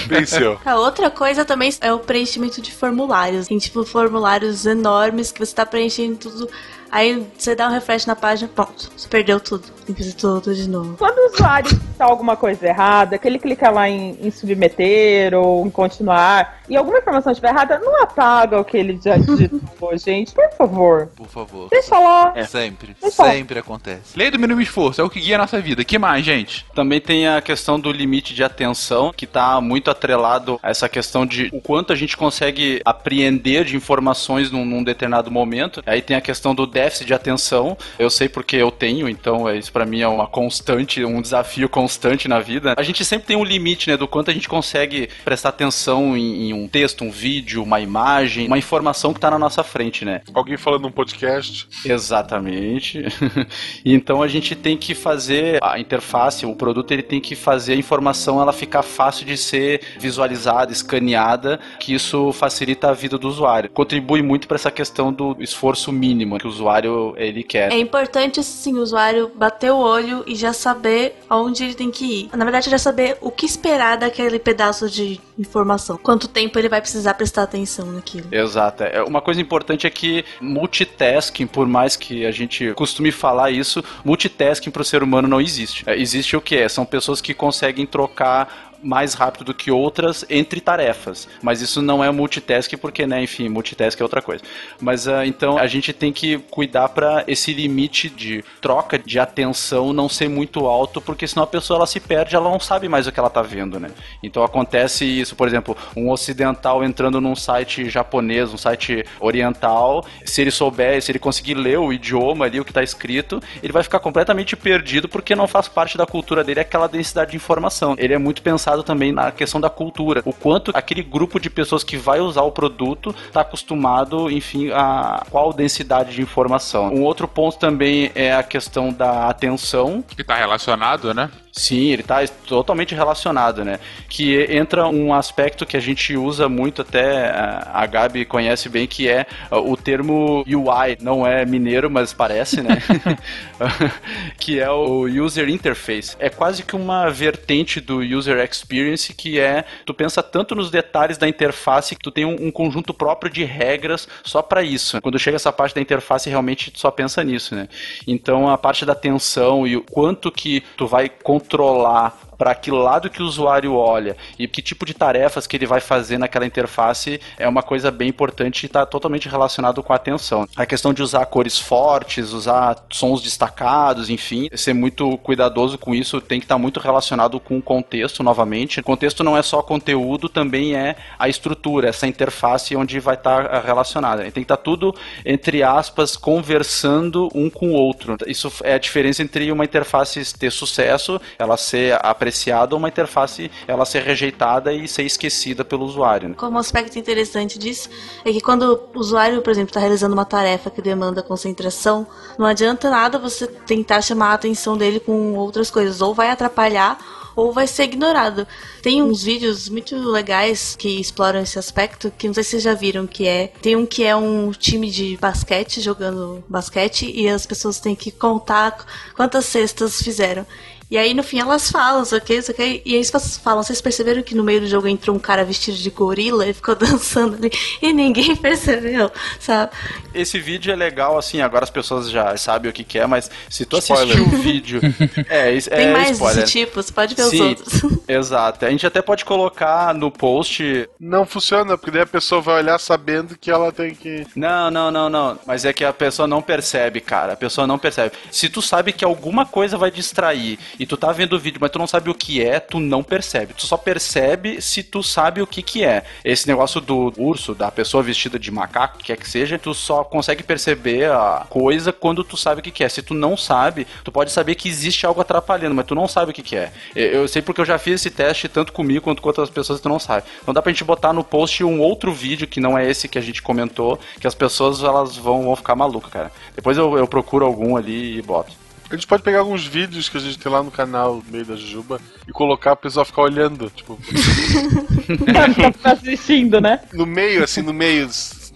Venceu. 0.07 0.61
A 0.67 0.77
outra 0.77 1.11
coisa 1.11 1.47
também 1.47 1.73
é 1.81 1.93
o 1.95 1.99
preenchimento 1.99 2.61
de 2.61 2.73
formulários. 2.73 3.49
Tem, 3.49 3.57
tipo, 3.57 3.83
formulários 3.83 4.67
enormes 4.67 5.33
que 5.33 5.41
você 5.41 5.55
tá 5.55 5.65
preenchendo 5.65 6.17
tudo 6.17 6.51
Aí 6.91 7.27
você 7.37 7.55
dá 7.55 7.69
um 7.69 7.71
refresh 7.71 8.07
na 8.07 8.17
página, 8.17 8.51
pronto, 8.55 8.91
você 8.97 9.09
perdeu 9.09 9.39
tudo. 9.41 9.65
Tem 9.87 9.95
que 9.95 10.03
fazer 10.03 10.17
tudo 10.17 10.55
de 10.55 10.69
novo. 10.69 10.97
Quando 10.99 11.19
o 11.19 11.35
usuário 11.35 11.71
está 11.93 12.05
alguma 12.05 12.37
coisa 12.37 12.67
errada, 12.67 13.19
que 13.19 13.27
ele 13.27 13.39
clica 13.39 13.71
lá 13.71 13.89
em, 13.89 14.19
em, 14.21 14.31
submeter 14.31 15.35
ou 15.35 15.67
em 15.67 15.71
continuar, 15.71 16.61
e 16.69 16.77
alguma 16.77 16.99
informação 16.99 17.33
estiver 17.33 17.49
errada, 17.49 17.79
não 17.79 18.03
apaga 18.03 18.61
o 18.61 18.65
que 18.65 18.77
ele 18.77 19.01
já 19.03 19.17
digitou, 19.19 19.97
gente. 19.97 20.33
Por 20.33 20.51
favor. 20.53 21.09
Por 21.17 21.27
favor. 21.27 21.69
Deixa 21.71 21.99
lá. 21.99 22.33
É. 22.35 22.45
Sempre. 22.45 22.95
Deixa 23.01 23.25
sempre 23.25 23.55
lá. 23.55 23.61
acontece. 23.61 24.17
Lei 24.17 24.31
do 24.31 24.39
mínimo 24.39 24.61
esforço 24.61 25.01
é 25.01 25.05
o 25.05 25.11
que 25.11 25.21
guia 25.21 25.37
a 25.37 25.39
nossa 25.39 25.61
vida. 25.61 25.83
que 25.85 25.99
mais, 25.99 26.25
gente? 26.25 26.67
Também 26.75 27.01
tem 27.01 27.27
a 27.27 27.41
questão 27.41 27.81
do 27.81 27.91
limite 27.91 28.35
de 28.35 28.45
atenção, 28.45 29.13
que 29.17 29.25
está 29.25 29.61
muito 29.61 29.91
atrelado 29.91 30.61
a 30.63 30.71
essa 30.71 30.89
questão 30.89 31.25
de 31.25 31.49
o 31.53 31.61
quanto 31.61 31.93
a 31.93 31.97
gente 31.97 32.17
consegue 32.17 32.81
apreender 32.85 33.65
de 33.65 33.75
informações 33.75 34.51
num, 34.51 34.65
num 34.65 34.85
determinado 34.85 35.31
momento. 35.31 35.83
Aí 35.87 36.03
tem 36.03 36.17
a 36.17 36.21
questão 36.21 36.55
do 36.55 36.67
déficit 36.79 37.07
de 37.07 37.15
atenção. 37.15 37.77
Eu 37.99 38.09
sei 38.09 38.29
porque 38.29 38.55
eu 38.55 38.71
tenho, 38.71 39.09
então 39.09 39.49
é, 39.49 39.59
isso 39.59 39.73
para 39.73 39.85
mim 39.85 40.01
é 40.01 40.07
uma 40.07 40.29
constante, 40.29 41.05
um 41.05 41.21
desafio 41.21 41.69
constante 41.69 42.29
na 42.29 42.39
vida. 42.39 42.75
A 42.77 42.83
gente 42.85 43.05
sempre 43.05 43.27
tem 43.27 43.37
um 43.37 43.43
limite, 43.43 43.91
né, 43.91 43.97
do 43.97 44.07
quanto 44.07 44.31
a 44.31 44.35
gente 44.35 44.49
consegue 44.49 45.09
prestar 45.25 45.49
atenção 45.49 46.17
em, 46.17 46.49
em 46.49 46.53
um 46.53 46.69
texto, 46.69 47.03
um 47.03 47.11
vídeo, 47.11 47.65
uma 47.65 47.81
imagem, 47.81 48.47
uma 48.47 48.59
informação 48.59 49.13
que 49.13 49.19
tá 49.19 49.29
na 49.29 49.39
nossa 49.39 49.65
frente, 49.65 50.05
né? 50.05 50.21
Alguém 50.33 50.57
falando 50.57 50.83
num 50.83 50.93
podcast. 50.93 51.67
Exatamente. 51.85 53.03
então 53.85 54.23
a 54.23 54.29
gente 54.29 54.55
tem 54.55 54.77
que 54.77 54.95
fazer 54.95 55.59
a 55.61 55.81
interface, 55.81 56.47
o 56.47 56.55
produto 56.55 56.93
ele 56.93 57.03
tem 57.03 57.21
que 57.21 57.35
fazer 57.35 57.73
a 57.73 57.77
informação 57.77 58.41
ela 58.41 58.53
ficar 58.53 58.83
fácil 58.83 59.27
de 59.27 59.37
ser 59.37 59.81
visualizada, 59.99 60.73
escaneada, 60.73 61.59
que 61.81 61.93
isso 61.93 62.33
facilita 62.33 62.91
a 62.91 62.93
vida 62.93 63.19
do 63.19 63.29
usuário. 63.29 63.69
Contribui 63.71 64.23
muito 64.23 64.47
para 64.47 64.55
essa 64.55 64.71
questão 64.71 65.13
do 65.13 65.37
esforço 65.41 65.91
mínimo 65.91 66.39
que 66.39 66.47
o 66.47 66.51
usuário 66.51 66.68
usuário 66.69 67.15
ele 67.17 67.43
quer. 67.43 67.73
É 67.73 67.79
importante 67.79 68.43
sim 68.43 68.75
o 68.75 68.83
usuário 68.83 69.31
bater 69.35 69.73
o 69.73 69.79
olho 69.79 70.23
e 70.27 70.35
já 70.35 70.53
saber 70.53 71.17
aonde 71.29 71.65
ele 71.65 71.75
tem 71.75 71.91
que 71.91 72.05
ir. 72.05 72.31
Na 72.37 72.45
verdade, 72.45 72.71
já 72.71 72.79
saber 72.79 73.17
o 73.21 73.31
que 73.31 73.47
esperar 73.47 73.97
daquele 73.97 74.39
pedaço 74.39 74.89
de 74.89 75.21
informação. 75.39 75.97
Quanto 75.97 76.29
tempo 76.29 76.59
ele 76.59 76.69
vai 76.69 76.81
precisar 76.81 77.15
prestar 77.15 77.45
atenção 77.45 77.87
naquilo. 77.93 78.27
Exato. 78.31 78.83
É, 78.83 79.03
uma 79.03 79.21
coisa 79.21 79.41
importante 79.41 79.87
é 79.87 79.91
que 79.91 80.25
multitasking, 80.41 81.47
por 81.47 81.67
mais 81.67 81.97
que 81.97 82.27
a 82.27 82.31
gente 82.31 82.73
costume 82.75 83.11
falar 83.11 83.51
isso, 83.51 83.83
multitasking 84.05 84.71
para 84.71 84.83
o 84.83 84.85
ser 84.85 85.03
humano 85.03 85.29
não 85.29 85.41
existe. 85.41 85.85
É, 85.87 85.97
existe 85.97 86.37
o 86.37 86.41
que 86.41 86.57
é? 86.57 86.69
São 86.69 86.85
pessoas 86.85 87.21
que 87.21 87.33
conseguem 87.33 87.87
trocar 87.87 88.68
mais 88.83 89.15
rápido 89.15 89.45
do 89.45 89.55
que 89.55 89.71
outras 89.71 90.25
entre 90.29 90.61
tarefas. 90.61 91.29
Mas 91.43 91.61
isso 91.61 91.83
não 91.83 92.03
é 92.03 92.11
multitask 92.11 92.73
porque, 92.79 93.07
né, 93.07 93.23
enfim, 93.23 93.49
multitask 93.49 93.99
é 94.01 94.03
outra 94.03 94.23
coisa. 94.23 94.43
Mas 94.81 95.07
uh, 95.07 95.25
então 95.25 95.59
a 95.59 95.67
gente 95.67 95.93
tem 95.93 96.13
que 96.13 96.39
cuidar 96.51 96.89
para 96.91 97.25
esse 97.27 97.53
limite 97.53 98.09
de 98.09 98.45
troca 98.61 98.99
de 98.99 99.19
atenção 99.19 99.93
não 99.93 100.09
ser 100.09 100.29
muito 100.29 100.67
alto, 100.67 101.01
porque 101.01 101.27
senão 101.27 101.45
a 101.45 101.47
pessoa 101.47 101.79
ela 101.79 101.87
se 101.87 102.01
perde, 102.01 102.37
ela 102.37 102.51
não 102.51 102.61
sabe 102.61 102.89
mais 102.89 103.07
o 103.07 103.13
que 103.13 103.19
ela 103.19 103.31
tá 103.31 103.43
vendo, 103.43 103.81
né? 103.81 103.91
Então 104.23 104.43
acontece 104.43 105.05
isso, 105.05 105.35
por 105.35 105.49
exemplo, 105.49 105.77
um 105.97 106.11
ocidental 106.11 106.85
entrando 106.85 107.21
num 107.21 107.35
site 107.35 107.89
japonês, 107.89 108.53
um 108.53 108.59
site 108.59 109.05
oriental, 109.21 110.05
se 110.25 110.41
ele 110.41 110.51
souber, 110.51 111.03
se 111.03 111.11
ele 111.11 111.19
conseguir 111.19 111.55
ler 111.55 111.79
o 111.79 111.93
idioma 111.93 112.45
ali, 112.45 112.61
o 112.61 112.65
que 112.65 112.73
tá 112.73 112.83
escrito, 112.83 113.43
ele 113.63 113.73
vai 113.73 113.83
ficar 113.83 113.99
completamente 113.99 114.57
perdido 114.57 115.09
porque 115.09 115.35
não 115.35 115.49
faz 115.49 115.69
parte 115.69 115.97
da 115.97 116.07
cultura 116.07 116.45
dele 116.45 116.61
aquela 116.61 116.87
densidade 116.87 117.33
de 117.33 117.37
informação. 117.37 117.95
Ele 117.99 118.15
é 118.15 118.19
muito 118.19 118.43
pensado 118.43 118.68
pensado 118.69 118.83
também 118.83 119.13
na 119.13 119.31
questão 119.31 119.61
da 119.61 119.71
cultura. 119.71 120.23
O 120.25 120.33
quanto 120.33 120.71
aquele 120.75 121.03
grupo 121.03 121.41
de 121.41 121.49
pessoas 121.49 121.83
que 121.83 121.97
vai 121.97 122.21
usar 122.21 122.43
o 122.43 122.53
produto 122.53 123.15
está 123.27 123.41
acostumado, 123.41 124.31
enfim, 124.31 124.71
a 124.73 125.25
qual 125.31 125.53
densidade 125.53 126.15
de 126.15 126.23
informação. 126.23 126.93
Um 126.93 127.03
outro 127.03 127.27
ponto 127.27 127.59
também 127.59 128.11
é 128.15 128.35
a 128.35 128.43
questão 128.43 128.93
da 128.93 129.29
atenção. 129.29 130.05
Que 130.07 130.21
está 130.21 130.37
relacionado, 130.37 131.15
né? 131.15 131.31
Sim, 131.59 131.91
ele 131.91 132.03
está 132.03 132.25
totalmente 132.47 132.95
relacionado, 132.95 133.65
né? 133.65 133.81
Que 134.09 134.47
entra 134.49 134.87
um 134.87 135.13
aspecto 135.13 135.67
que 135.67 135.77
a 135.77 135.81
gente 135.81 136.17
usa 136.17 136.49
muito, 136.49 136.83
até 136.83 137.31
a 137.31 137.85
Gabi 137.85 138.25
conhece 138.25 138.69
bem, 138.69 138.87
que 138.87 139.09
é 139.09 139.27
o 139.51 139.77
termo 139.77 140.45
UI. 140.47 140.97
Não 141.01 141.27
é 141.27 141.45
mineiro, 141.45 141.91
mas 141.91 142.13
parece, 142.13 142.63
né? 142.63 142.79
que 144.39 144.61
é 144.61 144.71
o 144.71 145.03
User 145.07 145.49
Interface. 145.49 146.17
É 146.21 146.31
quase 146.31 146.63
que 146.63 146.77
uma 146.77 147.11
vertente 147.11 147.81
do 147.81 147.99
User 147.99 148.39
Experience 148.39 149.13
que 149.13 149.41
é, 149.41 149.65
tu 149.85 149.93
pensa 149.93 150.23
tanto 150.23 150.55
nos 150.55 150.71
detalhes 150.71 151.19
da 151.19 151.29
interface 151.29 151.97
que 151.97 152.03
tu 152.03 152.13
tem 152.13 152.25
um, 152.25 152.37
um 152.47 152.51
conjunto 152.53 152.95
próprio 152.95 153.33
de 153.33 153.43
regras 153.43 154.07
só 154.23 154.43
para 154.43 154.63
isso. 154.63 155.01
Quando 155.03 155.19
chega 155.19 155.35
essa 155.35 155.53
parte 155.53 155.75
da 155.75 155.81
interface, 155.81 156.31
realmente 156.31 156.71
tu 156.71 156.79
só 156.79 156.91
pensa 156.93 157.25
nisso, 157.25 157.57
né? 157.57 157.69
Então 158.07 158.49
a 158.49 158.57
parte 158.57 158.87
da 158.87 158.93
atenção 158.93 159.67
e 159.67 159.77
o 159.77 159.83
quanto 159.83 160.31
que 160.31 160.63
tu 160.77 160.87
vai 160.87 161.09
controlar 161.09 161.48
controlar 161.49 162.28
para 162.39 162.55
que 162.55 162.71
lado 162.71 163.11
que 163.11 163.21
o 163.21 163.27
usuário 163.27 163.75
olha 163.75 164.17
e 164.39 164.47
que 164.47 164.63
tipo 164.63 164.87
de 164.87 164.95
tarefas 164.95 165.47
que 165.47 165.57
ele 165.57 165.67
vai 165.67 165.81
fazer 165.81 166.17
naquela 166.17 166.47
interface 166.47 167.21
é 167.37 167.49
uma 167.49 167.63
coisa 167.63 167.91
bem 167.91 168.09
importante 168.09 168.63
e 168.63 168.67
está 168.67 168.87
totalmente 168.87 169.29
relacionado 169.29 169.83
com 169.83 169.93
a 169.93 169.97
atenção. 169.97 170.49
A 170.57 170.65
questão 170.65 170.95
de 170.95 171.03
usar 171.03 171.27
cores 171.27 171.59
fortes, 171.59 172.33
usar 172.33 172.77
sons 172.91 173.21
destacados, 173.21 174.09
enfim, 174.09 174.49
ser 174.55 174.73
muito 174.73 175.19
cuidadoso 175.19 175.77
com 175.77 175.95
isso 175.95 176.21
tem 176.21 176.39
que 176.39 176.45
estar 176.45 176.55
tá 176.55 176.59
muito 176.59 176.79
relacionado 176.79 177.41
com 177.41 177.59
o 177.59 177.63
contexto, 177.63 178.23
novamente. 178.23 178.79
O 178.79 178.85
contexto 178.85 179.25
não 179.25 179.37
é 179.37 179.43
só 179.43 179.61
conteúdo, 179.61 180.29
também 180.29 180.77
é 180.77 180.95
a 181.19 181.29
estrutura, 181.29 181.89
essa 181.89 182.07
interface 182.07 182.77
onde 182.77 183.01
vai 183.01 183.15
estar 183.15 183.49
tá 183.49 183.61
relacionada. 183.61 184.23
Tem 184.23 184.33
que 184.33 184.41
estar 184.41 184.57
tá 184.57 184.63
tudo, 184.63 184.95
entre 185.25 185.63
aspas, 185.63 186.17
conversando 186.17 187.29
um 187.35 187.51
com 187.51 187.71
o 187.71 187.75
outro. 187.75 188.17
Isso 188.27 188.53
é 188.63 188.75
a 188.75 188.79
diferença 188.79 189.23
entre 189.23 189.51
uma 189.51 189.65
interface 189.65 190.39
ter 190.39 190.53
sucesso, 190.53 191.21
ela 191.39 191.57
ser 191.57 191.99
apresentada 192.01 192.28
apreciada 192.29 192.75
ou 192.75 192.79
uma 192.79 192.89
interface 192.89 193.51
ela 193.67 193.85
ser 193.85 194.03
rejeitada 194.03 194.73
e 194.73 194.87
ser 194.87 195.03
esquecida 195.03 195.65
pelo 195.65 195.85
usuário. 195.85 196.29
Né? 196.29 196.35
Como 196.37 196.57
um 196.57 196.61
aspecto 196.61 196.99
interessante 196.99 197.59
disso 197.59 197.89
é 198.25 198.31
que 198.31 198.41
quando 198.41 198.81
o 198.95 198.99
usuário, 198.99 199.41
por 199.43 199.51
exemplo, 199.51 199.71
está 199.71 199.81
realizando 199.81 200.13
uma 200.13 200.25
tarefa 200.25 200.71
que 200.71 200.83
demanda 200.83 201.23
concentração, 201.23 202.07
não 202.39 202.47
adianta 202.47 202.91
nada 202.91 203.19
você 203.19 203.47
tentar 203.47 204.03
chamar 204.03 204.31
a 204.31 204.35
atenção 204.35 204.77
dele 204.77 205.01
com 205.01 205.35
outras 205.35 205.71
coisas, 205.71 206.01
ou 206.01 206.15
vai 206.15 206.31
atrapalhar 206.31 206.99
ou 207.35 207.53
vai 207.53 207.69
ser 207.69 207.85
ignorado. 207.85 208.49
Tem 208.83 209.01
uns 209.01 209.23
vídeos 209.23 209.69
muito 209.69 209.97
legais 209.97 210.75
que 210.75 211.01
exploram 211.01 211.41
esse 211.41 211.57
aspecto, 211.57 212.11
que 212.19 212.27
não 212.27 212.35
sei 212.35 212.43
se 212.43 212.51
vocês 212.51 212.63
já 212.65 212.75
viram, 212.75 213.07
que 213.07 213.29
é. 213.29 213.53
Tem 213.63 213.77
um 213.77 213.87
que 213.87 214.03
é 214.03 214.17
um 214.17 214.51
time 214.51 214.91
de 214.91 215.17
basquete 215.19 215.81
jogando 215.81 216.43
basquete 216.49 217.09
e 217.15 217.29
as 217.29 217.47
pessoas 217.47 217.79
têm 217.79 217.95
que 217.95 218.11
contar 218.11 218.85
quantas 219.15 219.45
cestas 219.45 220.03
fizeram. 220.03 220.45
E 220.91 220.97
aí 220.97 221.13
no 221.13 221.23
fim 221.23 221.39
elas 221.39 221.71
falam, 221.71 222.03
isso 222.03 222.17
aqui, 222.17 222.35
isso 222.35 222.51
aqui. 222.51 222.83
E 222.85 222.93
aí 222.93 222.97
eles 222.97 223.41
falam, 223.43 223.63
vocês 223.63 223.81
perceberam 223.81 224.23
que 224.23 224.35
no 224.35 224.43
meio 224.43 224.61
do 224.61 224.67
jogo 224.67 224.89
entrou 224.89 225.15
um 225.15 225.19
cara 225.19 225.45
vestido 225.45 225.77
de 225.77 225.91
gorila 225.91 226.47
e 226.47 226.53
ficou 226.53 226.75
dançando 226.77 227.37
ali 227.37 227.51
e 227.83 227.93
ninguém 227.93 228.35
percebeu, 228.37 229.11
sabe? 229.39 229.73
Esse 230.15 230.39
vídeo 230.39 230.73
é 230.73 230.77
legal, 230.77 231.19
assim, 231.19 231.41
agora 231.41 231.65
as 231.65 231.71
pessoas 231.71 232.11
já 232.11 232.37
sabem 232.37 232.71
o 232.71 232.75
que, 232.75 232.85
que 232.85 232.99
é, 232.99 233.07
mas 233.07 233.31
se 233.49 233.65
tu 233.65 233.77
assistir 233.77 234.21
o 234.21 234.29
vídeo. 234.39 234.81
é, 235.29 235.57
é, 235.57 235.61
Tem 235.61 235.93
mais 235.93 236.13
spoiler. 236.13 236.41
desse 236.41 236.53
tipo, 236.53 236.83
você 236.83 236.93
pode 236.93 237.15
ver 237.15 237.25
Sim, 237.25 237.55
os 237.55 237.81
outros. 237.81 237.99
Exato. 238.09 238.65
A 238.65 238.71
gente 238.71 238.87
até 238.87 239.03
pode 239.03 239.25
colocar 239.25 239.95
no 239.95 240.11
post. 240.11 240.89
Não 240.99 241.27
funciona, 241.27 241.77
porque 241.77 241.91
daí 241.91 242.03
a 242.03 242.07
pessoa 242.07 242.41
vai 242.41 242.57
olhar 242.57 242.79
sabendo 242.79 243.37
que 243.39 243.51
ela 243.51 243.71
tem 243.71 243.95
que. 243.95 244.27
Não, 244.35 244.71
não, 244.71 244.91
não, 244.91 245.09
não. 245.09 245.39
Mas 245.47 245.65
é 245.65 245.73
que 245.73 245.85
a 245.85 245.93
pessoa 245.93 246.27
não 246.27 246.41
percebe, 246.41 247.01
cara. 247.01 247.35
A 247.35 247.37
pessoa 247.37 247.67
não 247.67 247.79
percebe. 247.79 248.15
Se 248.31 248.49
tu 248.49 248.63
sabe 248.63 248.93
que 248.93 249.05
alguma 249.05 249.45
coisa 249.45 249.77
vai 249.77 249.91
distrair 249.91 250.59
e 250.79 250.87
tu 250.87 250.97
tá 250.97 251.13
vendo 251.13 251.35
o 251.35 251.39
vídeo, 251.39 251.59
mas 251.61 251.71
tu 251.71 251.79
não 251.79 251.87
sabe 251.87 252.11
o 252.11 252.15
que 252.15 252.43
é, 252.43 252.61
tu 252.61 252.79
não 252.79 253.03
percebe. 253.03 253.55
Tu 253.55 253.67
só 253.67 253.77
percebe 253.77 254.61
se 254.63 254.83
tu 254.83 255.03
sabe 255.03 255.43
o 255.43 255.47
que 255.47 255.63
que 255.63 255.85
é. 255.85 256.05
Esse 256.25 256.47
negócio 256.47 256.81
do 256.81 257.13
urso, 257.17 257.55
da 257.55 257.71
pessoa 257.71 258.03
vestida 258.03 258.39
de 258.39 258.51
macaco, 258.51 258.99
quer 258.99 259.17
que 259.17 259.29
seja, 259.29 259.59
tu 259.59 259.75
só 259.75 260.05
consegue 260.05 260.43
perceber 260.43 261.11
a 261.11 261.47
coisa 261.49 261.93
quando 261.93 262.23
tu 262.23 262.37
sabe 262.37 262.61
o 262.61 262.63
que 262.63 262.71
que 262.71 262.85
é. 262.85 262.89
Se 262.89 263.03
tu 263.03 263.15
não 263.15 263.37
sabe, 263.37 263.87
tu 264.05 264.13
pode 264.13 264.31
saber 264.31 264.55
que 264.55 264.69
existe 264.69 265.05
algo 265.05 265.21
atrapalhando, 265.21 265.75
mas 265.75 265.87
tu 265.87 265.95
não 265.95 266.07
sabe 266.07 266.31
o 266.31 266.35
que 266.35 266.43
que 266.43 266.57
é. 266.57 266.73
Eu 266.95 267.27
sei 267.27 267.43
porque 267.43 267.61
eu 267.61 267.65
já 267.65 267.79
fiz 267.79 267.95
esse 267.95 268.11
teste 268.11 268.49
tanto 268.49 268.73
comigo 268.73 269.03
quanto 269.03 269.21
com 269.21 269.29
outras 269.29 269.51
pessoas 269.51 269.79
que 269.79 269.83
tu 269.83 269.89
não 269.89 269.99
sabe. 269.99 270.27
Então 270.43 270.55
dá 270.55 270.63
pra 270.63 270.73
gente 270.73 270.85
botar 270.85 271.13
no 271.13 271.25
post 271.25 271.65
um 271.65 271.81
outro 271.81 272.13
vídeo 272.13 272.47
que 272.47 272.61
não 272.61 272.79
é 272.79 272.89
esse 272.89 273.09
que 273.09 273.19
a 273.19 273.23
gente 273.23 273.43
comentou, 273.43 273.99
que 274.21 274.27
as 274.27 274.35
pessoas 274.35 274.83
elas 274.83 275.17
vão, 275.17 275.45
vão 275.45 275.57
ficar 275.57 275.75
malucas, 275.75 276.11
cara. 276.11 276.33
Depois 276.55 276.77
eu, 276.77 276.97
eu 276.97 277.07
procuro 277.07 277.45
algum 277.45 277.77
ali 277.77 278.19
e 278.19 278.23
boto. 278.23 278.68
A 278.91 278.95
gente 278.95 279.07
pode 279.07 279.23
pegar 279.23 279.41
alguns 279.41 279.67
vídeos 279.67 280.09
que 280.09 280.17
a 280.17 280.21
gente 280.21 280.39
tem 280.39 280.51
lá 280.51 280.63
no 280.63 280.71
canal 280.71 281.17
no 281.17 281.33
meio 281.33 281.45
da 281.45 281.57
Jujuba 281.57 282.01
e 282.27 282.33
colocar 282.33 282.73
o 282.73 282.77
pessoal 282.77 283.05
ficar 283.05 283.23
olhando, 283.23 283.71
tipo. 283.71 283.99
tá 285.83 285.93
assistindo, 285.93 286.59
né? 286.59 286.81
No 286.95 287.05
meio, 287.05 287.45
assim, 287.45 287.61
no 287.61 287.75
meio. 287.75 288.09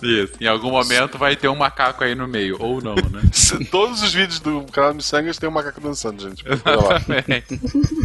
Isso. 0.03 0.33
Em 0.41 0.47
algum 0.47 0.71
momento 0.71 1.17
vai 1.17 1.37
ter 1.37 1.49
um 1.49 1.55
macaco 1.55 2.05
aí 2.05 2.15
no 2.15 2.27
meio, 2.27 2.57
ou 2.59 2.83
não, 2.83 2.95
né? 2.95 3.23
Todos 3.71 4.03
os 4.03 4.13
vídeos 4.13 4.41
do 4.41 4.63
canal 4.73 4.95
Missangas 4.95 5.39
tem 5.39 5.49
um 5.49 5.53
macaco 5.53 5.81
dançando, 5.81 6.23
gente. 6.23 6.45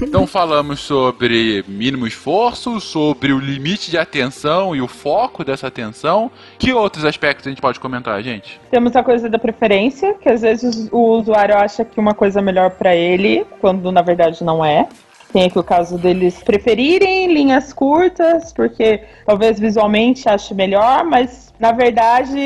então 0.01 0.27
falamos 0.27 0.79
sobre 0.79 1.65
mínimo 1.67 2.05
esforço, 2.05 2.79
sobre 2.79 3.33
o 3.33 3.39
limite 3.39 3.89
de 3.89 3.97
atenção 3.97 4.75
e 4.75 4.81
o 4.81 4.87
foco 4.87 5.43
dessa 5.43 5.67
atenção. 5.67 6.31
Que 6.59 6.71
outros 6.71 7.03
aspectos 7.03 7.47
a 7.47 7.49
gente 7.49 7.61
pode 7.61 7.79
comentar, 7.79 8.21
gente? 8.21 8.59
Temos 8.69 8.95
a 8.95 9.03
coisa 9.03 9.29
da 9.29 9.39
preferência, 9.39 10.13
que 10.13 10.29
às 10.29 10.41
vezes 10.41 10.87
o 10.91 11.17
usuário 11.17 11.57
acha 11.57 11.83
que 11.83 11.99
uma 11.99 12.13
coisa 12.13 12.39
é 12.39 12.41
melhor 12.41 12.71
para 12.71 12.95
ele, 12.95 13.45
quando 13.59 13.91
na 13.91 14.01
verdade 14.01 14.43
não 14.43 14.63
é. 14.63 14.87
Tem 15.31 15.45
aqui 15.45 15.59
o 15.59 15.63
caso 15.63 15.97
deles 15.97 16.41
preferirem 16.43 17.33
linhas 17.33 17.73
curtas, 17.73 18.53
porque 18.53 19.03
talvez 19.25 19.59
visualmente 19.59 20.27
ache 20.27 20.53
melhor, 20.53 21.03
mas 21.03 21.47
na 21.59 21.71
verdade, 21.71 22.39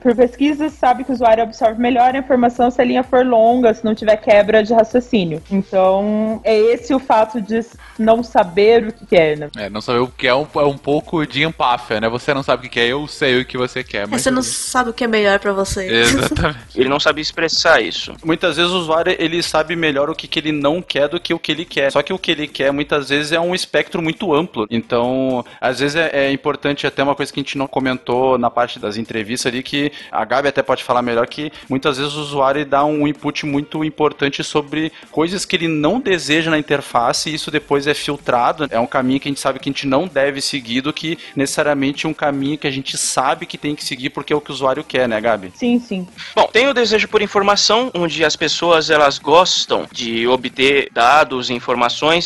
por 0.00 0.14
pesquisas, 0.14 0.72
sabe 0.72 1.02
que 1.02 1.10
o 1.10 1.14
usuário 1.14 1.42
absorve 1.42 1.80
melhor 1.80 2.14
a 2.14 2.18
informação 2.18 2.70
se 2.70 2.80
a 2.80 2.84
linha 2.84 3.02
for 3.02 3.24
longa, 3.24 3.72
se 3.72 3.84
não 3.84 3.94
tiver 3.94 4.16
quebra 4.16 4.62
de 4.62 4.74
raciocínio. 4.74 5.42
Então, 5.50 6.40
é 6.44 6.56
esse 6.56 6.94
o 6.94 6.98
fato 6.98 7.40
de 7.40 7.64
não 7.98 8.22
saber 8.22 8.88
o 8.88 9.06
que 9.06 9.16
é, 9.16 9.36
né? 9.36 9.48
É, 9.56 9.70
não 9.70 9.80
saber 9.80 10.00
o 10.00 10.08
que 10.08 10.26
é 10.26 10.34
um, 10.34 10.46
é 10.56 10.64
um 10.64 10.76
pouco 10.76 11.26
de 11.26 11.42
empáfia, 11.42 12.00
né? 12.00 12.08
Você 12.10 12.34
não 12.34 12.42
sabe 12.42 12.66
o 12.66 12.70
que 12.70 12.78
é, 12.78 12.88
eu 12.88 13.06
sei 13.06 13.40
o 13.40 13.44
que 13.44 13.56
você 13.56 13.82
quer. 13.82 14.06
Mas 14.06 14.22
você 14.22 14.30
não 14.30 14.42
sabe 14.42 14.90
o 14.90 14.92
que 14.92 15.04
é 15.04 15.08
melhor 15.08 15.38
para 15.38 15.52
você. 15.52 15.86
Exatamente. 15.86 16.58
ele 16.78 16.88
não 16.88 17.00
sabe 17.00 17.22
expressar 17.22 17.80
isso. 17.80 18.14
Muitas 18.22 18.56
vezes 18.56 18.70
o 18.70 18.78
usuário, 18.78 19.16
ele 19.18 19.42
sabe 19.42 19.74
melhor 19.76 20.10
o 20.10 20.14
que, 20.14 20.28
que 20.28 20.38
ele 20.38 20.52
não 20.52 20.82
quer 20.82 21.08
do 21.08 21.18
que 21.18 21.32
o 21.32 21.38
que 21.38 21.52
ele 21.52 21.64
quer. 21.64 21.90
Só 21.90 22.02
que 22.02 22.12
o 22.12 22.18
que 22.18 22.27
ele 22.30 22.46
quer, 22.46 22.72
muitas 22.72 23.08
vezes, 23.08 23.32
é 23.32 23.40
um 23.40 23.54
espectro 23.54 24.02
muito 24.02 24.32
amplo. 24.34 24.66
Então, 24.70 25.44
às 25.60 25.80
vezes 25.80 25.96
é, 25.96 26.26
é 26.26 26.32
importante 26.32 26.86
até 26.86 27.02
uma 27.02 27.14
coisa 27.14 27.32
que 27.32 27.40
a 27.40 27.42
gente 27.42 27.58
não 27.58 27.66
comentou 27.66 28.38
na 28.38 28.50
parte 28.50 28.78
das 28.78 28.96
entrevistas 28.96 29.46
ali 29.46 29.62
que 29.62 29.92
a 30.10 30.24
Gabi 30.24 30.48
até 30.48 30.62
pode 30.62 30.84
falar 30.84 31.02
melhor 31.02 31.26
que 31.26 31.52
muitas 31.68 31.98
vezes 31.98 32.14
o 32.14 32.20
usuário 32.20 32.64
dá 32.64 32.84
um 32.84 33.06
input 33.06 33.46
muito 33.46 33.84
importante 33.84 34.42
sobre 34.42 34.92
coisas 35.10 35.44
que 35.44 35.56
ele 35.56 35.68
não 35.68 36.00
deseja 36.00 36.50
na 36.50 36.58
interface 36.58 37.30
e 37.30 37.34
isso 37.34 37.50
depois 37.50 37.86
é 37.86 37.94
filtrado. 37.94 38.66
É 38.70 38.78
um 38.78 38.86
caminho 38.86 39.20
que 39.20 39.28
a 39.28 39.30
gente 39.30 39.40
sabe 39.40 39.58
que 39.58 39.68
a 39.68 39.72
gente 39.72 39.86
não 39.86 40.06
deve 40.06 40.40
seguir 40.40 40.80
do 40.80 40.92
que 40.92 41.18
necessariamente 41.36 42.06
um 42.06 42.14
caminho 42.14 42.58
que 42.58 42.66
a 42.66 42.70
gente 42.70 42.96
sabe 42.96 43.46
que 43.46 43.58
tem 43.58 43.74
que 43.74 43.84
seguir 43.84 44.10
porque 44.10 44.32
é 44.32 44.36
o 44.36 44.40
que 44.40 44.50
o 44.50 44.54
usuário 44.54 44.84
quer, 44.84 45.08
né, 45.08 45.20
Gabi? 45.20 45.52
Sim, 45.54 45.78
sim. 45.78 46.06
Bom, 46.34 46.48
tem 46.52 46.68
o 46.68 46.74
desejo 46.74 47.08
por 47.08 47.22
informação, 47.22 47.90
onde 47.94 48.24
as 48.24 48.36
pessoas 48.36 48.90
elas 48.90 49.18
gostam 49.18 49.86
de 49.92 50.26
obter 50.26 50.88
dados 50.92 51.50
e 51.50 51.54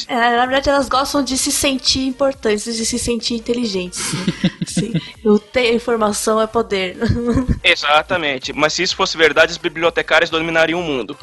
É, 0.08 0.14
na 0.14 0.46
verdade, 0.46 0.68
elas 0.68 0.88
gostam 0.88 1.22
de 1.22 1.36
se 1.36 1.52
sentir 1.52 2.06
importantes, 2.06 2.64
de 2.64 2.84
se 2.84 2.98
sentir 2.98 3.34
inteligentes. 3.34 4.00
Sim. 4.66 4.92
Eu 5.24 5.38
tenho 5.38 5.76
informação 5.76 6.40
é 6.40 6.46
poder. 6.46 6.96
Exatamente. 7.62 8.52
Mas 8.52 8.72
se 8.72 8.82
isso 8.82 8.96
fosse 8.96 9.16
verdade, 9.16 9.52
os 9.52 9.58
bibliotecários 9.58 10.30
dominariam 10.30 10.80
o 10.80 10.82
mundo. 10.82 11.16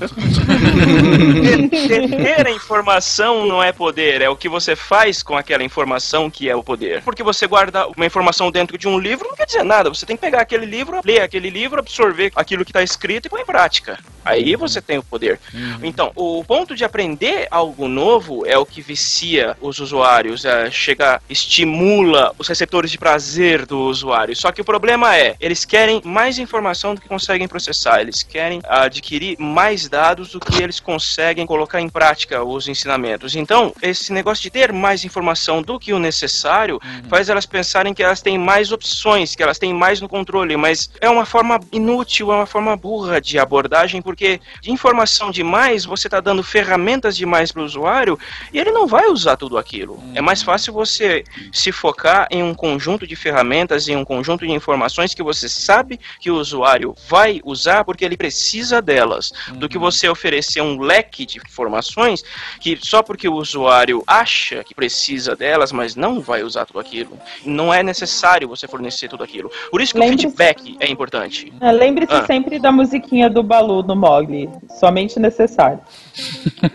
ter, 1.69 2.47
a 2.47 2.51
informação 2.51 3.45
não 3.45 3.61
é 3.61 3.71
poder, 3.71 4.21
é 4.21 4.29
o 4.29 4.35
que 4.35 4.47
você 4.47 4.75
faz 4.75 5.21
com 5.23 5.35
aquela 5.35 5.63
informação 5.63 6.29
que 6.29 6.49
é 6.49 6.55
o 6.55 6.63
poder. 6.63 7.01
Porque 7.03 7.23
você 7.23 7.47
guarda 7.47 7.87
uma 7.87 8.05
informação 8.05 8.51
dentro 8.51 8.77
de 8.77 8.87
um 8.87 8.97
livro 8.97 9.27
não 9.27 9.35
quer 9.35 9.45
dizer 9.45 9.63
nada. 9.63 9.89
Você 9.89 10.05
tem 10.05 10.15
que 10.15 10.21
pegar 10.21 10.41
aquele 10.41 10.65
livro, 10.65 11.01
ler 11.03 11.21
aquele 11.21 11.49
livro, 11.49 11.79
absorver 11.79 12.31
aquilo 12.35 12.63
que 12.63 12.71
está 12.71 12.83
escrito 12.83 13.25
e 13.25 13.29
pôr 13.29 13.39
em 13.39 13.45
prática. 13.45 13.99
Aí 14.23 14.55
você 14.55 14.81
tem 14.81 14.97
o 14.97 15.03
poder. 15.03 15.39
Uhum. 15.53 15.79
Então, 15.83 16.11
o 16.15 16.43
ponto 16.43 16.75
de 16.75 16.83
aprender 16.83 17.47
algo 17.49 17.87
novo 17.87 18.45
é 18.45 18.57
o 18.59 18.65
que 18.65 18.81
vicia 18.81 19.57
os 19.59 19.79
usuários, 19.79 20.45
é, 20.45 20.69
chega, 20.69 21.21
estimula 21.29 22.33
os 22.37 22.47
receptores 22.47 22.91
de 22.91 22.97
prazer 22.97 23.65
do 23.65 23.79
usuário. 23.79 24.35
Só 24.35 24.51
que 24.51 24.61
o 24.61 24.65
problema 24.65 25.17
é, 25.17 25.35
eles 25.39 25.65
querem 25.65 26.01
mais 26.05 26.37
informação 26.37 26.93
do 26.93 27.01
que 27.01 27.07
conseguem 27.07 27.47
processar, 27.47 28.01
eles 28.01 28.21
querem 28.21 28.61
adquirir 28.67 29.39
mais 29.39 29.89
dados 29.89 30.31
do 30.31 30.39
que 30.39 30.61
eles 30.61 30.79
conseguem 30.79 31.45
colocar 31.45 31.81
em 31.81 31.89
prática 31.89 32.43
os 32.43 32.67
ensinamentos. 32.67 33.35
Então, 33.35 33.73
esse 33.81 34.13
negócio 34.13 34.43
de 34.43 34.51
ter 34.51 34.71
mais 34.71 35.03
informação 35.03 35.61
do 35.61 35.79
que 35.79 35.91
o 35.91 35.99
necessário 35.99 36.79
uhum. 36.83 37.09
faz 37.09 37.29
elas 37.29 37.45
pensarem 37.45 37.93
que 37.93 38.03
elas 38.03 38.21
têm 38.21 38.37
mais 38.37 38.71
opções, 38.71 39.35
que 39.35 39.41
elas 39.41 39.57
têm 39.57 39.73
mais 39.73 39.99
no 39.99 40.07
controle, 40.07 40.55
mas 40.55 40.89
é 41.01 41.09
uma 41.09 41.25
forma 41.25 41.59
inútil, 41.71 42.31
é 42.31 42.35
uma 42.35 42.45
forma 42.45 42.75
burra 42.77 43.19
de 43.19 43.39
abordagem, 43.39 44.01
porque 44.01 44.19
porque 44.19 44.41
de 44.61 44.69
informação 44.69 45.31
demais, 45.31 45.85
você 45.85 46.07
está 46.07 46.19
dando 46.19 46.43
ferramentas 46.43 47.15
demais 47.15 47.53
para 47.53 47.61
o 47.61 47.65
usuário 47.65 48.19
e 48.53 48.59
ele 48.59 48.71
não 48.71 48.87
vai 48.87 49.07
usar 49.07 49.35
tudo 49.37 49.57
aquilo. 49.57 49.93
Uhum. 49.93 50.11
É 50.15 50.21
mais 50.21 50.41
fácil 50.41 50.73
você 50.73 51.23
se 51.51 51.71
focar 51.71 52.27
em 52.31 52.43
um 52.43 52.53
conjunto 52.53 53.05
de 53.05 53.15
ferramentas, 53.15 53.87
em 53.87 53.95
um 53.95 54.05
conjunto 54.05 54.45
de 54.45 54.51
informações 54.51 55.13
que 55.13 55.23
você 55.23 55.47
sabe 55.47 55.99
que 56.19 56.31
o 56.31 56.35
usuário 56.35 56.95
vai 57.07 57.41
usar 57.43 57.83
porque 57.83 58.05
ele 58.05 58.17
precisa 58.17 58.81
delas, 58.81 59.31
uhum. 59.49 59.57
do 59.57 59.69
que 59.69 59.77
uhum. 59.77 59.83
você 59.83 60.09
oferecer 60.09 60.61
um 60.61 60.79
leque 60.79 61.25
de 61.25 61.37
informações 61.37 62.23
que 62.59 62.77
só 62.81 63.01
porque 63.01 63.27
o 63.27 63.33
usuário 63.33 64.03
acha 64.05 64.63
que 64.63 64.75
precisa 64.75 65.35
delas, 65.35 65.71
mas 65.71 65.95
não 65.95 66.19
vai 66.19 66.43
usar 66.43 66.65
tudo 66.65 66.79
aquilo. 66.79 67.17
Não 67.45 67.73
é 67.73 67.83
necessário 67.83 68.47
você 68.47 68.67
fornecer 68.67 69.07
tudo 69.07 69.23
aquilo. 69.23 69.51
Por 69.71 69.81
isso 69.81 69.93
que 69.93 69.99
o 69.99 70.07
feedback 70.07 70.77
é 70.79 70.89
importante. 70.89 71.51
É, 71.61 71.71
Lembre-se 71.71 72.13
ah. 72.13 72.25
sempre 72.25 72.59
da 72.59 72.71
musiquinha 72.71 73.29
do 73.29 73.43
Balu 73.43 73.83
no 73.83 73.95
Mogli. 73.95 74.49
Somente 74.79 75.19
necessário. 75.19 75.79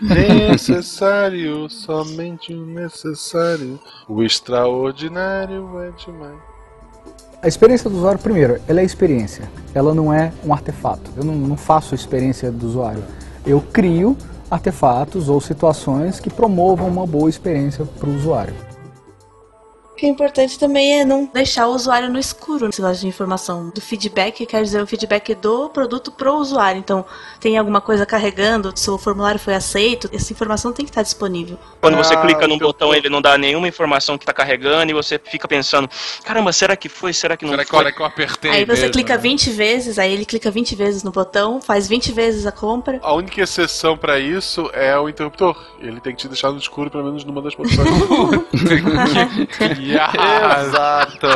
Necessário, 0.01 1.69
somente 1.69 2.53
o 2.53 2.65
necessário. 2.65 3.79
O 4.07 4.23
extraordinário 4.23 5.79
é 5.79 5.91
demais. 5.91 6.37
A 7.41 7.47
experiência 7.47 7.89
do 7.89 7.97
usuário, 7.97 8.19
primeiro, 8.19 8.59
ela 8.67 8.81
é 8.81 8.83
experiência. 8.83 9.49
Ela 9.73 9.93
não 9.93 10.11
é 10.11 10.31
um 10.43 10.51
artefato. 10.51 11.11
Eu 11.15 11.23
não, 11.23 11.35
não 11.35 11.57
faço 11.57 11.93
experiência 11.93 12.51
do 12.51 12.65
usuário. 12.65 13.03
Eu 13.45 13.61
crio 13.61 14.17
artefatos 14.49 15.29
ou 15.29 15.39
situações 15.39 16.19
que 16.19 16.29
promovam 16.29 16.87
uma 16.87 17.05
boa 17.05 17.29
experiência 17.29 17.85
para 17.85 18.09
o 18.09 18.15
usuário. 18.15 18.53
O 19.95 19.97
que 19.97 20.05
é 20.05 20.09
importante 20.09 20.59
também 20.59 20.99
é 20.99 21.05
não 21.05 21.23
deixar 21.33 21.67
o 21.67 21.73
usuário 21.73 22.09
no 22.09 22.19
escuro 22.19 22.65
nesse 22.65 22.81
negócio 22.81 22.99
de 22.99 23.07
informação. 23.07 23.69
Do 23.69 23.79
feedback, 23.79 24.45
quer 24.45 24.61
dizer, 24.61 24.83
o 24.83 24.85
feedback 24.85 25.33
do 25.33 25.69
produto 25.69 26.11
para 26.11 26.29
o 26.33 26.35
usuário. 26.35 26.79
Então, 26.79 27.05
tem 27.39 27.57
alguma 27.57 27.79
coisa 27.79 28.05
carregando, 28.05 28.73
se 28.75 28.89
o 28.89 28.97
formulário 28.97 29.39
foi 29.39 29.55
aceito, 29.55 30.09
essa 30.11 30.33
informação 30.33 30.73
tem 30.73 30.83
que 30.83 30.91
estar 30.91 31.01
disponível. 31.01 31.57
Quando 31.79 31.95
você 31.95 32.13
ah, 32.13 32.17
clica 32.17 32.45
num 32.45 32.57
botão, 32.57 32.93
ele 32.93 33.07
não 33.07 33.21
dá 33.21 33.37
nenhuma 33.37 33.69
informação 33.69 34.17
que 34.17 34.23
está 34.23 34.33
carregando 34.33 34.91
e 34.91 34.93
você 34.93 35.17
fica 35.17 35.47
pensando: 35.47 35.89
caramba, 36.25 36.51
será 36.51 36.75
que 36.75 36.89
foi? 36.89 37.13
Será 37.13 37.37
que 37.37 37.45
não 37.45 37.51
será 37.51 37.65
foi? 37.65 37.77
Será 37.77 37.91
que 37.93 38.01
eu 38.01 38.05
apertei? 38.05 38.51
Aí 38.51 38.65
você 38.65 38.81
mesmo, 38.81 38.91
clica 38.91 39.17
20 39.17 39.49
né? 39.49 39.55
vezes, 39.55 39.97
aí 39.97 40.11
ele 40.11 40.25
clica 40.25 40.51
20 40.51 40.75
vezes 40.75 41.03
no 41.03 41.11
botão, 41.11 41.61
faz 41.61 41.87
20 41.87 42.11
vezes 42.11 42.45
a 42.45 42.51
compra. 42.51 42.99
A 43.01 43.13
única 43.13 43.41
exceção 43.41 43.97
para 43.97 44.19
isso 44.19 44.69
é 44.73 44.99
o 44.99 45.07
interruptor. 45.07 45.55
Ele 45.79 46.01
tem 46.01 46.13
que 46.13 46.19
te 46.19 46.27
deixar 46.27 46.51
no 46.51 46.57
escuro, 46.57 46.91
pelo 46.91 47.05
menos 47.05 47.23
numa 47.23 47.41
das 47.41 47.55
posições. 47.55 47.87
Exato. 49.93 51.27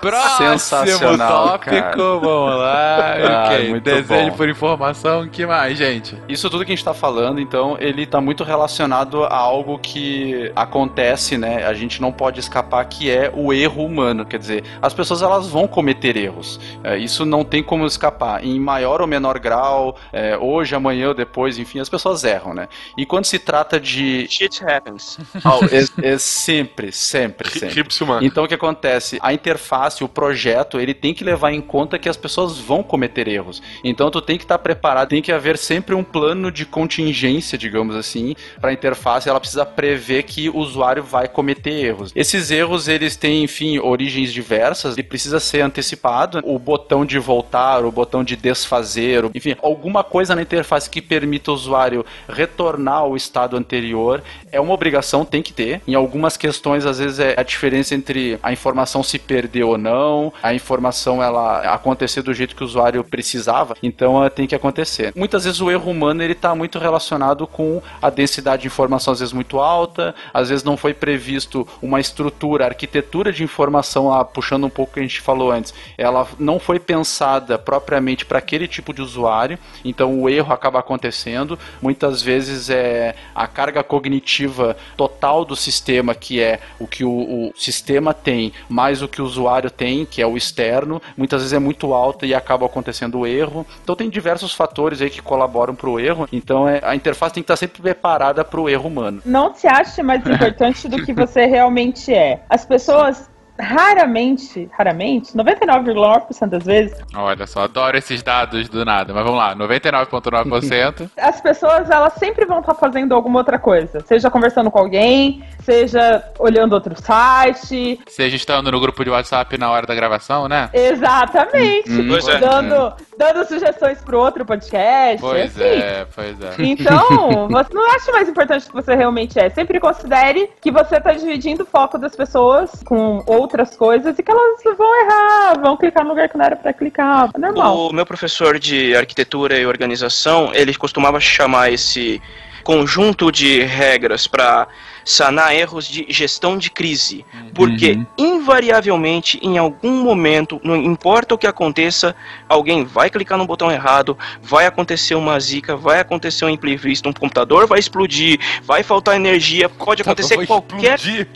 Próximo 0.00 0.58
Sensacional, 0.58 1.50
tópico, 1.50 1.70
cara. 1.70 1.96
vamos 1.96 2.58
lá. 2.58 3.14
Ah, 3.16 3.46
ok, 3.46 3.80
desejo 3.80 4.30
bom. 4.30 4.36
por 4.36 4.48
informação, 4.48 5.28
que 5.28 5.46
mais, 5.46 5.78
gente? 5.78 6.16
Isso 6.28 6.50
tudo 6.50 6.64
que 6.64 6.72
a 6.72 6.74
gente 6.74 6.84
tá 6.84 6.92
falando, 6.94 7.40
então, 7.40 7.76
ele 7.80 8.06
tá 8.06 8.20
muito 8.20 8.44
relacionado 8.44 9.24
a 9.24 9.34
algo 9.34 9.78
que 9.78 10.52
acontece, 10.54 11.38
né? 11.38 11.64
A 11.64 11.72
gente 11.72 12.00
não 12.00 12.12
pode 12.12 12.40
escapar, 12.40 12.84
que 12.84 13.10
é 13.10 13.30
o 13.34 13.52
erro 13.52 13.84
humano. 13.84 14.24
Quer 14.24 14.38
dizer, 14.38 14.64
as 14.82 14.92
pessoas 14.92 15.22
elas 15.22 15.48
vão 15.48 15.66
cometer 15.66 16.16
erros. 16.16 16.60
É, 16.84 16.98
isso 16.98 17.24
não 17.24 17.44
tem 17.44 17.62
como 17.62 17.86
escapar. 17.86 18.44
Em 18.44 18.58
maior 18.58 19.00
ou 19.00 19.06
menor 19.06 19.38
grau, 19.38 19.96
é, 20.12 20.36
hoje, 20.36 20.74
amanhã 20.74 21.08
ou 21.08 21.14
depois, 21.14 21.58
enfim, 21.58 21.80
as 21.80 21.88
pessoas 21.88 22.24
erram, 22.24 22.54
né? 22.54 22.68
E 22.98 23.06
quando 23.06 23.24
se 23.24 23.38
trata 23.38 23.80
de. 23.80 24.26
Shit 24.28 24.64
happens. 24.64 25.18
Oh, 25.44 25.64
é, 25.66 26.12
é 26.14 26.18
sempre, 26.18 26.92
sempre, 26.92 27.48
sempre. 27.82 28.24
Então 28.24 28.44
o 28.44 28.48
que 28.48 28.54
acontece? 28.54 29.18
A 29.20 29.32
interface, 29.32 30.04
o 30.04 30.08
projeto, 30.08 30.80
ele 30.80 30.94
tem 30.94 31.14
que 31.14 31.24
levar 31.24 31.52
em 31.52 31.60
conta 31.60 31.98
que 31.98 32.08
as 32.08 32.16
pessoas 32.16 32.58
vão 32.58 32.82
cometer 32.82 33.28
erros. 33.28 33.62
Então 33.82 34.10
tu 34.10 34.20
tem 34.20 34.36
que 34.36 34.44
estar 34.44 34.58
preparado, 34.58 35.08
tem 35.08 35.22
que 35.22 35.32
haver 35.32 35.58
sempre 35.58 35.94
um 35.94 36.04
plano 36.04 36.50
de 36.50 36.64
contingência, 36.64 37.58
digamos 37.58 37.96
assim, 37.96 38.34
para 38.60 38.70
a 38.70 38.72
interface, 38.72 39.28
ela 39.28 39.40
precisa 39.40 39.64
prever 39.64 40.22
que 40.24 40.48
o 40.48 40.56
usuário 40.56 41.02
vai 41.02 41.28
cometer 41.28 41.70
erros. 41.70 42.12
Esses 42.14 42.50
erros, 42.50 42.88
eles 42.88 43.16
têm, 43.16 43.44
enfim, 43.44 43.78
origens 43.78 44.32
diversas, 44.32 44.94
ele 44.94 45.06
precisa 45.06 45.40
ser 45.40 45.60
antecipado. 45.60 46.40
O 46.44 46.58
botão 46.58 47.04
de 47.04 47.18
voltar, 47.18 47.84
o 47.84 47.92
botão 47.92 48.22
de 48.22 48.36
desfazer, 48.36 49.24
enfim, 49.34 49.56
alguma 49.62 50.02
coisa 50.02 50.34
na 50.34 50.42
interface 50.42 50.88
que 50.88 51.02
permita 51.02 51.50
o 51.50 51.54
usuário 51.54 52.04
retornar 52.28 52.98
ao 52.98 53.16
estado 53.16 53.56
anterior 53.56 54.22
é 54.50 54.60
uma 54.60 54.74
obrigação, 54.74 55.24
tem 55.24 55.42
que 55.42 55.52
ter. 55.52 55.80
Em 55.86 55.94
algumas 55.94 56.36
questões, 56.36 56.86
às 56.86 56.98
vezes, 56.98 57.18
é 57.18 57.34
a 57.36 57.44
diferença 57.66 57.96
entre 57.96 58.38
a 58.42 58.52
informação 58.52 59.02
se 59.02 59.18
perder 59.18 59.64
ou 59.64 59.76
não, 59.76 60.32
a 60.40 60.54
informação 60.54 61.20
ela 61.20 61.60
acontecer 61.74 62.22
do 62.22 62.32
jeito 62.32 62.54
que 62.54 62.62
o 62.62 62.66
usuário 62.66 63.02
precisava, 63.02 63.76
então 63.82 64.16
ela 64.18 64.30
tem 64.30 64.46
que 64.46 64.54
acontecer. 64.54 65.12
Muitas 65.16 65.44
vezes 65.44 65.60
o 65.60 65.68
erro 65.68 65.90
humano 65.90 66.22
ele 66.22 66.32
está 66.32 66.54
muito 66.54 66.78
relacionado 66.78 67.44
com 67.44 67.82
a 68.00 68.08
densidade 68.08 68.62
de 68.62 68.68
informação 68.68 69.12
às 69.12 69.18
vezes 69.18 69.32
muito 69.32 69.58
alta, 69.58 70.14
às 70.32 70.48
vezes 70.48 70.62
não 70.62 70.76
foi 70.76 70.94
previsto 70.94 71.66
uma 71.82 71.98
estrutura, 71.98 72.66
arquitetura 72.66 73.32
de 73.32 73.42
informação, 73.42 74.08
lá, 74.08 74.24
puxando 74.24 74.64
um 74.64 74.70
pouco 74.70 74.92
o 74.92 74.94
que 74.94 75.00
a 75.00 75.02
gente 75.02 75.20
falou 75.20 75.50
antes, 75.50 75.74
ela 75.98 76.26
não 76.38 76.60
foi 76.60 76.78
pensada 76.78 77.58
propriamente 77.58 78.24
para 78.24 78.38
aquele 78.38 78.68
tipo 78.68 78.94
de 78.94 79.02
usuário, 79.02 79.58
então 79.84 80.20
o 80.20 80.28
erro 80.28 80.52
acaba 80.52 80.78
acontecendo. 80.78 81.58
Muitas 81.82 82.22
vezes 82.22 82.70
é 82.70 83.16
a 83.34 83.48
carga 83.48 83.82
cognitiva 83.82 84.76
total 84.96 85.44
do 85.44 85.56
sistema, 85.56 86.14
que 86.14 86.40
é 86.40 86.60
o 86.78 86.86
que 86.86 87.04
o, 87.04 87.10
o 87.10 87.52
sistema 87.56 88.12
tem 88.12 88.52
mais 88.68 89.02
o 89.02 89.08
que 89.08 89.20
o 89.20 89.24
usuário 89.24 89.70
tem, 89.70 90.04
que 90.04 90.20
é 90.20 90.26
o 90.26 90.36
externo, 90.36 91.00
muitas 91.16 91.40
vezes 91.40 91.52
é 91.52 91.58
muito 91.58 91.92
alta 91.92 92.26
e 92.26 92.34
acaba 92.34 92.66
acontecendo 92.66 93.20
o 93.20 93.26
erro. 93.26 93.66
Então 93.82 93.96
tem 93.96 94.08
diversos 94.08 94.54
fatores 94.54 95.00
aí 95.00 95.10
que 95.10 95.22
colaboram 95.22 95.74
para 95.74 95.88
o 95.88 95.98
erro. 95.98 96.28
Então 96.32 96.68
é, 96.68 96.80
a 96.82 96.94
interface 96.94 97.34
tem 97.34 97.42
que 97.42 97.44
estar 97.44 97.56
sempre 97.56 97.82
preparada 97.82 98.44
para 98.44 98.60
o 98.60 98.68
erro 98.68 98.88
humano. 98.88 99.22
Não 99.24 99.54
se 99.54 99.66
ache 99.66 100.02
mais 100.02 100.24
importante 100.26 100.88
do 100.88 101.04
que 101.04 101.12
você 101.12 101.46
realmente 101.46 102.12
é. 102.12 102.42
As 102.48 102.64
pessoas 102.64 103.28
raramente, 103.58 104.68
raramente, 104.72 105.36
99,9% 105.36 106.48
das 106.48 106.64
vezes. 106.64 106.98
Olha 107.14 107.46
só, 107.46 107.64
adoro 107.64 107.96
esses 107.96 108.22
dados 108.22 108.68
do 108.68 108.84
nada, 108.84 109.12
mas 109.12 109.24
vamos 109.24 109.38
lá, 109.38 109.54
99,9%. 109.56 111.10
As 111.16 111.40
pessoas, 111.40 111.90
elas 111.90 112.14
sempre 112.14 112.44
vão 112.44 112.60
estar 112.60 112.74
fazendo 112.74 113.14
alguma 113.14 113.38
outra 113.38 113.58
coisa, 113.58 114.00
seja 114.06 114.30
conversando 114.30 114.70
com 114.70 114.78
alguém, 114.78 115.42
seja 115.62 116.22
olhando 116.38 116.72
outro 116.74 116.94
site, 117.00 118.00
seja 118.06 118.36
estando 118.36 118.70
no 118.70 118.80
grupo 118.80 119.04
de 119.04 119.10
WhatsApp 119.10 119.58
na 119.58 119.70
hora 119.70 119.86
da 119.86 119.94
gravação, 119.94 120.48
né? 120.48 120.70
Exatamente. 120.72 121.90
Hum, 121.90 122.12
hum. 122.12 122.40
dando, 122.40 122.94
dando 123.18 123.46
sugestões 123.46 124.00
pro 124.00 124.18
outro 124.18 124.44
podcast. 124.44 125.20
Pois 125.20 125.56
assim. 125.56 125.64
é, 125.64 126.06
pois 126.14 126.40
é. 126.40 126.54
Então, 126.58 127.48
você 127.50 127.74
não 127.74 127.94
acha 127.94 128.12
mais 128.12 128.28
importante 128.28 128.64
do 128.64 128.68
que 128.68 128.74
você 128.74 128.94
realmente 128.94 129.38
é. 129.38 129.48
Sempre 129.50 129.80
considere 129.80 130.50
que 130.60 130.70
você 130.70 130.96
está 130.96 131.12
dividindo 131.12 131.62
o 131.62 131.66
foco 131.66 131.98
das 131.98 132.14
pessoas 132.14 132.82
com 132.84 133.22
outras 133.46 133.76
coisas 133.76 134.18
e 134.18 134.22
que 134.22 134.30
elas 134.30 134.62
vão 134.76 135.04
errar, 135.04 135.60
vão 135.60 135.76
clicar 135.76 136.04
no 136.04 136.10
lugar 136.10 136.28
que 136.28 136.36
não 136.36 136.44
era 136.44 136.56
para 136.56 136.72
clicar. 136.72 137.30
É 137.34 137.38
normal. 137.38 137.88
O 137.88 137.92
meu 137.92 138.04
professor 138.04 138.58
de 138.58 138.94
arquitetura 138.94 139.58
e 139.58 139.66
organização, 139.66 140.50
ele 140.52 140.74
costumava 140.74 141.18
chamar 141.20 141.72
esse 141.72 142.20
conjunto 142.62 143.30
de 143.30 143.62
regras 143.62 144.26
para 144.26 144.66
sanar 145.06 145.54
erros 145.54 145.86
de 145.86 146.04
gestão 146.08 146.58
de 146.58 146.68
crise. 146.68 147.24
Porque, 147.54 147.92
uhum. 147.92 148.06
invariavelmente, 148.18 149.38
em 149.40 149.56
algum 149.56 150.02
momento, 150.02 150.60
não 150.64 150.76
importa 150.76 151.34
o 151.34 151.38
que 151.38 151.46
aconteça, 151.46 152.14
alguém 152.48 152.84
vai 152.84 153.08
clicar 153.08 153.38
no 153.38 153.46
botão 153.46 153.70
errado, 153.70 154.18
vai 154.42 154.66
acontecer 154.66 155.14
uma 155.14 155.38
zica, 155.38 155.76
vai 155.76 156.00
acontecer 156.00 156.44
um 156.44 156.50
imprevisto, 156.50 157.08
um 157.08 157.12
computador 157.12 157.66
vai 157.66 157.78
explodir, 157.78 158.38
vai 158.64 158.82
faltar 158.82 159.14
energia, 159.14 159.68
pode 159.68 160.02
acontecer 160.02 160.44
qualquer. 160.44 160.98
Explodir, 160.98 161.28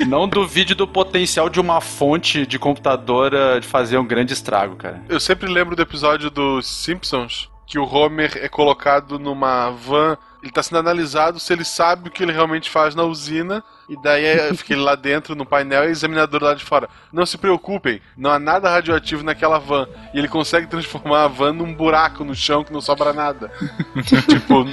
não 0.06 0.28
duvide 0.28 0.74
do 0.74 0.86
potencial 0.86 1.48
de 1.48 1.58
uma 1.58 1.80
fonte 1.80 2.46
de 2.46 2.58
computador 2.58 3.32
eh, 3.32 3.60
de 3.60 3.66
fazer 3.66 3.96
um 3.96 4.04
grande 4.04 4.34
estrago, 4.34 4.76
cara. 4.76 5.02
Eu 5.08 5.18
sempre 5.18 5.50
lembro 5.50 5.74
do 5.74 5.80
episódio 5.80 6.30
dos 6.30 6.66
Simpsons 6.66 7.48
que 7.66 7.78
o 7.78 7.84
Homer 7.84 8.32
é 8.42 8.48
colocado 8.48 9.18
numa 9.18 9.70
van 9.70 10.18
ele 10.42 10.52
tá 10.52 10.62
sendo 10.62 10.78
analisado 10.78 11.38
se 11.38 11.52
ele 11.52 11.64
sabe 11.64 12.08
o 12.08 12.10
que 12.10 12.22
ele 12.22 12.32
realmente 12.32 12.70
faz 12.70 12.94
na 12.94 13.04
usina. 13.04 13.62
E 13.88 14.00
daí 14.00 14.24
é, 14.24 14.54
fica 14.54 14.72
ele 14.72 14.82
lá 14.82 14.94
dentro 14.94 15.34
no 15.34 15.44
painel 15.44 15.84
e 15.84 15.88
o 15.88 15.90
examinador 15.90 16.42
lá 16.42 16.54
de 16.54 16.64
fora. 16.64 16.88
Não 17.12 17.26
se 17.26 17.36
preocupem, 17.36 18.00
não 18.16 18.30
há 18.30 18.38
nada 18.38 18.70
radioativo 18.70 19.24
naquela 19.24 19.58
van. 19.58 19.88
E 20.14 20.18
ele 20.18 20.28
consegue 20.28 20.68
transformar 20.68 21.24
a 21.24 21.28
van 21.28 21.52
num 21.52 21.74
buraco 21.74 22.24
no 22.24 22.34
chão 22.34 22.62
que 22.62 22.72
não 22.72 22.80
sobra 22.80 23.12
nada. 23.12 23.50
tipo, 24.06 24.66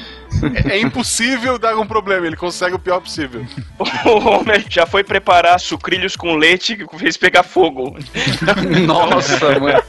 é, 0.70 0.76
é, 0.76 0.80
impossível 0.80 1.58
dar 1.58 1.76
um 1.78 1.88
problema, 1.88 2.28
ele 2.28 2.36
consegue 2.36 2.76
o 2.76 2.80
pior 2.80 3.02
possível. 3.02 3.46
O 4.06 4.30
Homer 4.30 4.66
já 4.70 4.86
foi 4.86 5.04
preparar 5.04 5.60
sucrilhos 5.60 6.16
com 6.16 6.36
leite 6.36 6.76
que 6.78 6.98
fez 6.98 7.18
pegar 7.18 7.44
fogo. 7.44 7.98
Nossa, 8.86 9.60
mano. 9.60 9.82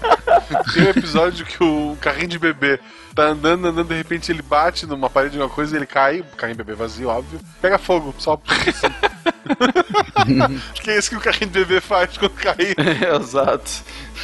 Tem 0.73 0.85
um 0.85 0.91
episódio 0.91 1.45
que 1.45 1.63
o 1.63 1.97
carrinho 2.01 2.29
de 2.29 2.39
bebê 2.39 2.81
tá 3.15 3.25
andando, 3.25 3.67
andando, 3.67 3.89
de 3.89 3.95
repente 3.95 4.31
ele 4.31 4.43
bate 4.43 4.87
numa 4.87 5.11
parede 5.11 5.33
de 5.33 5.39
uma 5.41 5.49
coisa, 5.49 5.77
ele 5.77 5.87
cai, 5.87 6.25
carrinho 6.37 6.59
bebê 6.59 6.75
vazio, 6.75 7.09
óbvio, 7.09 7.41
pega 7.61 7.79
fogo, 7.79 8.15
só 8.19 8.41
assim. 8.49 8.95
que 10.83 10.91
é 10.91 10.99
isso 10.99 11.11
que 11.11 11.17
o 11.17 11.21
carrinho 11.21 11.51
de 11.51 11.61
bebê 11.61 11.81
faz 11.81 12.17
quando 12.17 12.33
cai. 12.33 12.57
Exato. 13.21 13.71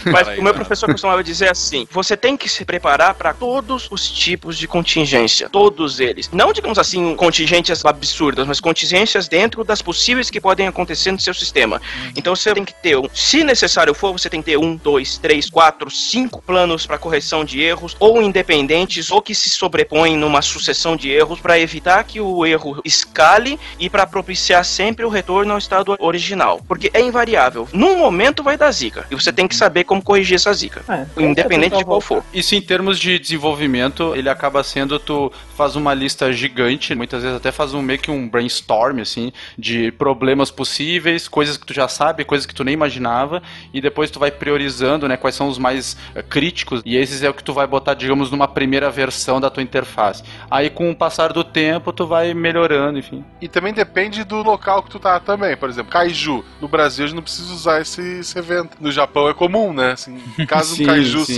Mas 0.04 0.38
o 0.38 0.42
meu 0.42 0.54
professor 0.54 0.90
costumava 0.90 1.22
dizer 1.22 1.50
assim: 1.50 1.86
você 1.90 2.16
tem 2.16 2.36
que 2.36 2.48
se 2.48 2.64
preparar 2.64 3.14
para 3.14 3.32
todos 3.32 3.88
os 3.90 4.10
tipos 4.10 4.56
de 4.56 4.66
contingência, 4.66 5.48
todos 5.48 6.00
eles. 6.00 6.30
Não, 6.32 6.52
digamos 6.52 6.78
assim, 6.78 7.14
contingências 7.16 7.84
absurdas, 7.84 8.46
mas 8.46 8.60
contingências 8.60 9.28
dentro 9.28 9.64
das 9.64 9.82
possíveis 9.82 10.30
que 10.30 10.40
podem 10.40 10.66
acontecer 10.66 11.12
no 11.12 11.20
seu 11.20 11.34
sistema. 11.34 11.80
Então 12.16 12.34
você 12.34 12.52
tem 12.54 12.64
que 12.64 12.74
ter, 12.74 12.96
um, 12.96 13.08
se 13.12 13.44
necessário 13.44 13.94
for, 13.94 14.12
você 14.12 14.28
tem 14.28 14.40
que 14.40 14.46
ter 14.46 14.58
um, 14.58 14.76
dois, 14.76 15.18
três, 15.18 15.48
quatro, 15.48 15.90
cinco 15.90 16.42
planos 16.42 16.86
para 16.86 16.98
correção 16.98 17.44
de 17.44 17.60
erros, 17.60 17.96
ou 17.98 18.22
independentes, 18.22 19.10
ou 19.10 19.22
que 19.22 19.34
se 19.34 19.50
sobrepõem 19.50 20.16
numa 20.16 20.42
sucessão 20.42 20.96
de 20.96 21.10
erros 21.10 21.40
para 21.40 21.58
evitar 21.58 22.04
que 22.04 22.20
o 22.20 22.44
erro 22.44 22.80
escale 22.84 23.58
e 23.78 23.88
para 23.88 24.06
propiciar 24.06 24.64
sempre 24.64 25.04
o 25.04 25.08
retorno 25.08 25.52
ao 25.52 25.58
estado 25.58 25.96
original. 25.98 26.60
Porque 26.66 26.90
é 26.92 27.00
invariável. 27.00 27.68
Num 27.72 27.98
momento 27.98 28.42
vai 28.42 28.56
dar 28.56 28.70
zica. 28.70 29.06
E 29.10 29.14
você 29.14 29.32
tem 29.32 29.48
que 29.48 29.56
saber 29.56 29.83
como 29.84 30.02
corrigir 30.02 30.36
essa 30.36 30.52
zica. 30.52 30.82
É, 30.88 31.22
independente 31.22 31.76
de 31.76 31.84
qual 31.84 32.00
for. 32.00 32.22
Isso 32.32 32.54
em 32.54 32.62
termos 32.62 32.98
de 32.98 33.18
desenvolvimento, 33.18 34.14
ele 34.16 34.28
acaba 34.28 34.62
sendo 34.62 34.98
tu 34.98 35.32
faz 35.56 35.76
uma 35.76 35.94
lista 35.94 36.32
gigante, 36.32 36.94
muitas 36.94 37.22
vezes 37.22 37.36
até 37.36 37.52
faz 37.52 37.74
um 37.74 37.82
meio 37.82 37.98
que 37.98 38.10
um 38.10 38.28
brainstorm 38.28 39.00
assim 39.00 39.32
de 39.58 39.92
problemas 39.92 40.50
possíveis, 40.50 41.28
coisas 41.28 41.56
que 41.56 41.66
tu 41.66 41.72
já 41.72 41.88
sabe, 41.88 42.24
coisas 42.24 42.46
que 42.46 42.54
tu 42.54 42.64
nem 42.64 42.74
imaginava 42.74 43.42
e 43.72 43.80
depois 43.80 44.10
tu 44.10 44.18
vai 44.18 44.30
priorizando, 44.30 45.08
né, 45.08 45.16
quais 45.16 45.34
são 45.34 45.48
os 45.48 45.58
mais 45.58 45.96
uh, 46.14 46.22
críticos 46.22 46.82
e 46.84 46.96
esses 46.96 47.22
é 47.22 47.30
o 47.30 47.34
que 47.34 47.44
tu 47.44 47.52
vai 47.52 47.66
botar, 47.66 47.94
digamos, 47.94 48.30
numa 48.30 48.48
primeira 48.48 48.90
versão 48.90 49.40
da 49.40 49.50
tua 49.50 49.62
interface. 49.62 50.22
Aí 50.50 50.70
com 50.70 50.90
o 50.90 50.96
passar 50.96 51.32
do 51.32 51.44
tempo 51.44 51.92
tu 51.92 52.06
vai 52.06 52.34
melhorando, 52.34 52.98
enfim. 52.98 53.24
E 53.40 53.48
também 53.48 53.72
depende 53.72 54.24
do 54.24 54.42
local 54.42 54.82
que 54.82 54.90
tu 54.90 54.98
tá 54.98 55.20
também, 55.20 55.56
por 55.56 55.68
exemplo, 55.68 55.92
Kaiju, 55.92 56.44
no 56.60 56.68
Brasil 56.68 57.04
a 57.04 57.08
gente 57.08 57.16
não 57.16 57.22
precisa 57.22 57.52
usar 57.52 57.80
esse, 57.80 58.20
esse 58.20 58.38
evento. 58.38 58.76
No 58.80 58.90
Japão 58.90 59.28
é 59.28 59.34
comum, 59.34 59.72
né? 59.74 59.92
Assim, 59.92 60.18
caso 60.46 60.74
sim, 60.76 60.86
Kaiju 60.86 61.24
sim. 61.24 61.34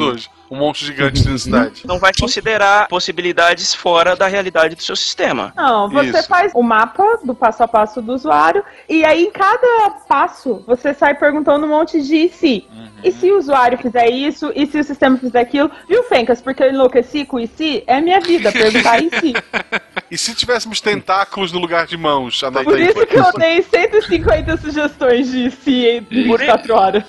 Um 0.51 0.57
monstro 0.57 0.87
gigante 0.87 1.27
na 1.29 1.39
cidade. 1.39 1.83
Não 1.85 1.99
vai 1.99 2.13
considerar 2.19 2.89
possibilidades 2.89 3.75
fora 3.75 4.15
da 4.15 4.27
realidade 4.27 4.75
do 4.75 4.83
seu 4.83 4.97
sistema. 4.97 5.53
Não, 5.57 5.89
você 5.89 6.19
Isso. 6.19 6.29
faz 6.29 6.53
o 6.55 6.63
mapa 6.63 7.19
do 7.25 7.35
passo 7.35 7.63
a 7.63 7.69
passo 7.69 8.01
do 8.01 8.13
usuário 8.15 8.65
e 8.89 9.05
aí 9.05 9.25
em 9.25 9.31
cada 9.31 9.91
passo 10.09 10.63
você 10.67 10.95
sai 10.95 11.15
perguntando 11.15 11.67
um 11.67 11.69
monte 11.69 12.01
de 12.03 12.29
se. 12.29 12.67
Uhum. 12.71 12.87
E 13.05 13.13
se 13.13 13.31
o 13.31 13.39
usuário 13.39 13.79
fizer 13.79 14.09
isso? 14.09 14.53
E 14.55 14.67
se 14.67 14.79
o 14.79 14.85
sistema 14.85 15.19
fizer 15.19 15.41
aquilo? 15.41 15.71
Viu, 15.89 16.03
Fencas? 16.05 16.41
Porque 16.41 16.63
eu 16.63 16.71
enlouqueci 16.71 17.25
com 17.25 17.39
e 17.39 17.47
se? 17.47 17.85
É 17.87 18.01
minha 18.01 18.21
vida, 18.21 18.51
perguntar 18.51 19.03
e 19.03 19.11
se. 19.11 19.33
e 20.11 20.19
se 20.19 20.35
tivéssemos 20.35 20.81
tentáculos 20.81 21.53
no 21.53 21.59
lugar 21.59 21.87
de 21.87 21.97
mãos? 21.97 22.41
Por 22.65 22.81
isso 22.81 23.07
que 23.07 23.17
eu 23.17 23.33
dei 23.33 23.63
150 23.63 24.57
sugestões 24.57 25.31
de 25.31 25.51
se 25.51 25.87
em 25.87 26.01
24 26.01 26.75
horas. 26.75 27.05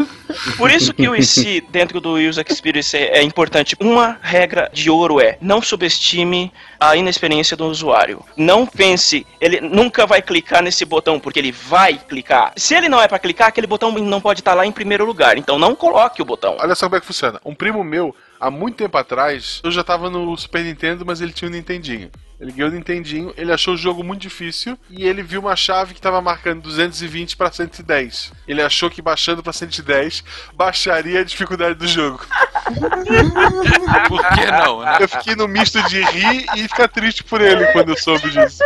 Por 0.58 0.70
isso 0.70 0.94
que 0.94 1.08
o 1.08 1.22
se 1.24 1.62
dentro 1.70 2.00
do 2.00 2.16
User 2.16 2.46
Experience 2.48 2.96
é 2.96 3.24
importante. 3.28 3.76
Uma 3.80 4.18
regra 4.22 4.70
de 4.74 4.90
ouro 4.90 5.20
é: 5.20 5.38
não 5.42 5.62
subestime 5.62 6.52
a 6.80 6.96
inexperiência 6.96 7.56
do 7.56 7.66
usuário. 7.66 8.24
Não 8.36 8.66
pense, 8.66 9.26
ele 9.40 9.62
nunca 9.62 10.06
vai 10.06 10.22
clicar 10.22 10.64
nesse 10.64 10.86
botão 10.86 11.20
porque 11.20 11.40
ele 11.40 11.52
vai 11.52 11.98
clicar. 11.98 12.54
Se 12.56 12.74
ele 12.74 12.90
não 12.90 13.02
é 13.02 13.08
para 13.08 13.20
clicar, 13.20 13.50
aquele 13.50 13.68
botão 13.68 13.92
não 13.92 14.22
pode 14.22 14.42
estar 14.42 14.54
lá 14.54 14.66
em 14.66 14.72
primeiro 14.72 15.06
lugar. 15.06 15.38
Então 15.38 15.60
não 15.60 15.76
coloque 15.76 16.22
o 16.22 16.26
botão. 16.26 16.58
Olha 16.60 16.76
só 16.76 16.88
como 16.88 16.96
é 16.96 17.00
que 17.00 17.06
funciona. 17.06 17.40
Um 17.46 17.54
primo 17.54 17.84
meu 17.84 18.16
há 18.40 18.50
muito 18.50 18.78
tempo 18.78 18.98
atrás, 18.98 19.62
eu 19.64 19.72
já 19.72 19.84
tava 19.84 20.10
no 20.10 20.36
Super 20.38 20.64
Nintendo, 20.64 21.06
mas 21.06 21.22
ele 21.22 21.34
tinha 21.34 21.50
um 21.50 21.54
Nintendinho. 21.54 22.10
Ele 22.40 22.52
ganhou 22.52 22.70
o 22.70 22.74
Nintendinho, 22.74 23.34
ele 23.36 23.52
achou 23.52 23.74
o 23.74 23.78
jogo 23.78 24.04
muito 24.04 24.22
difícil 24.22 24.78
e 24.90 25.08
ele 25.08 25.24
viu 25.24 25.42
uma 25.42 25.56
chave 25.56 25.94
que 25.94 26.00
estava 26.00 26.22
marcando 26.22 26.62
220 26.62 27.36
para 27.36 27.52
110. 27.52 28.32
Ele 28.48 28.62
achou 28.62 28.90
que 28.90 29.02
baixando 29.02 29.42
para 29.42 29.54
110 29.54 30.24
baixaria 30.54 31.22
a 31.22 31.24
dificuldade 31.24 31.76
do 31.76 31.88
jogo. 31.88 32.24
por 34.08 34.28
que 34.30 34.46
não, 34.52 34.82
né? 34.82 34.98
Eu 35.00 35.10
fiquei 35.10 35.36
no 35.36 35.48
misto 35.48 35.82
de 35.84 36.04
rir 36.04 36.46
e 36.56 36.68
ficar 36.68 36.88
triste 36.88 37.24
por 37.24 37.42
ele 37.42 37.66
quando 37.68 37.90
eu 37.90 37.98
soube 37.98 38.30
disso. 38.30 38.64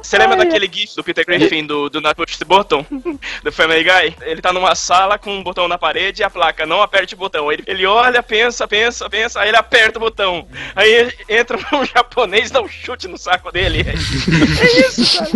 Você 0.00 0.18
lembra 0.18 0.38
Ai, 0.38 0.44
daquele 0.44 0.70
gif 0.72 0.94
do 0.94 1.02
Peter 1.02 1.24
Griffin 1.24 1.66
do, 1.66 1.88
do 1.88 2.00
Not 2.00 2.14
Push 2.14 2.36
the 2.36 2.44
Button? 2.44 2.84
Do 3.42 3.52
Family 3.52 3.84
Guy? 3.84 4.16
Ele 4.22 4.40
tá 4.40 4.52
numa 4.52 4.74
sala 4.74 5.18
com 5.18 5.36
um 5.36 5.42
botão 5.42 5.66
na 5.66 5.78
parede 5.78 6.22
e 6.22 6.24
a 6.24 6.30
placa, 6.30 6.66
não 6.66 6.82
aperte 6.82 7.14
o 7.14 7.16
botão. 7.16 7.50
Ele, 7.50 7.62
ele 7.66 7.86
olha, 7.86 8.22
pensa, 8.22 8.66
pensa, 8.68 9.08
pensa, 9.08 9.40
aí 9.40 9.48
ele 9.48 9.56
aperta 9.56 9.98
o 9.98 10.00
botão. 10.00 10.46
Aí 10.74 11.12
entra 11.28 11.58
um 11.74 11.84
japonês 11.84 12.41
e 12.50 12.52
dá 12.52 12.60
um 12.62 12.68
chute 12.68 13.08
no 13.08 13.18
saco 13.18 13.50
dele. 13.50 13.84
É 14.62 14.88
isso, 14.88 15.18
cara. 15.18 15.30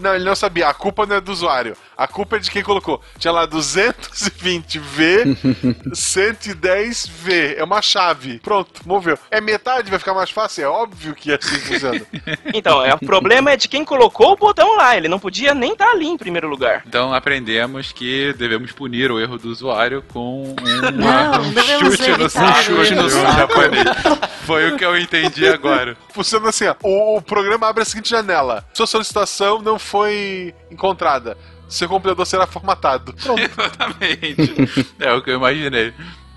Não, 0.00 0.14
ele 0.14 0.24
não 0.24 0.34
sabia. 0.34 0.68
A 0.68 0.74
culpa 0.74 1.06
não 1.06 1.16
é 1.16 1.20
do 1.20 1.32
usuário. 1.32 1.76
A 1.96 2.06
culpa 2.06 2.36
é 2.36 2.38
de 2.38 2.50
quem 2.50 2.62
colocou. 2.62 3.02
Tinha 3.18 3.32
lá 3.32 3.46
220V, 3.46 5.36
110V. 5.92 7.48
É 7.58 7.64
uma 7.64 7.82
chave. 7.82 8.38
Pronto, 8.38 8.82
moveu. 8.86 9.18
É 9.30 9.40
metade, 9.40 9.90
vai 9.90 9.98
ficar 9.98 10.14
mais 10.14 10.30
fácil? 10.30 10.64
É 10.64 10.68
óbvio 10.68 11.14
que 11.14 11.32
é 11.32 11.38
assim 11.40 11.58
funciona. 11.58 12.00
Então, 12.54 12.84
é, 12.84 12.94
o 12.94 12.98
problema 12.98 13.50
é 13.50 13.56
de 13.56 13.68
quem 13.68 13.84
colocou 13.84 14.32
o 14.32 14.36
botão 14.36 14.76
lá. 14.76 14.96
Ele 14.96 15.08
não 15.08 15.18
podia 15.18 15.54
nem 15.54 15.72
estar 15.72 15.86
tá 15.86 15.90
ali 15.92 16.06
em 16.06 16.16
primeiro 16.16 16.48
lugar. 16.48 16.82
Então 16.86 17.12
aprendemos 17.12 17.92
que 17.92 18.32
devemos 18.34 18.72
punir 18.72 19.10
o 19.10 19.20
erro 19.20 19.38
do 19.38 19.48
usuário 19.48 20.02
com 20.12 20.54
uma, 20.62 20.90
não, 20.90 21.40
um 21.42 21.90
chute 21.90 22.10
no, 22.10 22.24
um 22.24 22.54
chute 22.62 22.94
no 22.94 23.08
japonês. 23.08 23.84
Foi 24.46 24.72
o 24.72 24.76
que 24.76 24.84
eu 24.84 24.96
entendi 24.96 25.46
agora. 25.48 25.96
Funciona 26.14 26.48
assim, 26.48 26.66
ó. 26.66 26.74
O, 26.82 27.16
o 27.18 27.22
programa 27.22 27.68
abre 27.68 27.82
a 27.82 27.86
seguinte 27.86 28.10
janela. 28.10 28.64
Sua 28.72 28.86
solicitação 28.86 29.60
não 29.60 29.78
foi 29.88 30.54
encontrada 30.70 31.36
seu 31.68 31.88
computador 31.88 32.26
será 32.26 32.46
formatado. 32.46 33.12
Pronto. 33.12 33.40
Exatamente. 33.42 34.94
é 34.98 35.12
o 35.12 35.22
que 35.22 35.30
eu 35.30 35.36
imaginei. 35.36 35.92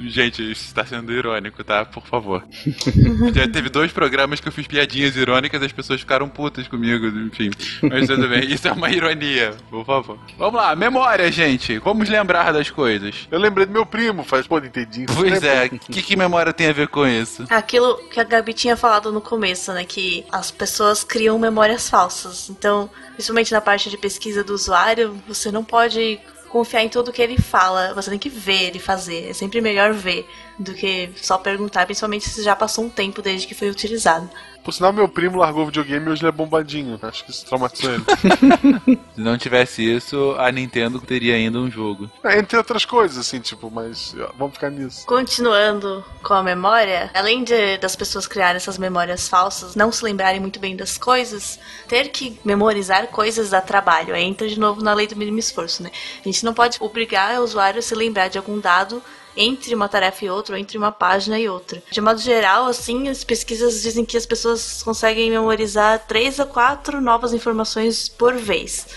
Gente, 0.07 0.51
isso 0.51 0.65
está 0.65 0.85
sendo 0.85 1.11
irônico, 1.11 1.63
tá? 1.63 1.85
Por 1.85 2.05
favor. 2.05 2.43
Já 3.33 3.47
teve 3.47 3.69
dois 3.69 3.91
programas 3.91 4.39
que 4.39 4.47
eu 4.47 4.51
fiz 4.51 4.67
piadinhas 4.67 5.15
irônicas 5.15 5.61
e 5.61 5.65
as 5.65 5.71
pessoas 5.71 5.99
ficaram 5.99 6.27
putas 6.27 6.67
comigo, 6.67 7.07
enfim. 7.07 7.49
Mas 7.83 8.07
tudo 8.07 8.27
bem, 8.27 8.51
isso 8.51 8.67
é 8.67 8.71
uma 8.71 8.89
ironia, 8.89 9.55
por 9.69 9.85
favor. 9.85 10.19
Vamos 10.37 10.55
lá, 10.55 10.75
memória, 10.75 11.31
gente. 11.31 11.77
Vamos 11.79 12.09
lembrar 12.09 12.51
das 12.51 12.69
coisas. 12.69 13.27
Eu 13.29 13.39
lembrei 13.39 13.65
do 13.65 13.71
meu 13.71 13.85
primo, 13.85 14.23
faz, 14.23 14.47
pô, 14.47 14.57
entendi. 14.59 15.05
Pois 15.13 15.43
é, 15.43 15.65
o 15.65 15.79
que, 15.79 16.01
que 16.01 16.15
memória 16.15 16.53
tem 16.53 16.67
a 16.67 16.73
ver 16.73 16.87
com 16.87 17.05
isso? 17.07 17.45
Aquilo 17.49 17.97
que 18.09 18.19
a 18.19 18.23
Gabi 18.23 18.53
tinha 18.53 18.75
falado 18.75 19.11
no 19.11 19.21
começo, 19.21 19.71
né? 19.73 19.83
Que 19.83 20.25
as 20.31 20.51
pessoas 20.51 21.03
criam 21.03 21.37
memórias 21.37 21.89
falsas. 21.89 22.49
Então, 22.49 22.89
principalmente 23.13 23.51
na 23.51 23.61
parte 23.61 23.89
de 23.89 23.97
pesquisa 23.97 24.43
do 24.43 24.53
usuário, 24.53 25.21
você 25.27 25.51
não 25.51 25.63
pode 25.63 26.19
confiar 26.51 26.83
em 26.83 26.89
tudo 26.89 27.11
que 27.11 27.21
ele 27.21 27.41
fala. 27.41 27.93
Você 27.93 28.09
tem 28.09 28.19
que 28.19 28.29
ver 28.29 28.67
ele 28.67 28.79
fazer. 28.79 29.29
É 29.29 29.33
sempre 29.33 29.61
melhor 29.61 29.93
ver 29.93 30.29
do 30.59 30.73
que 30.73 31.09
só 31.15 31.37
perguntar, 31.37 31.85
principalmente 31.85 32.29
se 32.29 32.43
já 32.43 32.55
passou 32.55 32.85
um 32.85 32.89
tempo 32.89 33.21
desde 33.21 33.47
que 33.47 33.55
foi 33.55 33.69
utilizado. 33.69 34.29
Por 34.63 34.73
sinal, 34.73 34.93
meu 34.93 35.07
primo 35.07 35.37
largou 35.37 35.63
o 35.63 35.65
videogame 35.65 36.07
e 36.07 36.09
hoje 36.09 36.21
ele 36.21 36.29
é 36.29 36.31
bombadinho. 36.31 36.99
Acho 37.01 37.25
que 37.25 37.31
isso 37.31 37.45
traumatizou 37.45 37.93
ele. 37.93 38.03
Se 39.15 39.21
não 39.21 39.37
tivesse 39.37 39.83
isso, 39.83 40.35
a 40.37 40.51
Nintendo 40.51 40.99
teria 40.99 41.35
ainda 41.35 41.57
um 41.57 41.69
jogo. 41.69 42.09
É, 42.23 42.37
entre 42.37 42.57
outras 42.57 42.85
coisas, 42.85 43.17
assim, 43.17 43.39
tipo, 43.39 43.71
mas 43.71 44.15
ó, 44.19 44.31
vamos 44.37 44.53
ficar 44.53 44.69
nisso. 44.69 45.05
Continuando 45.05 46.03
com 46.21 46.33
a 46.33 46.43
memória, 46.43 47.09
além 47.13 47.43
de, 47.43 47.77
das 47.79 47.95
pessoas 47.95 48.27
criarem 48.27 48.57
essas 48.57 48.77
memórias 48.77 49.27
falsas, 49.27 49.75
não 49.75 49.91
se 49.91 50.03
lembrarem 50.03 50.39
muito 50.39 50.59
bem 50.59 50.75
das 50.75 50.97
coisas, 50.97 51.59
ter 51.87 52.09
que 52.09 52.39
memorizar 52.45 53.07
coisas 53.07 53.49
dá 53.49 53.61
trabalho. 53.61 54.13
Aí 54.13 54.23
entra 54.23 54.47
de 54.47 54.59
novo 54.59 54.81
na 54.83 54.93
lei 54.93 55.07
do 55.07 55.15
mínimo 55.15 55.39
esforço, 55.39 55.81
né? 55.81 55.91
A 56.19 56.23
gente 56.23 56.45
não 56.45 56.53
pode 56.53 56.77
obrigar 56.79 57.39
o 57.39 57.43
usuário 57.43 57.79
a 57.79 57.81
se 57.81 57.95
lembrar 57.95 58.27
de 58.27 58.37
algum 58.37 58.59
dado 58.59 59.01
entre 59.35 59.73
uma 59.73 59.87
tarefa 59.87 60.25
e 60.25 60.29
outra, 60.29 60.55
ou 60.55 60.59
entre 60.59 60.77
uma 60.77 60.91
página 60.91 61.39
e 61.39 61.47
outra. 61.47 61.81
De 61.91 62.01
modo 62.01 62.19
geral, 62.19 62.65
assim, 62.65 63.07
as 63.07 63.23
pesquisas 63.23 63.81
dizem 63.81 64.05
que 64.05 64.17
as 64.17 64.25
pessoas 64.25 64.83
conseguem 64.83 65.29
memorizar 65.29 66.05
três 66.07 66.39
a 66.39 66.45
quatro 66.45 67.01
novas 67.01 67.33
informações 67.33 68.09
por 68.09 68.35
vez. 68.35 68.87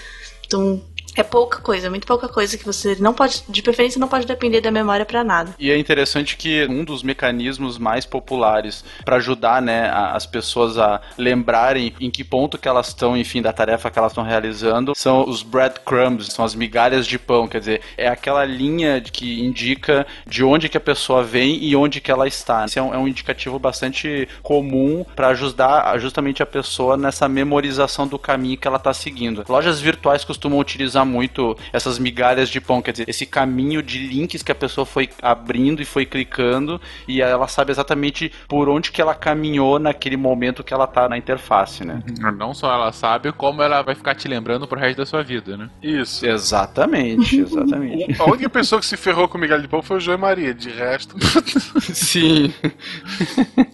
Então, 0.46 0.82
é 1.16 1.22
pouca 1.22 1.60
coisa, 1.60 1.88
muito 1.90 2.06
pouca 2.06 2.28
coisa 2.28 2.56
que 2.58 2.64
você 2.64 2.96
não 2.98 3.14
pode, 3.14 3.42
de 3.48 3.62
preferência, 3.62 3.98
não 3.98 4.08
pode 4.08 4.26
depender 4.26 4.60
da 4.60 4.70
memória 4.70 5.04
para 5.04 5.22
nada. 5.22 5.54
E 5.58 5.70
é 5.70 5.78
interessante 5.78 6.36
que 6.36 6.66
um 6.68 6.84
dos 6.84 7.02
mecanismos 7.02 7.78
mais 7.78 8.04
populares 8.04 8.84
para 9.04 9.16
ajudar, 9.16 9.62
né, 9.62 9.90
as 9.90 10.26
pessoas 10.26 10.78
a 10.78 11.00
lembrarem 11.16 11.94
em 12.00 12.10
que 12.10 12.24
ponto 12.24 12.58
que 12.58 12.68
elas 12.68 12.88
estão, 12.88 13.16
enfim, 13.16 13.40
da 13.40 13.52
tarefa 13.52 13.90
que 13.90 13.98
elas 13.98 14.12
estão 14.12 14.24
realizando, 14.24 14.92
são 14.96 15.28
os 15.28 15.42
breadcrumbs, 15.42 16.28
são 16.32 16.44
as 16.44 16.54
migalhas 16.54 17.06
de 17.06 17.18
pão, 17.18 17.46
quer 17.46 17.60
dizer, 17.60 17.80
é 17.96 18.08
aquela 18.08 18.44
linha 18.44 19.00
que 19.00 19.42
indica 19.42 20.06
de 20.26 20.42
onde 20.42 20.68
que 20.68 20.76
a 20.76 20.80
pessoa 20.80 21.22
vem 21.22 21.62
e 21.62 21.76
onde 21.76 22.00
que 22.00 22.10
ela 22.10 22.26
está. 22.26 22.64
Esse 22.64 22.78
é 22.78 22.82
um, 22.82 22.94
é 22.94 22.98
um 22.98 23.06
indicativo 23.06 23.58
bastante 23.58 24.28
comum 24.42 25.04
para 25.14 25.28
ajudar 25.28 25.98
justamente 25.98 26.42
a 26.42 26.46
pessoa 26.46 26.96
nessa 26.96 27.28
memorização 27.28 28.06
do 28.06 28.18
caminho 28.18 28.56
que 28.56 28.66
ela 28.66 28.76
está 28.76 28.92
seguindo. 28.92 29.44
Lojas 29.48 29.80
virtuais 29.80 30.24
costumam 30.24 30.58
utilizar 30.58 31.03
usar 31.04 31.06
muito 31.06 31.56
essas 31.72 31.98
migalhas 31.98 32.48
de 32.48 32.60
pão, 32.60 32.82
quer 32.82 32.92
dizer, 32.92 33.08
esse 33.08 33.26
caminho 33.26 33.82
de 33.82 33.98
links 33.98 34.42
que 34.42 34.50
a 34.50 34.54
pessoa 34.54 34.84
foi 34.84 35.08
abrindo 35.22 35.82
e 35.82 35.84
foi 35.84 36.06
clicando 36.06 36.80
e 37.06 37.20
ela 37.20 37.46
sabe 37.46 37.70
exatamente 37.70 38.32
por 38.48 38.68
onde 38.68 38.90
que 38.90 39.00
ela 39.00 39.14
caminhou 39.14 39.78
naquele 39.78 40.16
momento 40.16 40.64
que 40.64 40.72
ela 40.72 40.86
tá 40.86 41.08
na 41.08 41.16
interface, 41.16 41.84
né? 41.84 42.02
Não 42.36 42.54
só 42.54 42.72
ela 42.72 42.92
sabe, 42.92 43.32
como 43.32 43.62
ela 43.62 43.82
vai 43.82 43.94
ficar 43.94 44.14
te 44.14 44.26
lembrando 44.26 44.66
pro 44.66 44.78
resto 44.78 44.98
da 44.98 45.06
sua 45.06 45.22
vida, 45.22 45.56
né? 45.56 45.68
Isso. 45.82 46.26
Exatamente, 46.26 47.38
exatamente. 47.40 48.20
A 48.20 48.24
única 48.24 48.48
pessoa 48.48 48.80
que 48.80 48.86
se 48.86 48.96
ferrou 48.96 49.28
com 49.28 49.38
migalha 49.38 49.62
de 49.62 49.68
pão 49.68 49.82
foi 49.82 49.98
o 49.98 50.00
João 50.00 50.16
e 50.16 50.20
Maria, 50.20 50.54
de 50.54 50.70
resto. 50.70 51.16
Sim. 51.92 52.52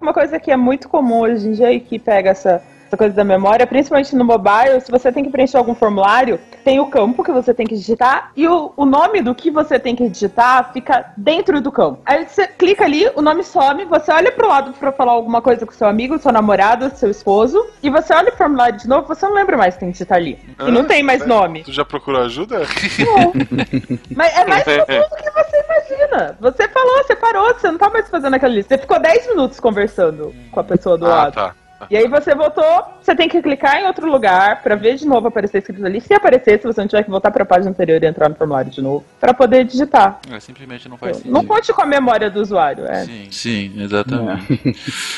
Uma 0.00 0.12
coisa 0.12 0.40
que 0.40 0.50
é 0.50 0.56
muito 0.56 0.88
comum 0.88 1.20
hoje 1.20 1.48
em 1.48 1.52
dia 1.52 1.72
e 1.72 1.80
que 1.80 1.98
pega 1.98 2.30
essa 2.30 2.62
essa 2.90 2.96
coisa 2.96 3.14
da 3.14 3.22
memória, 3.22 3.64
principalmente 3.68 4.16
no 4.16 4.24
mobile, 4.24 4.80
se 4.80 4.90
você 4.90 5.12
tem 5.12 5.22
que 5.22 5.30
preencher 5.30 5.56
algum 5.56 5.76
formulário, 5.76 6.40
tem 6.64 6.80
o 6.80 6.86
campo 6.86 7.22
que 7.22 7.30
você 7.30 7.54
tem 7.54 7.64
que 7.64 7.76
digitar 7.76 8.32
e 8.36 8.48
o, 8.48 8.72
o 8.76 8.84
nome 8.84 9.22
do 9.22 9.32
que 9.32 9.48
você 9.48 9.78
tem 9.78 9.94
que 9.94 10.08
digitar 10.08 10.72
fica 10.72 11.12
dentro 11.16 11.60
do 11.60 11.70
campo. 11.70 12.00
Aí 12.04 12.26
você 12.26 12.48
clica 12.48 12.84
ali, 12.84 13.08
o 13.14 13.22
nome 13.22 13.44
some, 13.44 13.84
você 13.84 14.10
olha 14.10 14.32
pro 14.32 14.48
lado 14.48 14.72
para 14.72 14.90
falar 14.90 15.12
alguma 15.12 15.40
coisa 15.40 15.64
com 15.64 15.72
seu 15.72 15.86
amigo, 15.86 16.18
seu 16.18 16.32
namorado, 16.32 16.90
seu 16.96 17.08
esposo, 17.08 17.64
e 17.80 17.88
você 17.88 18.12
olha 18.12 18.32
o 18.32 18.36
formulário 18.36 18.76
de 18.76 18.88
novo, 18.88 19.06
você 19.06 19.24
não 19.24 19.34
lembra 19.34 19.56
mais 19.56 19.74
que 19.74 19.80
tem 19.80 19.90
que 19.90 19.92
digitar 19.92 20.18
ali. 20.18 20.36
Ah, 20.58 20.68
e 20.68 20.72
não 20.72 20.84
tem 20.84 21.00
mais 21.00 21.24
nome. 21.24 21.62
Tu 21.62 21.72
já 21.72 21.84
procurou 21.84 22.22
ajuda? 22.22 22.58
Não. 22.58 23.32
Mas 24.16 24.36
é 24.36 24.44
mais 24.46 24.64
do 24.64 25.16
que 25.16 25.30
você 25.30 25.64
imagina. 25.64 26.36
Você 26.40 26.68
falou, 26.68 26.96
você 27.04 27.14
parou, 27.14 27.54
você 27.54 27.70
não 27.70 27.78
tá 27.78 27.88
mais 27.88 28.08
fazendo 28.10 28.34
aquela 28.34 28.52
lista. 28.52 28.74
Você 28.74 28.80
ficou 28.80 28.98
10 28.98 29.28
minutos 29.28 29.60
conversando 29.60 30.34
com 30.50 30.58
a 30.58 30.64
pessoa 30.64 30.98
do 30.98 31.06
ah, 31.06 31.08
lado. 31.08 31.34
Tá. 31.34 31.54
E 31.88 31.96
aí 31.96 32.08
você 32.08 32.34
voltou, 32.34 32.84
você 33.00 33.14
tem 33.14 33.28
que 33.28 33.40
clicar 33.40 33.76
em 33.76 33.86
outro 33.86 34.10
lugar 34.10 34.62
para 34.62 34.74
ver 34.74 34.96
de 34.96 35.06
novo 35.06 35.28
aparecer 35.28 35.58
escrito 35.58 35.84
ali. 35.84 36.00
Se 36.00 36.12
aparecer, 36.12 36.60
se 36.60 36.66
você 36.66 36.80
não 36.80 36.88
tiver 36.88 37.04
que 37.04 37.10
voltar 37.10 37.30
para 37.30 37.42
a 37.42 37.46
página 37.46 37.70
anterior 37.70 38.02
e 38.02 38.06
entrar 38.06 38.28
no 38.28 38.34
formulário 38.34 38.70
de 38.70 38.82
novo, 38.82 39.04
para 39.18 39.32
poder 39.32 39.64
digitar. 39.64 40.20
É, 40.30 40.38
simplesmente 40.40 40.88
não 40.88 40.96
faz 40.96 41.16
sentido. 41.16 41.32
Não 41.32 41.44
conte 41.44 41.72
com 41.72 41.82
a 41.82 41.86
memória 41.86 42.30
do 42.30 42.40
usuário, 42.40 42.86
é. 42.86 43.04
Sim, 43.04 43.28
sim, 43.30 43.72
exatamente. 43.78 44.60
É. 44.68 44.72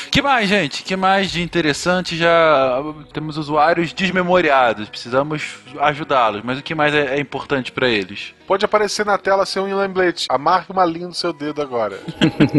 que 0.09 0.21
mais, 0.21 0.47
gente? 0.47 0.83
Que 0.83 0.95
mais 0.95 1.31
de 1.31 1.41
interessante? 1.41 2.15
Já 2.15 2.81
temos 3.13 3.37
usuários 3.37 3.93
desmemoriados, 3.93 4.87
precisamos 4.89 5.57
ajudá-los, 5.79 6.41
mas 6.43 6.59
o 6.59 6.63
que 6.63 6.75
mais 6.75 6.93
é, 6.93 7.15
é 7.15 7.19
importante 7.19 7.71
para 7.71 7.87
eles? 7.87 8.33
Pode 8.45 8.65
aparecer 8.65 9.05
na 9.05 9.17
tela 9.17 9.45
ser 9.45 9.61
um 9.61 9.75
lembrete. 9.75 10.27
Amarre 10.29 10.65
uma 10.69 10.85
linha 10.85 11.07
no 11.07 11.13
seu 11.13 11.31
dedo 11.31 11.61
agora. 11.61 11.97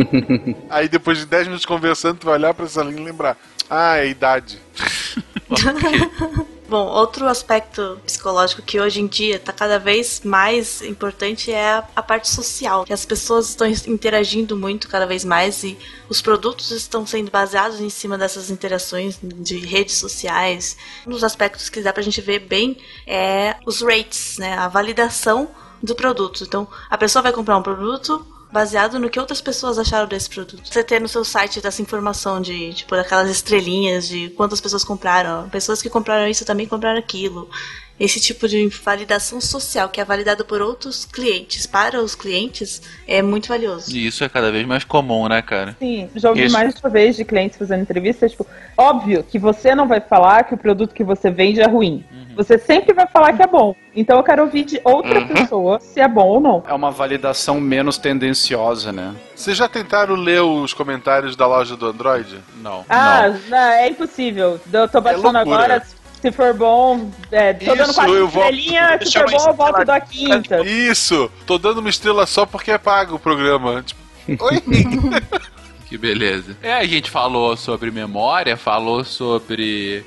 Aí 0.71 0.89
depois 0.89 1.19
de 1.19 1.27
10 1.27 1.49
minutos 1.49 1.67
conversando, 1.67 2.19
tu 2.19 2.27
vai 2.27 2.35
olhar 2.35 2.55
para 2.55 2.65
essa 2.65 2.83
linha 2.83 3.01
e 3.01 3.05
lembrar. 3.05 3.37
Ah, 3.77 3.99
é 3.99 4.07
idade. 4.07 4.61
Bom, 6.69 6.87
outro 6.87 7.27
aspecto 7.27 8.01
psicológico 8.07 8.63
que 8.63 8.81
hoje 8.81 9.01
em 9.01 9.09
dia 9.09 9.35
está 9.35 9.53
cada 9.53 9.81
vez 9.81 10.21
mais 10.25 10.81
importante 10.81 11.51
é 11.51 11.83
a, 11.95 12.03
parte 12.03 12.29
social. 12.29 12.85
Que 12.85 12.93
as 12.93 13.05
pessoas 13.05 13.49
estão 13.49 13.67
interagindo 13.67 14.57
muito 14.57 14.89
cada 14.89 15.07
vez 15.07 15.25
mais 15.25 15.65
e 15.65 15.77
os 16.09 16.23
produtos 16.23 16.71
estão 16.71 17.05
sendo 17.05 17.33
baseados 17.33 17.81
em 17.81 17.91
cima 17.91 18.17
dessas 18.17 18.49
interações 18.49 19.19
de 19.21 19.59
redes 19.59 19.97
sociais. 19.97 20.77
Um 21.05 21.11
dos 21.11 21.25
aspectos 21.25 21.69
que 21.69 21.81
dá 21.81 21.93
para 21.93 22.01
a 22.01 22.05
gente 22.05 22.21
ver 22.21 22.39
bem 22.39 22.79
é 23.05 23.57
os 23.67 23.83
rates, 23.83 24.39
né? 24.39 24.57
A 24.57 24.69
validação 24.69 25.49
do 25.83 25.97
produto. 25.97 26.45
Então, 26.45 26.69
a 26.89 26.97
pessoa 26.97 27.25
vai 27.25 27.33
comprar 27.33 27.59
um 27.59 27.63
produto, 27.63 28.25
baseado 28.55 29.01
no 29.01 29.11
que 29.11 29.19
outras 29.19 29.41
pessoas 29.41 29.81
acharam 29.81 30.07
desse 30.07 30.31
produto. 30.31 30.63
Você 30.65 30.85
ter 30.85 31.01
no 31.01 31.09
seu 31.09 31.25
site 31.25 31.61
essa 31.67 31.83
informação 31.83 32.41
de, 32.41 32.73
tipo, 32.73 32.95
daquelas 32.95 33.29
estrelinhas 33.29 34.07
de 34.07 34.29
quantas 34.31 34.61
pessoas 34.61 34.85
compraram. 34.85 35.49
Pessoas 35.49 35.83
que 35.83 35.91
compraram 35.91 36.29
isso 36.29 36.45
também 36.45 36.65
compraram 36.65 36.97
aquilo. 36.97 37.51
Esse 37.99 38.21
tipo 38.21 38.47
de 38.47 38.69
validação 38.69 39.41
social, 39.41 39.89
que 39.89 40.01
é 40.01 40.05
validado 40.05 40.45
por 40.45 40.63
outros 40.63 41.05
clientes 41.05 41.67
para 41.67 42.01
os 42.01 42.15
clientes, 42.15 42.81
é 43.09 43.21
muito 43.23 43.49
valioso. 43.49 43.91
E 43.91 44.07
isso 44.07 44.23
é 44.23 44.29
cada 44.29 44.53
vez 44.53 44.65
mais 44.65 44.85
comum, 44.85 45.27
né, 45.29 45.43
cara? 45.43 45.77
Sim, 45.81 46.09
já 46.15 46.29
ouvi 46.29 46.45
isso. 46.45 46.53
mais 46.53 46.75
de 46.75 46.81
uma 46.81 46.91
vez 46.91 47.17
de 47.17 47.25
clientes 47.25 47.59
fazendo 47.59 47.83
entrevistas, 47.83 48.31
tipo, 48.31 48.47
óbvio 48.77 49.25
que 49.25 49.39
você 49.39 49.75
não 49.75 49.89
vai 49.89 50.01
falar 50.01 50.45
que 50.45 50.55
o 50.55 50.59
produto 50.59 50.95
que 50.95 51.03
você 51.03 51.29
vende 51.29 51.61
é 51.61 51.67
ruim. 51.67 52.05
Uhum. 52.13 52.24
Você 52.37 52.59
sempre 52.59 52.93
vai 52.93 53.07
falar 53.07 53.33
que 53.33 53.43
é 53.43 53.47
bom. 53.47 53.75
Então 53.95 54.17
eu 54.17 54.23
quero 54.23 54.43
ouvir 54.43 54.65
de 54.65 54.81
outra 54.85 55.21
uhum. 55.21 55.29
pessoa 55.29 55.81
se 55.81 56.01
é 56.01 56.09
bom 56.09 56.27
ou 56.27 56.41
não. 56.41 56.63
É 56.67 56.75
uma 56.75 56.91
validação 56.91 57.61
menos 57.61 57.97
tendenciosa, 57.99 58.93
né? 58.93 59.15
Vocês 59.35 59.57
já 59.57 59.69
tentaram 59.69 60.15
ler 60.15 60.43
os 60.43 60.75
comentários 60.75 61.37
da 61.37 61.47
loja 61.47 61.77
do 61.77 61.87
Android? 61.87 62.39
Não. 62.61 62.85
Ah, 62.89 63.29
não. 63.29 63.41
não 63.51 63.59
é 63.59 63.89
impossível. 63.89 64.61
Eu 64.73 64.89
tô 64.89 65.01
baixando 65.01 65.39
é 65.39 65.41
agora 65.41 65.83
se 66.25 66.33
for 66.33 66.55
bom, 66.55 67.11
é, 67.31 67.53
tô 67.53 67.67
Isso, 67.67 67.77
dando 67.77 67.95
quatro 67.95 68.25
estrelinhas, 68.25 69.11
se 69.11 69.19
for 69.19 69.31
bom, 69.31 69.47
eu 69.47 69.53
volto 69.53 69.85
da 69.85 70.01
quinta. 70.01 70.63
Isso, 70.63 71.31
tô 71.45 71.59
dando 71.59 71.81
uma 71.81 71.91
estrela 71.91 72.25
só 72.25 72.47
porque 72.47 72.71
é 72.71 72.79
pago 72.79 73.17
o 73.17 73.19
programa. 73.19 73.83
Tipo, 73.83 74.45
oi? 74.47 74.63
que 75.87 75.99
beleza. 75.99 76.57
É, 76.63 76.73
a 76.73 76.87
gente 76.87 77.11
falou 77.11 77.55
sobre 77.59 77.91
memória, 77.91 78.57
falou 78.57 79.05
sobre 79.05 80.03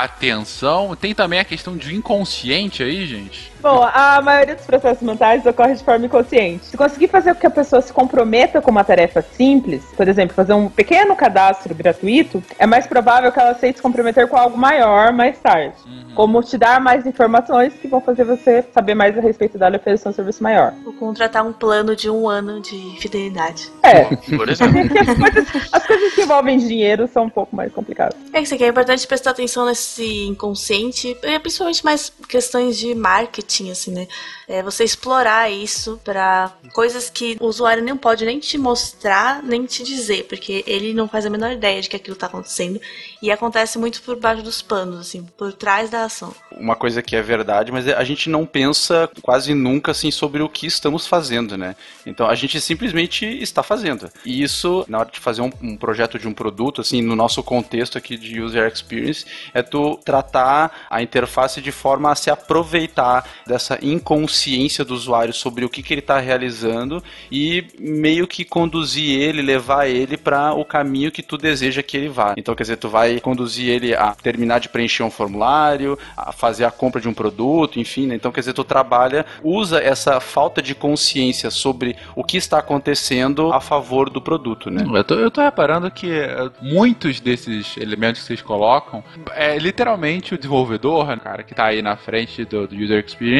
atenção. 0.00 0.96
Tem 0.96 1.14
também 1.14 1.38
a 1.38 1.44
questão 1.44 1.76
de 1.76 1.94
inconsciente 1.94 2.82
aí, 2.82 3.06
gente. 3.06 3.51
Bom, 3.62 3.88
a 3.94 4.20
maioria 4.20 4.56
dos 4.56 4.66
processos 4.66 5.06
mentais 5.06 5.46
ocorre 5.46 5.74
de 5.74 5.84
forma 5.84 6.04
inconsciente. 6.04 6.66
Se 6.66 6.76
conseguir 6.76 7.06
fazer 7.06 7.32
com 7.34 7.40
que 7.40 7.46
a 7.46 7.50
pessoa 7.50 7.80
se 7.80 7.92
comprometa 7.92 8.60
com 8.60 8.72
uma 8.72 8.82
tarefa 8.82 9.22
simples, 9.22 9.84
por 9.96 10.08
exemplo, 10.08 10.34
fazer 10.34 10.52
um 10.52 10.68
pequeno 10.68 11.14
cadastro 11.14 11.72
gratuito, 11.72 12.42
é 12.58 12.66
mais 12.66 12.88
provável 12.88 13.30
que 13.30 13.38
ela 13.38 13.52
aceite 13.52 13.76
se 13.76 13.82
comprometer 13.82 14.26
com 14.26 14.36
algo 14.36 14.58
maior 14.58 15.12
mais 15.12 15.38
tarde. 15.38 15.76
Uhum. 15.86 16.14
Como 16.16 16.42
te 16.42 16.58
dar 16.58 16.80
mais 16.80 17.06
informações 17.06 17.72
que 17.74 17.86
vão 17.86 18.00
fazer 18.00 18.24
você 18.24 18.64
saber 18.74 18.96
mais 18.96 19.16
a 19.16 19.20
respeito 19.20 19.56
dela 19.56 19.76
e 19.76 19.78
oferecer 19.78 20.08
um 20.08 20.12
serviço 20.12 20.42
maior. 20.42 20.74
Ou 20.84 20.92
contratar 20.94 21.46
um 21.46 21.52
plano 21.52 21.94
de 21.94 22.10
um 22.10 22.28
ano 22.28 22.60
de 22.60 22.96
fidelidade. 22.98 23.70
É. 23.84 24.04
Por 24.04 24.48
exemplo. 24.48 24.80
as, 24.98 25.16
coisas, 25.16 25.68
as 25.72 25.86
coisas 25.86 26.14
que 26.14 26.22
envolvem 26.22 26.58
dinheiro 26.58 27.06
são 27.06 27.26
um 27.26 27.30
pouco 27.30 27.54
mais 27.54 27.72
complicadas. 27.72 28.18
É 28.32 28.40
isso 28.40 28.54
aqui, 28.54 28.64
é 28.64 28.68
importante 28.68 29.06
prestar 29.06 29.30
atenção 29.30 29.66
nesse 29.66 30.26
inconsciente, 30.26 31.16
principalmente 31.40 31.84
mais 31.84 32.12
questões 32.28 32.76
de 32.76 32.92
marketing 32.92 33.51
assim, 33.70 33.92
né? 33.92 34.06
É 34.48 34.62
você 34.62 34.84
explorar 34.84 35.50
isso 35.50 36.00
para 36.04 36.52
coisas 36.72 37.10
que 37.10 37.36
o 37.40 37.46
usuário 37.46 37.84
não 37.84 37.96
pode 37.96 38.24
nem 38.24 38.38
te 38.38 38.56
mostrar, 38.56 39.42
nem 39.42 39.66
te 39.66 39.82
dizer, 39.82 40.24
porque 40.24 40.64
ele 40.66 40.94
não 40.94 41.08
faz 41.08 41.26
a 41.26 41.30
menor 41.30 41.52
ideia 41.52 41.80
de 41.80 41.88
que 41.88 41.96
aquilo 41.96 42.16
tá 42.16 42.26
acontecendo. 42.26 42.80
E 43.20 43.30
acontece 43.30 43.78
muito 43.78 44.02
por 44.02 44.16
baixo 44.16 44.42
dos 44.42 44.62
panos, 44.62 45.00
assim, 45.00 45.26
por 45.36 45.52
trás 45.52 45.90
da 45.90 46.04
ação. 46.04 46.34
Uma 46.52 46.76
coisa 46.76 47.02
que 47.02 47.16
é 47.16 47.22
verdade, 47.22 47.72
mas 47.72 47.88
a 47.88 48.04
gente 48.04 48.28
não 48.28 48.46
pensa 48.46 49.10
quase 49.20 49.54
nunca, 49.54 49.92
assim, 49.92 50.10
sobre 50.10 50.42
o 50.42 50.48
que 50.48 50.66
estamos 50.66 51.06
fazendo, 51.06 51.56
né? 51.56 51.76
Então 52.06 52.26
a 52.26 52.34
gente 52.34 52.60
simplesmente 52.60 53.24
está 53.24 53.62
fazendo. 53.62 54.10
E 54.24 54.42
isso, 54.42 54.84
na 54.88 54.98
hora 54.98 55.10
de 55.10 55.20
fazer 55.20 55.42
um, 55.42 55.50
um 55.62 55.76
projeto 55.76 56.18
de 56.18 56.28
um 56.28 56.34
produto, 56.34 56.80
assim, 56.80 57.02
no 57.02 57.14
nosso 57.14 57.42
contexto 57.42 57.98
aqui 57.98 58.16
de 58.16 58.40
user 58.40 58.70
experience, 58.70 59.24
é 59.52 59.62
tu 59.62 59.98
tratar 60.04 60.86
a 60.90 61.02
interface 61.02 61.60
de 61.60 61.72
forma 61.72 62.10
a 62.10 62.14
se 62.14 62.30
aproveitar 62.30 63.28
dessa 63.46 63.78
inconsciência 63.82 64.84
do 64.84 64.94
usuário 64.94 65.32
sobre 65.32 65.64
o 65.64 65.68
que, 65.68 65.82
que 65.82 65.92
ele 65.94 66.00
está 66.00 66.18
realizando 66.18 67.02
e 67.30 67.64
meio 67.78 68.26
que 68.26 68.44
conduzir 68.44 69.20
ele, 69.20 69.42
levar 69.42 69.88
ele 69.88 70.16
para 70.16 70.52
o 70.54 70.64
caminho 70.64 71.10
que 71.10 71.22
tu 71.22 71.36
deseja 71.36 71.82
que 71.82 71.96
ele 71.96 72.08
vá. 72.08 72.34
Então, 72.36 72.54
quer 72.54 72.62
dizer, 72.62 72.76
tu 72.76 72.88
vai 72.88 73.20
conduzir 73.20 73.68
ele 73.68 73.94
a 73.94 74.14
terminar 74.14 74.60
de 74.60 74.68
preencher 74.68 75.02
um 75.02 75.10
formulário, 75.10 75.98
a 76.16 76.32
fazer 76.32 76.64
a 76.64 76.70
compra 76.70 77.00
de 77.00 77.08
um 77.08 77.14
produto, 77.14 77.80
enfim. 77.80 78.06
Né? 78.06 78.14
Então, 78.14 78.32
quer 78.32 78.40
dizer, 78.40 78.52
tu 78.52 78.64
trabalha, 78.64 79.26
usa 79.42 79.80
essa 79.82 80.20
falta 80.20 80.62
de 80.62 80.74
consciência 80.74 81.50
sobre 81.50 81.96
o 82.14 82.24
que 82.24 82.36
está 82.36 82.58
acontecendo 82.58 83.52
a 83.52 83.60
favor 83.60 84.08
do 84.10 84.20
produto, 84.20 84.70
né? 84.70 84.84
Eu 84.92 85.04
tô, 85.04 85.14
eu 85.14 85.30
tô 85.30 85.40
reparando 85.40 85.90
que 85.90 86.10
é, 86.10 86.50
muitos 86.60 87.20
desses 87.20 87.76
elementos 87.76 88.20
que 88.20 88.26
vocês 88.26 88.42
colocam 88.42 89.02
é 89.34 89.58
literalmente 89.58 90.34
o 90.34 90.38
desenvolvedor, 90.38 91.18
cara, 91.18 91.42
que 91.42 91.52
está 91.52 91.66
aí 91.66 91.82
na 91.82 91.96
frente 91.96 92.44
do, 92.44 92.66
do 92.66 92.74
user 92.74 93.04
experience 93.04 93.31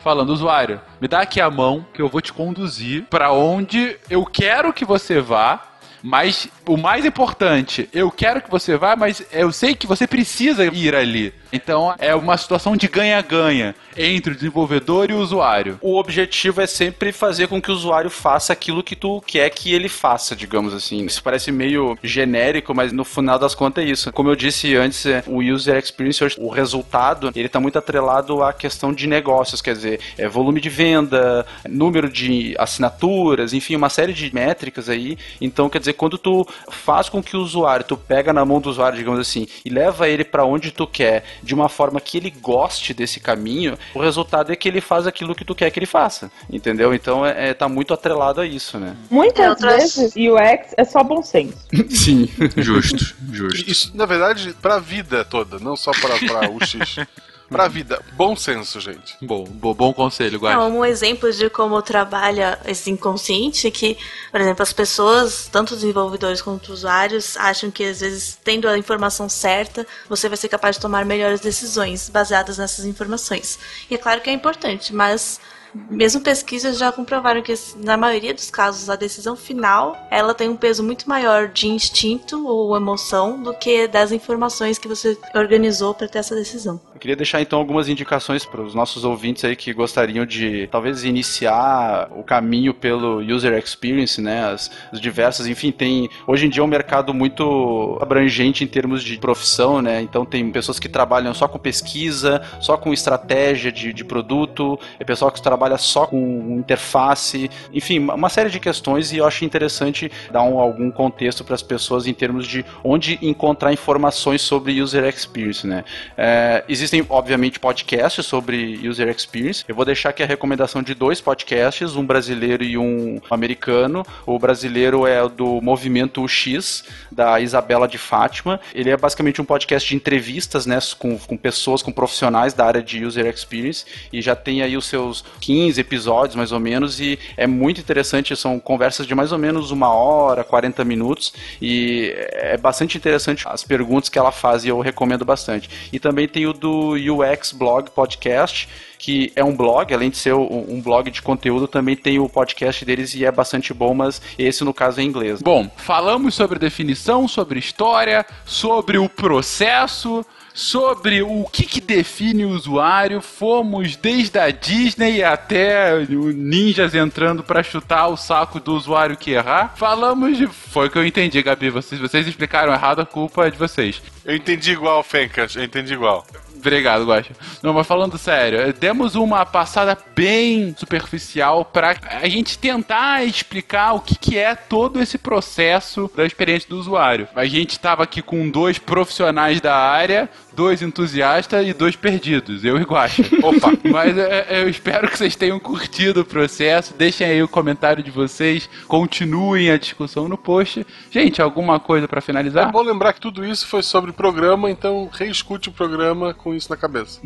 Falando: 0.00 0.30
usuário, 0.30 0.80
me 1.00 1.08
dá 1.08 1.20
aqui 1.20 1.40
a 1.40 1.50
mão 1.50 1.86
que 1.92 2.00
eu 2.00 2.08
vou 2.08 2.20
te 2.20 2.32
conduzir 2.32 3.04
para 3.10 3.32
onde 3.32 3.96
eu 4.08 4.24
quero 4.24 4.72
que 4.72 4.84
você 4.84 5.20
vá. 5.20 5.66
Mas 6.02 6.48
o 6.66 6.78
mais 6.78 7.04
importante, 7.04 7.86
eu 7.92 8.10
quero 8.10 8.40
que 8.40 8.50
você 8.50 8.74
vá, 8.74 8.96
mas 8.96 9.22
eu 9.30 9.52
sei 9.52 9.74
que 9.74 9.86
você 9.86 10.06
precisa 10.06 10.64
ir 10.64 10.94
ali. 10.94 11.34
Então 11.52 11.94
é 11.98 12.14
uma 12.14 12.36
situação 12.36 12.76
de 12.76 12.88
ganha-ganha 12.88 13.74
entre 13.96 14.32
o 14.32 14.34
desenvolvedor 14.34 15.10
e 15.10 15.14
o 15.14 15.18
usuário. 15.18 15.78
O 15.80 15.98
objetivo 15.98 16.60
é 16.60 16.66
sempre 16.66 17.12
fazer 17.12 17.48
com 17.48 17.60
que 17.60 17.70
o 17.70 17.74
usuário 17.74 18.10
faça 18.10 18.52
aquilo 18.52 18.82
que 18.82 18.96
tu 18.96 19.20
quer 19.26 19.50
que 19.50 19.72
ele 19.72 19.88
faça, 19.88 20.36
digamos 20.36 20.72
assim. 20.72 21.04
Isso 21.04 21.22
parece 21.22 21.50
meio 21.50 21.98
genérico, 22.02 22.74
mas 22.74 22.92
no 22.92 23.04
final 23.04 23.38
das 23.38 23.54
contas 23.54 23.84
é 23.84 23.88
isso. 23.88 24.12
Como 24.12 24.28
eu 24.28 24.36
disse 24.36 24.74
antes, 24.76 25.04
o 25.26 25.38
user 25.38 25.76
experience, 25.76 26.24
o 26.38 26.48
resultado, 26.48 27.30
ele 27.34 27.46
está 27.46 27.60
muito 27.60 27.78
atrelado 27.78 28.42
à 28.42 28.52
questão 28.52 28.92
de 28.92 29.06
negócios, 29.06 29.60
quer 29.60 29.74
dizer, 29.74 30.00
é 30.16 30.28
volume 30.28 30.60
de 30.60 30.68
venda, 30.68 31.46
número 31.68 32.08
de 32.08 32.54
assinaturas, 32.58 33.52
enfim, 33.52 33.76
uma 33.76 33.88
série 33.88 34.12
de 34.12 34.32
métricas 34.34 34.88
aí. 34.88 35.18
Então, 35.40 35.68
quer 35.68 35.78
dizer, 35.78 35.94
quando 35.94 36.16
tu 36.16 36.46
faz 36.70 37.08
com 37.08 37.22
que 37.22 37.36
o 37.36 37.40
usuário, 37.40 37.84
tu 37.84 37.96
pega 37.96 38.32
na 38.32 38.44
mão 38.44 38.60
do 38.60 38.70
usuário, 38.70 38.98
digamos 38.98 39.20
assim, 39.20 39.46
e 39.64 39.70
leva 39.70 40.08
ele 40.08 40.24
para 40.24 40.44
onde 40.44 40.70
tu 40.70 40.86
quer, 40.86 41.24
de 41.42 41.54
uma 41.54 41.68
forma 41.68 42.00
que 42.00 42.16
ele 42.16 42.30
goste 42.30 42.92
desse 42.94 43.20
caminho, 43.20 43.78
o 43.94 44.00
resultado 44.00 44.52
é 44.52 44.56
que 44.56 44.68
ele 44.68 44.80
faz 44.80 45.06
aquilo 45.06 45.34
que 45.34 45.44
tu 45.44 45.54
quer 45.54 45.70
que 45.70 45.78
ele 45.78 45.86
faça, 45.86 46.30
entendeu? 46.50 46.94
Então 46.94 47.24
é, 47.24 47.50
é 47.50 47.54
tá 47.54 47.68
muito 47.68 47.94
atrelado 47.94 48.40
a 48.40 48.46
isso, 48.46 48.78
né? 48.78 48.96
Muitas 49.10 49.48
outras... 49.48 49.96
vezes 49.96 50.14
UX 50.16 50.74
é 50.76 50.84
só 50.84 51.02
bom 51.02 51.22
senso. 51.22 51.58
Sim, 51.88 52.28
justo, 52.56 53.14
justo. 53.32 53.70
Isso, 53.70 53.96
na 53.96 54.06
verdade, 54.06 54.54
pra 54.60 54.78
vida 54.78 55.24
toda, 55.24 55.58
não 55.58 55.76
só 55.76 55.92
pra, 55.92 56.18
pra 56.18 56.50
UX. 56.50 56.96
pra 57.50 57.68
vida. 57.68 58.00
Bom 58.12 58.36
senso, 58.36 58.80
gente. 58.80 59.16
Bom, 59.20 59.44
bom, 59.44 59.74
bom 59.74 59.92
conselho, 59.92 60.38
Guarda. 60.38 60.64
Um 60.64 60.84
exemplo 60.84 61.30
de 61.32 61.50
como 61.50 61.82
trabalha 61.82 62.58
esse 62.64 62.90
inconsciente 62.90 63.66
é 63.66 63.70
que, 63.70 63.98
por 64.30 64.40
exemplo, 64.40 64.62
as 64.62 64.72
pessoas, 64.72 65.48
tanto 65.50 65.74
os 65.74 65.80
desenvolvedores 65.80 66.40
quanto 66.40 66.72
os 66.72 66.80
usuários, 66.80 67.36
acham 67.36 67.70
que 67.70 67.84
às 67.84 68.00
vezes, 68.00 68.38
tendo 68.42 68.68
a 68.68 68.78
informação 68.78 69.28
certa, 69.28 69.86
você 70.08 70.28
vai 70.28 70.36
ser 70.36 70.48
capaz 70.48 70.76
de 70.76 70.82
tomar 70.82 71.04
melhores 71.04 71.40
decisões 71.40 72.08
baseadas 72.08 72.58
nessas 72.58 72.84
informações. 72.84 73.58
E 73.90 73.94
é 73.94 73.98
claro 73.98 74.20
que 74.20 74.30
é 74.30 74.32
importante, 74.32 74.94
mas 74.94 75.40
mesmo 75.74 76.20
pesquisas 76.20 76.78
já 76.78 76.90
comprovaram 76.90 77.42
que 77.42 77.54
na 77.76 77.96
maioria 77.96 78.34
dos 78.34 78.50
casos 78.50 78.90
a 78.90 78.96
decisão 78.96 79.36
final 79.36 79.96
ela 80.10 80.34
tem 80.34 80.48
um 80.48 80.56
peso 80.56 80.82
muito 80.82 81.08
maior 81.08 81.48
de 81.48 81.68
instinto 81.68 82.46
ou 82.46 82.76
emoção 82.76 83.42
do 83.42 83.54
que 83.54 83.86
das 83.86 84.12
informações 84.12 84.78
que 84.78 84.88
você 84.88 85.16
organizou 85.34 85.94
para 85.94 86.08
ter 86.08 86.18
essa 86.18 86.34
decisão. 86.34 86.80
Eu 86.94 87.00
queria 87.00 87.16
deixar 87.16 87.40
então 87.40 87.58
algumas 87.58 87.88
indicações 87.88 88.44
para 88.44 88.60
os 88.60 88.74
nossos 88.74 89.04
ouvintes 89.04 89.44
aí 89.44 89.56
que 89.56 89.72
gostariam 89.72 90.26
de 90.26 90.66
talvez 90.70 91.04
iniciar 91.04 92.10
o 92.14 92.22
caminho 92.22 92.74
pelo 92.74 93.20
user 93.20 93.56
experience, 93.56 94.20
né? 94.20 94.44
As, 94.44 94.70
as 94.92 95.00
diversas, 95.00 95.46
enfim, 95.46 95.70
tem 95.70 96.10
hoje 96.26 96.46
em 96.46 96.50
dia 96.50 96.62
é 96.62 96.64
um 96.64 96.68
mercado 96.68 97.14
muito 97.14 97.98
abrangente 98.00 98.64
em 98.64 98.66
termos 98.66 99.02
de 99.02 99.18
profissão, 99.18 99.80
né? 99.80 100.02
Então 100.02 100.24
tem 100.24 100.50
pessoas 100.50 100.78
que 100.78 100.88
trabalham 100.88 101.32
só 101.32 101.48
com 101.48 101.58
pesquisa, 101.58 102.42
só 102.60 102.76
com 102.76 102.92
estratégia 102.92 103.72
de, 103.72 103.92
de 103.92 104.04
produto, 104.04 104.78
é 104.98 105.04
pessoal 105.04 105.30
que 105.30 105.40
trabalha 105.40 105.59
só 105.78 106.06
com 106.06 106.56
interface, 106.58 107.50
enfim, 107.72 107.98
uma 107.98 108.28
série 108.28 108.50
de 108.50 108.60
questões 108.60 109.12
e 109.12 109.18
eu 109.18 109.26
acho 109.26 109.44
interessante 109.44 110.10
dar 110.30 110.42
um, 110.42 110.58
algum 110.58 110.90
contexto 110.90 111.44
para 111.44 111.54
as 111.54 111.62
pessoas 111.62 112.06
em 112.06 112.12
termos 112.12 112.46
de 112.46 112.64
onde 112.84 113.18
encontrar 113.22 113.72
informações 113.72 114.42
sobre 114.42 114.80
user 114.80 115.04
experience, 115.04 115.66
né? 115.66 115.84
É, 116.16 116.64
existe 116.68 116.90
Existem, 116.90 117.06
obviamente, 117.08 117.60
podcasts 117.60 118.26
sobre 118.26 118.80
user 118.88 119.08
experience. 119.08 119.64
Eu 119.68 119.76
vou 119.76 119.84
deixar 119.84 120.08
aqui 120.08 120.24
a 120.24 120.26
recomendação 120.26 120.82
de 120.82 120.92
dois 120.92 121.20
podcasts, 121.20 121.94
um 121.94 122.04
brasileiro 122.04 122.64
e 122.64 122.76
um 122.76 123.20
americano. 123.30 124.04
O 124.26 124.36
brasileiro 124.40 125.06
é 125.06 125.28
do 125.28 125.60
Movimento 125.60 126.26
X, 126.26 126.82
da 127.12 127.38
Isabela 127.38 127.86
de 127.86 127.96
Fátima. 127.96 128.60
Ele 128.74 128.90
é 128.90 128.96
basicamente 128.96 129.40
um 129.40 129.44
podcast 129.44 129.88
de 129.88 129.94
entrevistas, 129.94 130.66
né, 130.66 130.80
com, 130.98 131.16
com 131.16 131.36
pessoas, 131.36 131.80
com 131.80 131.92
profissionais 131.92 132.54
da 132.54 132.66
área 132.66 132.82
de 132.82 133.04
user 133.04 133.26
experience 133.26 133.84
e 134.12 134.20
já 134.20 134.34
tem 134.34 134.60
aí 134.60 134.76
os 134.76 134.86
seus 134.86 135.24
15 135.50 135.80
episódios, 135.80 136.36
mais 136.36 136.52
ou 136.52 136.60
menos, 136.60 137.00
e 137.00 137.18
é 137.36 137.44
muito 137.44 137.80
interessante. 137.80 138.36
São 138.36 138.60
conversas 138.60 139.04
de 139.04 139.16
mais 139.16 139.32
ou 139.32 139.38
menos 139.38 139.72
uma 139.72 139.92
hora, 139.92 140.44
40 140.44 140.84
minutos 140.84 141.32
e 141.60 142.14
é 142.30 142.56
bastante 142.56 142.96
interessante 142.96 143.48
as 143.48 143.64
perguntas 143.64 144.08
que 144.08 144.16
ela 144.16 144.30
faz 144.30 144.64
e 144.64 144.68
eu 144.68 144.78
recomendo 144.78 145.24
bastante. 145.24 145.68
E 145.92 145.98
também 145.98 146.28
tem 146.28 146.46
o 146.46 146.52
do 146.52 146.92
UX 146.92 147.50
Blog 147.50 147.90
Podcast, 147.90 148.68
que 148.96 149.32
é 149.34 149.42
um 149.42 149.56
blog, 149.56 149.92
além 149.92 150.10
de 150.10 150.18
ser 150.18 150.34
um 150.34 150.80
blog 150.80 151.10
de 151.10 151.20
conteúdo, 151.20 151.66
também 151.66 151.96
tem 151.96 152.20
o 152.20 152.28
podcast 152.28 152.84
deles 152.84 153.12
e 153.16 153.24
é 153.24 153.32
bastante 153.32 153.74
bom, 153.74 153.92
mas 153.92 154.22
esse 154.38 154.62
no 154.62 154.72
caso 154.72 155.00
é 155.00 155.02
em 155.02 155.06
inglês. 155.08 155.42
Bom, 155.42 155.68
falamos 155.78 156.36
sobre 156.36 156.60
definição, 156.60 157.26
sobre 157.26 157.58
história, 157.58 158.24
sobre 158.44 158.98
o 158.98 159.08
processo 159.08 160.24
sobre 160.60 161.22
o 161.22 161.46
que, 161.50 161.64
que, 161.64 161.80
define 161.80 162.44
o 162.44 162.50
usuário. 162.50 163.22
Fomos 163.22 163.96
desde 163.96 164.38
a 164.38 164.50
Disney 164.50 165.24
até 165.24 166.04
ninjas 166.06 166.94
entrando 166.94 167.42
para 167.42 167.62
chutar 167.62 168.08
o 168.08 168.16
saco 168.16 168.60
do 168.60 168.74
usuário 168.74 169.16
que 169.16 169.30
errar. 169.30 169.72
Falamos 169.76 170.36
de. 170.36 170.46
Foi 170.46 170.88
o 170.88 170.90
que 170.90 170.98
eu 170.98 171.06
entendi, 171.06 171.42
Gabi. 171.42 171.70
Vocês, 171.70 171.98
vocês 171.98 172.26
explicaram 172.26 172.74
errado, 172.74 173.00
a 173.00 173.06
culpa 173.06 173.46
é 173.46 173.50
de 173.50 173.56
vocês. 173.56 174.02
Eu 174.24 174.36
entendi 174.36 174.72
igual, 174.72 175.02
Fencas. 175.02 175.56
Eu 175.56 175.64
entendi 175.64 175.94
igual. 175.94 176.26
Obrigado, 176.60 177.04
Guaxa. 177.04 177.32
Não, 177.62 177.72
mas 177.72 177.86
falando 177.86 178.18
sério, 178.18 178.72
demos 178.74 179.14
uma 179.14 179.44
passada 179.46 179.96
bem 180.14 180.74
superficial 180.76 181.64
para 181.64 181.96
a 182.22 182.28
gente 182.28 182.58
tentar 182.58 183.24
explicar 183.24 183.94
o 183.94 184.00
que, 184.00 184.16
que 184.16 184.38
é 184.38 184.54
todo 184.54 185.00
esse 185.00 185.16
processo 185.16 186.10
da 186.14 186.24
experiência 186.24 186.68
do 186.68 186.78
usuário. 186.78 187.26
A 187.34 187.46
gente 187.46 187.70
estava 187.70 188.02
aqui 188.02 188.20
com 188.20 188.48
dois 188.48 188.78
profissionais 188.78 189.60
da 189.60 189.74
área, 189.74 190.28
dois 190.54 190.82
entusiastas 190.82 191.66
e 191.66 191.72
dois 191.72 191.96
perdidos, 191.96 192.64
eu 192.64 192.78
e 192.78 192.82
Guaxa. 192.82 193.22
Opa! 193.42 193.72
Mas 193.90 194.16
é, 194.18 194.46
é, 194.48 194.62
eu 194.62 194.68
espero 194.68 195.08
que 195.08 195.16
vocês 195.16 195.34
tenham 195.34 195.58
curtido 195.58 196.20
o 196.20 196.24
processo. 196.24 196.94
Deixem 196.96 197.26
aí 197.26 197.42
o 197.42 197.48
comentário 197.48 198.02
de 198.02 198.10
vocês, 198.10 198.68
continuem 198.86 199.70
a 199.70 199.78
discussão 199.78 200.28
no 200.28 200.36
post. 200.36 200.86
Gente, 201.10 201.40
alguma 201.40 201.80
coisa 201.80 202.06
para 202.06 202.20
finalizar? 202.20 202.68
É 202.68 202.72
bom 202.72 202.82
lembrar 202.82 203.12
que 203.12 203.20
tudo 203.20 203.44
isso 203.44 203.66
foi 203.66 203.82
sobre 203.82 204.12
programa, 204.12 204.70
então 204.70 205.08
reescute 205.10 205.68
o 205.68 205.72
programa 205.72 206.34
com 206.34 206.49
isso 206.54 206.70
na 206.70 206.76
cabeça. 206.76 207.20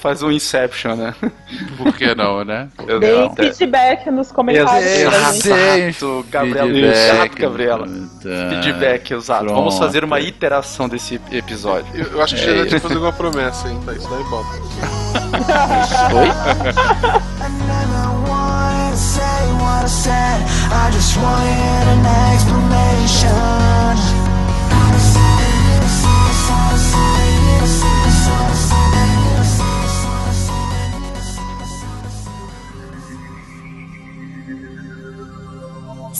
Faz 0.00 0.22
um 0.22 0.30
Inception, 0.30 0.96
né? 0.96 1.14
Por 1.76 1.96
que 1.96 2.14
não, 2.14 2.44
né? 2.44 2.68
Deem 3.36 3.52
feedback 3.52 4.10
nos 4.10 4.30
comentários. 4.32 4.84
Exato, 4.84 6.26
Gabriela. 6.30 6.94
Exato, 6.94 7.36
Gabriela. 7.36 7.88
Feedback, 8.62 9.12
exato. 9.12 9.44
Pronto. 9.44 9.56
Vamos 9.56 9.78
fazer 9.78 10.04
uma 10.04 10.20
iteração 10.20 10.88
desse 10.88 11.20
episódio. 11.30 11.86
Eu, 11.94 12.12
eu 12.12 12.22
acho 12.22 12.34
que 12.34 12.42
é 12.42 12.68
já 12.68 12.80
fazer 12.80 12.98
uma 12.98 13.12
promessa, 13.12 13.68
hein? 13.68 13.80
Tá, 13.84 13.92
isso 13.92 14.08
daí 14.08 14.24
bota. 14.24 14.48
Oi? 16.14 16.28
I 20.70 20.90
just 20.92 21.16
wanted 21.16 21.88
an 21.88 22.04
explanation 22.34 24.17